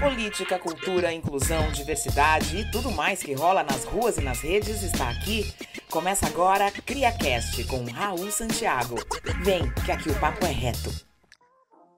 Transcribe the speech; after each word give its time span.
Política, 0.00 0.58
cultura, 0.58 1.12
inclusão, 1.12 1.72
diversidade 1.72 2.58
e 2.58 2.70
tudo 2.70 2.90
mais 2.90 3.22
que 3.22 3.32
rola 3.32 3.62
nas 3.62 3.84
ruas 3.84 4.18
e 4.18 4.20
nas 4.20 4.40
redes 4.40 4.82
está 4.82 5.08
aqui. 5.08 5.50
Começa 5.90 6.26
agora 6.26 6.70
CriaCast 6.70 7.64
com 7.64 7.82
Raul 7.84 8.30
Santiago. 8.30 8.96
Vem, 9.42 9.70
que 9.84 9.90
aqui 9.90 10.10
o 10.10 10.14
papo 10.20 10.44
é 10.44 10.50
reto. 10.50 10.92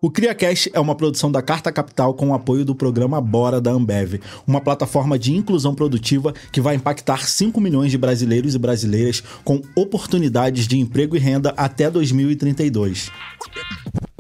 O 0.01 0.13
CriaCast 0.13 0.71
é 0.73 0.79
uma 0.79 0.95
produção 0.95 1.31
da 1.31 1.43
Carta 1.43 1.73
Capital 1.73 2.15
com 2.15 2.29
o 2.29 2.35
apoio 2.35 2.65
do 2.65 2.73
programa 2.73 3.21
Bora 3.21 3.61
da 3.61 3.73
Ambev, 3.73 4.21
uma 4.47 4.61
plataforma 4.61 5.19
de 5.19 5.35
inclusão 5.35 5.75
produtiva 5.75 6.33
que 6.53 6.61
vai 6.61 6.77
impactar 6.77 7.29
5 7.29 7.61
milhões 7.61 7.91
de 7.91 7.99
brasileiros 7.99 8.55
e 8.55 8.59
brasileiras 8.61 9.25
com 9.43 9.61
oportunidades 9.75 10.69
de 10.69 10.79
emprego 10.79 11.17
e 11.17 11.19
renda 11.19 11.53
até 11.57 11.91
2032. 11.91 13.11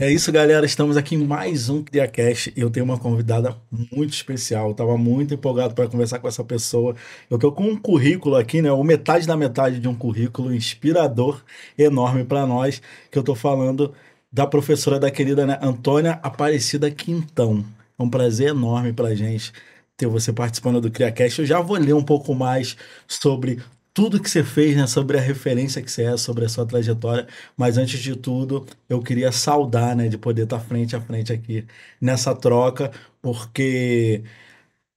É 0.01 0.09
isso, 0.13 0.31
galera. 0.31 0.65
Estamos 0.65 0.97
aqui 0.97 1.17
em 1.17 1.27
mais 1.27 1.69
um 1.69 1.83
CriaCast 1.83 2.53
e 2.57 2.61
eu 2.61 2.71
tenho 2.71 2.85
uma 2.87 2.97
convidada 2.99 3.57
muito 3.91 4.15
especial. 4.15 4.71
Estava 4.71 4.97
muito 4.97 5.35
empolgado 5.35 5.75
para 5.75 5.89
conversar 5.89 6.21
com 6.21 6.29
essa 6.29 6.45
pessoa. 6.45 6.95
Eu 7.29 7.35
estou 7.35 7.51
com 7.51 7.65
um 7.65 7.77
currículo 7.77 8.37
aqui, 8.37 8.63
né? 8.63 8.71
Ou 8.71 8.85
metade 8.85 9.27
da 9.27 9.37
metade 9.37 9.81
de 9.81 9.89
um 9.89 9.95
currículo 9.97 10.55
inspirador, 10.55 11.43
enorme 11.77 12.25
para 12.25 12.47
nós, 12.47 12.81
que 13.11 13.19
eu 13.19 13.23
estou 13.23 13.35
falando 13.35 13.93
da 14.31 14.47
professora 14.47 15.01
da 15.01 15.11
querida 15.11 15.45
né, 15.45 15.59
Antônia 15.61 16.21
Aparecida 16.23 16.89
Quintão. 16.93 17.65
É 17.99 18.03
um 18.03 18.09
prazer 18.09 18.51
enorme 18.51 18.93
para 18.93 19.17
gente 19.17 19.53
ter 19.97 20.07
você 20.07 20.33
participando 20.33 20.81
do 20.81 20.93
CriaCast. 20.93 21.41
Eu 21.41 21.47
já 21.47 21.61
vou 21.61 21.77
ler 21.77 21.95
um 21.95 22.05
pouco 22.05 22.33
mais 22.37 22.77
sobre 23.09 23.61
tudo 23.99 24.23
que 24.23 24.31
você 24.31 24.45
fez, 24.45 24.77
né, 24.77 24.87
sobre 24.87 25.19
a 25.19 25.21
referência 25.21 25.83
que 25.83 25.91
você 25.91 26.05
é, 26.05 26.17
sobre 26.17 26.45
a 26.45 26.49
sua 26.49 26.65
trajetória. 26.65 27.27
Mas 27.57 27.77
antes 27.77 27.99
de 27.99 28.15
tudo, 28.15 28.65
eu 28.89 29.03
queria 29.03 29.33
saudar, 29.33 29.97
né, 29.97 30.07
de 30.07 30.17
poder 30.17 30.45
estar 30.45 30.61
frente 30.61 30.95
a 30.95 31.01
frente 31.01 31.33
aqui 31.33 31.67
nessa 32.01 32.33
troca, 32.33 32.93
porque 33.21 34.23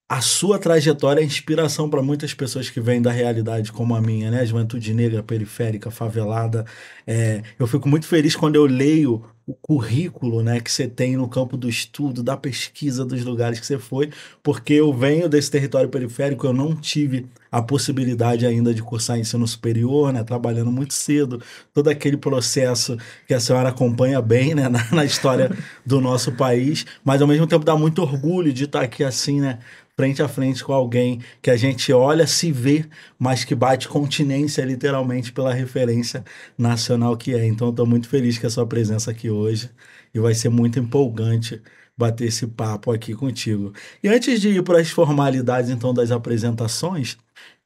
a 0.07 0.21
sua 0.21 0.59
trajetória 0.59 1.21
é 1.21 1.23
inspiração 1.23 1.89
para 1.89 2.03
muitas 2.03 2.33
pessoas 2.35 2.69
que 2.69 2.79
vêm 2.79 3.01
da 3.01 3.11
realidade 3.11 3.71
como 3.71 3.95
a 3.95 4.01
minha, 4.01 4.29
né? 4.29 4.45
Juventude 4.45 4.93
negra, 4.93 5.23
periférica, 5.23 5.89
favelada. 5.89 6.65
É, 7.07 7.41
eu 7.57 7.65
fico 7.65 7.89
muito 7.89 8.05
feliz 8.05 8.35
quando 8.35 8.55
eu 8.55 8.65
leio 8.65 9.25
o 9.45 9.53
currículo 9.53 10.41
né, 10.41 10.59
que 10.59 10.71
você 10.71 10.87
tem 10.87 11.17
no 11.17 11.27
campo 11.27 11.57
do 11.57 11.67
estudo, 11.67 12.21
da 12.21 12.37
pesquisa 12.37 13.03
dos 13.03 13.23
lugares 13.23 13.59
que 13.59 13.65
você 13.65 13.77
foi, 13.77 14.09
porque 14.43 14.73
eu 14.73 14.93
venho 14.93 15.27
desse 15.27 15.49
território 15.49 15.89
periférico, 15.89 16.45
eu 16.45 16.53
não 16.53 16.75
tive 16.75 17.27
a 17.51 17.61
possibilidade 17.61 18.45
ainda 18.45 18.73
de 18.73 18.81
cursar 18.81 19.19
ensino 19.19 19.45
superior, 19.45 20.13
né, 20.13 20.23
trabalhando 20.23 20.71
muito 20.71 20.93
cedo, 20.93 21.41
todo 21.73 21.89
aquele 21.89 22.15
processo 22.15 22.97
que 23.27 23.33
a 23.33 23.39
senhora 23.39 23.69
acompanha 23.69 24.21
bem 24.21 24.55
né, 24.55 24.69
na, 24.69 24.85
na 24.91 25.03
história 25.03 25.51
do 25.85 25.99
nosso 25.99 26.31
país, 26.31 26.85
mas 27.03 27.21
ao 27.21 27.27
mesmo 27.27 27.45
tempo 27.47 27.65
dá 27.65 27.75
muito 27.75 28.01
orgulho 28.01 28.53
de 28.53 28.63
estar 28.63 28.81
aqui 28.81 29.03
assim, 29.03 29.41
né, 29.41 29.59
frente 30.01 30.23
a 30.23 30.27
frente 30.27 30.63
com 30.63 30.73
alguém 30.73 31.21
que 31.43 31.51
a 31.51 31.55
gente 31.55 31.93
olha, 31.93 32.25
se 32.25 32.51
vê, 32.51 32.85
mas 33.19 33.43
que 33.43 33.53
bate 33.53 33.87
continência 33.87 34.65
literalmente 34.65 35.31
pela 35.31 35.53
referência 35.53 36.25
nacional 36.57 37.15
que 37.15 37.35
é. 37.35 37.45
Então, 37.45 37.69
estou 37.69 37.85
muito 37.85 38.09
feliz 38.09 38.39
com 38.39 38.47
a 38.47 38.49
sua 38.49 38.65
presença 38.65 39.11
aqui 39.11 39.29
hoje 39.29 39.69
e 40.11 40.19
vai 40.19 40.33
ser 40.33 40.49
muito 40.49 40.79
empolgante 40.79 41.61
bater 41.95 42.29
esse 42.29 42.47
papo 42.47 42.91
aqui 42.91 43.13
contigo. 43.13 43.73
E 44.01 44.07
antes 44.07 44.41
de 44.41 44.49
ir 44.49 44.63
para 44.63 44.79
as 44.79 44.89
formalidades 44.89 45.69
então 45.69 45.93
das 45.93 46.09
apresentações, 46.09 47.15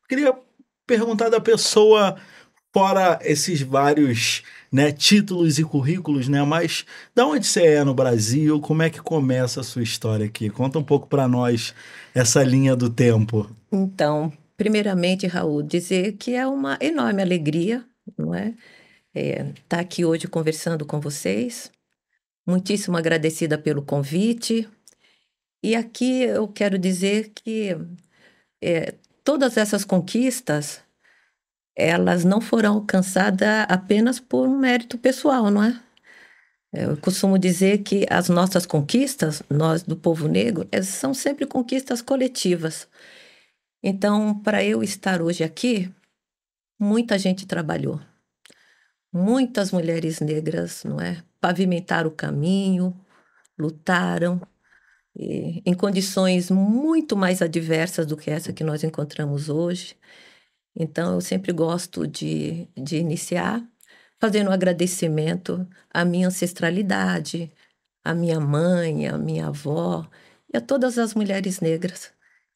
queria 0.09 0.35
perguntar 0.85 1.29
da 1.29 1.39
pessoa 1.39 2.17
fora 2.73 3.17
esses 3.21 3.61
vários 3.61 4.43
né, 4.75 4.91
títulos 4.91 5.57
e 5.57 5.63
currículos, 5.63 6.27
né? 6.27 6.43
Mas 6.43 6.85
da 7.15 7.25
onde 7.25 7.47
você 7.47 7.65
é 7.65 7.83
no 7.85 7.93
Brasil? 7.93 8.59
Como 8.59 8.83
é 8.83 8.89
que 8.89 8.99
começa 8.99 9.61
a 9.61 9.63
sua 9.63 9.81
história 9.81 10.25
aqui? 10.25 10.49
Conta 10.49 10.77
um 10.77 10.83
pouco 10.83 11.07
para 11.07 11.29
nós 11.29 11.73
essa 12.13 12.43
linha 12.43 12.75
do 12.75 12.89
tempo. 12.89 13.49
Então, 13.71 14.33
primeiramente, 14.57 15.27
Raul, 15.27 15.63
dizer 15.63 16.17
que 16.17 16.35
é 16.35 16.45
uma 16.45 16.77
enorme 16.81 17.21
alegria, 17.21 17.85
não 18.17 18.35
é? 18.35 18.53
Estar 19.13 19.47
é, 19.47 19.53
tá 19.69 19.79
aqui 19.79 20.03
hoje 20.03 20.27
conversando 20.27 20.85
com 20.85 20.99
vocês. 20.99 21.71
Muitíssimo 22.45 22.97
agradecida 22.97 23.57
pelo 23.57 23.81
convite. 23.81 24.67
E 25.63 25.73
aqui 25.73 26.23
eu 26.23 26.49
quero 26.49 26.77
dizer 26.77 27.31
que 27.33 27.77
é, 28.61 28.93
todas 29.23 29.55
essas 29.55 29.85
conquistas 29.85 30.81
elas 31.75 32.23
não 32.23 32.39
foram 32.39 32.75
alcançadas 32.75 33.65
apenas 33.67 34.19
por 34.19 34.47
um 34.47 34.57
mérito 34.57 34.97
pessoal, 34.97 35.51
não 35.51 35.63
é? 35.63 35.79
Eu 36.73 36.97
costumo 36.97 37.39
dizer 37.39 37.83
que 37.83 38.05
as 38.09 38.27
nossas 38.27 38.65
conquistas, 38.65 39.41
nós 39.49 39.83
do 39.83 39.95
povo 39.95 40.27
negro, 40.27 40.67
são 40.83 41.13
sempre 41.13 41.45
conquistas 41.45 42.01
coletivas. 42.01 42.87
Então, 43.81 44.37
para 44.39 44.63
eu 44.63 44.83
estar 44.83 45.21
hoje 45.21 45.43
aqui, 45.43 45.89
muita 46.79 47.17
gente 47.17 47.45
trabalhou. 47.45 48.01
Muitas 49.13 49.71
mulheres 49.71 50.19
negras, 50.19 50.83
não 50.83 50.99
é? 50.99 51.23
Pavimentaram 51.39 52.09
o 52.09 52.13
caminho, 52.13 52.93
lutaram, 53.57 54.41
em 55.17 55.73
condições 55.73 56.51
muito 56.51 57.15
mais 57.15 57.41
adversas 57.41 58.05
do 58.05 58.17
que 58.17 58.29
essa 58.29 58.51
que 58.51 58.63
nós 58.63 58.83
encontramos 58.83 59.47
hoje. 59.47 59.95
Então, 60.75 61.15
eu 61.15 61.21
sempre 61.21 61.51
gosto 61.53 62.05
de, 62.05 62.67
de 62.75 62.97
iniciar 62.97 63.63
fazendo 64.19 64.49
um 64.49 64.53
agradecimento 64.53 65.67
à 65.93 66.03
minha 66.03 66.27
ancestralidade, 66.27 67.51
à 68.03 68.13
minha 68.13 68.39
mãe, 68.39 69.07
à 69.07 69.17
minha 69.17 69.47
avó 69.47 70.07
e 70.53 70.57
a 70.57 70.61
todas 70.61 70.97
as 70.97 71.13
mulheres 71.13 71.59
negras 71.59 72.11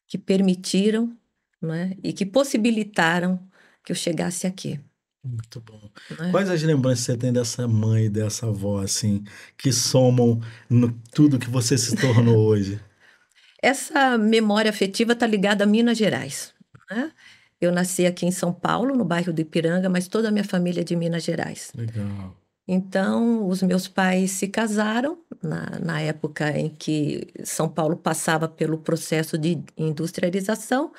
que 0.06 0.18
permitiram 0.18 1.16
né, 1.62 1.96
e 2.02 2.12
que 2.12 2.26
possibilitaram 2.26 3.38
que 3.84 3.92
eu 3.92 3.96
chegasse 3.96 4.46
aqui. 4.46 4.80
Muito 5.22 5.60
bom. 5.60 5.90
É? 6.18 6.30
Quais 6.30 6.48
as 6.48 6.62
lembranças 6.62 7.04
você 7.04 7.16
tem 7.16 7.32
dessa 7.32 7.68
mãe 7.68 8.06
e 8.06 8.08
dessa 8.08 8.46
avó, 8.46 8.80
assim, 8.80 9.22
que 9.56 9.70
somam 9.70 10.40
no 10.68 10.90
tudo 11.12 11.38
que 11.38 11.50
você 11.50 11.76
se 11.76 11.94
tornou 11.94 12.38
hoje? 12.38 12.80
Essa 13.62 14.16
memória 14.16 14.70
afetiva 14.70 15.12
está 15.12 15.26
ligada 15.26 15.64
a 15.64 15.66
Minas 15.66 15.98
Gerais. 15.98 16.54
Né? 16.90 17.12
Eu 17.60 17.70
nasci 17.70 18.06
aqui 18.06 18.24
em 18.24 18.30
São 18.30 18.52
Paulo, 18.52 18.96
no 18.96 19.04
bairro 19.04 19.32
do 19.32 19.40
Ipiranga, 19.40 19.88
mas 19.88 20.08
toda 20.08 20.28
a 20.28 20.30
minha 20.30 20.44
família 20.44 20.80
é 20.80 20.84
de 20.84 20.96
Minas 20.96 21.22
Gerais. 21.22 21.70
Legal. 21.74 22.34
Então, 22.66 23.48
os 23.48 23.62
meus 23.62 23.88
pais 23.88 24.30
se 24.30 24.46
casaram 24.46 25.18
na, 25.42 25.78
na 25.80 26.00
época 26.00 26.56
em 26.56 26.68
que 26.68 27.26
São 27.42 27.68
Paulo 27.68 27.96
passava 27.96 28.48
pelo 28.48 28.78
processo 28.78 29.36
de 29.36 29.60
industrialização. 29.76 30.92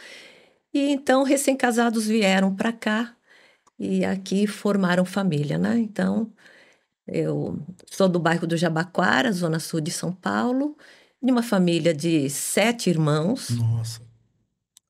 E 0.73 0.91
então, 0.91 1.23
recém-casados 1.23 2.07
vieram 2.07 2.53
para 2.53 2.71
cá 2.71 3.15
e 3.79 4.05
aqui 4.05 4.45
formaram 4.45 5.05
família, 5.05 5.57
né? 5.57 5.77
Então, 5.79 6.31
eu 7.07 7.57
sou 7.89 8.07
do 8.07 8.19
bairro 8.19 8.45
do 8.45 8.57
Jabaquara, 8.57 9.31
zona 9.31 9.59
sul 9.59 9.81
de 9.81 9.91
São 9.91 10.13
Paulo, 10.13 10.77
de 11.21 11.31
uma 11.31 11.41
família 11.41 11.93
de 11.93 12.29
sete 12.29 12.89
irmãos. 12.89 13.49
Nossa. 13.49 14.01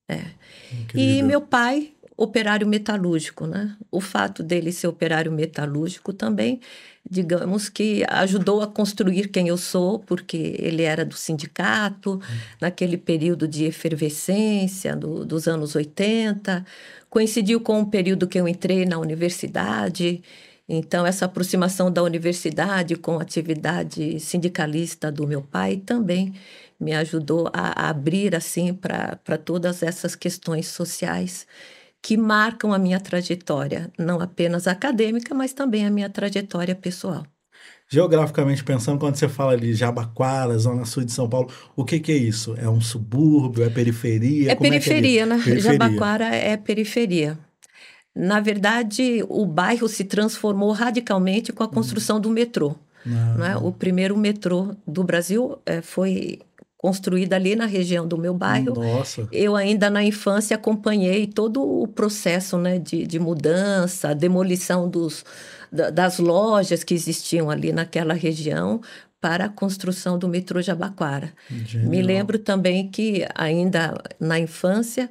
É. 0.10 0.26
Incrível. 0.72 1.20
E 1.20 1.24
meu 1.24 1.42
pai, 1.42 1.92
operário 2.22 2.68
metalúrgico, 2.68 3.48
né? 3.48 3.76
O 3.90 4.00
fato 4.00 4.44
dele 4.44 4.72
ser 4.72 4.88
operário 4.88 5.32
metalúrgico 5.32 6.14
também, 6.14 6.60
digamos 7.10 7.68
que 7.68 8.06
ajudou 8.08 8.62
a 8.62 8.68
construir 8.68 9.30
quem 9.30 9.48
eu 9.48 9.58
sou, 9.58 9.98
porque 9.98 10.56
ele 10.60 10.84
era 10.84 11.04
do 11.04 11.16
sindicato, 11.16 12.16
hum. 12.16 12.38
naquele 12.62 12.96
período 12.96 13.48
de 13.48 13.66
efervescência 13.66 14.96
do, 14.96 15.26
dos 15.26 15.48
anos 15.48 15.76
80, 15.76 16.64
coincidiu 17.10 17.60
com 17.60 17.82
o 17.82 17.88
período 17.88 18.28
que 18.28 18.40
eu 18.40 18.48
entrei 18.48 18.86
na 18.86 19.00
universidade. 19.00 20.22
Então, 20.70 21.06
essa 21.06 21.26
aproximação 21.26 21.92
da 21.92 22.04
universidade 22.04 22.96
com 22.96 23.18
a 23.18 23.24
atividade 23.24 24.20
sindicalista 24.20 25.12
do 25.12 25.28
meu 25.28 25.42
pai 25.42 25.78
também 25.78 26.34
me 26.82 26.94
ajudou 26.94 27.48
a, 27.54 27.86
a 27.86 27.90
abrir 27.90 28.36
assim 28.36 28.74
para 28.74 29.38
todas 29.38 29.84
essas 29.84 30.16
questões 30.16 30.68
sociais 30.68 31.46
que 32.02 32.18
marcam 32.18 32.74
a 32.74 32.80
minha 32.80 33.00
trajetória, 33.00 33.92
não 33.98 34.20
apenas 34.20 34.66
acadêmica, 34.66 35.36
mas 35.36 35.54
também 35.54 35.86
a 35.86 35.92
minha 35.92 36.10
trajetória 36.10 36.74
pessoal. 36.74 37.24
Geograficamente 37.88 38.64
pensando, 38.64 38.98
quando 38.98 39.16
você 39.16 39.28
fala 39.28 39.56
de 39.56 39.74
Jabaquara, 39.76 40.58
zona 40.58 40.86
sul 40.86 41.04
de 41.04 41.12
São 41.12 41.30
Paulo, 41.30 41.52
o 41.76 41.86
que, 41.86 42.00
que 42.00 42.12
é 42.12 42.16
isso? 42.16 42.56
É 42.58 42.68
um 42.68 42.82
subúrbio? 42.82 43.64
É 43.64 43.70
periferia? 43.70 44.54
É 44.54 44.56
Como 44.56 44.68
periferia, 44.68 45.20
é 45.20 45.24
é 45.24 45.26
né? 45.26 45.42
Periferia. 45.44 45.72
Jabaquara 45.74 46.26
é 46.34 46.58
periferia. 46.58 47.38
Na 48.16 48.40
verdade, 48.40 49.24
o 49.30 49.46
bairro 49.46 49.88
se 49.88 50.06
transformou 50.06 50.72
radicalmente 50.72 51.54
com 51.54 51.64
a 51.64 51.68
construção 51.68 52.20
do 52.20 52.30
metrô. 52.30 52.76
Não. 53.06 53.46
é? 53.46 53.58
O 53.58 53.72
primeiro 53.72 54.18
metrô 54.18 54.76
do 54.88 55.04
Brasil 55.04 55.58
é, 55.66 55.82
foi 55.82 56.40
construída 56.82 57.36
ali 57.36 57.56
na 57.56 57.68
região 57.68 58.08
do 58.08 58.18
meu 58.18 58.34
bairro. 58.34 58.74
Nossa. 58.74 59.28
Eu 59.32 59.56
ainda 59.56 59.88
na 59.88 60.04
infância 60.04 60.56
acompanhei 60.56 61.28
todo 61.28 61.62
o 61.62 61.88
processo 61.88 62.58
né, 62.58 62.80
de, 62.80 63.06
de 63.06 63.20
mudança, 63.20 64.16
demolição 64.16 64.90
dos, 64.90 65.24
das 65.72 66.18
lojas 66.18 66.84
que 66.84 66.96
existiam 66.96 67.52
ali 67.52 67.72
naquela 67.72 68.16
região 68.16 68.82
para 69.22 69.46
a 69.46 69.50
construção 69.50 70.18
do 70.18 70.28
metrô 70.28 70.60
Jabaquara. 70.60 71.32
Genial. 71.48 71.92
Me 71.92 72.02
lembro 72.02 72.40
também 72.40 72.90
que 72.90 73.28
ainda 73.36 73.94
na 74.20 74.40
infância 74.40 75.08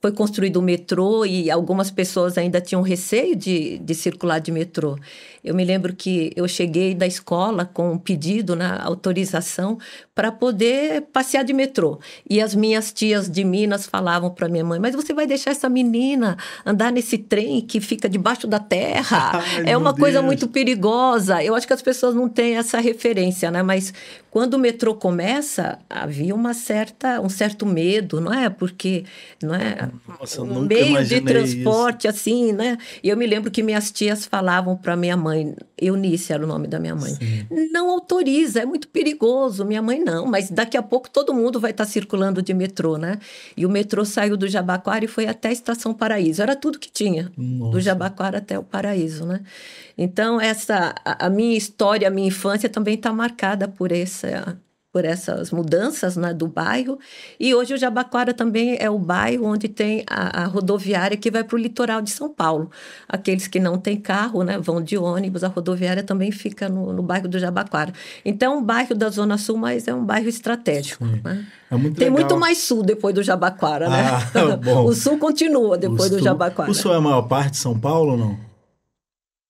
foi 0.00 0.12
construído 0.12 0.58
o 0.58 0.62
metrô 0.62 1.26
e 1.26 1.50
algumas 1.50 1.90
pessoas 1.90 2.38
ainda 2.38 2.60
tinham 2.60 2.82
receio 2.82 3.34
de, 3.34 3.78
de 3.78 3.94
circular 3.96 4.38
de 4.38 4.52
metrô. 4.52 4.96
Eu 5.42 5.54
me 5.54 5.64
lembro 5.64 5.94
que 5.94 6.32
eu 6.36 6.46
cheguei 6.46 6.94
da 6.94 7.06
escola 7.06 7.64
com 7.64 7.92
um 7.92 7.98
pedido 7.98 8.54
na 8.54 8.80
autorização 8.82 9.78
para 10.14 10.30
poder 10.30 11.02
passear 11.12 11.42
de 11.42 11.52
metrô. 11.52 11.98
E 12.28 12.40
as 12.40 12.54
minhas 12.54 12.92
tias 12.92 13.28
de 13.28 13.42
Minas 13.42 13.86
falavam 13.86 14.30
para 14.30 14.48
minha 14.48 14.64
mãe: 14.64 14.78
Mas 14.78 14.94
você 14.94 15.14
vai 15.14 15.26
deixar 15.26 15.50
essa 15.50 15.68
menina 15.68 16.36
andar 16.64 16.92
nesse 16.92 17.18
trem 17.18 17.60
que 17.60 17.80
fica 17.80 18.08
debaixo 18.08 18.46
da 18.46 18.58
terra? 18.58 19.40
Ai, 19.40 19.64
é 19.66 19.76
uma 19.76 19.94
coisa 19.94 20.18
Deus. 20.18 20.26
muito 20.26 20.46
perigosa. 20.46 21.42
Eu 21.42 21.54
acho 21.54 21.66
que 21.66 21.72
as 21.72 21.82
pessoas 21.82 22.14
não 22.14 22.28
têm 22.28 22.56
essa 22.56 22.78
referência, 22.78 23.50
né? 23.50 23.62
Mas 23.62 23.94
quando 24.30 24.54
o 24.54 24.58
metrô 24.58 24.94
começa, 24.94 25.78
havia 25.88 26.34
uma 26.34 26.54
certa, 26.54 27.20
um 27.20 27.28
certo 27.28 27.64
medo, 27.64 28.20
não 28.20 28.32
é? 28.32 28.48
Porque 28.50 29.04
não 29.42 29.54
é 29.54 29.90
Nossa, 30.06 30.42
um 30.42 30.60
meio 30.60 31.02
de 31.04 31.20
transporte 31.20 32.06
assim, 32.06 32.52
né? 32.52 32.76
E 33.02 33.08
eu 33.08 33.16
me 33.16 33.26
lembro 33.26 33.50
que 33.50 33.62
minhas 33.62 33.90
tias 33.90 34.26
falavam 34.26 34.76
para 34.76 34.94
minha 34.96 35.16
mãe, 35.16 35.54
Eunice 35.80 36.32
era 36.32 36.44
o 36.44 36.46
nome 36.46 36.68
da 36.68 36.78
minha 36.78 36.94
mãe, 36.94 37.12
não 37.72 37.88
autoriza, 37.88 38.60
é 38.60 38.66
muito 38.66 38.88
perigoso. 38.88 39.64
Minha 39.64 39.80
mãe 39.80 39.98
não, 39.98 40.26
mas 40.26 40.50
daqui 40.50 40.76
a 40.76 40.82
pouco 40.82 41.08
todo 41.08 41.32
mundo 41.32 41.58
vai 41.58 41.70
estar 41.70 41.86
circulando 41.86 42.42
de 42.42 42.52
metrô, 42.52 42.98
né? 42.98 43.18
E 43.56 43.64
o 43.64 43.70
metrô 43.70 44.04
saiu 44.04 44.36
do 44.36 44.46
Jabaquara 44.46 45.04
e 45.04 45.08
foi 45.08 45.26
até 45.26 45.48
a 45.48 45.52
Estação 45.52 45.94
Paraíso. 45.94 46.42
Era 46.42 46.54
tudo 46.54 46.78
que 46.78 46.90
tinha, 46.90 47.32
Nossa. 47.36 47.72
do 47.72 47.80
Jabaquara 47.80 48.38
até 48.38 48.58
o 48.58 48.62
Paraíso, 48.62 49.24
né? 49.24 49.40
Então 49.96 50.38
essa 50.40 50.94
a, 51.04 51.26
a 51.26 51.30
minha 51.30 51.56
história, 51.56 52.08
a 52.08 52.10
minha 52.10 52.28
infância 52.28 52.68
também 52.68 52.94
está 52.94 53.12
marcada 53.12 53.66
por 53.66 53.90
essa 53.90 54.58
por 54.92 55.04
essas 55.04 55.52
mudanças 55.52 56.16
né, 56.16 56.34
do 56.34 56.48
bairro. 56.48 56.98
E 57.38 57.54
hoje 57.54 57.74
o 57.74 57.78
Jabaquara 57.78 58.34
também 58.34 58.76
é 58.80 58.90
o 58.90 58.98
bairro 58.98 59.44
onde 59.46 59.68
tem 59.68 60.04
a, 60.08 60.42
a 60.42 60.46
rodoviária 60.46 61.16
que 61.16 61.30
vai 61.30 61.44
para 61.44 61.54
o 61.54 61.58
litoral 61.58 62.02
de 62.02 62.10
São 62.10 62.28
Paulo. 62.28 62.70
Aqueles 63.08 63.46
que 63.46 63.60
não 63.60 63.78
têm 63.78 63.96
carro 63.96 64.42
né, 64.42 64.58
vão 64.58 64.82
de 64.82 64.98
ônibus, 64.98 65.44
a 65.44 65.48
rodoviária 65.48 66.02
também 66.02 66.32
fica 66.32 66.68
no, 66.68 66.92
no 66.92 67.02
bairro 67.02 67.28
do 67.28 67.38
Jabaquara. 67.38 67.92
Então, 68.24 68.54
é 68.54 68.56
um 68.56 68.62
bairro 68.62 68.94
da 68.96 69.08
Zona 69.10 69.38
Sul, 69.38 69.56
mas 69.56 69.86
é 69.86 69.94
um 69.94 70.04
bairro 70.04 70.28
estratégico. 70.28 71.04
Né? 71.04 71.46
É 71.70 71.76
muito 71.76 71.96
Tem 71.96 72.08
legal. 72.10 72.20
muito 72.20 72.36
mais 72.36 72.58
sul 72.58 72.82
depois 72.82 73.14
do 73.14 73.22
Jabaquara, 73.22 73.88
né? 73.88 74.08
Ah, 74.10 74.80
o 74.84 74.92
sul 74.92 75.18
continua 75.18 75.78
depois 75.78 76.10
do 76.10 76.16
sul- 76.16 76.24
Jabaquara. 76.24 76.68
O 76.70 76.74
sul 76.74 76.92
é 76.92 76.96
a 76.96 77.00
maior 77.00 77.22
parte 77.22 77.52
de 77.52 77.56
São 77.58 77.78
Paulo 77.78 78.12
ou 78.12 78.18
não? 78.18 78.36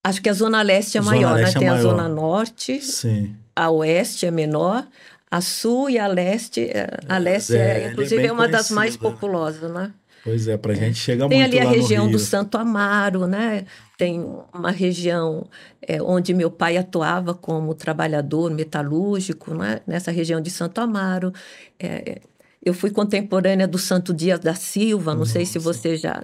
Acho 0.07 0.21
que 0.23 0.29
a 0.29 0.33
Zona 0.33 0.63
Leste 0.63 0.99
é 0.99 1.03
Zona 1.03 1.17
maior, 1.17 1.35
Leste 1.37 1.57
é 1.57 1.61
né? 1.61 1.67
Tem 1.67 1.69
maior. 1.71 1.79
a 1.79 1.83
Zona 1.83 2.09
Norte, 2.09 2.81
Sim. 2.83 3.35
a 3.55 3.71
Oeste 3.71 4.25
é 4.27 4.31
menor, 4.31 4.87
a 5.31 5.41
Sul 5.41 5.89
e 5.91 5.99
a 5.99 6.07
Leste, 6.07 6.61
é- 6.63 6.89
a 7.09 7.19
Leste 7.19 7.57
é, 7.57 7.59
é, 7.59 7.85
é 7.85 7.89
inclusive, 7.91 8.27
é 8.27 8.33
uma 8.33 8.49
das 8.49 8.71
mais 8.71 8.95
né? 8.95 9.01
populosas, 9.01 9.71
né? 9.71 9.93
Pois 10.23 10.47
é, 10.49 10.57
pra 10.57 10.75
gente 10.75 10.99
chega 10.99 11.27
Tem 11.29 11.39
muito 11.39 11.57
ali 11.57 11.67
a 11.67 11.71
região 11.71 12.11
do 12.11 12.19
Santo 12.19 12.59
Amaro, 12.59 13.27
né? 13.27 13.65
Tem 13.97 14.23
uma 14.53 14.71
região 14.71 15.47
é, 15.81 16.03
onde 16.03 16.35
meu 16.35 16.51
pai 16.51 16.77
atuava 16.77 17.33
como 17.33 17.75
trabalhador 17.75 18.51
metalúrgico, 18.51 19.55
né? 19.55 19.81
Nessa 19.87 20.11
região 20.11 20.41
de 20.41 20.51
Santo 20.51 20.79
Amaro. 20.81 21.33
É, 21.79 22.21
eu 22.63 22.75
fui 22.75 22.91
contemporânea 22.91 23.67
do 23.67 23.79
Santo 23.79 24.13
Dias 24.13 24.41
da 24.41 24.55
Silva, 24.55 25.15
não 25.15 25.25
sei 25.25 25.47
se 25.47 25.59
você 25.59 25.97
já 25.97 26.23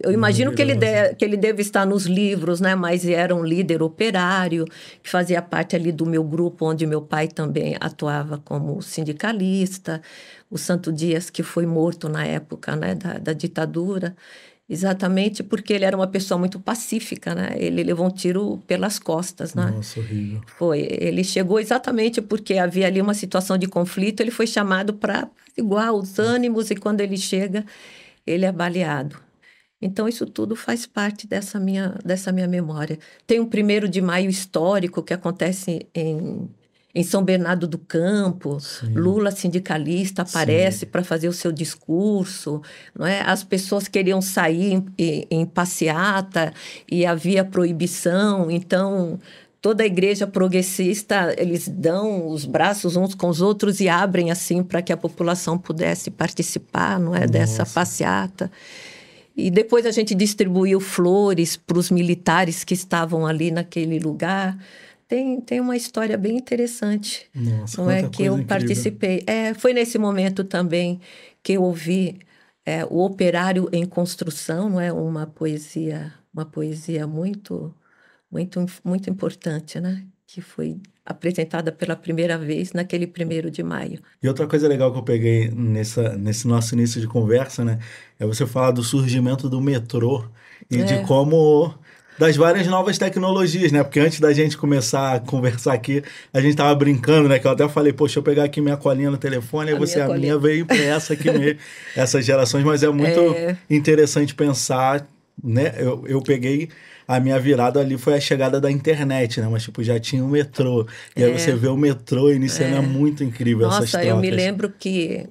eu 0.00 0.12
imagino 0.12 0.54
que 0.54 0.62
ele, 0.62 0.76
de, 0.76 1.14
que 1.16 1.24
ele 1.24 1.36
deve 1.36 1.60
estar 1.60 1.84
nos 1.84 2.06
livros, 2.06 2.60
né? 2.60 2.76
Mas 2.76 3.04
era 3.04 3.34
um 3.34 3.42
líder 3.42 3.82
operário, 3.82 4.64
que 5.02 5.10
fazia 5.10 5.42
parte 5.42 5.74
ali 5.74 5.90
do 5.90 6.06
meu 6.06 6.22
grupo, 6.22 6.66
onde 6.66 6.86
meu 6.86 7.02
pai 7.02 7.26
também 7.26 7.76
atuava 7.80 8.38
como 8.38 8.80
sindicalista. 8.80 10.00
O 10.48 10.56
Santo 10.56 10.92
Dias, 10.92 11.30
que 11.30 11.42
foi 11.42 11.66
morto 11.66 12.08
na 12.08 12.24
época 12.24 12.76
né, 12.76 12.94
da, 12.94 13.18
da 13.18 13.32
ditadura, 13.32 14.16
exatamente 14.68 15.42
porque 15.42 15.72
ele 15.72 15.84
era 15.84 15.96
uma 15.96 16.06
pessoa 16.06 16.38
muito 16.38 16.60
pacífica, 16.60 17.34
né? 17.34 17.56
Ele 17.56 17.82
levou 17.82 18.06
um 18.06 18.10
tiro 18.10 18.62
pelas 18.68 19.00
costas, 19.00 19.52
né? 19.52 19.72
Nossa, 19.74 19.98
horrível. 19.98 20.40
Foi. 20.46 20.86
Ele 20.88 21.24
chegou 21.24 21.58
exatamente 21.58 22.22
porque 22.22 22.56
havia 22.56 22.86
ali 22.86 23.00
uma 23.00 23.14
situação 23.14 23.58
de 23.58 23.66
conflito, 23.66 24.20
ele 24.20 24.30
foi 24.30 24.46
chamado 24.46 24.94
para 24.94 25.28
igual 25.56 25.96
os 25.96 26.20
ânimos, 26.20 26.70
e 26.70 26.76
quando 26.76 27.00
ele 27.00 27.16
chega, 27.16 27.64
ele 28.24 28.44
é 28.44 28.52
baleado. 28.52 29.27
Então, 29.80 30.08
isso 30.08 30.26
tudo 30.26 30.56
faz 30.56 30.86
parte 30.86 31.26
dessa 31.26 31.60
minha, 31.60 31.94
dessa 32.04 32.32
minha 32.32 32.48
memória. 32.48 32.98
Tem 33.26 33.38
um 33.38 33.46
primeiro 33.46 33.88
de 33.88 34.00
maio 34.00 34.28
histórico 34.28 35.02
que 35.02 35.14
acontece 35.14 35.86
em, 35.94 36.48
em 36.92 37.02
São 37.04 37.22
Bernardo 37.22 37.68
do 37.68 37.78
Campo. 37.78 38.58
Sim. 38.58 38.92
Lula, 38.92 39.30
sindicalista, 39.30 40.22
aparece 40.22 40.84
para 40.84 41.04
fazer 41.04 41.28
o 41.28 41.32
seu 41.32 41.52
discurso. 41.52 42.60
Não 42.92 43.06
é? 43.06 43.20
As 43.20 43.44
pessoas 43.44 43.86
queriam 43.86 44.20
sair 44.20 44.72
em, 44.72 44.86
em, 44.98 45.26
em 45.30 45.46
passeata 45.46 46.52
e 46.90 47.06
havia 47.06 47.44
proibição. 47.44 48.50
Então, 48.50 49.20
toda 49.60 49.84
a 49.84 49.86
igreja 49.86 50.26
progressista, 50.26 51.34
eles 51.38 51.68
dão 51.68 52.28
os 52.28 52.44
braços 52.44 52.96
uns 52.96 53.14
com 53.14 53.28
os 53.28 53.40
outros 53.40 53.78
e 53.78 53.88
abrem 53.88 54.32
assim 54.32 54.64
para 54.64 54.82
que 54.82 54.92
a 54.92 54.96
população 54.96 55.56
pudesse 55.56 56.10
participar, 56.10 56.98
não 56.98 57.14
é, 57.14 57.28
dessa 57.28 57.64
passeata. 57.64 58.50
E 59.38 59.52
depois 59.52 59.86
a 59.86 59.92
gente 59.92 60.16
distribuiu 60.16 60.80
flores 60.80 61.56
para 61.56 61.78
os 61.78 61.92
militares 61.92 62.64
que 62.64 62.74
estavam 62.74 63.24
ali 63.24 63.52
naquele 63.52 64.00
lugar. 64.00 64.58
Tem, 65.06 65.40
tem 65.40 65.60
uma 65.60 65.76
história 65.76 66.18
bem 66.18 66.36
interessante. 66.36 67.30
Nossa, 67.32 67.80
não 67.80 67.88
é 67.88 68.02
que 68.08 68.24
eu 68.24 68.32
incrível. 68.32 68.46
participei. 68.48 69.22
É, 69.28 69.54
foi 69.54 69.72
nesse 69.72 69.96
momento 69.96 70.42
também 70.42 71.00
que 71.40 71.52
eu 71.52 71.62
ouvi 71.62 72.18
é, 72.66 72.84
o 72.84 72.98
Operário 72.98 73.68
em 73.72 73.86
Construção, 73.86 74.68
não 74.68 74.80
é 74.80 74.92
uma 74.92 75.24
poesia, 75.24 76.12
uma 76.34 76.44
poesia 76.44 77.06
muito, 77.06 77.72
muito, 78.28 78.66
muito 78.84 79.08
importante, 79.08 79.78
né? 79.78 80.04
Que 80.26 80.40
foi 80.40 80.80
apresentada 81.08 81.72
pela 81.72 81.96
primeira 81.96 82.36
vez 82.36 82.72
naquele 82.72 83.06
primeiro 83.06 83.50
de 83.50 83.62
maio. 83.62 83.98
E 84.22 84.28
outra 84.28 84.46
coisa 84.46 84.68
legal 84.68 84.92
que 84.92 84.98
eu 84.98 85.02
peguei 85.02 85.48
nessa, 85.50 86.16
nesse 86.16 86.46
nosso 86.46 86.74
início 86.74 87.00
de 87.00 87.06
conversa, 87.06 87.64
né? 87.64 87.78
É 88.20 88.26
você 88.26 88.46
falar 88.46 88.72
do 88.72 88.82
surgimento 88.82 89.48
do 89.48 89.60
metrô 89.60 90.24
e 90.70 90.80
É. 90.80 90.84
de 90.84 90.98
como. 91.06 91.74
Das 92.18 92.34
várias 92.36 92.66
novas 92.66 92.98
tecnologias, 92.98 93.70
né? 93.70 93.80
Porque 93.84 94.00
antes 94.00 94.18
da 94.18 94.32
gente 94.32 94.56
começar 94.56 95.14
a 95.14 95.20
conversar 95.20 95.72
aqui, 95.72 96.02
a 96.34 96.40
gente 96.40 96.56
tava 96.56 96.74
brincando, 96.74 97.28
né? 97.28 97.38
Que 97.38 97.46
eu 97.46 97.52
até 97.52 97.68
falei, 97.68 97.92
poxa, 97.92 98.18
eu 98.18 98.24
pegar 98.24 98.42
aqui 98.42 98.60
minha 98.60 98.76
colinha 98.76 99.08
no 99.08 99.16
telefone, 99.16 99.70
A 99.70 99.74
e 99.76 99.78
você, 99.78 99.94
minha 99.94 100.04
a 100.04 100.08
colinha. 100.08 100.26
minha 100.34 100.38
veio 100.38 100.62
impressa 100.62 101.12
aqui 101.14 101.30
mesmo, 101.30 101.60
essas 101.94 102.24
gerações, 102.24 102.64
mas 102.64 102.82
é 102.82 102.88
muito 102.88 103.20
É. 103.20 103.56
interessante 103.70 104.34
pensar, 104.34 105.06
né? 105.42 105.74
Eu, 105.78 106.04
eu 106.08 106.20
peguei 106.20 106.68
a 107.08 107.18
minha 107.18 107.40
virada 107.40 107.80
ali 107.80 107.96
foi 107.96 108.14
a 108.14 108.20
chegada 108.20 108.60
da 108.60 108.70
internet, 108.70 109.40
né? 109.40 109.48
Mas, 109.50 109.62
tipo, 109.62 109.82
já 109.82 109.98
tinha 109.98 110.22
o 110.22 110.28
metrô. 110.28 110.86
E 111.16 111.24
aí 111.24 111.32
É. 111.32 111.38
você 111.38 111.54
vê 111.54 111.66
o 111.68 111.76
metrô 111.76 112.30
iniciando, 112.30 112.76
é, 112.76 112.80
muito 112.82 113.24
incrível 113.24 113.66
essas 113.66 113.80
Nossa, 113.80 113.98
trocas. 113.98 114.08
eu 114.10 114.16
me 114.18 114.30
lembro 114.30 114.68
que 114.78 115.26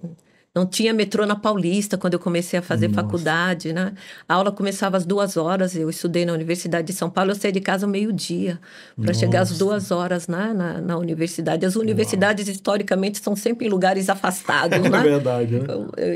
não 0.57 0.65
tinha 0.65 0.91
metrô 0.91 1.23
na 1.23 1.35
Paulista 1.35 1.99
quando 1.99 2.15
eu 2.15 2.19
comecei 2.19 2.57
a 2.57 2.63
fazer 2.63 2.87
Nossa. 2.87 3.03
faculdade, 3.03 3.71
né? 3.71 3.93
A 4.27 4.33
aula 4.33 4.51
começava 4.51 4.97
às 4.97 5.05
duas 5.05 5.37
horas, 5.37 5.75
eu 5.75 5.87
estudei 5.87 6.25
na 6.25 6.33
Universidade 6.33 6.87
de 6.87 6.93
São 6.93 7.11
Paulo, 7.11 7.29
eu 7.29 7.35
saí 7.35 7.51
de 7.51 7.61
casa 7.61 7.85
ao 7.85 7.91
meio-dia 7.91 8.59
para 8.99 9.13
chegar 9.13 9.41
às 9.41 9.55
duas 9.55 9.91
horas 9.91 10.27
né, 10.27 10.53
na, 10.55 10.81
na 10.81 10.97
universidade. 10.97 11.63
As 11.63 11.75
universidades, 11.75 12.47
historicamente, 12.47 13.19
são 13.19 13.35
sempre 13.35 13.67
em 13.67 13.69
lugares 13.69 14.09
afastados, 14.09 14.79
É 14.87 14.89
né? 14.89 15.03
verdade, 15.03 15.59
né? 15.59 15.67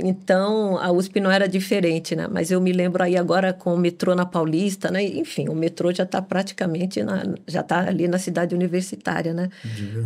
Então, 0.04 0.78
a 0.80 0.92
USP 0.92 1.20
não 1.20 1.30
era 1.30 1.48
diferente, 1.48 2.16
né? 2.16 2.28
Mas 2.32 2.50
eu 2.50 2.60
me 2.60 2.72
lembro 2.72 3.04
aí 3.04 3.16
agora 3.16 3.54
com 3.54 3.76
o 3.76 3.78
metrô 3.78 4.16
na 4.16 4.26
Paulista, 4.26 4.90
né? 4.90 5.04
Enfim, 5.04 5.50
o 5.50 5.56
metrô 5.56 5.94
já 5.94 6.04
está 6.04 6.20
praticamente, 6.20 7.04
na, 7.04 7.24
já 7.48 7.62
está 7.62 7.88
ali 7.88 8.08
na 8.08 8.18
cidade 8.18 8.56
universitária, 8.56 9.34
né? 9.34 9.50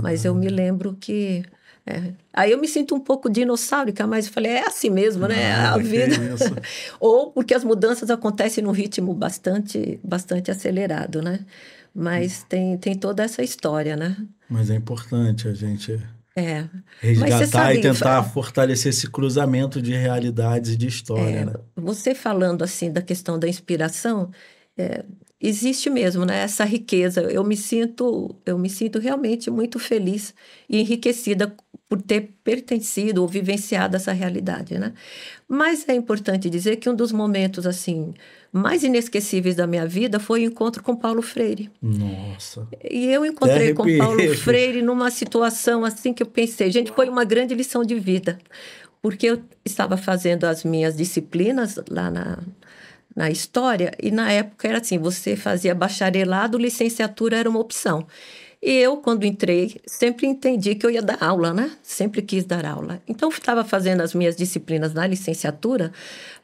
Mas 0.02 0.26
eu 0.26 0.36
me 0.36 0.50
lembro 0.50 0.98
que... 1.00 1.44
é. 1.88 2.14
Aí 2.34 2.52
eu 2.52 2.60
me 2.60 2.68
sinto 2.68 2.96
um 2.96 3.00
pouco 3.00 3.30
dinossáurica, 3.30 4.08
mas 4.08 4.26
eu 4.26 4.34
falei, 4.34 4.54
é 4.54 4.68
assim 4.68 4.90
mesmo, 4.90 5.28
né? 5.28 5.52
Ah, 5.54 5.76
a 5.76 5.78
que 5.78 5.84
vida. 5.84 6.16
Ou 7.00 7.32
porque 7.32 7.54
as 7.54 7.64
mudanças 7.64 8.10
acontecem 8.10 8.64
num 8.64 8.72
ritmo 8.72 9.14
bastante, 9.14 10.00
bastante 10.04 10.50
acelerado, 10.50 11.22
né? 11.22 11.46
Mas 11.94 12.44
tem, 12.44 12.78
tem 12.78 12.96
toda 12.96 13.24
essa 13.24 13.44
história, 13.44 13.96
né? 13.96 14.18
Mas 14.50 14.70
é 14.70 14.76
importante 14.76 15.48
a 15.48 15.54
gente 15.54 15.98
É. 16.36 16.66
resgatar 17.00 17.48
sabe, 17.48 17.78
e 17.78 17.82
tentar 17.82 18.24
fortalecer 18.24 18.90
esse 18.90 19.10
cruzamento 19.10 19.82
de 19.82 19.94
realidades 19.94 20.72
e 20.72 20.76
de 20.76 20.88
história, 20.88 21.42
É, 21.42 21.46
né? 21.46 21.54
Você 21.76 22.16
falando 22.16 22.64
assim 22.64 22.92
da 22.92 23.02
questão 23.02 23.38
da 23.40 23.48
inspiração, 23.48 24.30
é, 24.78 25.06
existe 25.40 25.90
mesmo, 25.90 26.26
né? 26.26 26.40
Essa 26.40 26.66
riqueza. 26.66 27.22
Eu 27.22 27.44
me 27.44 27.56
sinto, 27.56 28.36
eu 28.46 28.58
me 28.58 28.70
sinto 28.70 29.00
realmente 29.00 29.50
muito 29.50 29.80
feliz 29.80 30.34
e 30.70 30.82
enriquecida 30.82 31.54
por 31.88 32.02
ter 32.02 32.34
pertencido 32.44 33.22
ou 33.22 33.28
vivenciado 33.28 33.96
essa 33.96 34.12
realidade, 34.12 34.78
né? 34.80 34.94
Mas 35.48 35.88
é 35.88 35.94
importante 35.94 36.50
dizer 36.50 36.78
que 36.78 36.90
um 36.90 36.96
dos 36.96 37.12
momentos 37.12 37.68
assim 37.68 38.14
mais 38.52 38.84
inesquecíveis 38.84 39.56
da 39.56 39.68
minha 39.68 39.86
vida 39.86 40.20
foi 40.20 40.42
o 40.42 40.46
encontro 40.46 40.82
com 40.82 40.96
Paulo 40.96 41.22
Freire. 41.22 41.70
Nossa. 41.82 42.68
E 42.90 43.06
eu 43.08 43.26
encontrei 43.26 43.74
com 43.74 43.86
Paulo 43.98 44.36
Freire 44.36 44.82
numa 44.82 45.12
situação 45.12 45.86
assim 45.86 46.14
que 46.14 46.24
eu 46.24 46.28
pensei, 46.28 46.72
gente, 46.72 46.92
foi 46.92 47.08
uma 47.08 47.24
grande 47.24 47.54
lição 47.54 47.84
de 47.84 47.96
vida, 48.00 48.40
porque 49.02 49.28
eu 49.28 49.44
estava 49.64 49.96
fazendo 49.96 50.46
as 50.46 50.64
minhas 50.64 50.96
disciplinas 50.96 51.80
lá 51.90 52.10
na 52.10 52.40
na 53.16 53.32
história, 53.32 53.94
e 54.02 54.12
na 54.12 54.30
época 54.30 54.68
era 54.68 54.80
assim: 54.80 54.98
você 54.98 55.38
fazia 55.38 55.74
bacharelado, 55.74 56.58
licenciatura 56.58 57.38
era 57.38 57.50
uma 57.50 57.60
opção. 57.60 58.06
E 58.62 58.72
eu, 58.72 58.98
quando 58.98 59.26
entrei, 59.26 59.80
sempre 59.86 60.26
entendi 60.26 60.76
que 60.76 60.86
eu 60.86 60.90
ia 60.90 61.02
dar 61.02 61.22
aula, 61.22 61.54
né? 61.54 61.72
Sempre 61.84 62.22
quis 62.22 62.46
dar 62.46 62.66
aula. 62.66 63.02
Então, 63.08 63.30
estava 63.30 63.64
fazendo 63.64 64.02
as 64.02 64.14
minhas 64.14 64.36
disciplinas 64.36 64.94
na 64.94 65.06
licenciatura, 65.06 65.92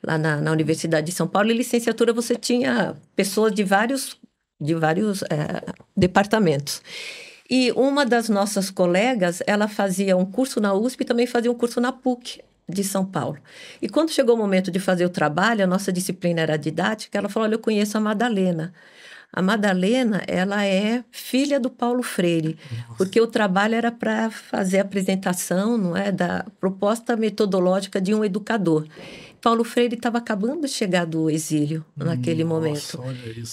lá 0.04 0.18
na, 0.18 0.38
na, 0.40 0.52
Universidade 0.52 1.08
de 1.08 1.12
São 1.14 1.28
Paulo. 1.28 1.50
E 1.50 1.54
licenciatura 1.54 2.14
você 2.14 2.36
tinha 2.36 2.96
pessoas 3.16 3.54
de 3.54 3.64
vários, 3.64 4.18
de 4.60 4.76
vários 4.76 5.24
é, 5.24 5.64
departamentos. 5.96 6.82
E 7.50 7.72
uma 7.74 8.06
das 8.06 8.30
nossas 8.30 8.70
colegas, 8.70 9.42
ela 9.46 9.68
fazia 9.68 10.16
um 10.16 10.26
curso 10.26 10.62
na 10.62 10.74
USP 10.74 11.02
e 11.02 11.06
também 11.06 11.28
fazia 11.28 11.52
um 11.52 11.56
curso 11.56 11.82
na 11.82 11.92
PUC 11.92 12.42
de 12.68 12.84
São 12.84 13.06
Paulo. 13.06 13.38
E 13.82 13.90
quando 13.90 14.12
chegou 14.12 14.36
o 14.36 14.38
momento 14.38 14.72
de 14.72 14.80
fazer 14.80 15.06
o 15.06 15.10
trabalho, 15.10 15.64
a 15.64 15.68
nossa 15.68 15.92
disciplina 15.92 16.42
era 16.42 16.58
didática, 16.58 17.18
ela 17.18 17.28
falou: 17.30 17.48
Olha, 17.48 17.56
eu 17.56 17.60
conheço 17.60 17.98
a 17.98 18.02
Madalena. 18.02 18.74
A 19.34 19.42
Madalena, 19.42 20.22
ela 20.28 20.66
é 20.66 21.04
filha 21.10 21.60
do 21.60 21.70
Paulo 21.70 22.04
Freire, 22.04 22.58
Nossa. 22.70 22.96
porque 22.98 23.22
o 23.22 23.28
trabalho 23.28 23.76
era 23.76 23.92
para 23.92 24.30
fazer 24.30 24.80
a 24.80 24.82
apresentação, 24.82 25.78
não 25.78 25.96
é, 25.96 26.12
da 26.12 26.46
proposta 26.60 27.16
metodológica 27.16 28.02
de 28.02 28.14
um 28.14 28.26
educador. 28.26 28.86
Paulo 29.42 29.64
Freire 29.64 29.96
estava 29.96 30.18
acabando 30.18 30.62
de 30.62 30.68
chegar 30.68 31.06
do 31.06 31.30
exílio 31.30 31.84
naquele 31.96 32.44
Nossa, 32.44 32.56
momento. 32.56 33.04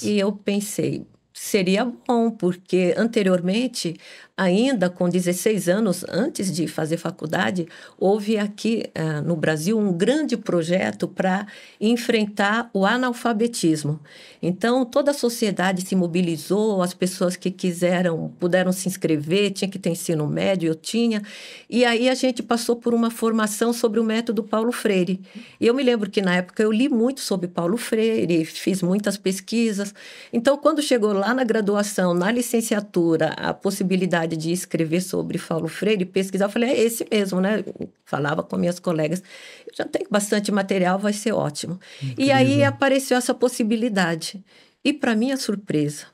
E 0.02 0.18
eu 0.18 0.32
pensei, 0.32 1.06
seria 1.32 1.85
bom, 1.85 2.30
porque 2.30 2.94
anteriormente 2.97 3.97
ainda 4.38 4.88
com 4.88 5.09
16 5.09 5.68
anos, 5.68 6.04
antes 6.09 6.54
de 6.54 6.68
fazer 6.68 6.97
faculdade, 6.97 7.66
houve 7.99 8.38
aqui 8.38 8.85
uh, 8.97 9.21
no 9.26 9.35
Brasil 9.35 9.76
um 9.76 9.92
grande 9.92 10.37
projeto 10.37 11.09
para 11.09 11.45
enfrentar 11.80 12.71
o 12.73 12.87
analfabetismo. 12.87 13.99
Então, 14.40 14.85
toda 14.85 15.11
a 15.11 15.14
sociedade 15.14 15.85
se 15.85 15.97
mobilizou, 15.97 16.80
as 16.80 16.95
pessoas 16.95 17.35
que 17.35 17.50
quiseram, 17.50 18.33
puderam 18.38 18.71
se 18.71 18.87
inscrever, 18.87 19.50
tinha 19.50 19.68
que 19.68 19.78
ter 19.78 19.90
ensino 19.90 20.25
médio, 20.28 20.68
eu 20.68 20.75
tinha. 20.76 21.21
E 21.68 21.85
aí 21.85 22.09
a 22.09 22.14
gente 22.14 22.40
passou 22.40 22.76
por 22.76 22.95
uma 22.95 23.11
formação 23.11 23.73
sobre 23.73 23.99
o 23.99 24.04
método 24.04 24.45
Paulo 24.45 24.71
Freire. 24.71 25.21
E 25.61 25.66
eu 25.66 25.75
me 25.75 25.83
lembro 25.83 26.09
que 26.09 26.23
na 26.23 26.37
época 26.37 26.62
eu 26.62 26.71
li 26.71 26.88
muito 26.88 27.21
sobre 27.21 27.49
Paulo 27.49 27.76
Freire, 27.76 28.45
fiz 28.45 28.83
muitas 28.83 29.16
pesquisas. 29.16 29.92
Então, 30.33 30.57
quando 30.57 30.80
chegou 30.80 31.12
lá 31.12 31.35
na 31.35 31.42
graduação, 31.42 32.14
na 32.14 32.30
licenciatura, 32.30 33.30
a 33.30 33.52
possibilidade 33.52 34.27
de 34.37 34.52
escrever 34.52 35.00
sobre 35.00 35.38
Paulo 35.38 35.68
Freire, 35.68 36.04
pesquisar, 36.04 36.47
eu 36.47 36.50
falei, 36.50 36.70
é 36.70 36.80
esse 36.80 37.06
mesmo, 37.11 37.40
né? 37.40 37.64
Falava 38.04 38.42
com 38.42 38.56
minhas 38.56 38.78
colegas, 38.78 39.23
eu 39.66 39.73
já 39.75 39.85
tenho 39.85 40.06
bastante 40.11 40.52
material, 40.52 40.99
vai 40.99 41.12
ser 41.12 41.32
ótimo. 41.32 41.78
Incrível. 42.02 42.25
E 42.25 42.30
aí 42.30 42.64
apareceu 42.64 43.16
essa 43.16 43.35
possibilidade. 43.35 44.44
E 44.85 44.92
para 44.92 45.14
minha 45.14 45.37
surpresa, 45.37 46.06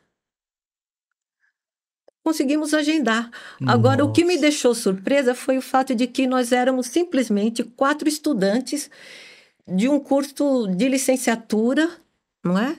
conseguimos 2.25 2.73
agendar. 2.73 3.30
Nossa. 3.61 3.75
Agora, 3.75 4.04
o 4.04 4.11
que 4.11 4.25
me 4.25 4.38
deixou 4.38 4.75
surpresa 4.75 5.35
foi 5.35 5.59
o 5.59 5.62
fato 5.62 5.94
de 5.94 6.06
que 6.06 6.26
nós 6.26 6.50
éramos 6.50 6.87
simplesmente 6.87 7.62
quatro 7.62 8.09
estudantes 8.09 8.90
de 9.68 9.88
um 9.88 10.00
curso 10.00 10.66
de 10.68 10.88
licenciatura, 10.88 11.90
não 12.42 12.59
é? 12.59 12.76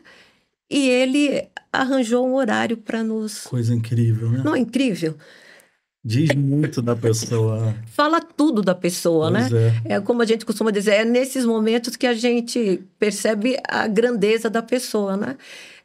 E 0.69 0.89
ele 0.89 1.47
arranjou 1.71 2.27
um 2.27 2.35
horário 2.35 2.77
para 2.77 3.03
nos. 3.03 3.43
Coisa 3.43 3.73
incrível, 3.73 4.29
né? 4.31 4.41
Não 4.43 4.55
é 4.55 4.59
incrível? 4.59 5.15
Diz 6.03 6.35
muito 6.35 6.83
da 6.83 6.95
pessoa. 6.95 7.75
Fala 7.87 8.21
tudo 8.21 8.61
da 8.61 8.75
pessoa, 8.75 9.31
pois 9.31 9.51
né? 9.51 9.81
É. 9.85 9.93
é 9.95 9.99
como 9.99 10.21
a 10.21 10.25
gente 10.25 10.45
costuma 10.45 10.69
dizer, 10.69 10.91
é 10.91 11.05
nesses 11.05 11.45
momentos 11.45 11.95
que 11.95 12.05
a 12.05 12.13
gente 12.13 12.83
percebe 12.99 13.57
a 13.67 13.87
grandeza 13.87 14.47
da 14.47 14.61
pessoa, 14.61 15.17
né? 15.17 15.35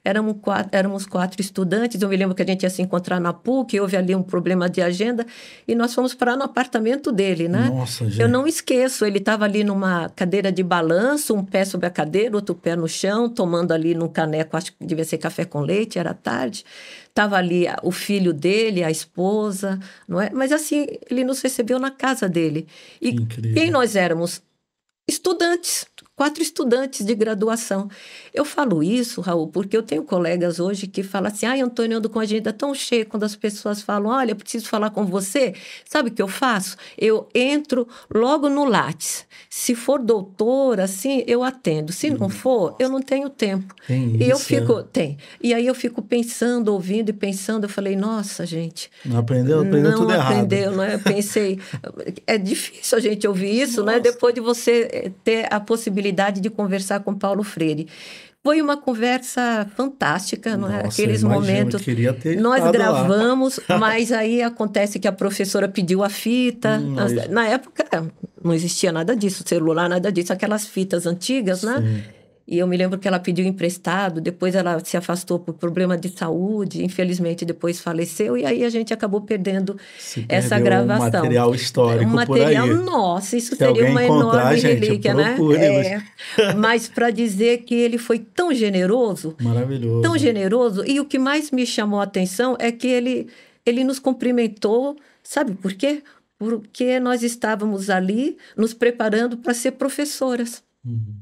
Éramos 0.02 0.36
quatro, 0.40 0.70
éramos 0.72 1.06
quatro 1.06 1.40
estudantes. 1.40 2.00
Eu 2.00 2.08
me 2.08 2.16
lembro 2.16 2.34
que 2.34 2.42
a 2.42 2.46
gente 2.46 2.62
ia 2.62 2.70
se 2.70 2.80
encontrar 2.80 3.20
na 3.20 3.32
PUC, 3.32 3.78
houve 3.78 3.96
ali 3.96 4.14
um 4.14 4.22
problema 4.22 4.68
de 4.68 4.80
agenda 4.80 5.26
e 5.68 5.74
nós 5.74 5.92
fomos 5.94 6.14
parar 6.14 6.36
no 6.36 6.42
apartamento 6.42 7.12
dele, 7.12 7.48
né? 7.48 7.68
Nossa, 7.68 8.06
gente. 8.06 8.20
Eu 8.20 8.28
não 8.28 8.46
esqueço, 8.46 9.04
ele 9.04 9.18
estava 9.18 9.44
ali 9.44 9.62
numa 9.62 10.08
cadeira 10.10 10.50
de 10.50 10.62
balanço, 10.62 11.34
um 11.34 11.44
pé 11.44 11.66
sobre 11.66 11.86
a 11.86 11.90
cadeira, 11.90 12.34
outro 12.34 12.54
pé 12.54 12.74
no 12.74 12.88
chão, 12.88 13.28
tomando 13.28 13.72
ali 13.72 13.94
num 13.94 14.08
caneco, 14.08 14.56
acho 14.56 14.72
que 14.72 14.84
devia 14.84 15.04
ser 15.04 15.18
café 15.18 15.44
com 15.44 15.60
leite, 15.60 15.98
era 15.98 16.14
tarde. 16.14 16.64
Estava 17.06 17.36
ali 17.36 17.66
o 17.82 17.90
filho 17.90 18.32
dele, 18.32 18.82
a 18.82 18.90
esposa, 18.90 19.78
não 20.08 20.20
é? 20.20 20.30
Mas 20.30 20.50
assim, 20.50 20.86
ele 21.10 21.24
nos 21.24 21.42
recebeu 21.42 21.78
na 21.78 21.90
casa 21.90 22.28
dele. 22.28 22.66
E 23.02 23.10
Incrível. 23.10 23.54
quem 23.54 23.70
nós 23.70 23.96
éramos? 23.96 24.40
Estudantes, 25.06 25.86
quatro 26.20 26.42
estudantes 26.42 27.06
de 27.06 27.14
graduação. 27.14 27.88
Eu 28.34 28.44
falo 28.44 28.82
isso, 28.82 29.22
Raul, 29.22 29.48
porque 29.48 29.74
eu 29.74 29.82
tenho 29.82 30.02
colegas 30.02 30.60
hoje 30.60 30.86
que 30.86 31.02
falam 31.02 31.32
assim: 31.32 31.46
ai, 31.46 31.62
Antônio, 31.62 31.96
ando 31.96 32.10
com 32.10 32.18
a 32.18 32.24
agenda 32.24 32.52
tão 32.52 32.74
cheia. 32.74 33.06
Quando 33.06 33.24
as 33.24 33.34
pessoas 33.34 33.80
falam, 33.80 34.10
olha, 34.10 34.34
preciso 34.34 34.68
falar 34.68 34.90
com 34.90 35.06
você, 35.06 35.54
sabe 35.82 36.10
o 36.10 36.12
que 36.12 36.20
eu 36.20 36.28
faço? 36.28 36.76
Eu 36.98 37.26
entro 37.34 37.88
logo 38.14 38.50
no 38.50 38.66
Lattes. 38.66 39.24
Se 39.48 39.74
for 39.74 39.98
doutor, 39.98 40.78
assim, 40.78 41.24
eu 41.26 41.42
atendo. 41.42 41.90
Se 41.90 42.10
não 42.10 42.28
for, 42.28 42.76
eu 42.78 42.90
não 42.90 43.00
tenho 43.00 43.30
tempo. 43.30 43.74
Tem 43.86 44.16
e 44.16 44.28
eu 44.28 44.38
fico, 44.38 44.82
tem. 44.82 45.16
E 45.42 45.54
aí 45.54 45.66
eu 45.66 45.74
fico 45.74 46.02
pensando, 46.02 46.68
ouvindo 46.68 47.08
e 47.08 47.14
pensando. 47.14 47.64
Eu 47.64 47.70
falei, 47.70 47.96
nossa, 47.96 48.44
gente. 48.44 48.90
Não 49.06 49.18
aprendeu? 49.18 49.60
Aprendeu 49.60 49.90
não 49.90 49.98
tudo 50.00 50.12
aprendeu, 50.12 50.18
errado. 50.18 50.30
Não 50.30 50.44
aprendeu, 50.44 50.72
não 50.72 50.84
é? 50.84 50.94
Eu 50.96 51.00
pensei, 51.00 51.58
é 52.26 52.36
difícil 52.36 52.98
a 52.98 53.00
gente 53.00 53.26
ouvir 53.26 53.58
isso, 53.58 53.82
né? 53.82 53.92
nossa. 53.92 54.04
né? 54.04 54.12
Depois 54.12 54.34
de 54.34 54.40
você 54.42 54.88
eh, 54.92 55.10
ter 55.24 55.48
a 55.50 55.58
possibilidade 55.58 56.09
possibilidade 56.10 56.40
de 56.40 56.50
conversar 56.50 57.00
com 57.00 57.14
Paulo 57.14 57.42
Freire. 57.42 57.86
Foi 58.42 58.62
uma 58.62 58.76
conversa 58.76 59.68
fantástica, 59.76 60.56
não 60.56 60.70
é? 60.70 60.86
Aqueles 60.86 61.22
momentos. 61.22 61.82
nós 62.40 62.70
gravamos, 62.72 63.60
mas 63.78 64.10
aí 64.10 64.42
acontece 64.42 64.98
que 64.98 65.06
a 65.06 65.12
professora 65.12 65.68
pediu 65.68 66.02
a 66.02 66.08
fita. 66.08 66.78
Hum, 66.78 66.96
na 67.28 67.46
época 67.46 67.84
não 68.42 68.54
existia 68.54 68.90
nada 68.90 69.14
disso, 69.14 69.44
celular, 69.46 69.90
nada 69.90 70.10
disso, 70.10 70.32
aquelas 70.32 70.66
fitas 70.66 71.06
antigas, 71.06 71.62
né? 71.62 71.76
Sim. 71.76 71.82
né? 71.82 72.04
E 72.50 72.58
eu 72.58 72.66
me 72.66 72.76
lembro 72.76 72.98
que 72.98 73.06
ela 73.06 73.20
pediu 73.20 73.46
emprestado, 73.46 74.20
depois 74.20 74.56
ela 74.56 74.84
se 74.84 74.96
afastou 74.96 75.38
por 75.38 75.54
problema 75.54 75.96
de 75.96 76.08
saúde, 76.08 76.84
infelizmente 76.84 77.44
depois 77.44 77.78
faleceu, 77.78 78.36
e 78.36 78.44
aí 78.44 78.64
a 78.64 78.68
gente 78.68 78.92
acabou 78.92 79.20
perdendo 79.20 79.78
se 79.96 80.26
essa 80.28 80.58
gravação. 80.58 81.20
Um 81.20 81.22
material 81.22 81.54
histórico. 81.54 82.10
Um 82.10 82.14
material, 82.14 82.66
nossa, 82.66 83.36
isso 83.36 83.50
se 83.50 83.56
seria 83.56 83.88
uma 83.88 84.02
enorme 84.04 84.56
gente, 84.56 84.80
relíquia, 84.80 85.14
né? 85.14 85.36
É, 86.36 86.52
mas 86.54 86.88
para 86.90 87.10
dizer 87.10 87.58
que 87.58 87.74
ele 87.76 87.98
foi 87.98 88.18
tão 88.18 88.52
generoso. 88.52 89.36
Maravilhoso. 89.40 90.02
Tão 90.02 90.18
generoso. 90.18 90.84
E 90.84 90.98
o 90.98 91.04
que 91.04 91.20
mais 91.20 91.52
me 91.52 91.64
chamou 91.64 92.00
a 92.00 92.02
atenção 92.02 92.56
é 92.58 92.72
que 92.72 92.88
ele, 92.88 93.28
ele 93.64 93.84
nos 93.84 94.00
cumprimentou, 94.00 94.96
sabe 95.22 95.54
por 95.54 95.72
quê? 95.72 96.02
Porque 96.36 96.98
nós 96.98 97.22
estávamos 97.22 97.88
ali 97.88 98.36
nos 98.56 98.74
preparando 98.74 99.36
para 99.36 99.54
ser 99.54 99.70
professoras. 99.72 100.64
Uhum. 100.84 101.19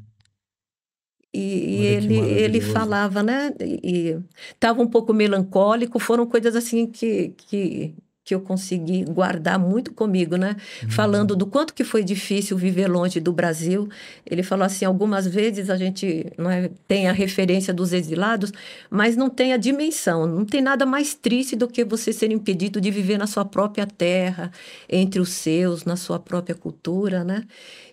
E, 1.32 1.40
e 1.40 1.86
ele, 1.86 2.16
ele 2.16 2.60
falava, 2.60 3.22
né? 3.22 3.52
E 3.60 4.16
estava 4.50 4.80
um 4.80 4.86
pouco 4.86 5.12
melancólico, 5.12 5.98
foram 5.98 6.26
coisas 6.26 6.56
assim 6.56 6.86
que, 6.86 7.34
que, 7.36 7.94
que 8.28 8.34
eu 8.34 8.40
consegui 8.40 9.04
guardar 9.04 9.58
muito 9.58 9.92
comigo, 9.92 10.36
né? 10.36 10.56
Uhum. 10.82 10.90
Falando 10.90 11.36
do 11.36 11.46
quanto 11.46 11.74
que 11.74 11.84
foi 11.84 12.02
difícil 12.02 12.56
viver 12.56 12.86
longe 12.86 13.20
do 13.20 13.32
Brasil. 13.32 13.88
Ele 14.24 14.42
falou 14.42 14.64
assim, 14.64 14.84
algumas 14.84 15.26
vezes 15.26 15.70
a 15.70 15.76
gente 15.76 16.26
não 16.36 16.50
é, 16.50 16.70
tem 16.86 17.08
a 17.08 17.12
referência 17.12 17.72
dos 17.72 17.92
exilados, 17.92 18.52
mas 18.90 19.16
não 19.16 19.30
tem 19.30 19.52
a 19.52 19.56
dimensão. 19.56 20.26
Não 20.26 20.44
tem 20.44 20.60
nada 20.60 20.84
mais 20.84 21.14
triste 21.14 21.56
do 21.56 21.68
que 21.68 21.84
você 21.84 22.12
ser 22.12 22.30
impedido 22.30 22.80
de 22.80 22.90
viver 22.90 23.18
na 23.18 23.26
sua 23.26 23.44
própria 23.44 23.86
terra, 23.86 24.50
entre 24.88 25.20
os 25.20 25.30
seus, 25.30 25.84
na 25.84 25.96
sua 25.96 26.18
própria 26.18 26.54
cultura, 26.54 27.24
né? 27.24 27.44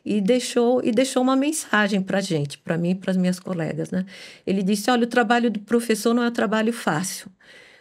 E 0.06 0.22
deixou 0.22 0.82
e 0.84 0.92
deixou 0.92 1.24
uma 1.24 1.36
mensagem 1.36 2.02
para 2.02 2.20
a 2.20 2.22
gente, 2.22 2.58
para 2.60 2.78
mim 2.78 2.92
e 2.92 2.96
para 2.96 3.12
as 3.12 3.18
minhas 3.18 3.40
colegas, 3.40 3.90
né? 3.90 4.06
Ele 4.46 4.62
disse: 4.62 4.92
olha, 4.92 5.06
o 5.06 5.08
trabalho 5.08 5.50
do 5.50 5.60
professor 5.60 6.14
não 6.14 6.24
é 6.24 6.28
um 6.28 6.32
trabalho 6.32 6.72
fácil, 6.72 7.28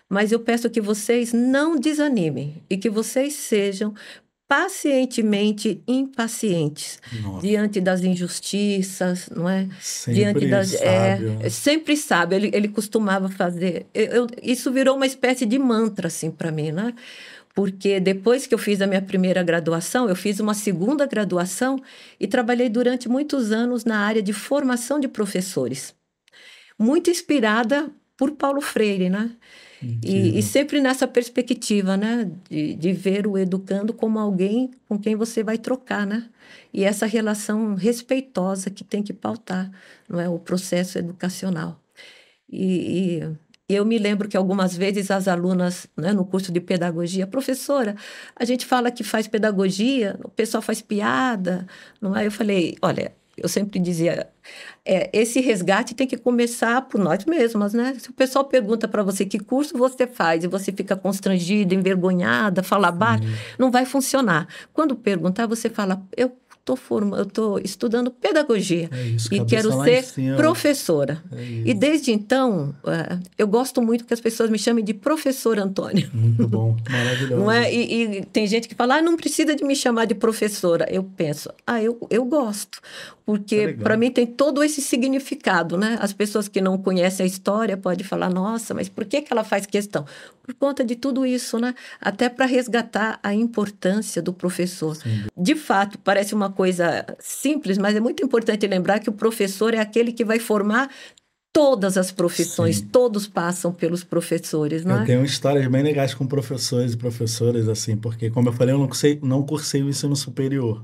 mas 0.08 0.32
eu 0.32 0.40
peço 0.40 0.70
que 0.70 0.80
vocês 0.80 1.32
não 1.32 1.76
desanimem 1.78 2.62
e 2.70 2.76
que 2.78 2.88
vocês 2.88 3.34
sejam 3.34 3.92
pacientemente 4.46 5.82
impacientes 5.88 6.98
Nossa. 7.22 7.46
diante 7.46 7.80
das 7.80 8.02
injustiças, 8.02 9.28
não 9.34 9.48
é? 9.48 9.66
Sempre 9.80 10.14
diante 10.14 10.46
das 10.46 10.68
sábio. 10.68 11.38
é, 11.42 11.48
sempre 11.50 11.96
sabe. 11.96 12.36
Ele, 12.36 12.50
ele 12.52 12.68
costumava 12.68 13.28
fazer. 13.28 13.86
eu- 13.94 14.06
eu- 14.06 14.26
isso 14.42 14.70
virou 14.72 14.96
uma 14.96 15.06
espécie 15.06 15.46
de 15.46 15.58
mantra 15.58 16.08
assim 16.08 16.30
para 16.30 16.50
mim, 16.52 16.72
né? 16.72 16.94
Porque 17.54 18.00
depois 18.00 18.46
que 18.46 18.54
eu 18.54 18.58
fiz 18.58 18.82
a 18.82 18.86
minha 18.86 19.00
primeira 19.00 19.42
graduação, 19.42 20.08
eu 20.08 20.16
fiz 20.16 20.40
uma 20.40 20.54
segunda 20.54 21.06
graduação 21.06 21.80
e 22.18 22.26
trabalhei 22.26 22.68
durante 22.68 23.08
muitos 23.08 23.52
anos 23.52 23.84
na 23.84 23.98
área 23.98 24.20
de 24.20 24.32
formação 24.32 24.98
de 24.98 25.06
professores. 25.06 25.94
Muito 26.76 27.10
inspirada 27.10 27.88
por 28.16 28.32
Paulo 28.32 28.60
Freire, 28.60 29.08
né? 29.08 29.30
E, 30.02 30.38
e 30.38 30.42
sempre 30.42 30.80
nessa 30.80 31.06
perspectiva, 31.06 31.96
né? 31.96 32.30
De, 32.48 32.74
de 32.74 32.92
ver 32.92 33.26
o 33.26 33.38
educando 33.38 33.92
como 33.92 34.18
alguém 34.18 34.70
com 34.88 34.98
quem 34.98 35.14
você 35.14 35.42
vai 35.42 35.58
trocar, 35.58 36.06
né? 36.06 36.28
E 36.72 36.84
essa 36.84 37.06
relação 37.06 37.74
respeitosa 37.74 38.70
que 38.70 38.82
tem 38.82 39.02
que 39.02 39.12
pautar, 39.12 39.70
não 40.08 40.18
é? 40.18 40.28
O 40.28 40.38
processo 40.38 40.98
educacional. 40.98 41.80
E, 42.48 43.18
e 43.18 43.36
eu 43.68 43.84
me 43.84 43.98
lembro 43.98 44.28
que 44.28 44.36
algumas 44.36 44.76
vezes 44.76 45.10
as 45.10 45.26
alunas, 45.26 45.86
né, 45.96 46.12
no 46.12 46.24
curso 46.24 46.52
de 46.52 46.60
pedagogia, 46.60 47.26
professora, 47.26 47.96
a 48.36 48.44
gente 48.44 48.66
fala 48.66 48.90
que 48.90 49.02
faz 49.02 49.26
pedagogia, 49.26 50.18
o 50.22 50.28
pessoal 50.28 50.62
faz 50.62 50.82
piada, 50.82 51.66
não 52.00 52.16
é? 52.16 52.26
Eu 52.26 52.30
falei, 52.30 52.76
olha, 52.82 53.14
eu 53.36 53.48
sempre 53.48 53.80
dizia, 53.80 54.28
é, 54.84 55.10
esse 55.12 55.40
resgate 55.40 55.94
tem 55.94 56.06
que 56.06 56.16
começar 56.16 56.82
por 56.82 57.00
nós 57.00 57.24
mesmas, 57.24 57.72
né? 57.74 57.96
Se 57.98 58.10
o 58.10 58.12
pessoal 58.12 58.44
pergunta 58.44 58.86
para 58.86 59.02
você 59.02 59.24
que 59.24 59.38
curso 59.38 59.76
você 59.76 60.06
faz 60.06 60.44
e 60.44 60.48
você 60.48 60.70
fica 60.70 60.94
constrangida, 60.94 61.74
envergonhada, 61.74 62.62
fala 62.62 62.92
baixo, 62.92 63.24
não 63.58 63.70
vai 63.70 63.84
funcionar. 63.86 64.46
Quando 64.72 64.94
perguntar, 64.94 65.46
você 65.46 65.68
fala, 65.68 66.06
eu 66.16 66.36
estou 66.64 66.76
forma, 66.76 67.18
eu 67.18 67.24
estou 67.24 67.58
estudando 67.58 68.10
pedagogia 68.10 68.88
É 68.90 69.02
isso, 69.08 69.32
e 69.32 69.44
quero 69.44 69.70
ser 69.84 70.34
professora. 70.34 71.22
É. 71.30 71.62
E 71.66 71.74
desde 71.74 72.10
então, 72.10 72.74
eh, 72.86 73.18
eu 73.36 73.46
gosto 73.46 73.82
muito 73.82 74.06
que 74.06 74.14
as 74.14 74.20
pessoas 74.20 74.48
me 74.48 74.58
chamem 74.58 74.82
de 74.82 74.94
professor 74.94 75.58
Antônio. 75.58 76.08
Muito 76.14 76.48
bom, 76.48 76.74
maravilhoso. 76.90 77.36
Não 77.36 77.50
é? 77.50 77.72
E, 77.72 78.18
e 78.18 78.24
tem 78.26 78.46
gente 78.46 78.66
que 78.66 78.74
fala, 78.74 78.96
ah, 78.96 79.02
não 79.02 79.16
precisa 79.16 79.54
de 79.54 79.62
me 79.62 79.76
chamar 79.76 80.06
de 80.06 80.14
professora. 80.14 80.88
Eu 80.90 81.04
penso, 81.04 81.50
ah, 81.66 81.82
eu, 81.82 81.98
eu 82.10 82.24
gosto. 82.24 82.80
Porque 83.26 83.66
legal. 83.66 83.82
para 83.82 83.96
mim 83.96 84.10
tem 84.10 84.26
todo 84.26 84.62
esse 84.62 84.82
significado, 84.82 85.78
né? 85.78 85.96
As 86.00 86.12
pessoas 86.12 86.46
que 86.46 86.60
não 86.60 86.76
conhecem 86.76 87.24
a 87.24 87.26
história 87.26 87.76
podem 87.76 88.04
falar, 88.04 88.28
nossa, 88.28 88.74
mas 88.74 88.88
por 88.88 89.06
que, 89.06 89.22
que 89.22 89.32
ela 89.32 89.42
faz 89.42 89.64
questão? 89.64 90.04
Por 90.42 90.54
conta 90.54 90.84
de 90.84 90.94
tudo 90.94 91.24
isso, 91.24 91.58
né? 91.58 91.74
Até 91.98 92.28
para 92.28 92.44
resgatar 92.44 93.18
a 93.22 93.34
importância 93.34 94.20
do 94.20 94.32
professor. 94.32 94.98
De 95.34 95.54
fato, 95.54 95.98
parece 95.98 96.34
uma 96.34 96.50
coisa 96.50 97.06
simples, 97.18 97.78
mas 97.78 97.96
é 97.96 98.00
muito 98.00 98.22
importante 98.22 98.66
lembrar 98.66 98.98
que 98.98 99.08
o 99.08 99.12
professor 99.12 99.72
é 99.72 99.78
aquele 99.78 100.12
que 100.12 100.24
vai 100.24 100.38
formar 100.38 100.90
todas 101.50 101.96
as 101.96 102.10
profissões, 102.10 102.78
Sim. 102.78 102.88
todos 102.88 103.28
passam 103.28 103.72
pelos 103.72 104.02
professores, 104.02 104.84
não 104.84 104.98
Eu 104.98 105.06
tenho 105.06 105.24
histórias 105.24 105.66
bem 105.68 105.84
legais 105.84 106.12
com 106.12 106.26
professores 106.26 106.94
e 106.94 106.96
professoras, 106.96 107.68
assim, 107.68 107.96
porque, 107.96 108.28
como 108.28 108.48
eu 108.48 108.52
falei, 108.52 108.74
eu 108.74 108.78
não 108.78 108.88
cursei, 108.88 109.20
não 109.22 109.42
cursei 109.44 109.82
o 109.82 109.88
ensino 109.88 110.16
superior. 110.16 110.82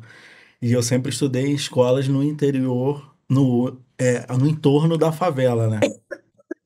E 0.62 0.72
eu 0.72 0.82
sempre 0.82 1.10
estudei 1.10 1.46
em 1.46 1.54
escolas 1.54 2.06
no 2.06 2.22
interior, 2.22 3.14
no, 3.28 3.78
é, 3.98 4.26
no 4.36 4.46
entorno 4.46 4.98
da 4.98 5.10
favela, 5.10 5.68
né? 5.68 5.80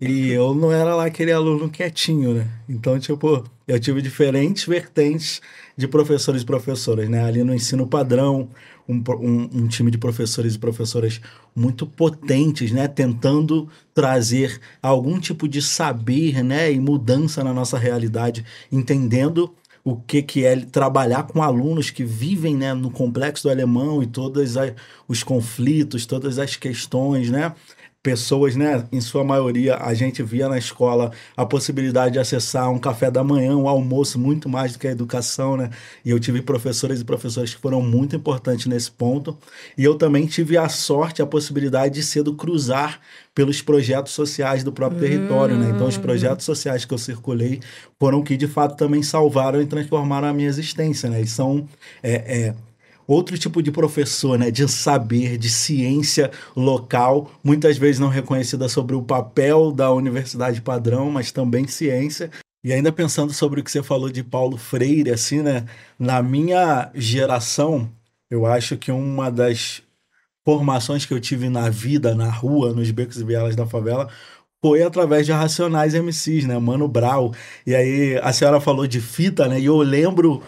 E 0.01 0.31
eu 0.31 0.53
não 0.53 0.73
era 0.73 0.97
lá 0.97 1.07
aquele 1.07 1.31
aluno 1.31 1.71
quietinho, 1.71 2.35
né? 2.35 2.51
Então, 2.69 2.99
tipo, 2.99 3.45
eu 3.69 3.79
tive 3.79 4.03
diferentes 4.03 4.65
vertentes 4.67 5.41
de 5.77 5.87
professores 5.87 6.43
e 6.43 6.45
professoras, 6.45 7.09
né? 7.09 7.25
Ali 7.25 7.45
no 7.45 7.55
ensino 7.55 7.87
padrão, 7.87 8.49
um, 8.89 8.97
um, 8.97 9.63
um 9.63 9.69
time 9.69 9.93
de 9.93 9.97
professores 9.97 10.57
e 10.57 10.59
professoras 10.59 11.21
muito 11.55 11.87
potentes, 11.87 12.73
né? 12.73 12.89
Tentando 12.89 13.69
trazer 13.95 14.61
algum 14.83 15.21
tipo 15.21 15.47
de 15.49 15.63
saber, 15.63 16.43
né? 16.43 16.73
E 16.73 16.81
mudança 16.81 17.45
na 17.45 17.55
nossa 17.55 17.79
realidade, 17.79 18.45
entendendo 18.73 19.55
o 19.85 19.97
que, 19.97 20.23
que 20.23 20.47
é 20.47 20.57
trabalhar 20.57 21.25
com 21.25 21.43
alunos 21.43 21.91
que 21.91 22.03
vivem 22.03 22.57
né, 22.57 22.73
no 22.73 22.91
complexo 22.91 23.45
do 23.45 23.51
alemão 23.51 24.03
e 24.03 24.07
todos 24.07 24.55
os 25.07 25.23
conflitos, 25.23 26.07
todas 26.07 26.39
as 26.39 26.57
questões, 26.57 27.31
né? 27.31 27.55
Pessoas, 28.05 28.55
né, 28.55 28.85
em 28.93 29.01
sua 29.01 29.25
maioria, 29.25 29.79
a 29.79 29.95
gente 29.95 30.23
via 30.23 30.47
na 30.47 30.59
escola 30.59 31.11
a 31.35 31.47
possibilidade 31.47 32.13
de 32.13 32.19
acessar 32.19 32.71
um 32.71 32.79
café 32.79 33.11
da 33.11 33.25
manhã, 33.25 33.57
um 33.57 33.67
almoço, 33.67 34.19
muito 34.19 34.47
mais 34.47 34.75
do 34.75 34.79
que 34.79 34.87
a 34.87 34.91
educação, 34.91 35.57
né? 35.57 35.71
E 36.05 36.11
eu 36.11 36.21
tive 36.21 36.43
professores 36.43 37.01
e 37.01 37.05
professoras 37.05 37.55
que 37.55 37.61
foram 37.63 37.81
muito 37.81 38.15
importantes 38.15 38.67
nesse 38.67 38.91
ponto. 38.91 39.39
E 39.79 39.83
eu 39.83 39.95
também 39.95 40.27
tive 40.27 40.59
a 40.59 40.69
sorte, 40.69 41.23
a 41.23 41.27
possibilidade 41.27 41.95
de 41.95 42.03
cedo 42.03 42.35
cruzar 42.35 43.01
pelos 43.35 43.63
projetos 43.63 44.13
sociais 44.13 44.63
do 44.63 44.71
próprio 44.71 45.01
território, 45.01 45.57
né? 45.57 45.71
Então, 45.75 45.87
os 45.89 45.97
projetos 45.97 46.45
sociais 46.45 46.85
que 46.85 46.93
eu 46.93 46.99
circulei 46.99 47.61
foram 47.99 48.23
que, 48.23 48.37
de 48.37 48.47
fato, 48.47 48.77
também 48.77 49.03
salvaram 49.03 49.63
e 49.63 49.67
transformaram 49.67 50.29
a 50.29 50.33
minha 50.35 50.49
existência, 50.49 51.09
né? 51.09 51.23
E 51.23 51.27
são 51.27 51.67
é, 52.03 52.13
é, 52.13 52.55
outro 53.07 53.39
tipo 53.39 53.63
de 53.63 53.71
professor, 53.71 54.39
né? 54.39 54.51
De 54.51 54.67
saber, 54.69 55.39
de 55.39 55.49
ciência 55.49 56.31
local, 56.57 57.31
muitas 57.43 57.77
vezes 57.79 57.99
não 57.99 58.09
reconhecida 58.09 58.69
sobre 58.69 58.95
o 58.95 59.03
papel 59.03 59.73
da 59.73 59.93
universidade 59.93 60.61
padrão, 60.61 61.11
mas 61.11 61.33
também 61.33 61.67
ciência. 61.67 62.31
E 62.63 62.73
ainda 62.73 62.91
pensando 62.91 63.33
sobre 63.33 63.61
o 63.61 63.65
que 63.65 63.71
você 63.71 63.83
falou 63.83 64.11
de 64.11 64.25
Paulo 64.25 64.57
Freire, 64.57 65.11
assim, 65.11 65.43
né? 65.43 65.67
Na 65.99 66.23
minha 66.23 66.91
geração, 66.95 67.91
eu 68.31 68.47
acho 68.47 68.77
que 68.77 68.91
uma 68.91 69.31
das 69.31 69.83
formações 70.45 71.07
que 71.07 71.13
eu 71.13 71.21
tive 71.21 71.49
na 71.49 71.69
vida, 71.69 72.15
na 72.15 72.31
rua, 72.31 72.73
nos 72.73 72.91
becos 72.91 73.19
e 73.19 73.25
vielas 73.25 73.57
da 73.57 73.67
favela, 73.67 74.09
foi 74.63 74.83
através 74.83 75.27
de 75.27 75.33
Racionais 75.33 75.95
MCs, 75.95 76.47
né? 76.47 76.59
Mano 76.59 76.89
Brau. 76.89 77.35
E 77.67 77.75
aí 77.75 78.19
a 78.23 78.33
senhora 78.33 78.59
falou 78.61 78.87
de 78.87 78.99
fita, 78.99 79.47
né? 79.47 79.61
E 79.61 79.67
eu 79.67 79.77
lembro 79.77 80.43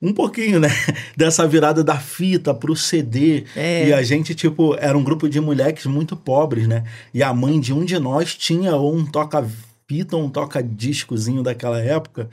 um 0.00 0.12
pouquinho, 0.12 0.58
né? 0.58 0.68
Dessa 1.16 1.46
virada 1.46 1.84
da 1.84 1.98
fita 1.98 2.54
pro 2.54 2.74
CD. 2.74 3.44
É. 3.54 3.88
E 3.88 3.92
a 3.92 4.02
gente, 4.02 4.34
tipo, 4.34 4.74
era 4.78 4.96
um 4.96 5.04
grupo 5.04 5.28
de 5.28 5.40
moleques 5.40 5.86
muito 5.86 6.16
pobres, 6.16 6.66
né? 6.66 6.84
E 7.12 7.22
a 7.22 7.32
mãe 7.34 7.60
de 7.60 7.72
um 7.72 7.84
de 7.84 7.98
nós 7.98 8.34
tinha 8.34 8.74
ou 8.74 8.94
um 8.94 9.04
toca-fita 9.04 10.16
ou 10.16 10.24
um 10.24 10.30
toca-discozinho 10.30 11.42
daquela 11.42 11.80
época. 11.80 12.30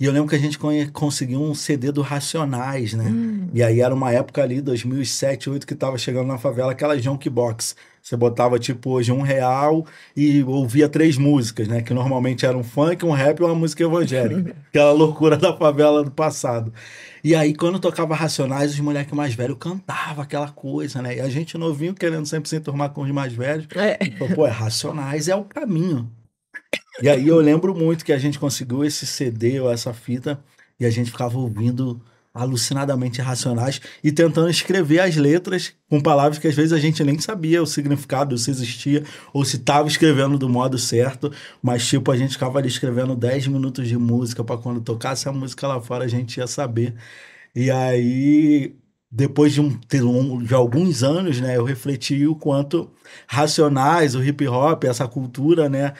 E 0.00 0.04
eu 0.04 0.12
lembro 0.12 0.28
que 0.28 0.36
a 0.36 0.38
gente 0.38 0.56
conseguiu 0.92 1.42
um 1.42 1.56
CD 1.56 1.90
do 1.90 2.02
Racionais, 2.02 2.92
né? 2.92 3.12
E 3.52 3.64
aí 3.64 3.80
era 3.80 3.92
uma 3.92 4.12
época 4.12 4.40
ali, 4.40 4.60
2007, 4.60 5.46
2008, 5.46 5.66
que 5.66 5.74
tava 5.74 5.98
chegando 5.98 6.28
na 6.28 6.38
favela 6.38 6.70
aquela 6.70 6.96
Junkbox. 6.96 7.74
Você 8.00 8.16
botava, 8.16 8.60
tipo, 8.60 8.90
hoje 8.90 9.10
um 9.10 9.22
real 9.22 9.84
e 10.16 10.42
ouvia 10.44 10.88
três 10.88 11.18
músicas, 11.18 11.66
né? 11.66 11.82
Que 11.82 11.92
normalmente 11.92 12.46
era 12.46 12.56
um 12.56 12.62
funk, 12.62 13.04
um 13.04 13.10
rap 13.10 13.40
e 13.40 13.42
uma 13.42 13.56
música 13.56 13.82
evangélica. 13.82 14.54
Aquela 14.70 14.92
loucura 14.92 15.36
da 15.36 15.52
favela 15.52 16.04
do 16.04 16.12
passado. 16.12 16.72
E 17.22 17.34
aí, 17.34 17.54
quando 17.54 17.78
tocava 17.78 18.14
Racionais, 18.14 18.72
os 18.72 18.80
moleques 18.80 19.12
mais 19.12 19.34
velhos 19.34 19.58
cantavam 19.58 20.22
aquela 20.22 20.48
coisa, 20.50 21.02
né? 21.02 21.16
E 21.16 21.20
a 21.20 21.28
gente 21.28 21.58
novinho 21.58 21.94
querendo 21.94 22.26
sempre 22.26 22.48
se 22.48 22.56
enturmar 22.56 22.90
com 22.90 23.02
os 23.02 23.10
mais 23.10 23.32
velhos. 23.32 23.66
É. 23.74 23.98
Falou, 24.18 24.34
Pô, 24.34 24.46
é 24.46 24.50
Racionais 24.50 25.28
é 25.28 25.34
o 25.34 25.44
caminho. 25.44 26.10
E 27.02 27.08
aí 27.08 27.28
eu 27.28 27.40
lembro 27.40 27.74
muito 27.74 28.04
que 28.04 28.12
a 28.12 28.18
gente 28.18 28.38
conseguiu 28.38 28.84
esse 28.84 29.06
CD 29.06 29.60
ou 29.60 29.70
essa 29.70 29.92
fita 29.94 30.42
e 30.80 30.84
a 30.84 30.90
gente 30.90 31.10
ficava 31.10 31.38
ouvindo 31.38 32.00
alucinadamente 32.34 33.20
Racionais 33.20 33.80
e 34.02 34.12
tentando 34.12 34.48
escrever 34.50 35.00
as 35.00 35.16
letras 35.16 35.72
com 35.88 36.00
palavras 36.00 36.38
que 36.38 36.46
às 36.46 36.54
vezes 36.54 36.72
a 36.72 36.78
gente 36.78 37.02
nem 37.02 37.18
sabia 37.18 37.62
o 37.62 37.66
significado, 37.66 38.36
se 38.38 38.50
existia 38.50 39.02
ou 39.32 39.44
se 39.44 39.56
estava 39.56 39.88
escrevendo 39.88 40.38
do 40.38 40.48
modo 40.48 40.78
certo, 40.78 41.32
mas 41.62 41.86
tipo 41.86 42.10
a 42.12 42.16
gente 42.16 42.32
ficava 42.32 42.58
ali 42.58 42.68
escrevendo 42.68 43.16
10 43.16 43.46
minutos 43.48 43.88
de 43.88 43.96
música 43.96 44.44
para 44.44 44.58
quando 44.58 44.80
tocasse 44.80 45.28
a 45.28 45.32
música 45.32 45.66
lá 45.66 45.80
fora 45.80 46.04
a 46.04 46.08
gente 46.08 46.36
ia 46.38 46.46
saber. 46.46 46.94
E 47.54 47.70
aí 47.70 48.74
depois 49.10 49.54
de, 49.54 49.60
de 49.88 50.02
um- 50.02 50.42
de 50.42 50.52
alguns 50.54 51.02
anos, 51.02 51.40
né, 51.40 51.56
eu 51.56 51.64
refleti 51.64 52.26
o 52.26 52.34
quanto 52.34 52.90
Racionais, 53.26 54.14
o 54.14 54.22
hip 54.22 54.46
hop, 54.46 54.84
essa 54.84 55.08
cultura, 55.08 55.66
né, 55.68 55.94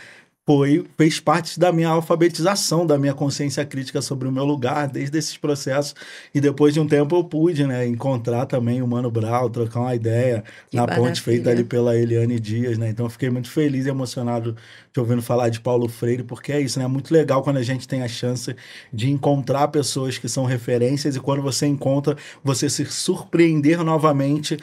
foi, 0.48 0.82
fez 0.96 1.20
parte 1.20 1.60
da 1.60 1.70
minha 1.70 1.90
alfabetização, 1.90 2.86
da 2.86 2.96
minha 2.96 3.12
consciência 3.12 3.66
crítica 3.66 4.00
sobre 4.00 4.26
o 4.26 4.32
meu 4.32 4.46
lugar, 4.46 4.88
desde 4.88 5.18
esses 5.18 5.36
processos. 5.36 5.94
E 6.34 6.40
depois 6.40 6.72
de 6.72 6.80
um 6.80 6.86
tempo 6.86 7.14
eu 7.14 7.22
pude, 7.22 7.66
né, 7.66 7.86
encontrar 7.86 8.46
também 8.46 8.80
o 8.80 8.86
Mano 8.88 9.10
Brau, 9.10 9.50
trocar 9.50 9.80
uma 9.80 9.94
ideia 9.94 10.42
Que 10.70 10.76
na 10.76 10.86
ponte 10.86 11.20
feita 11.20 11.50
maravilha. 11.50 11.60
ali 11.60 11.64
pela 11.68 11.94
Eliane 11.98 12.40
Dias, 12.40 12.78
né? 12.78 12.88
Então 12.88 13.04
eu 13.04 13.10
fiquei 13.10 13.28
muito 13.28 13.50
feliz 13.50 13.84
e 13.84 13.90
emocionado 13.90 14.56
te 14.92 15.00
ouvindo 15.00 15.22
falar 15.22 15.48
de 15.48 15.60
Paulo 15.60 15.88
Freire, 15.88 16.22
porque 16.22 16.52
é 16.52 16.60
isso, 16.60 16.78
né? 16.78 16.84
É 16.84 16.88
muito 16.88 17.12
legal 17.12 17.42
quando 17.42 17.58
a 17.58 17.62
gente 17.62 17.86
tem 17.86 18.02
a 18.02 18.08
chance 18.08 18.54
de 18.92 19.10
encontrar 19.10 19.68
pessoas 19.68 20.18
que 20.18 20.28
são 20.28 20.44
referências 20.44 21.16
e 21.16 21.20
quando 21.20 21.42
você 21.42 21.66
encontra, 21.66 22.16
você 22.42 22.68
se 22.68 22.84
surpreender 22.86 23.82
novamente 23.84 24.56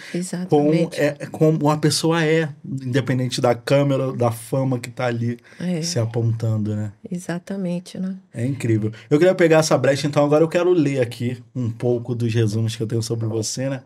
com, 0.50 0.90
é, 0.94 1.26
como 1.28 1.70
a 1.70 1.78
pessoa 1.78 2.24
é, 2.24 2.50
independente 2.64 3.40
da 3.40 3.54
câmera, 3.56 4.12
da 4.14 4.32
fama 4.32 4.80
que 4.80 4.90
tá 4.90 5.06
ali. 5.06 5.38
É. 5.60 5.82
se 5.82 6.00
apontando, 6.00 6.76
né? 6.76 6.92
Exatamente, 7.10 7.98
né? 7.98 8.18
É 8.34 8.46
incrível. 8.46 8.92
Eu 9.10 9.18
queria 9.18 9.36
pegar 9.36 9.60
essa 9.60 9.78
brecha, 9.78 10.08
então 10.08 10.24
agora 10.24 10.44
eu 10.44 10.48
quero 10.48 10.72
ler 10.72 11.02
aqui 11.02 11.42
um 11.56 11.70
pouco 11.70 12.16
dos 12.16 12.34
resumos 12.34 12.76
que 12.76 12.84
eu 12.84 12.88
tenho 12.88 13.02
sobre 13.02 13.28
você, 13.28 13.70
né? 13.70 13.84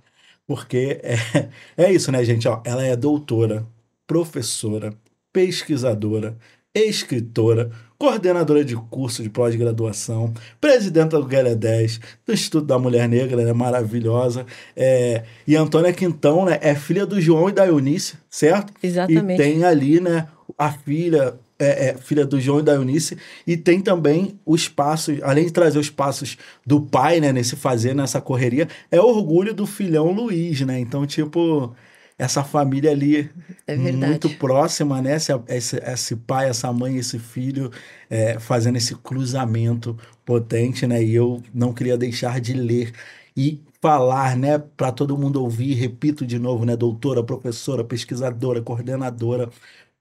Porque 0.48 1.00
é, 1.04 1.50
é 1.78 1.92
isso, 1.92 2.12
né, 2.12 2.24
gente? 2.24 2.48
Ó, 2.48 2.62
ela 2.66 2.84
é 2.84 2.96
doutora, 2.96 3.66
professora, 4.08 4.94
pesquisadora, 5.32 6.38
escritora, 6.74 7.72
coordenadora 7.98 8.64
de 8.64 8.76
curso 8.76 9.22
de 9.22 9.30
pós-graduação, 9.30 10.34
presidenta 10.62 11.18
do 11.20 11.26
Guerra 11.26 11.54
10, 11.54 12.00
do 12.26 12.34
Instituto 12.34 12.66
da 12.66 12.80
Mulher 12.80 13.10
Negra, 13.10 13.44
né, 13.44 13.52
maravilhosa. 13.52 14.46
É, 14.76 15.24
e 15.46 15.56
Antônia 15.56 15.92
Quintão 15.92 16.46
né, 16.46 16.58
é 16.62 16.74
filha 16.76 17.06
do 17.06 17.20
João 17.20 17.50
e 17.50 17.52
da 17.52 17.68
Eunice, 17.68 18.18
certo? 18.30 18.72
Exatamente. 18.82 19.42
E 19.42 19.44
tem 19.44 19.64
ali 19.66 20.00
né, 20.00 20.28
a 20.58 20.72
filha, 20.72 21.34
é, 21.60 21.90
é, 21.90 21.94
filha 21.98 22.26
do 22.26 22.40
João 22.40 22.62
e 22.62 22.64
da 22.64 22.76
Eunice, 22.76 23.18
e 23.46 23.58
tem 23.58 23.82
também 23.82 24.40
os 24.46 24.70
passos, 24.70 25.20
além 25.22 25.46
de 25.46 25.52
trazer 25.52 25.78
os 25.78 25.90
passos 25.90 26.38
do 26.66 26.80
pai, 26.80 27.20
né, 27.20 27.34
nesse 27.34 27.58
fazer, 27.58 27.94
nessa 27.94 28.22
correria, 28.22 28.70
é 28.90 29.02
orgulho 29.02 29.54
do 29.54 29.66
filhão 29.66 30.12
Luiz, 30.14 30.62
né? 30.62 30.80
Então, 30.80 31.06
tipo, 31.06 31.76
essa 32.20 32.44
família 32.44 32.92
ali 32.92 33.32
é 33.66 33.78
muito 33.78 34.30
próxima, 34.32 35.02
né? 35.02 35.16
Esse, 35.16 35.32
esse, 35.48 35.78
esse, 35.78 36.16
pai, 36.18 36.50
essa 36.50 36.72
mãe, 36.74 36.98
esse 36.98 37.18
filho 37.18 37.72
é, 38.10 38.38
fazendo 38.38 38.76
esse 38.76 38.94
cruzamento 38.94 39.98
potente, 40.26 40.86
né? 40.86 41.02
E 41.02 41.16
eu 41.16 41.42
não 41.54 41.74
queria 41.74 41.98
deixar 41.98 42.42
de 42.42 42.54
ler 42.54 42.92
e 43.38 43.64
falar, 43.82 44.36
né, 44.36 44.58
para 44.58 44.92
todo 44.92 45.18
mundo 45.18 45.42
ouvir, 45.42 45.74
repito 45.74 46.26
de 46.26 46.38
novo, 46.38 46.66
né, 46.66 46.76
doutora, 46.76 47.24
professora, 47.24 47.82
pesquisadora, 47.86 48.62
coordenadora, 48.62 49.50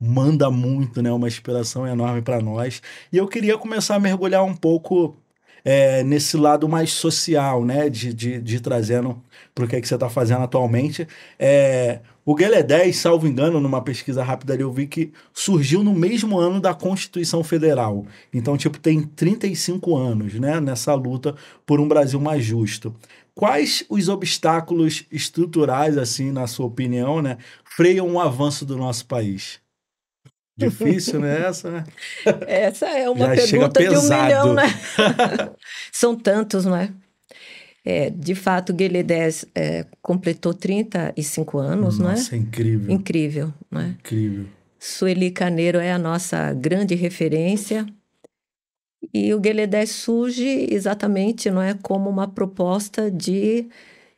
manda 0.01 0.51
muito, 0.51 1.01
né, 1.01 1.13
uma 1.13 1.29
inspiração 1.29 1.87
enorme 1.87 2.21
para 2.21 2.41
nós. 2.41 2.83
E 3.13 3.17
eu 3.17 3.29
queria 3.29 3.57
começar 3.57 3.95
a 3.95 4.01
mergulhar 4.01 4.45
um 4.45 4.57
pouco 4.57 5.17
é, 5.65 6.03
nesse 6.05 6.37
lado 6.37 6.69
mais 6.69 6.93
social, 6.93 7.65
né? 7.65 7.89
De, 7.89 8.13
de, 8.13 8.41
de 8.41 8.61
trazendo 8.61 9.23
para 9.55 9.65
o 9.65 9.69
que, 9.69 9.77
é 9.77 9.81
que 9.81 9.89
você 9.89 9.95
está 9.95 10.09
fazendo 10.09 10.43
atualmente. 10.43 11.07
É, 11.39 12.01
o 12.25 12.35
Guelé 12.35 12.63
10, 12.63 12.97
salvo 12.97 13.27
engano, 13.27 13.61
numa 13.61 13.83
pesquisa 13.83 14.23
rápida 14.23 14.53
ali, 14.53 14.63
eu 14.63 14.73
vi 14.73 14.87
que 14.87 15.13
surgiu 15.33 15.83
no 15.83 15.95
mesmo 15.95 16.39
ano 16.39 16.61
da 16.61 16.75
Constituição 16.75 17.43
Federal. 17.43 18.05
Então, 18.33 18.57
tipo, 18.57 18.79
tem 18.79 19.03
35 19.03 19.97
anos, 19.97 20.35
né? 20.35 20.61
Nessa 20.61 20.95
luta 20.95 21.35
por 21.65 21.81
um 21.81 21.89
Brasil 21.89 22.21
mais 22.21 22.45
justo. 22.45 22.95
Quais 23.35 23.85
os 23.89 24.09
obstáculos 24.09 25.07
estruturais, 25.13 25.97
assim, 25.97 26.33
na 26.33 26.47
sua 26.47 26.67
opinião, 26.67 27.23
né, 27.23 27.39
freiam 27.65 28.13
o 28.13 28.21
avanço 28.21 28.67
do 28.67 28.77
nosso 28.77 29.07
país? 29.07 29.61
Difícil, 30.59 31.21
né? 31.21 31.47
Essa, 31.47 31.71
né? 31.71 31.85
Essa 32.47 32.87
é 32.87 33.09
uma 33.09 33.35
Já 33.37 33.47
pergunta 33.47 33.81
de 33.81 33.97
um 33.97 34.03
milhão, 34.03 34.53
né? 34.53 34.65
São 35.93 36.17
tantos, 36.17 36.65
não 36.65 36.77
é? 36.77 36.91
é 37.85 38.11
de 38.11 38.35
fato, 38.35 38.75
Guilherme 38.75 39.05
10 39.05 39.47
é, 39.55 39.87
completou 40.03 40.53
35 40.53 41.59
anos, 41.59 41.99
Nossa, 41.99 42.03
não 42.03 42.11
é? 42.11 42.15
Nossa, 42.15 42.37
incrível. 42.37 42.93
Incrível, 42.93 43.55
não 43.71 43.81
é? 43.81 43.89
Incrível. 43.91 44.47
Sueli 44.81 45.31
Caneiro 45.31 45.79
é 45.79 45.93
a 45.93 45.99
nossa 45.99 46.53
grande 46.53 46.97
referência. 46.97 47.87
E 49.15 49.33
o 49.33 49.39
Guilherme 49.39 49.71
10 49.71 49.91
surge 49.91 50.67
exatamente, 50.71 51.51
não 51.51 51.63
é, 51.63 51.75
como 51.75 52.11
uma 52.11 52.27
proposta 52.27 53.09
de 53.11 53.69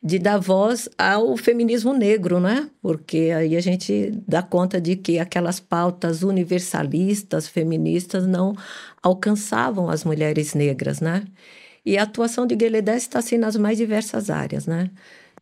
de 0.02 0.18
dar 0.18 0.38
voz 0.38 0.88
ao 0.96 1.36
feminismo 1.36 1.92
negro, 1.92 2.40
né? 2.40 2.70
Porque 2.80 3.32
aí 3.36 3.56
a 3.56 3.60
gente 3.60 4.12
dá 4.26 4.42
conta 4.42 4.80
de 4.80 4.96
que 4.96 5.18
aquelas 5.18 5.60
pautas 5.60 6.22
universalistas, 6.22 7.46
feministas, 7.46 8.26
não 8.26 8.54
alcançavam 9.02 9.90
as 9.90 10.02
mulheres 10.02 10.54
negras, 10.54 11.00
né? 11.00 11.24
E 11.84 11.98
a 11.98 12.04
atuação 12.04 12.46
de 12.46 12.56
Gueledé 12.56 12.96
está 12.96 13.18
assim 13.18 13.36
nas 13.36 13.56
mais 13.56 13.76
diversas 13.76 14.30
áreas, 14.30 14.66
né? 14.66 14.90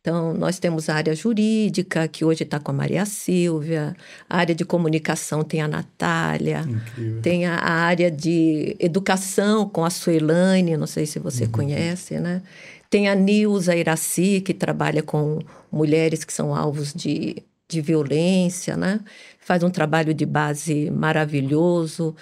Então, 0.01 0.33
nós 0.33 0.59
temos 0.59 0.89
a 0.89 0.95
área 0.95 1.13
jurídica, 1.13 2.07
que 2.07 2.23
hoje 2.23 2.43
está 2.43 2.57
com 2.57 2.71
a 2.71 2.73
Maria 2.73 3.05
Silvia, 3.05 3.93
a 4.29 4.37
área 4.37 4.55
de 4.55 4.63
comunicação 4.63 5.43
tem 5.43 5.61
a 5.61 5.67
Natália, 5.67 6.61
Incrível. 6.61 7.21
tem 7.21 7.45
a, 7.45 7.55
a, 7.55 7.71
área 7.71 8.09
de 8.09 8.77
educação 8.79 9.67
com 9.67 9.83
a 9.83 9.89
Suelane, 9.89 10.77
não 10.77 10.87
sei 10.87 11.05
se 11.05 11.19
você 11.19 11.43
uhum. 11.43 11.51
conhece, 11.51 12.17
né? 12.17 12.41
Tem 12.89 13.07
a 13.07 13.15
Nilza 13.15 13.75
Iraci, 13.75 14.41
que 14.41 14.53
trabalha 14.53 15.03
com 15.03 15.39
mulheres 15.71 16.23
que 16.23 16.33
são 16.33 16.55
alvos 16.55 16.93
de, 16.93 17.43
de 17.67 17.81
violência, 17.81 18.75
né? 18.75 18.99
Faz 19.39 19.61
um 19.63 19.69
trabalho 19.69 20.13
de 20.13 20.25
base 20.25 20.89
maravilhoso. 20.89 22.15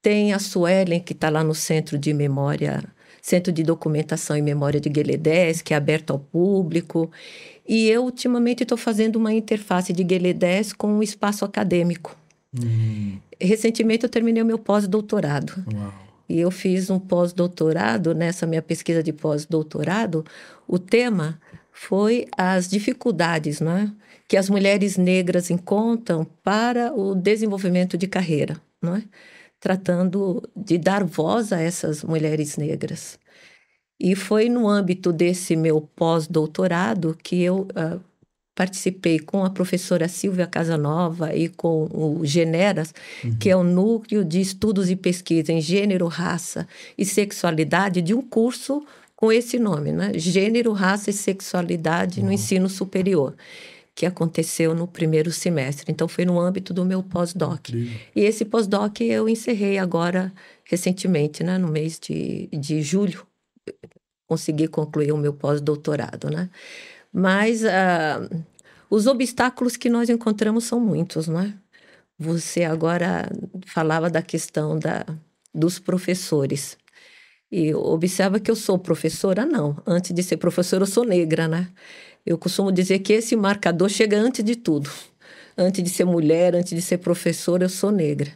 Tem 0.00 0.32
a 0.32 0.38
Suelen, 0.38 1.00
que 1.00 1.12
está 1.12 1.28
lá 1.28 1.42
no 1.42 1.54
Centro 1.54 1.98
de 1.98 2.14
Memória, 2.14 2.84
Centro 3.20 3.52
de 3.52 3.62
Documentação 3.62 4.36
e 4.36 4.42
Memória 4.42 4.80
de 4.80 4.88
Gueledés, 4.88 5.60
que 5.60 5.74
é 5.74 5.76
aberto 5.76 6.10
ao 6.12 6.18
público. 6.18 7.10
E 7.66 7.88
eu, 7.88 8.04
ultimamente, 8.04 8.62
estou 8.62 8.78
fazendo 8.78 9.16
uma 9.16 9.32
interface 9.32 9.92
de 9.92 10.04
Gueledés 10.04 10.72
com 10.72 10.98
o 10.98 11.02
espaço 11.02 11.44
acadêmico. 11.44 12.16
Hum. 12.54 13.18
Recentemente, 13.40 14.04
eu 14.04 14.10
terminei 14.10 14.42
o 14.42 14.46
meu 14.46 14.58
pós-doutorado. 14.58 15.64
Uau. 15.72 16.11
E 16.32 16.40
eu 16.40 16.50
fiz 16.50 16.88
um 16.88 16.98
pós-doutorado, 16.98 18.14
nessa 18.14 18.46
minha 18.46 18.62
pesquisa 18.62 19.02
de 19.02 19.12
pós-doutorado, 19.12 20.24
o 20.66 20.78
tema 20.78 21.38
foi 21.70 22.26
as 22.34 22.70
dificuldades 22.70 23.60
né, 23.60 23.92
que 24.26 24.38
as 24.38 24.48
mulheres 24.48 24.96
negras 24.96 25.50
encontram 25.50 26.24
para 26.42 26.90
o 26.94 27.14
desenvolvimento 27.14 27.98
de 27.98 28.06
carreira, 28.06 28.58
não 28.80 28.96
é? 28.96 29.02
tratando 29.60 30.42
de 30.56 30.78
dar 30.78 31.04
voz 31.04 31.52
a 31.52 31.60
essas 31.60 32.02
mulheres 32.02 32.56
negras. 32.56 33.18
E 34.00 34.16
foi 34.16 34.48
no 34.48 34.66
âmbito 34.66 35.12
desse 35.12 35.54
meu 35.54 35.82
pós-doutorado 35.82 37.14
que 37.22 37.42
eu 37.42 37.68
uh, 37.76 38.00
participei 38.54 39.18
com 39.18 39.44
a 39.44 39.50
professora 39.50 40.08
Silvia 40.08 40.46
Casanova 40.46 41.34
e 41.34 41.48
com 41.48 41.88
o 41.90 42.24
Generas, 42.24 42.92
uhum. 43.24 43.36
que 43.38 43.48
é 43.48 43.56
o 43.56 43.64
Núcleo 43.64 44.24
de 44.24 44.40
Estudos 44.40 44.90
e 44.90 44.96
Pesquisa 44.96 45.52
em 45.52 45.60
Gênero, 45.60 46.06
Raça 46.06 46.68
e 46.96 47.04
Sexualidade, 47.04 48.02
de 48.02 48.14
um 48.14 48.20
curso 48.20 48.84
com 49.16 49.32
esse 49.32 49.58
nome, 49.58 49.92
né? 49.92 50.12
Gênero, 50.16 50.72
Raça 50.72 51.10
e 51.10 51.12
Sexualidade 51.12 52.20
uhum. 52.20 52.26
no 52.26 52.32
Ensino 52.32 52.68
Superior, 52.68 53.34
que 53.94 54.04
aconteceu 54.04 54.74
no 54.74 54.86
primeiro 54.86 55.30
semestre. 55.30 55.90
Então, 55.90 56.06
foi 56.06 56.24
no 56.24 56.38
âmbito 56.38 56.74
do 56.74 56.84
meu 56.84 57.02
pós-doc. 57.02 57.70
E 58.14 58.20
esse 58.20 58.44
pós-doc 58.44 59.00
eu 59.00 59.28
encerrei 59.28 59.78
agora, 59.78 60.32
recentemente, 60.64 61.42
né? 61.42 61.56
no 61.56 61.68
mês 61.68 61.98
de, 61.98 62.48
de 62.52 62.82
julho, 62.82 63.24
consegui 64.26 64.66
concluir 64.66 65.12
o 65.12 65.16
meu 65.16 65.32
pós-doutorado, 65.32 66.30
né? 66.30 66.48
Mas 67.12 67.62
uh, 67.62 68.44
os 68.88 69.06
obstáculos 69.06 69.76
que 69.76 69.90
nós 69.90 70.08
encontramos 70.08 70.64
são 70.64 70.80
muitos, 70.80 71.28
não 71.28 71.40
é? 71.40 71.54
Você 72.18 72.64
agora 72.64 73.28
falava 73.66 74.08
da 74.08 74.22
questão 74.22 74.78
da, 74.78 75.04
dos 75.54 75.78
professores. 75.78 76.78
E 77.50 77.74
observa 77.74 78.40
que 78.40 78.50
eu 78.50 78.56
sou 78.56 78.78
professora? 78.78 79.44
Não. 79.44 79.76
Antes 79.86 80.14
de 80.14 80.22
ser 80.22 80.38
professora, 80.38 80.84
eu 80.84 80.86
sou 80.86 81.04
negra, 81.04 81.46
né? 81.48 81.68
Eu 82.24 82.38
costumo 82.38 82.72
dizer 82.72 83.00
que 83.00 83.12
esse 83.12 83.36
marcador 83.36 83.88
chega 83.88 84.18
antes 84.18 84.44
de 84.44 84.56
tudo. 84.56 84.90
Antes 85.56 85.82
de 85.84 85.90
ser 85.90 86.04
mulher, 86.04 86.54
antes 86.54 86.72
de 86.72 86.80
ser 86.80 86.98
professora, 86.98 87.64
eu 87.64 87.68
sou 87.68 87.90
negra. 87.90 88.32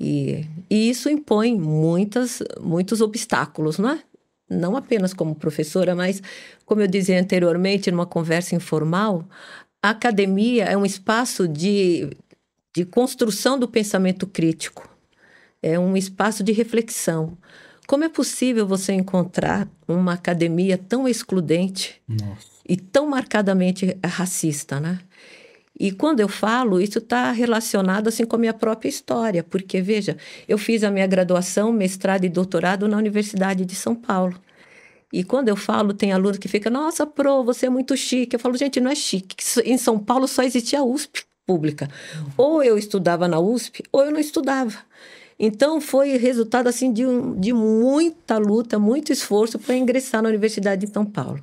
E, 0.00 0.46
e 0.70 0.88
isso 0.88 1.10
impõe 1.10 1.58
muitas, 1.58 2.42
muitos 2.60 3.00
obstáculos, 3.00 3.78
não 3.78 3.90
é? 3.90 4.02
Não 4.48 4.76
apenas 4.76 5.12
como 5.12 5.34
professora, 5.34 5.94
mas, 5.94 6.22
como 6.64 6.80
eu 6.80 6.86
dizia 6.86 7.20
anteriormente, 7.20 7.90
numa 7.90 8.06
conversa 8.06 8.54
informal, 8.54 9.24
a 9.82 9.90
academia 9.90 10.64
é 10.64 10.76
um 10.76 10.84
espaço 10.84 11.46
de, 11.46 12.10
de 12.74 12.84
construção 12.84 13.58
do 13.58 13.68
pensamento 13.68 14.26
crítico, 14.26 14.88
é 15.62 15.78
um 15.78 15.96
espaço 15.96 16.42
de 16.42 16.52
reflexão. 16.52 17.36
Como 17.86 18.04
é 18.04 18.08
possível 18.08 18.66
você 18.66 18.92
encontrar 18.92 19.68
uma 19.86 20.12
academia 20.12 20.76
tão 20.76 21.08
excludente 21.08 22.00
Nossa. 22.06 22.46
e 22.68 22.76
tão 22.76 23.08
marcadamente 23.08 23.96
racista, 24.04 24.78
né? 24.78 25.00
E 25.78 25.92
quando 25.92 26.20
eu 26.20 26.28
falo, 26.28 26.80
isso 26.80 26.98
está 26.98 27.30
relacionado 27.30 28.08
assim 28.08 28.24
com 28.24 28.36
a 28.36 28.38
minha 28.38 28.54
própria 28.54 28.88
história, 28.88 29.44
porque 29.44 29.80
veja, 29.80 30.16
eu 30.48 30.58
fiz 30.58 30.82
a 30.82 30.90
minha 30.90 31.06
graduação, 31.06 31.72
mestrado 31.72 32.24
e 32.24 32.28
doutorado 32.28 32.88
na 32.88 32.96
Universidade 32.96 33.64
de 33.64 33.74
São 33.74 33.94
Paulo. 33.94 34.34
E 35.12 35.24
quando 35.24 35.48
eu 35.48 35.56
falo, 35.56 35.94
tem 35.94 36.12
aluno 36.12 36.38
que 36.38 36.48
fica, 36.48 36.68
nossa, 36.68 37.06
pro, 37.06 37.42
você 37.42 37.66
é 37.66 37.70
muito 37.70 37.96
chique. 37.96 38.36
Eu 38.36 38.40
falo, 38.40 38.56
gente, 38.56 38.80
não 38.80 38.90
é 38.90 38.94
chique. 38.94 39.36
Em 39.64 39.78
São 39.78 39.98
Paulo 39.98 40.28
só 40.28 40.42
existia 40.42 40.80
a 40.80 40.84
USP 40.84 41.22
pública. 41.46 41.88
Ou 42.36 42.62
eu 42.62 42.76
estudava 42.76 43.26
na 43.26 43.40
USP, 43.40 43.82
ou 43.90 44.04
eu 44.04 44.10
não 44.10 44.20
estudava. 44.20 44.76
Então 45.38 45.80
foi 45.80 46.16
resultado 46.18 46.66
assim 46.66 46.92
de, 46.92 47.06
um, 47.06 47.38
de 47.38 47.52
muita 47.52 48.36
luta, 48.36 48.78
muito 48.78 49.12
esforço 49.12 49.58
para 49.58 49.76
ingressar 49.76 50.20
na 50.20 50.28
Universidade 50.28 50.84
de 50.84 50.92
São 50.92 51.06
Paulo. 51.06 51.42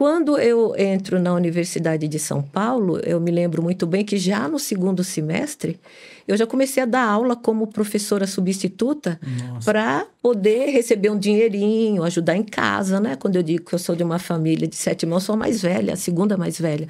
Quando 0.00 0.38
eu 0.38 0.74
entro 0.78 1.20
na 1.20 1.34
Universidade 1.34 2.08
de 2.08 2.18
São 2.18 2.40
Paulo, 2.40 2.98
eu 3.00 3.20
me 3.20 3.30
lembro 3.30 3.62
muito 3.62 3.86
bem 3.86 4.02
que 4.02 4.16
já 4.16 4.48
no 4.48 4.58
segundo 4.58 5.04
semestre 5.04 5.78
eu 6.26 6.38
já 6.38 6.46
comecei 6.46 6.82
a 6.82 6.86
dar 6.86 7.04
aula 7.06 7.36
como 7.36 7.66
professora 7.66 8.26
substituta 8.26 9.20
para 9.62 10.06
poder 10.22 10.70
receber 10.70 11.10
um 11.10 11.18
dinheirinho, 11.18 12.02
ajudar 12.02 12.34
em 12.34 12.42
casa, 12.42 12.98
né? 12.98 13.14
Quando 13.14 13.36
eu 13.36 13.42
digo 13.42 13.66
que 13.66 13.74
eu 13.74 13.78
sou 13.78 13.94
de 13.94 14.02
uma 14.02 14.18
família 14.18 14.66
de 14.66 14.74
sete 14.74 15.02
irmãos, 15.02 15.24
sou 15.24 15.34
a 15.34 15.36
mais 15.36 15.60
velha, 15.60 15.92
a 15.92 15.96
segunda 15.96 16.34
mais 16.34 16.58
velha. 16.58 16.88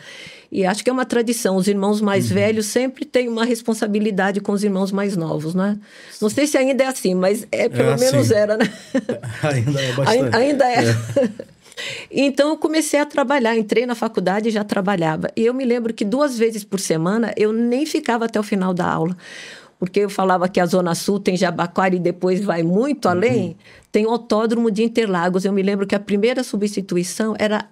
E 0.53 0.65
acho 0.65 0.85
que 0.85 0.91
é 0.91 0.93
uma 0.93 1.05
tradição, 1.05 1.57
os 1.57 1.67
irmãos 1.67 2.01
mais 2.01 2.29
uhum. 2.29 2.35
velhos 2.35 2.67
sempre 2.67 3.05
têm 3.05 3.29
uma 3.29 3.45
responsabilidade 3.45 4.41
com 4.41 4.53
os 4.53 4.63
irmãos 4.63 4.93
mais 4.93 5.17
novos, 5.17 5.53
né? 5.53 5.77
Não 6.23 6.31
sei 6.31 6.47
se 6.47 6.57
ainda 6.57 6.85
é 6.85 6.87
assim, 6.87 7.17
mas 7.17 7.45
é 7.51 7.69
pelo 7.69 7.91
é 7.91 7.95
assim. 7.95 8.05
menos 8.05 8.31
era, 8.31 8.57
né? 8.57 8.73
ainda 9.43 9.81
é 9.81 9.93
bastante. 9.95 10.37
Ainda 10.37 10.65
é. 10.65 10.85
é. 10.85 11.31
Então 12.11 12.51
eu 12.51 12.57
comecei 12.57 13.01
a 13.01 13.07
trabalhar, 13.07 13.57
entrei 13.57 13.87
na 13.87 13.95
faculdade 13.95 14.49
e 14.49 14.53
já 14.53 14.65
trabalhava. 14.65 15.31
E 15.37 15.47
eu 15.47 15.55
me 15.55 15.65
lembro 15.65 15.93
que 15.93 16.05
duas 16.05 16.39
vezes 16.39 16.65
por 16.65 16.81
semana 16.81 17.33
eu 17.37 17.53
nem 17.53 17.87
ficava 17.87 18.25
até 18.25 18.39
o 18.39 18.43
final 18.43 18.73
da 18.75 18.91
aula. 18.91 19.17
Porque 19.79 20.01
eu 20.01 20.11
falava 20.11 20.47
que 20.47 20.61
a 20.61 20.67
Zona 20.67 20.95
Sul 20.95 21.19
tem 21.19 21.39
Jabaquara 21.39 21.97
e 21.97 21.99
depois 21.99 22.45
vai 22.45 22.63
muito 22.63 23.07
uhum. 23.07 23.13
além, 23.13 23.43
uhum. 23.43 23.55
tem 23.91 24.05
o 24.05 24.11
Autódromo 24.11 24.71
de 24.71 24.83
Interlagos. 24.83 25.47
Eu 25.47 25.55
me 25.55 25.63
lembro 25.63 25.87
que 25.87 25.95
a 25.95 26.01
primeira 26.01 26.45
substituição 26.45 27.35
era 27.39 27.67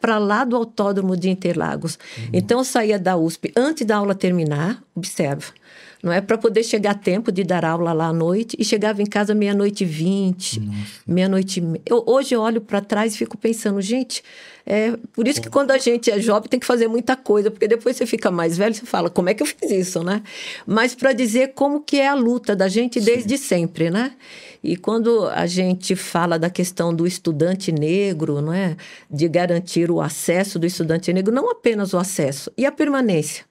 para 0.00 0.18
lá 0.18 0.44
do 0.44 0.56
Autódromo 0.56 1.16
de 1.16 1.30
Interlagos. 1.30 1.98
Uhum. 2.18 2.30
Então 2.32 2.58
eu 2.58 2.64
saía 2.64 2.98
da 2.98 3.16
USP 3.16 3.52
antes 3.56 3.86
da 3.86 3.96
aula 3.96 4.12
terminar, 4.12 4.82
observa 4.92 5.52
não 6.02 6.12
é? 6.12 6.20
Para 6.20 6.36
poder 6.36 6.64
chegar 6.64 6.90
a 6.90 6.94
tempo 6.94 7.30
de 7.30 7.44
dar 7.44 7.64
aula 7.64 7.92
lá 7.92 8.08
à 8.08 8.12
noite 8.12 8.56
e 8.58 8.64
chegava 8.64 9.00
em 9.00 9.06
casa 9.06 9.34
meia-noite 9.34 9.84
e 9.84 9.86
vinte, 9.86 10.60
meia-noite. 11.06 11.62
Eu, 11.86 12.02
hoje 12.06 12.34
eu 12.34 12.40
olho 12.40 12.60
para 12.60 12.80
trás 12.80 13.14
e 13.14 13.18
fico 13.18 13.38
pensando, 13.38 13.80
gente, 13.80 14.22
é 14.66 14.96
por 15.12 15.28
isso 15.28 15.40
que 15.40 15.48
quando 15.48 15.70
a 15.70 15.78
gente 15.78 16.10
é 16.10 16.20
jovem 16.20 16.48
tem 16.48 16.58
que 16.58 16.66
fazer 16.66 16.88
muita 16.88 17.14
coisa, 17.14 17.50
porque 17.50 17.68
depois 17.68 17.96
você 17.96 18.04
fica 18.04 18.30
mais 18.30 18.56
velho, 18.56 18.74
você 18.74 18.84
fala, 18.84 19.08
como 19.08 19.28
é 19.28 19.34
que 19.34 19.42
eu 19.42 19.46
fiz 19.46 19.70
isso, 19.70 20.02
né? 20.02 20.22
Mas 20.66 20.92
para 20.94 21.12
dizer 21.12 21.52
como 21.54 21.80
que 21.80 21.98
é 21.98 22.08
a 22.08 22.14
luta 22.14 22.56
da 22.56 22.66
gente 22.66 23.00
desde 23.00 23.38
Sim. 23.38 23.44
sempre, 23.44 23.88
né? 23.88 24.12
E 24.62 24.76
quando 24.76 25.26
a 25.28 25.46
gente 25.46 25.94
fala 25.94 26.38
da 26.38 26.50
questão 26.50 26.94
do 26.94 27.06
estudante 27.06 27.70
negro, 27.70 28.40
não 28.40 28.52
é? 28.52 28.76
De 29.08 29.28
garantir 29.28 29.90
o 29.90 30.00
acesso 30.00 30.58
do 30.58 30.66
estudante 30.66 31.12
negro, 31.12 31.32
não 31.32 31.50
apenas 31.50 31.92
o 31.92 31.98
acesso, 31.98 32.50
e 32.56 32.66
a 32.66 32.72
permanência 32.72 33.44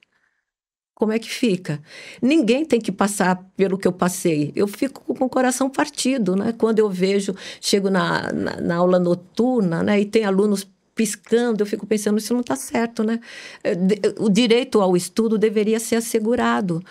como 1.02 1.14
é 1.14 1.18
que 1.18 1.32
fica? 1.32 1.82
Ninguém 2.22 2.64
tem 2.64 2.80
que 2.80 2.92
passar 2.92 3.44
pelo 3.58 3.76
que 3.76 3.88
eu 3.88 3.92
passei. 3.92 4.52
Eu 4.56 4.68
fico 4.68 5.16
com 5.16 5.26
o 5.26 5.30
coração 5.30 5.68
partido, 5.68 6.36
né? 6.36 6.54
Quando 6.56 6.78
eu 6.78 6.88
vejo, 6.92 7.34
chego 7.60 7.90
na, 7.90 8.32
na, 8.32 8.62
na 8.62 8.76
aula 8.76 9.00
noturna, 9.00 9.82
né? 9.82 10.00
E 10.00 10.06
tem 10.06 10.26
alunos 10.26 10.70
piscando, 10.94 11.64
eu 11.64 11.66
fico 11.66 11.88
pensando, 11.88 12.20
isso 12.20 12.36
não 12.36 12.42
está 12.42 12.56
certo, 12.56 13.04
né? 13.04 13.20
É, 13.64 13.74
o 14.20 14.30
direito 14.30 14.80
ao 14.80 14.96
estudo 14.96 15.40
deveria 15.40 15.80
ser 15.80 15.96
assegurado. 15.96 16.84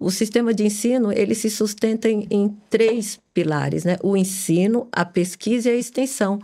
O 0.00 0.10
sistema 0.10 0.54
de 0.54 0.64
ensino, 0.64 1.12
ele 1.12 1.34
se 1.34 1.50
sustenta 1.50 2.08
em, 2.08 2.26
em 2.30 2.56
três 2.70 3.20
pilares, 3.34 3.84
né? 3.84 3.98
O 4.02 4.16
ensino, 4.16 4.88
a 4.90 5.04
pesquisa 5.04 5.68
e 5.68 5.72
a 5.72 5.76
extensão. 5.76 6.38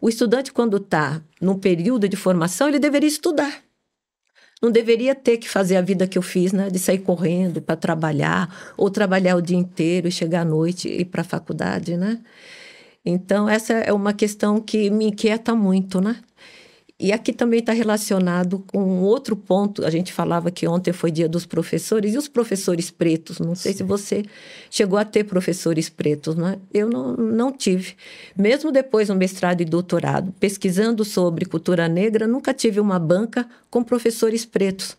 O 0.00 0.08
estudante, 0.08 0.52
quando 0.52 0.78
está 0.78 1.22
num 1.40 1.56
período 1.56 2.08
de 2.08 2.16
formação, 2.16 2.66
ele 2.66 2.80
deveria 2.80 3.08
estudar 3.08 3.63
não 4.64 4.72
deveria 4.72 5.14
ter 5.14 5.36
que 5.36 5.46
fazer 5.46 5.76
a 5.76 5.82
vida 5.82 6.06
que 6.06 6.16
eu 6.16 6.22
fiz, 6.22 6.50
né? 6.50 6.70
De 6.70 6.78
sair 6.78 6.98
correndo 6.98 7.60
para 7.60 7.76
trabalhar, 7.76 8.72
ou 8.78 8.88
trabalhar 8.88 9.36
o 9.36 9.42
dia 9.42 9.58
inteiro 9.58 10.08
e 10.08 10.10
chegar 10.10 10.40
à 10.40 10.44
noite 10.44 10.88
e 10.88 11.02
ir 11.02 11.04
para 11.04 11.20
a 11.20 11.24
faculdade, 11.24 11.98
né? 11.98 12.18
Então, 13.04 13.46
essa 13.46 13.74
é 13.74 13.92
uma 13.92 14.14
questão 14.14 14.58
que 14.58 14.88
me 14.88 15.08
inquieta 15.08 15.54
muito, 15.54 16.00
né? 16.00 16.16
E 17.04 17.12
aqui 17.12 17.34
também 17.34 17.60
está 17.60 17.74
relacionado 17.74 18.64
com 18.66 19.02
outro 19.02 19.36
ponto. 19.36 19.84
A 19.84 19.90
gente 19.90 20.10
falava 20.10 20.50
que 20.50 20.66
ontem 20.66 20.90
foi 20.90 21.10
dia 21.10 21.28
dos 21.28 21.44
professores, 21.44 22.14
e 22.14 22.16
os 22.16 22.28
professores 22.28 22.90
pretos? 22.90 23.38
Não 23.38 23.54
sei 23.54 23.72
Sim. 23.72 23.78
se 23.78 23.84
você 23.84 24.22
chegou 24.70 24.98
a 24.98 25.04
ter 25.04 25.24
professores 25.24 25.90
pretos, 25.90 26.34
né? 26.34 26.56
Eu 26.72 26.88
não, 26.88 27.14
não 27.14 27.52
tive. 27.52 27.94
Mesmo 28.34 28.72
depois 28.72 29.08
do 29.08 29.14
mestrado 29.14 29.60
e 29.60 29.66
doutorado, 29.66 30.32
pesquisando 30.40 31.04
sobre 31.04 31.44
cultura 31.44 31.88
negra, 31.88 32.26
nunca 32.26 32.54
tive 32.54 32.80
uma 32.80 32.98
banca 32.98 33.46
com 33.68 33.84
professores 33.84 34.46
pretos. 34.46 34.96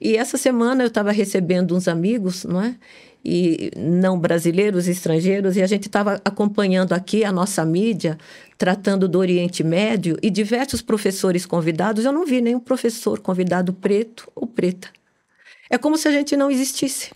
E 0.00 0.16
essa 0.16 0.38
semana 0.38 0.84
eu 0.84 0.88
estava 0.88 1.10
recebendo 1.10 1.74
uns 1.74 1.88
amigos, 1.88 2.44
não 2.44 2.62
é? 2.62 2.76
e 3.24 3.70
não 3.76 4.18
brasileiros, 4.18 4.86
estrangeiros, 4.86 5.56
e 5.56 5.62
a 5.62 5.66
gente 5.66 5.86
estava 5.86 6.20
acompanhando 6.24 6.92
aqui 6.92 7.24
a 7.24 7.32
nossa 7.32 7.64
mídia 7.64 8.18
tratando 8.64 9.06
do 9.06 9.18
Oriente 9.18 9.62
Médio 9.62 10.16
e 10.22 10.30
diversos 10.30 10.80
professores 10.80 11.44
convidados. 11.44 12.06
Eu 12.06 12.12
não 12.12 12.24
vi 12.24 12.40
nenhum 12.40 12.58
professor 12.58 13.20
convidado 13.20 13.74
preto 13.74 14.32
ou 14.34 14.46
preta. 14.46 14.90
É 15.68 15.76
como 15.76 15.98
se 15.98 16.08
a 16.08 16.10
gente 16.10 16.34
não 16.34 16.50
existisse. 16.50 17.10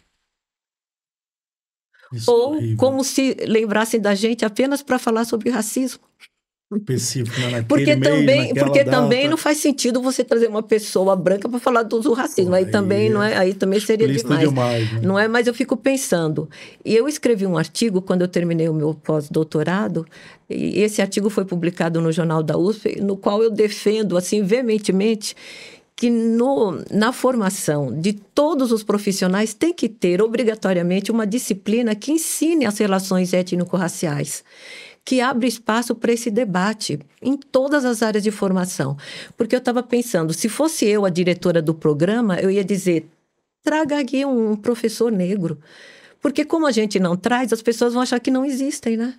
Isso 2.13 2.31
ou 2.31 2.57
é 2.57 2.77
como 2.77 3.03
se 3.03 3.35
lembrassem 3.47 3.99
da 3.99 4.15
gente 4.15 4.45
apenas 4.45 4.83
para 4.83 4.99
falar 4.99 5.25
sobre 5.25 5.49
racismo 5.49 6.03
específico 6.77 7.41
né? 7.51 7.65
porque 7.67 7.97
também 7.97 8.53
porque 8.55 8.85
data. 8.85 8.91
também 8.91 9.27
não 9.27 9.39
faz 9.39 9.57
sentido 9.57 10.03
você 10.03 10.23
trazer 10.23 10.49
uma 10.49 10.63
pessoa 10.63 11.17
branca 11.17 11.49
para 11.49 11.59
falar 11.59 11.83
do, 11.83 12.13
racismo 12.13 12.55
aí, 12.55 12.65
aí, 12.65 12.71
também 12.71 13.09
não 13.09 13.23
é 13.23 13.37
aí 13.37 13.55
também 13.55 13.81
seria 13.81 14.07
demais, 14.07 14.49
demais 14.49 14.93
né? 14.93 15.01
não 15.03 15.19
é 15.19 15.27
mas 15.27 15.47
eu 15.47 15.55
fico 15.55 15.79
pensando 15.79 16.49
e 16.85 16.95
eu 16.95 17.09
escrevi 17.09 17.47
um 17.47 17.57
artigo 17.57 18.03
quando 18.03 18.21
eu 18.21 18.29
terminei 18.29 18.69
o 18.69 18.75
meu 18.75 18.93
pós-doutorado 18.93 20.05
e 20.51 20.81
esse 20.83 21.01
artigo 21.01 21.31
foi 21.31 21.47
publicado 21.47 22.03
no 22.03 22.13
jornal 22.13 22.43
da 22.43 22.59
USP 22.59 23.01
no 23.01 23.17
qual 23.17 23.43
eu 23.43 23.51
defendo 23.51 24.17
assim 24.17 24.43
veementemente 24.43 25.35
que 25.97 26.11
no, 26.11 26.85
na 26.93 27.13
formação 27.13 27.99
de 27.99 28.13
todos 28.13 28.71
os 28.71 28.85
profissionais 28.85 29.53
tem 29.53 29.73
que 29.73 29.89
ter 29.89 30.23
obrigatoriamente 30.23 31.11
uma 31.11 31.27
disciplina 31.27 31.93
que 31.95 32.13
ensine 32.13 32.67
as 32.67 32.79
relações 32.79 33.33
étnico-raciais 33.33 34.45
que 35.09 35.23
abre 35.23 35.49
espaço 35.49 35.95
para 35.95 36.13
esse 36.13 36.31
debate 36.31 36.99
em 37.23 37.35
todas 37.35 37.87
as 37.87 38.03
áreas 38.03 38.23
de 38.23 38.31
formação. 38.31 38.95
Porque 39.39 39.55
eu 39.55 39.59
estava 39.59 39.83
pensando, 39.83 40.35
se 40.35 40.51
fosse 40.51 40.85
eu 40.85 41.07
a 41.07 41.09
diretora 41.09 41.63
do 41.63 41.73
programa, 41.73 42.39
eu 42.39 42.51
ia 42.51 42.63
dizer: 42.63 43.09
traga 43.63 43.99
aqui 43.99 44.27
um 44.27 44.55
professor 44.55 45.11
negro. 45.11 45.59
Porque 46.21 46.45
como 46.45 46.67
a 46.67 46.71
gente 46.71 47.01
não 47.01 47.17
traz, 47.17 47.55
as 47.55 47.63
pessoas 47.63 47.95
vão 47.95 48.03
achar 48.03 48.21
que 48.21 48.31
não 48.31 48.45
existem, 48.45 48.99
né? 48.99 49.15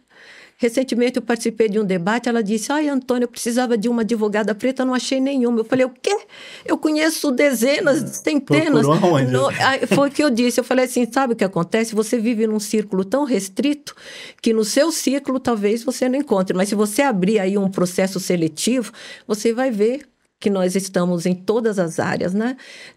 Recentemente 0.61 1.15
eu 1.15 1.21
participei 1.21 1.69
de 1.69 1.79
um 1.79 1.85
debate, 1.85 2.27
ela 2.27 2.43
disse: 2.43 2.69
Ai, 2.69 2.89
Antônio, 2.89 3.23
eu 3.23 3.29
precisava 3.29 3.77
de 3.77 3.87
uma 3.87 4.01
advogada 4.01 4.53
preta, 4.53 4.83
não 4.83 4.93
achei 4.93 5.21
nenhuma. 5.21 5.61
Eu 5.61 5.63
falei: 5.63 5.85
O 5.85 5.89
quê? 5.89 6.17
Eu 6.65 6.77
conheço 6.77 7.31
dezenas, 7.31 8.17
centenas. 8.17 8.85
No, 8.85 9.49
foi 9.95 10.09
o 10.09 10.11
que 10.11 10.21
eu 10.21 10.29
disse. 10.29 10.59
Eu 10.59 10.63
falei 10.65 10.83
assim: 10.83 11.09
sabe 11.09 11.31
o 11.31 11.35
que 11.37 11.45
acontece? 11.45 11.95
Você 11.95 12.17
vive 12.19 12.45
num 12.45 12.59
círculo 12.59 13.05
tão 13.05 13.23
restrito 13.23 13.95
que 14.41 14.51
no 14.51 14.65
seu 14.65 14.91
círculo 14.91 15.39
talvez 15.39 15.81
você 15.81 16.09
não 16.09 16.19
encontre. 16.19 16.53
Mas 16.53 16.67
se 16.67 16.75
você 16.75 17.03
abrir 17.03 17.39
aí 17.39 17.57
um 17.57 17.71
processo 17.71 18.19
seletivo, 18.19 18.91
você 19.25 19.53
vai 19.53 19.71
ver 19.71 20.09
que 20.39 20.49
nós 20.49 20.75
estamos 20.75 21.25
em 21.25 21.35
todas 21.35 21.77
as 21.77 21.99
áreas, 21.99 22.33
né? 22.33 22.55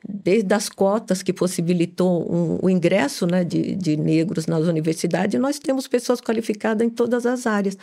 Desde 0.09 0.55
as 0.55 0.69
cotas 0.69 1.23
que 1.23 1.33
possibilitou 1.33 2.23
um, 2.33 2.59
o 2.63 2.71
ingresso 2.71 3.27
né, 3.27 3.43
de, 3.43 3.75
de 3.75 3.97
negros 3.97 4.47
nas 4.47 4.67
universidades, 4.67 5.41
nós 5.41 5.59
temos 5.59 5.89
pessoas 5.89 6.21
qualificadas 6.21 6.87
em 6.87 6.91
todas 6.91 7.27
as 7.27 7.47
áreas. 7.47 7.77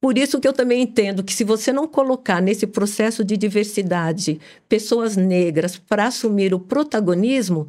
Por 0.00 0.18
isso 0.18 0.40
que 0.40 0.46
eu 0.46 0.52
também 0.52 0.82
entendo 0.82 1.22
que 1.22 1.32
se 1.32 1.44
você 1.44 1.72
não 1.72 1.86
colocar 1.86 2.42
nesse 2.42 2.66
processo 2.66 3.24
de 3.24 3.36
diversidade 3.36 4.40
pessoas 4.68 5.16
negras 5.16 5.78
para 5.78 6.06
assumir 6.06 6.52
o 6.52 6.58
protagonismo, 6.58 7.68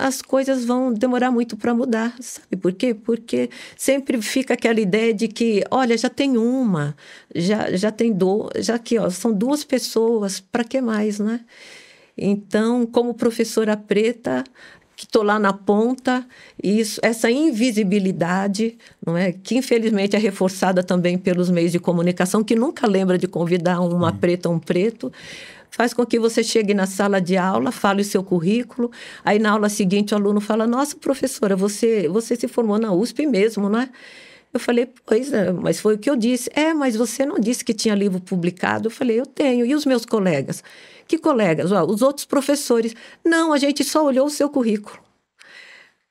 as 0.00 0.22
coisas 0.22 0.64
vão 0.64 0.92
demorar 0.92 1.30
muito 1.30 1.56
para 1.56 1.74
mudar, 1.74 2.14
sabe 2.20 2.56
por 2.56 2.72
quê? 2.72 2.94
Porque 2.94 3.50
sempre 3.76 4.20
fica 4.22 4.54
aquela 4.54 4.80
ideia 4.80 5.12
de 5.12 5.28
que, 5.28 5.64
olha, 5.70 5.96
já 5.96 6.08
tem 6.08 6.36
uma, 6.36 6.96
já, 7.34 7.76
já 7.76 7.90
tem 7.90 8.12
duas, 8.12 8.64
já 8.64 8.78
que 8.78 8.98
ó, 8.98 9.10
são 9.10 9.32
duas 9.32 9.64
pessoas, 9.64 10.40
para 10.40 10.64
que 10.64 10.80
mais, 10.80 11.18
né? 11.18 11.40
Então, 12.16 12.86
como 12.86 13.12
professora 13.12 13.76
preta, 13.76 14.44
que 14.96 15.04
estou 15.04 15.22
lá 15.22 15.38
na 15.38 15.52
ponta, 15.52 16.26
isso, 16.62 17.00
essa 17.02 17.30
invisibilidade, 17.30 18.78
não 19.04 19.16
é, 19.16 19.32
que 19.32 19.56
infelizmente 19.56 20.14
é 20.14 20.18
reforçada 20.18 20.82
também 20.82 21.18
pelos 21.18 21.50
meios 21.50 21.72
de 21.72 21.78
comunicação, 21.78 22.44
que 22.44 22.54
nunca 22.54 22.86
lembra 22.86 23.18
de 23.18 23.26
convidar 23.26 23.80
uma 23.80 24.10
hum. 24.10 24.16
preta 24.16 24.48
ou 24.48 24.54
um 24.54 24.58
preto, 24.58 25.12
faz 25.70 25.92
com 25.92 26.06
que 26.06 26.18
você 26.20 26.44
chegue 26.44 26.72
na 26.72 26.86
sala 26.86 27.20
de 27.20 27.36
aula, 27.36 27.72
fale 27.72 28.02
o 28.02 28.04
seu 28.04 28.22
currículo, 28.22 28.90
aí 29.24 29.38
na 29.38 29.50
aula 29.50 29.68
seguinte 29.68 30.14
o 30.14 30.16
aluno 30.16 30.40
fala: 30.40 30.66
Nossa, 30.66 30.96
professora, 30.96 31.56
você, 31.56 32.08
você 32.08 32.36
se 32.36 32.46
formou 32.46 32.78
na 32.78 32.92
USP 32.92 33.26
mesmo, 33.26 33.68
não 33.68 33.80
é? 33.80 33.88
Eu 34.54 34.60
falei, 34.60 34.88
pois 35.04 35.32
é, 35.32 35.50
mas 35.50 35.80
foi 35.80 35.96
o 35.96 35.98
que 35.98 36.08
eu 36.08 36.14
disse. 36.14 36.48
É, 36.54 36.72
mas 36.72 36.94
você 36.94 37.26
não 37.26 37.40
disse 37.40 37.64
que 37.64 37.74
tinha 37.74 37.92
livro 37.92 38.20
publicado? 38.20 38.86
Eu 38.86 38.90
falei, 38.90 39.18
eu 39.18 39.26
tenho. 39.26 39.66
E 39.66 39.74
os 39.74 39.84
meus 39.84 40.06
colegas? 40.06 40.62
Que 41.08 41.18
colegas? 41.18 41.72
Ó, 41.72 41.84
os 41.84 42.02
outros 42.02 42.24
professores. 42.24 42.94
Não, 43.24 43.52
a 43.52 43.58
gente 43.58 43.82
só 43.82 44.06
olhou 44.06 44.26
o 44.26 44.30
seu 44.30 44.48
currículo. 44.48 44.96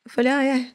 Eu 0.06 0.12
falei, 0.12 0.32
ah, 0.34 0.44
é. 0.44 0.68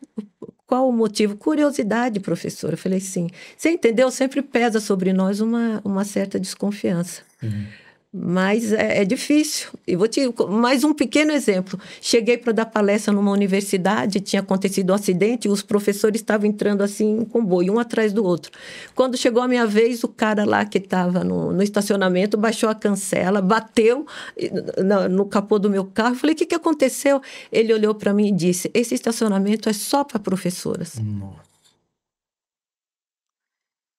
Qual 0.66 0.88
o 0.88 0.92
motivo? 0.92 1.36
Curiosidade, 1.36 2.20
professora. 2.20 2.72
Eu 2.72 2.78
falei, 2.78 3.00
sim. 3.00 3.28
Você 3.54 3.70
entendeu? 3.70 4.10
Sempre 4.10 4.40
pesa 4.40 4.80
sobre 4.80 5.12
nós 5.12 5.40
uma, 5.40 5.82
uma 5.84 6.04
certa 6.04 6.40
desconfiança. 6.40 7.20
Uhum. 7.42 7.66
Mas 8.10 8.72
é, 8.72 9.02
é, 9.02 9.04
difícil. 9.04 9.68
E 9.86 9.94
vou 9.94 10.08
te 10.08 10.32
mais 10.48 10.82
um 10.82 10.94
pequeno 10.94 11.30
exemplo. 11.30 11.78
Cheguei 12.00 12.38
para 12.38 12.52
dar 12.52 12.64
palestra 12.64 13.12
numa 13.12 13.30
universidade, 13.30 14.20
tinha 14.20 14.40
acontecido 14.40 14.90
um 14.90 14.94
acidente, 14.94 15.46
os 15.46 15.62
professores 15.62 16.22
estavam 16.22 16.46
entrando 16.46 16.82
assim 16.82 17.18
em 17.18 17.24
comboio, 17.26 17.74
um 17.74 17.78
atrás 17.78 18.10
do 18.10 18.24
outro. 18.24 18.50
Quando 18.94 19.18
chegou 19.18 19.42
a 19.42 19.48
minha 19.48 19.66
vez, 19.66 20.02
o 20.04 20.08
cara 20.08 20.46
lá 20.46 20.64
que 20.64 20.78
estava 20.78 21.22
no, 21.22 21.52
no, 21.52 21.62
estacionamento 21.62 22.38
baixou 22.38 22.70
a 22.70 22.74
cancela, 22.74 23.42
bateu 23.42 24.06
no, 24.82 25.08
no 25.08 25.26
capô 25.26 25.58
do 25.58 25.68
meu 25.68 25.84
carro. 25.84 26.14
Falei: 26.14 26.34
o 26.34 26.36
que, 26.36 26.46
que 26.46 26.54
aconteceu? 26.54 27.20
Ele 27.52 27.74
olhou 27.74 27.94
para 27.94 28.14
mim 28.14 28.28
e 28.28 28.32
disse: 28.32 28.70
esse 28.72 28.94
estacionamento 28.94 29.68
é 29.68 29.72
só 29.74 30.02
para 30.02 30.18
professoras. 30.18 30.94
Nossa. 30.98 31.47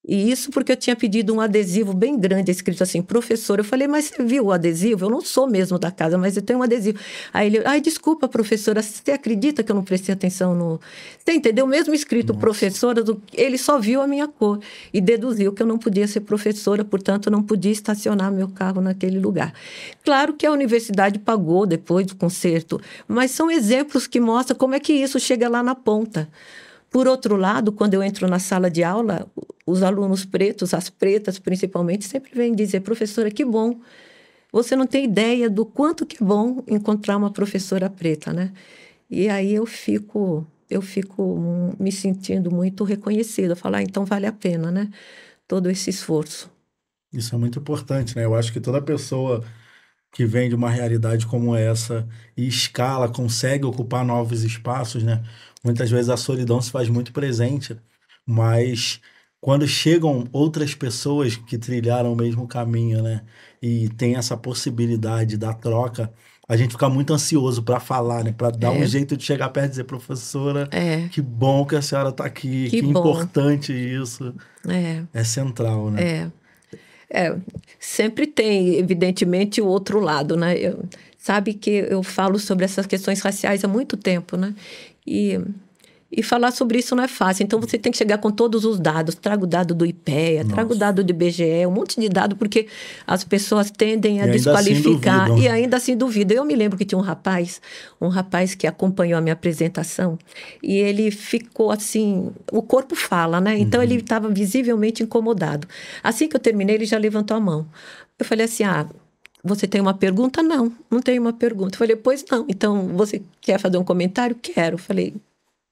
E 0.10 0.32
isso 0.32 0.50
porque 0.50 0.72
eu 0.72 0.76
tinha 0.76 0.96
pedido 0.96 1.32
um 1.36 1.40
adesivo 1.40 1.94
bem 1.94 2.18
grande, 2.18 2.50
escrito 2.50 2.82
assim, 2.82 3.00
professor. 3.00 3.60
Eu 3.60 3.64
falei, 3.64 3.88
mas 3.88 4.06
você 4.06 4.24
viu 4.24 4.46
o 4.46 4.52
adesivo? 4.52 5.06
Eu 5.06 5.10
não 5.12 5.22
sou 5.22 5.48
mesmo 5.48 5.78
da 5.78 5.92
casa, 5.92 6.18
mas 6.18 6.36
eu 6.36 6.42
tenho 6.42 6.58
um 6.58 6.64
adesivo. 6.64 6.98
Aí 7.32 7.46
ele, 7.46 7.62
ai, 7.64 7.80
desculpa, 7.80 8.28
professora, 8.28 8.82
você 8.82 9.12
acredita 9.12 9.62
que 9.62 9.72
eu 9.72 9.76
não 9.76 9.84
prestei 9.84 10.12
atenção 10.12 10.56
no. 10.56 10.82
Você 11.24 11.34
entendeu? 11.34 11.68
Mesmo 11.68 11.94
escrito 11.94 12.30
Nossa. 12.30 12.40
professora, 12.40 13.04
ele 13.36 13.56
só 13.56 13.78
viu 13.78 14.02
a 14.02 14.08
minha 14.08 14.28
cor 14.28 14.60
e 14.92 15.00
deduziu 15.00 15.54
que 15.54 15.62
eu 15.62 15.68
não 15.68 15.78
podia 15.78 16.08
ser 16.08 16.22
professora, 16.22 16.84
portanto, 16.84 17.30
não 17.30 17.44
podia 17.44 17.72
estacionar 17.72 18.32
meu 18.32 18.48
carro 18.48 18.82
naquele 18.82 19.20
lugar. 19.20 19.54
Claro 20.04 20.34
que 20.34 20.44
a 20.44 20.52
universidade 20.52 21.20
pagou 21.20 21.68
depois 21.68 22.08
do 22.08 22.16
conserto, 22.16 22.82
mas 23.08 23.30
são 23.30 23.52
exemplos 23.52 24.08
que 24.08 24.20
mostram 24.20 24.58
como 24.58 24.74
é 24.74 24.80
que 24.80 24.92
isso 24.92 25.20
chega 25.20 25.48
lá 25.48 25.62
na 25.62 25.76
ponta. 25.76 26.28
Por 26.90 27.08
outro 27.08 27.36
lado, 27.36 27.72
quando 27.72 27.94
eu 27.94 28.04
entro 28.04 28.28
na 28.28 28.40
sala 28.40 28.70
de 28.70 28.84
aula, 28.84 29.28
os 29.66 29.84
alunos 29.84 30.26
pretos, 30.26 30.74
as 30.74 30.90
pretas 30.90 31.38
principalmente, 31.38 32.06
sempre 32.06 32.32
vêm 32.34 32.54
dizer: 32.54 32.82
professora, 32.82 33.30
que 33.30 33.46
bom. 33.46 33.80
Você 34.52 34.76
não 34.76 34.88
tem 34.88 35.06
ideia 35.06 35.50
do 35.50 35.64
quanto 35.66 36.06
que 36.06 36.22
é 36.24 36.26
bom 36.26 36.64
encontrar 36.68 37.18
uma 37.18 37.32
professora 37.32 37.90
preta, 37.90 38.34
né? 38.34 38.52
E 39.10 39.30
aí 39.30 39.54
eu 39.54 39.66
fico, 39.66 40.46
eu 40.70 40.82
fico 40.82 41.76
me 41.80 41.92
sentindo 41.92 42.52
muito 42.52 42.84
reconhecida. 42.84 43.56
Falar, 43.56 43.80
ah, 43.80 43.84
então 43.84 44.06
vale 44.06 44.26
a 44.26 44.32
pena, 44.34 44.72
né? 44.72 44.90
Todo 45.48 45.70
esse 45.70 45.92
esforço. 45.92 46.50
Isso 47.14 47.34
é 47.36 47.38
muito 47.38 47.60
importante, 47.60 48.16
né? 48.16 48.26
Eu 48.26 48.36
acho 48.36 48.52
que 48.52 48.60
toda 48.60 48.82
pessoa 48.82 49.44
que 50.12 50.26
vem 50.26 50.50
de 50.50 50.56
uma 50.56 50.70
realidade 50.70 51.28
como 51.28 51.56
essa 51.56 52.08
e 52.36 52.48
escala, 52.48 53.10
consegue 53.10 53.66
ocupar 53.66 54.04
novos 54.04 54.44
espaços, 54.44 55.04
né? 55.04 55.24
Muitas 55.64 55.90
vezes 55.92 56.10
a 56.10 56.18
solidão 56.18 56.62
se 56.62 56.72
faz 56.72 56.88
muito 56.90 57.12
presente, 57.12 57.76
mas 58.26 59.00
quando 59.42 59.68
chegam 59.68 60.28
outras 60.32 60.74
pessoas 60.76 61.36
que 61.36 61.58
trilharam 61.58 62.14
o 62.14 62.16
mesmo 62.16 62.48
caminho, 62.48 63.02
né? 63.02 63.22
E 63.62 63.90
tem 63.90 64.16
essa 64.16 64.38
possibilidade 64.38 65.38
da 65.38 65.54
troca, 65.54 66.12
a 66.48 66.58
gente 66.58 66.72
fica 66.72 66.90
muito 66.90 67.14
ansioso 67.14 67.62
para 67.62 67.80
falar, 67.80 68.24
né? 68.24 68.34
Para 68.36 68.50
dar 68.50 68.76
é. 68.76 68.80
um 68.80 68.86
jeito 68.86 69.16
de 69.16 69.24
chegar 69.24 69.50
perto 69.50 69.68
e 69.68 69.70
dizer, 69.70 69.84
professora, 69.84 70.68
é. 70.72 71.08
que 71.10 71.22
bom 71.22 71.66
que 71.66 71.76
a 71.76 71.82
senhora 71.82 72.10
está 72.10 72.26
aqui, 72.26 72.70
que, 72.70 72.82
que 72.82 72.86
importante 72.86 73.72
isso. 73.72 74.34
É. 74.68 75.04
é 75.14 75.24
central, 75.24 75.92
né? 75.92 76.04
É. 76.04 76.32
É, 77.12 77.36
sempre 77.80 78.28
tem, 78.28 78.76
evidentemente, 78.76 79.60
o 79.60 79.66
outro 79.66 80.00
lado, 80.00 80.38
né? 80.38 80.56
Eu, 80.56 80.86
sabe 81.18 81.54
que 81.54 81.72
eu 81.72 82.04
falo 82.04 82.38
sobre 82.38 82.66
essas 82.66 82.86
questões 82.86 83.20
raciais 83.20 83.64
há 83.64 83.68
muito 83.68 83.98
tempo, 83.98 84.38
né? 84.38 84.54
E, 85.10 85.42
e 86.12 86.22
falar 86.22 86.52
sobre 86.52 86.78
isso 86.78 86.96
não 86.96 87.04
é 87.04 87.08
fácil. 87.08 87.44
Então 87.44 87.60
você 87.60 87.78
tem 87.78 87.92
que 87.92 87.98
chegar 87.98 88.20
com 88.20 88.30
todos 88.30 88.64
os 88.64 88.80
dados. 88.80 89.16
Traga 89.16 89.44
o 89.44 89.48
dado 89.48 89.74
do 89.74 89.86
IPEA, 89.86 90.44
Nossa. 90.44 90.56
traga 90.56 90.74
o 90.74 90.76
dado 90.76 91.04
do 91.04 91.10
IBGE, 91.10 91.66
um 91.68 91.72
monte 91.72 92.00
de 92.00 92.08
dado, 92.08 92.36
porque 92.36 92.68
as 93.08 93.24
pessoas 93.24 93.72
tendem 93.72 94.22
a 94.22 94.28
e 94.28 94.30
assim 94.30 94.32
desqualificar 94.38 95.32
assim 95.32 95.42
e 95.42 95.48
ainda 95.48 95.78
assim 95.78 95.98
duvidam. 95.98 96.38
Eu 96.38 96.46
me 96.46 96.56
lembro 96.56 96.78
que 96.78 96.86
tinha 96.86 97.00
um 97.00 97.02
rapaz, 97.02 97.60
um 98.00 98.08
rapaz 98.08 98.54
que 98.54 98.68
acompanhou 98.68 99.18
a 99.18 99.22
minha 99.22 99.34
apresentação, 99.34 100.18
e 100.62 100.78
ele 100.78 101.10
ficou 101.10 101.72
assim, 101.72 102.32
o 102.52 102.62
corpo 102.62 102.96
fala, 102.96 103.42
né? 103.42 103.58
Então 103.58 103.80
uhum. 103.80 103.84
ele 103.84 103.96
estava 103.96 104.30
visivelmente 104.30 105.02
incomodado. 105.02 105.68
Assim 106.04 106.28
que 106.28 106.36
eu 106.36 106.40
terminei, 106.40 106.76
ele 106.76 106.86
já 106.86 106.98
levantou 106.98 107.36
a 107.36 107.40
mão. 107.40 107.68
Eu 108.20 108.26
falei 108.26 108.46
assim: 108.46 108.64
ah, 108.64 108.86
você 109.44 109.68
tem 109.68 109.80
uma 109.80 109.94
pergunta? 109.94 110.44
Não, 110.44 110.72
não 110.90 111.02
tenho 111.02 111.22
uma 111.22 111.34
pergunta. 111.34 111.76
Eu 111.76 111.80
falei, 111.80 111.96
pois 111.96 112.26
não. 112.30 112.46
Então, 112.50 112.88
você 112.90 113.22
quer 113.42 113.60
fazer 113.60 113.78
um 113.78 113.84
comentário? 113.84 114.36
Quero. 114.36 114.76
Eu 114.76 114.80
falei, 114.80 115.14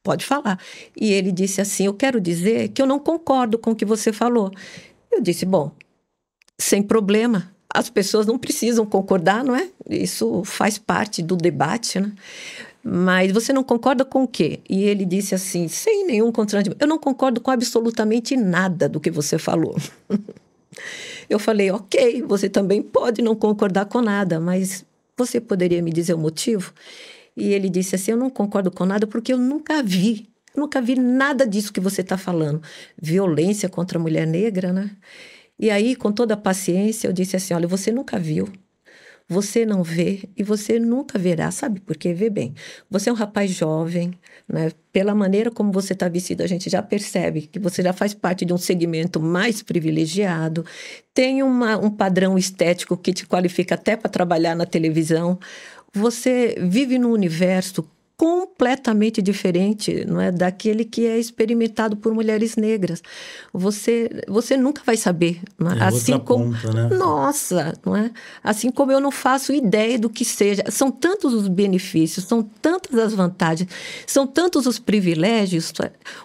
pode 0.08 0.25
falar. 0.25 0.58
E 0.95 1.12
ele 1.12 1.34
disse 1.34 1.60
assim: 1.60 1.86
Eu 1.86 1.93
quero 1.93 2.21
dizer 2.21 2.69
que 2.69 2.82
eu 2.82 2.86
não 2.86 2.97
concordo 2.97 3.58
com 3.58 3.71
o 3.71 3.75
que 3.75 3.84
você 3.84 4.13
falou. 4.13 4.49
Eu 5.12 5.21
disse: 5.21 5.45
Bom, 5.45 5.71
sem 6.58 6.82
problema. 6.82 7.51
As 7.69 7.89
pessoas 7.89 8.25
não 8.25 8.39
precisam 8.39 8.86
concordar, 8.86 9.43
não 9.43 9.53
é? 9.53 9.69
Isso 9.89 10.41
faz 10.45 10.77
parte 10.77 11.21
do 11.21 11.36
debate, 11.36 11.99
né? 11.99 12.13
Mas 12.82 13.34
você 13.34 13.51
não 13.51 13.62
concorda 13.62 14.06
com 14.06 14.23
o 14.23 14.27
quê? 14.27 14.62
E 14.69 14.86
ele 14.86 15.03
disse 15.03 15.36
assim, 15.36 15.67
sem 15.67 16.08
nenhum 16.08 16.32
constrangimento: 16.32 16.82
Eu 16.82 16.88
não 16.88 16.97
concordo 16.97 17.41
com 17.41 17.51
absolutamente 17.51 18.38
nada 18.38 18.88
do 18.88 19.01
que 19.01 19.12
você 19.12 19.38
falou. 19.38 19.75
Eu 21.29 21.39
falei, 21.39 21.71
ok, 21.71 22.21
você 22.23 22.49
também 22.49 22.81
pode 22.81 23.21
não 23.21 23.35
concordar 23.35 23.85
com 23.85 24.01
nada, 24.01 24.39
mas 24.39 24.85
você 25.17 25.41
poderia 25.41 25.81
me 25.81 25.91
dizer 25.91 26.13
o 26.13 26.17
motivo? 26.17 26.73
E 27.35 27.53
ele 27.53 27.69
disse 27.69 27.95
assim: 27.95 28.11
Eu 28.11 28.17
não 28.17 28.29
concordo 28.29 28.71
com 28.71 28.85
nada 28.85 29.05
porque 29.05 29.31
eu 29.31 29.37
nunca 29.37 29.83
vi, 29.83 30.27
nunca 30.55 30.81
vi 30.81 30.95
nada 30.95 31.45
disso 31.45 31.71
que 31.71 31.79
você 31.79 32.01
está 32.01 32.17
falando. 32.17 32.61
Violência 32.99 33.69
contra 33.69 33.99
a 33.99 34.01
mulher 34.01 34.25
negra, 34.25 34.73
né? 34.73 34.91
E 35.59 35.69
aí, 35.69 35.95
com 35.95 36.11
toda 36.11 36.33
a 36.33 36.37
paciência, 36.37 37.07
eu 37.07 37.13
disse 37.13 37.35
assim: 37.35 37.53
Olha, 37.53 37.67
você 37.67 37.91
nunca 37.91 38.17
viu, 38.17 38.47
você 39.29 39.65
não 39.65 39.83
vê 39.83 40.29
e 40.37 40.43
você 40.43 40.79
nunca 40.79 41.19
verá, 41.19 41.51
sabe? 41.51 41.81
Porque 41.81 42.13
vê 42.13 42.29
bem. 42.29 42.53
Você 42.89 43.09
é 43.09 43.13
um 43.13 43.15
rapaz 43.15 43.51
jovem, 43.51 44.13
né? 44.47 44.71
Pela 44.91 45.13
maneira 45.13 45.51
como 45.51 45.71
você 45.71 45.93
está 45.93 46.07
vestido, 46.07 46.43
a 46.43 46.47
gente 46.47 46.69
já 46.69 46.81
percebe 46.81 47.41
que 47.41 47.59
você 47.59 47.83
já 47.83 47.91
faz 47.91 48.13
parte 48.13 48.45
de 48.45 48.53
um 48.53 48.57
segmento 48.57 49.19
mais 49.19 49.61
privilegiado, 49.61 50.65
tem 51.13 51.43
uma, 51.43 51.77
um 51.77 51.89
padrão 51.89 52.37
estético 52.37 52.95
que 52.95 53.11
te 53.11 53.27
qualifica 53.27 53.75
até 53.75 53.95
para 53.97 54.09
trabalhar 54.09 54.55
na 54.55 54.65
televisão. 54.65 55.37
Você 55.93 56.55
vive 56.59 56.97
num 56.97 57.11
universo 57.11 57.87
completamente 58.17 59.21
diferente, 59.21 60.03
não 60.06 60.19
é, 60.19 60.32
daquele 60.32 60.84
que 60.84 61.06
é 61.06 61.19
experimentado 61.19 61.95
por 61.95 62.12
mulheres 62.15 62.56
negras. 62.56 63.03
Você 63.53 64.10
você 64.27 64.58
nunca 64.58 64.82
vai 64.84 64.97
saber, 64.97 65.39
é? 65.62 65.77
é 65.77 65.84
assim 65.84 66.17
como 66.17 66.51
ponta, 66.51 66.73
né? 66.73 66.97
Nossa, 66.97 67.73
não 67.86 67.95
é? 67.95 68.10
Assim 68.43 68.71
como 68.71 68.91
eu 68.91 68.99
não 68.99 69.12
faço 69.12 69.53
ideia 69.53 69.99
do 69.99 70.10
que 70.10 70.25
seja. 70.25 70.63
São 70.71 70.89
tantos 70.89 71.32
os 71.32 71.47
benefícios, 71.47 72.25
são 72.25 72.41
tantas 72.41 72.97
as 72.97 73.13
vantagens, 73.13 73.69
são 74.08 74.25
tantos 74.25 74.65
os 74.65 74.80
privilégios. 74.80 75.71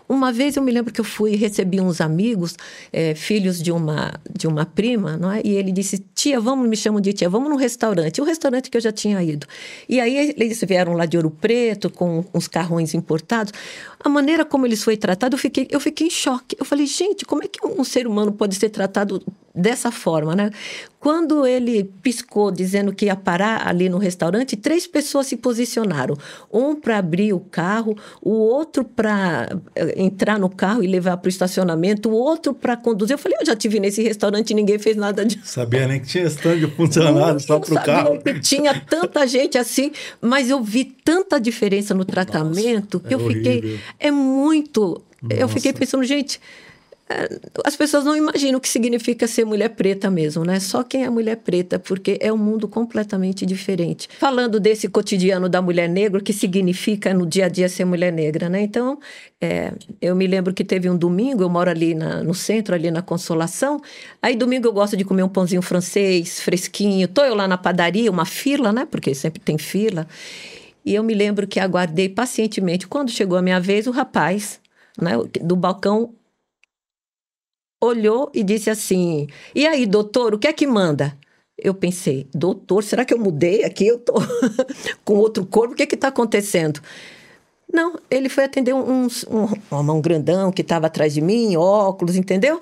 Uma 0.09 0.33
vez 0.33 0.57
eu 0.57 0.63
me 0.63 0.73
lembro 0.73 0.95
que 0.95 1.01
eu 1.01 1.05
fui 1.05 1.37
recebi 1.37 1.79
uns 1.79 2.01
amigos, 2.01 2.57
é, 2.91 3.15
filhos 3.15 3.61
de 3.63 3.71
uma 3.71 4.15
de 4.35 4.47
uma 4.47 4.65
prima, 4.65 5.19
não 5.19 5.31
é? 5.31 5.43
E 5.45 5.51
ele 5.51 5.71
disse: 5.71 6.03
"Tia, 6.15 6.41
vamos, 6.41 6.67
me 6.67 6.77
chamam 6.77 7.03
de 7.03 7.13
tia, 7.13 7.29
vamos 7.29 7.51
no 7.51 7.57
restaurante". 7.57 8.19
O 8.19 8.25
restaurante 8.25 8.71
que 8.71 8.79
eu 8.79 8.81
já 8.81 8.93
tinha 8.93 9.23
ido. 9.23 9.47
E 9.87 10.01
aí 10.01 10.35
eles 10.39 10.59
vieram 10.67 10.95
lá 10.95 11.05
de 11.05 11.19
Ouro 11.19 11.31
Preto 11.31 11.82
com 11.91 12.25
uns 12.35 12.49
carrões 12.49 12.95
importados. 12.95 13.53
A 14.01 14.09
maneira 14.09 14.45
como 14.45 14.67
eles 14.67 14.83
foi 14.83 14.97
tratado, 14.97 15.35
eu 15.35 15.39
fiquei, 15.39 15.67
eu 15.71 15.81
fiquei 15.81 16.07
em 16.07 16.11
choque. 16.11 16.57
Eu 16.59 16.65
falei, 16.65 16.87
gente, 16.87 17.25
como 17.25 17.43
é 17.43 17.49
que 17.49 17.65
um 17.67 17.85
ser 17.85 18.07
humano 18.07 18.33
pode 18.33 18.55
ser 18.55 18.71
tratado 18.71 19.23
dessa 19.55 19.91
forma, 19.91 20.35
né? 20.35 20.51
Quando 20.99 21.45
ele 21.45 21.91
piscou 22.01 22.51
dizendo 22.51 22.95
que 22.95 23.07
ia 23.07 23.17
parar 23.17 23.67
ali 23.67 23.89
no 23.89 23.99
restaurante, 23.99 24.57
três 24.57 24.87
pessoas 24.87 25.27
se 25.27 25.37
posicionaram. 25.37 26.17
Um 26.53 26.77
para 26.77 26.99
abrir 26.99 27.33
o 27.33 27.41
carro, 27.41 27.97
o 28.21 28.31
outro 28.31 28.85
para 28.85 29.49
eh, 29.75 29.95
entrar 29.97 30.39
no 30.39 30.49
carro 30.49 30.83
e 30.83 30.87
levar 30.87 31.17
para 31.17 31.27
o 31.27 31.29
estacionamento, 31.29 32.09
o 32.09 32.13
outro 32.13 32.55
para 32.55 32.77
conduzir. 32.77 33.15
Eu 33.15 33.19
falei, 33.19 33.37
eu 33.41 33.47
já 33.47 33.57
tive 33.57 33.81
nesse 33.81 34.01
restaurante 34.01 34.51
e 34.51 34.55
ninguém 34.55 34.79
fez 34.79 34.97
nada 34.97 35.25
disso. 35.25 35.43
Sabia 35.45 35.89
nem 35.89 36.01
que 36.01 36.07
tinha 36.07 36.25
stand 36.25 36.59
de 36.61 36.69
funcionário 36.69 37.41
só 37.41 37.59
para 37.59 37.75
o 37.75 37.85
carro. 37.85 38.19
Que 38.23 38.39
tinha 38.39 38.81
tanta 38.81 39.27
gente 39.27 39.59
assim, 39.59 39.91
mas 40.21 40.49
eu 40.49 40.63
vi 40.63 40.85
tanta 40.85 41.41
diferença 41.41 41.95
no 41.95 42.05
tratamento 42.05 42.99
Nossa, 42.99 43.09
que 43.09 43.15
é 43.15 43.17
eu 43.17 43.25
horrível. 43.25 43.53
fiquei 43.53 43.81
é 43.99 44.11
muito. 44.11 45.03
Nossa. 45.21 45.37
Eu 45.37 45.49
fiquei 45.49 45.73
pensando, 45.73 46.05
gente, 46.05 46.41
as 47.65 47.77
pessoas 47.77 48.05
não 48.05 48.17
imaginam 48.17 48.59
o 48.59 48.61
que 48.61 48.69
significa 48.69 49.27
ser 49.27 49.45
mulher 49.45 49.71
preta 49.71 50.11
mesmo, 50.11 50.45
né? 50.45 50.61
Só 50.61 50.83
quem 50.83 51.05
é 51.05 51.11
mulher 51.11 51.37
preta, 51.37 51.79
porque 51.79 52.19
é 52.21 52.33
um 52.33 52.37
mundo 52.37 52.69
completamente 52.69 53.47
diferente. 53.47 54.09
Falando 54.19 54.59
desse 54.61 54.89
cotidiano 54.89 55.49
da 55.49 55.63
mulher 55.63 55.89
negra, 55.89 56.19
o 56.19 56.23
que 56.23 56.33
significa 56.33 57.13
no 57.15 57.27
dia 57.27 57.47
a 57.47 57.49
dia 57.49 57.69
ser 57.69 57.85
mulher 57.85 58.13
negra, 58.13 58.49
né? 58.49 58.63
Então, 58.63 58.99
é, 59.41 59.73
eu 60.01 60.15
me 60.15 60.27
lembro 60.27 60.55
que 60.55 60.65
teve 60.65 60.89
um 60.89 60.97
domingo, 60.97 61.43
eu 61.43 61.49
moro 61.49 61.71
ali 61.71 61.95
na, 61.95 62.23
no 62.23 62.35
centro, 62.35 62.75
ali 62.75 62.91
na 62.91 63.03
Consolação. 63.03 63.81
Aí, 64.21 64.37
domingo, 64.37 64.69
eu 64.69 64.73
gosto 64.73 64.97
de 64.97 65.05
comer 65.05 65.23
um 65.23 65.29
pãozinho 65.29 65.63
francês, 65.63 66.41
fresquinho. 66.41 67.09
Tô 67.09 67.25
eu 67.25 67.35
lá 67.35 67.49
na 67.49 67.59
padaria, 67.59 68.11
uma 68.11 68.25
fila, 68.25 68.73
né? 68.73 68.87
Porque 68.91 69.15
sempre 69.15 69.41
tem 69.41 69.59
fila. 69.59 70.07
E 70.85 70.95
eu 70.95 71.03
me 71.03 71.15
lembro 71.15 71.47
que 71.47 71.61
aguardei 71.61 72.09
pacientemente. 72.09 72.87
Quando 72.87 73.11
chegou 73.11 73.39
a 73.39 73.43
minha 73.43 73.61
vez, 73.61 73.87
o 73.87 73.91
rapaz 73.91 74.61
né, 75.01 75.13
do 75.41 75.57
balcão, 75.57 76.15
olhou 77.83 78.31
e 78.33 78.45
disse 78.45 78.71
assim: 78.71 79.27
E 79.55 79.67
aí, 79.67 79.85
doutor, 79.85 80.35
o 80.35 80.39
que 80.39 80.47
é 80.47 80.53
que 80.53 80.67
manda? 80.67 81.19
Eu 81.59 81.75
pensei, 81.75 82.29
doutor, 82.35 82.83
será 82.83 83.05
que 83.05 83.13
eu 83.13 83.19
mudei 83.19 83.65
aqui? 83.65 83.87
Eu 83.87 83.99
tô 83.99 84.15
com 85.05 85.15
outro 85.15 85.45
corpo, 85.47 85.75
o 85.75 85.77
que 85.77 85.83
é 85.83 85.87
que 85.87 85.95
está 85.95 86.09
acontecendo? 86.09 86.81
Não, 87.73 87.99
ele 88.11 88.29
foi 88.29 88.45
atender 88.45 88.75
um, 88.75 89.05
um, 89.05 89.09
um, 89.31 89.93
um 89.93 90.01
grandão 90.01 90.51
que 90.53 90.63
estava 90.63 90.87
atrás 90.87 91.15
de 91.15 91.21
mim, 91.21 91.57
óculos, 91.57 92.17
entendeu? 92.17 92.61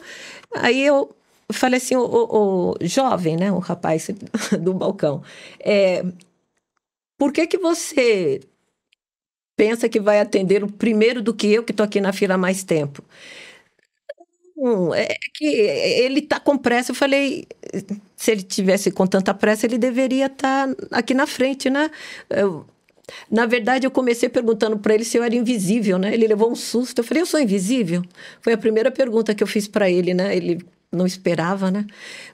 Aí 0.54 0.84
eu 0.84 1.14
falei 1.52 1.78
assim, 1.78 1.96
o, 1.96 2.02
o, 2.02 2.70
o 2.72 2.76
jovem, 2.82 3.36
né, 3.36 3.50
o 3.50 3.58
rapaz 3.58 4.10
do 4.60 4.74
balcão, 4.74 5.22
é, 5.58 6.04
por 7.18 7.32
que 7.32 7.46
que 7.46 7.58
você 7.58 8.40
pensa 9.56 9.88
que 9.88 10.00
vai 10.00 10.20
atender 10.20 10.62
o 10.62 10.70
primeiro 10.70 11.22
do 11.22 11.34
que 11.34 11.48
eu, 11.48 11.64
que 11.64 11.72
estou 11.72 11.84
aqui 11.84 12.00
na 12.00 12.12
fila 12.12 12.34
há 12.34 12.38
mais 12.38 12.62
tempo? 12.64 13.02
É 14.94 15.16
que 15.34 15.44
ele 15.44 16.20
está 16.20 16.38
com 16.40 16.56
pressa. 16.56 16.90
Eu 16.90 16.94
falei, 16.94 17.46
se 18.16 18.30
ele 18.30 18.42
tivesse 18.42 18.90
com 18.90 19.06
tanta 19.06 19.32
pressa, 19.34 19.66
ele 19.66 19.78
deveria 19.78 20.26
estar 20.26 20.68
tá 20.68 20.98
aqui 20.98 21.14
na 21.14 21.26
frente, 21.26 21.70
né? 21.70 21.90
Eu, 22.28 22.66
na 23.30 23.46
verdade, 23.46 23.86
eu 23.86 23.90
comecei 23.90 24.28
perguntando 24.28 24.78
para 24.78 24.94
ele 24.94 25.04
se 25.04 25.16
eu 25.16 25.22
era 25.22 25.34
invisível, 25.34 25.98
né? 25.98 26.12
Ele 26.14 26.26
levou 26.26 26.50
um 26.50 26.54
susto. 26.54 26.98
Eu 26.98 27.04
falei, 27.04 27.22
eu 27.22 27.26
sou 27.26 27.40
invisível? 27.40 28.02
Foi 28.40 28.52
a 28.52 28.58
primeira 28.58 28.90
pergunta 28.90 29.34
que 29.34 29.42
eu 29.42 29.46
fiz 29.46 29.66
para 29.66 29.90
ele, 29.90 30.14
né? 30.14 30.36
Ele 30.36 30.60
não 30.92 31.06
esperava, 31.06 31.70
né? 31.70 31.86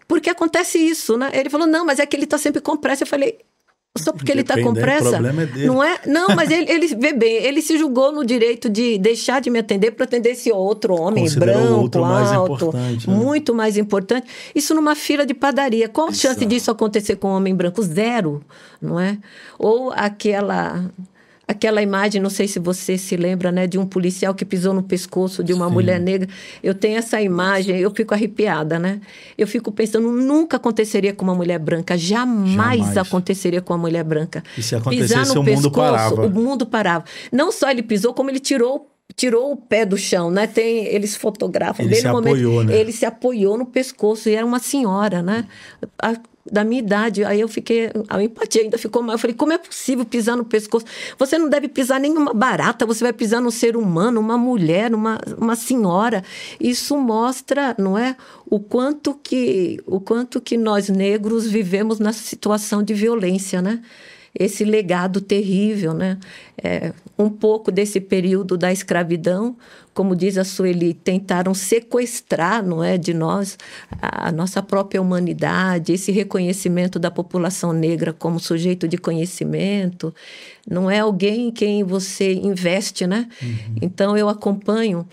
Porque 0.09 0.31
acontece 0.31 0.79
isso, 0.79 1.17
né? 1.17 1.31
Ele 1.33 1.51
falou, 1.51 1.67
não, 1.67 1.85
mas 1.85 1.99
é 1.99 2.07
que 2.07 2.17
ele 2.17 2.25
está 2.25 2.39
sempre 2.39 2.61
com 2.61 2.77
pressa. 2.77 3.05
Eu 3.05 3.09
falei, 3.09 3.39
só 3.99 4.13
porque 4.13 4.31
ele 4.31 4.43
está 4.43 4.61
com 4.61 4.73
pressa. 4.73 5.09
O 5.09 5.13
problema 5.13 5.43
é 5.43 5.47
dele. 5.47 5.67
Não 5.67 5.83
é? 5.83 5.99
Não, 6.07 6.29
mas 6.35 6.51
ele, 6.51 6.71
ele 6.71 6.87
vê 6.89 7.13
bem, 7.13 7.45
ele 7.45 7.63
se 7.63 7.79
julgou 7.79 8.13
no 8.13 8.25
direito 8.25 8.69
de 8.69 8.99
deixar 8.99 9.41
de 9.41 9.51
me 9.51 9.59
atender 9.59 9.93
para 9.93 10.05
atender 10.05 10.31
esse 10.31 10.51
outro 10.53 10.95
homem 10.95 11.25
Considerou 11.25 11.55
branco, 11.55 11.75
outro 11.75 12.05
alto, 12.05 12.73
mais 12.73 13.07
né? 13.07 13.15
muito 13.15 13.55
mais 13.55 13.77
importante. 13.77 14.27
Isso 14.55 14.75
numa 14.75 14.95
fila 14.95 15.25
de 15.25 15.35
padaria. 15.35 15.89
Qual 15.89 16.09
a 16.09 16.13
chance 16.13 16.45
disso 16.45 16.71
acontecer 16.71 17.17
com 17.17 17.29
um 17.29 17.37
homem 17.37 17.55
branco? 17.55 17.83
Zero, 17.83 18.43
não 18.81 18.99
é? 18.99 19.19
Ou 19.59 19.93
aquela 19.93 20.91
aquela 21.49 21.81
imagem, 21.81 22.21
não 22.21 22.31
sei 22.31 22.49
se 22.49 22.59
você 22.59 22.99
se 22.99 23.17
lembra, 23.17 23.53
né, 23.53 23.67
de 23.67 23.79
um 23.79 23.87
policial 23.87 24.35
que 24.35 24.45
pisou 24.45 24.75
no 24.75 24.83
pescoço 24.83 25.45
de 25.45 25.53
uma 25.53 25.69
Sim. 25.69 25.73
mulher 25.75 26.01
negra. 26.01 26.29
Eu 26.63 26.75
tenho 26.75 26.99
essa 26.99 27.21
imagem, 27.21 27.79
eu 27.79 27.91
fico 27.95 28.13
arrepiada, 28.13 28.79
né? 28.79 29.01
Eu 29.39 29.47
fico 29.47 29.71
pensando, 29.71 30.11
nunca 30.11 30.57
aconteceria 30.57 31.13
com 31.13 31.25
uma 31.25 31.35
mulher 31.35 31.59
branca, 31.59 31.97
jamais, 31.97 32.81
jamais. 32.81 32.97
aconteceria 32.97 33.61
com 33.61 33.73
uma 33.73 33.79
mulher 33.79 34.03
branca. 34.03 34.43
E 34.59 34.63
se 34.63 34.75
acontecesse, 34.75 35.15
Pisar 35.15 35.35
no 35.35 35.41
o 35.41 35.45
pescoço, 35.45 35.63
mundo 35.63 35.71
parava. 35.71 36.27
O 36.27 36.31
mundo 36.31 36.67
parava. 36.67 37.05
Não 37.31 37.53
só 37.53 37.71
ele 37.71 37.83
pisou, 37.83 38.13
como 38.13 38.31
ele 38.31 38.41
tirou 38.41 38.91
tirou 39.15 39.53
o 39.53 39.57
pé 39.57 39.87
do 39.87 39.97
chão, 39.97 40.31
né? 40.31 40.47
Tem, 40.47 40.85
eles 40.87 41.17
fotografam. 41.17 41.87
Ele 41.87 41.95
se 41.95 42.07
momento, 42.07 42.35
apoiou, 42.35 42.65
né? 42.65 42.77
Ele 42.77 42.93
se 42.93 43.07
apoiou 43.07 43.57
no 43.57 43.65
pescoço 43.65 44.29
e 44.29 44.35
era 44.35 44.45
uma 44.45 44.59
senhora, 44.59 45.23
né? 45.23 45.47
A, 45.99 46.17
da 46.51 46.65
minha 46.65 46.81
idade. 46.81 47.25
Aí 47.25 47.41
eu 47.41 47.49
fiquei, 47.49 47.91
a 48.09 48.23
empatia 48.23 48.63
ainda 48.63 48.79
ficou 48.79 49.03
mal. 49.03 49.15
Eu 49.15 49.19
falei, 49.19 49.35
como 49.35 49.53
é 49.53 49.59
possível 49.59 50.05
pisar 50.05 50.37
no 50.37 50.45
pescoço? 50.45 50.87
Você 51.19 51.39
não 51.39 51.49
deve 51.49 51.69
pisar 51.69 52.01
nenhuma 52.01 52.33
barata, 52.33 52.87
você 52.87 53.05
vai 53.05 53.13
pisar 53.13 53.41
num 53.41 53.51
ser 53.51 53.77
humano, 53.77 54.21
uma 54.21 54.39
mulher, 54.39 54.95
uma, 54.95 55.21
uma 55.37 55.57
senhora. 55.57 56.23
Isso 56.61 56.97
mostra, 56.97 57.75
não 57.79 57.97
é, 57.97 58.17
o 58.49 58.61
quanto 58.61 59.15
que 59.15 59.81
o 59.87 60.01
quanto 60.01 60.41
que 60.41 60.57
nós 60.57 60.89
negros 60.89 61.47
vivemos 61.47 61.99
na 61.99 62.13
situação 62.13 62.83
de 62.83 62.95
violência, 62.95 63.61
né? 63.61 63.83
Esse 64.39 64.65
legado 64.65 65.21
terrível, 65.21 65.95
né? 65.95 66.19
É, 66.63 66.93
um 67.19 67.29
pouco 67.29 67.71
desse 67.71 68.01
período 68.01 68.57
da 68.57 68.73
escravidão, 68.73 69.57
como 69.95 70.15
diz 70.15 70.37
a 70.37 70.45
Sueli, 70.45 70.93
tentaram 70.93 71.55
sequestrar, 71.55 72.65
não 72.65 72.85
é, 72.85 72.99
de 72.99 73.15
nós 73.15 73.59
a, 74.01 74.29
a 74.29 74.33
nossa 74.33 74.63
própria 74.63 75.01
humanidade, 75.01 75.93
esse 75.93 76.13
reconhecimento 76.13 76.99
da 76.99 77.11
população 77.11 77.73
negra 77.73 78.13
como 78.13 78.39
sujeito 78.39 78.87
de 78.87 78.99
conhecimento, 78.99 80.15
não 80.69 80.91
é 80.91 80.99
alguém 81.01 81.49
em 81.49 81.51
quem 81.51 81.85
você 81.85 82.35
investe, 82.35 83.07
né? 83.07 83.29
Uhum. 83.41 83.77
Então 83.81 84.17
eu 84.17 84.29
acompanho 84.29 85.07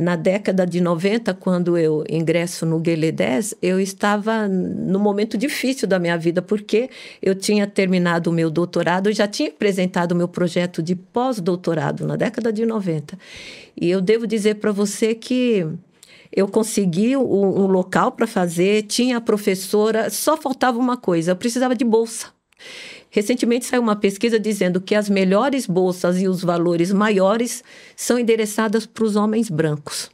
na 0.00 0.16
década 0.16 0.66
de 0.66 0.80
90, 0.80 1.34
quando 1.34 1.76
eu 1.76 2.04
ingresso 2.08 2.64
no 2.64 2.80
Guelé 2.80 3.12
10, 3.12 3.56
eu 3.60 3.78
estava 3.78 4.48
no 4.48 4.98
momento 4.98 5.36
difícil 5.36 5.86
da 5.86 5.98
minha 5.98 6.16
vida, 6.16 6.40
porque 6.40 6.88
eu 7.20 7.34
tinha 7.34 7.66
terminado 7.66 8.30
o 8.30 8.32
meu 8.32 8.50
doutorado, 8.50 9.12
já 9.12 9.28
tinha 9.28 9.50
apresentado 9.50 10.12
o 10.12 10.16
meu 10.16 10.26
projeto 10.26 10.82
de 10.82 10.96
pós-doutorado 10.96 12.06
na 12.06 12.16
década 12.16 12.50
de 12.50 12.64
90. 12.64 13.18
E 13.78 13.90
eu 13.90 14.00
devo 14.00 14.26
dizer 14.26 14.54
para 14.54 14.72
você 14.72 15.14
que 15.14 15.66
eu 16.34 16.48
consegui 16.48 17.14
um, 17.14 17.20
um 17.20 17.66
local 17.66 18.12
para 18.12 18.26
fazer, 18.26 18.84
tinha 18.84 19.20
professora, 19.20 20.08
só 20.08 20.34
faltava 20.34 20.78
uma 20.78 20.96
coisa, 20.96 21.32
eu 21.32 21.36
precisava 21.36 21.74
de 21.74 21.84
bolsa. 21.84 22.28
Recentemente 23.10 23.66
saiu 23.66 23.82
uma 23.82 23.96
pesquisa 23.96 24.38
dizendo 24.38 24.80
que 24.80 24.94
as 24.94 25.10
melhores 25.10 25.66
bolsas 25.66 26.20
e 26.20 26.28
os 26.28 26.42
valores 26.42 26.92
maiores 26.92 27.62
são 27.96 28.18
endereçadas 28.18 28.86
para 28.86 29.04
os 29.04 29.16
homens 29.16 29.50
brancos. 29.50 30.10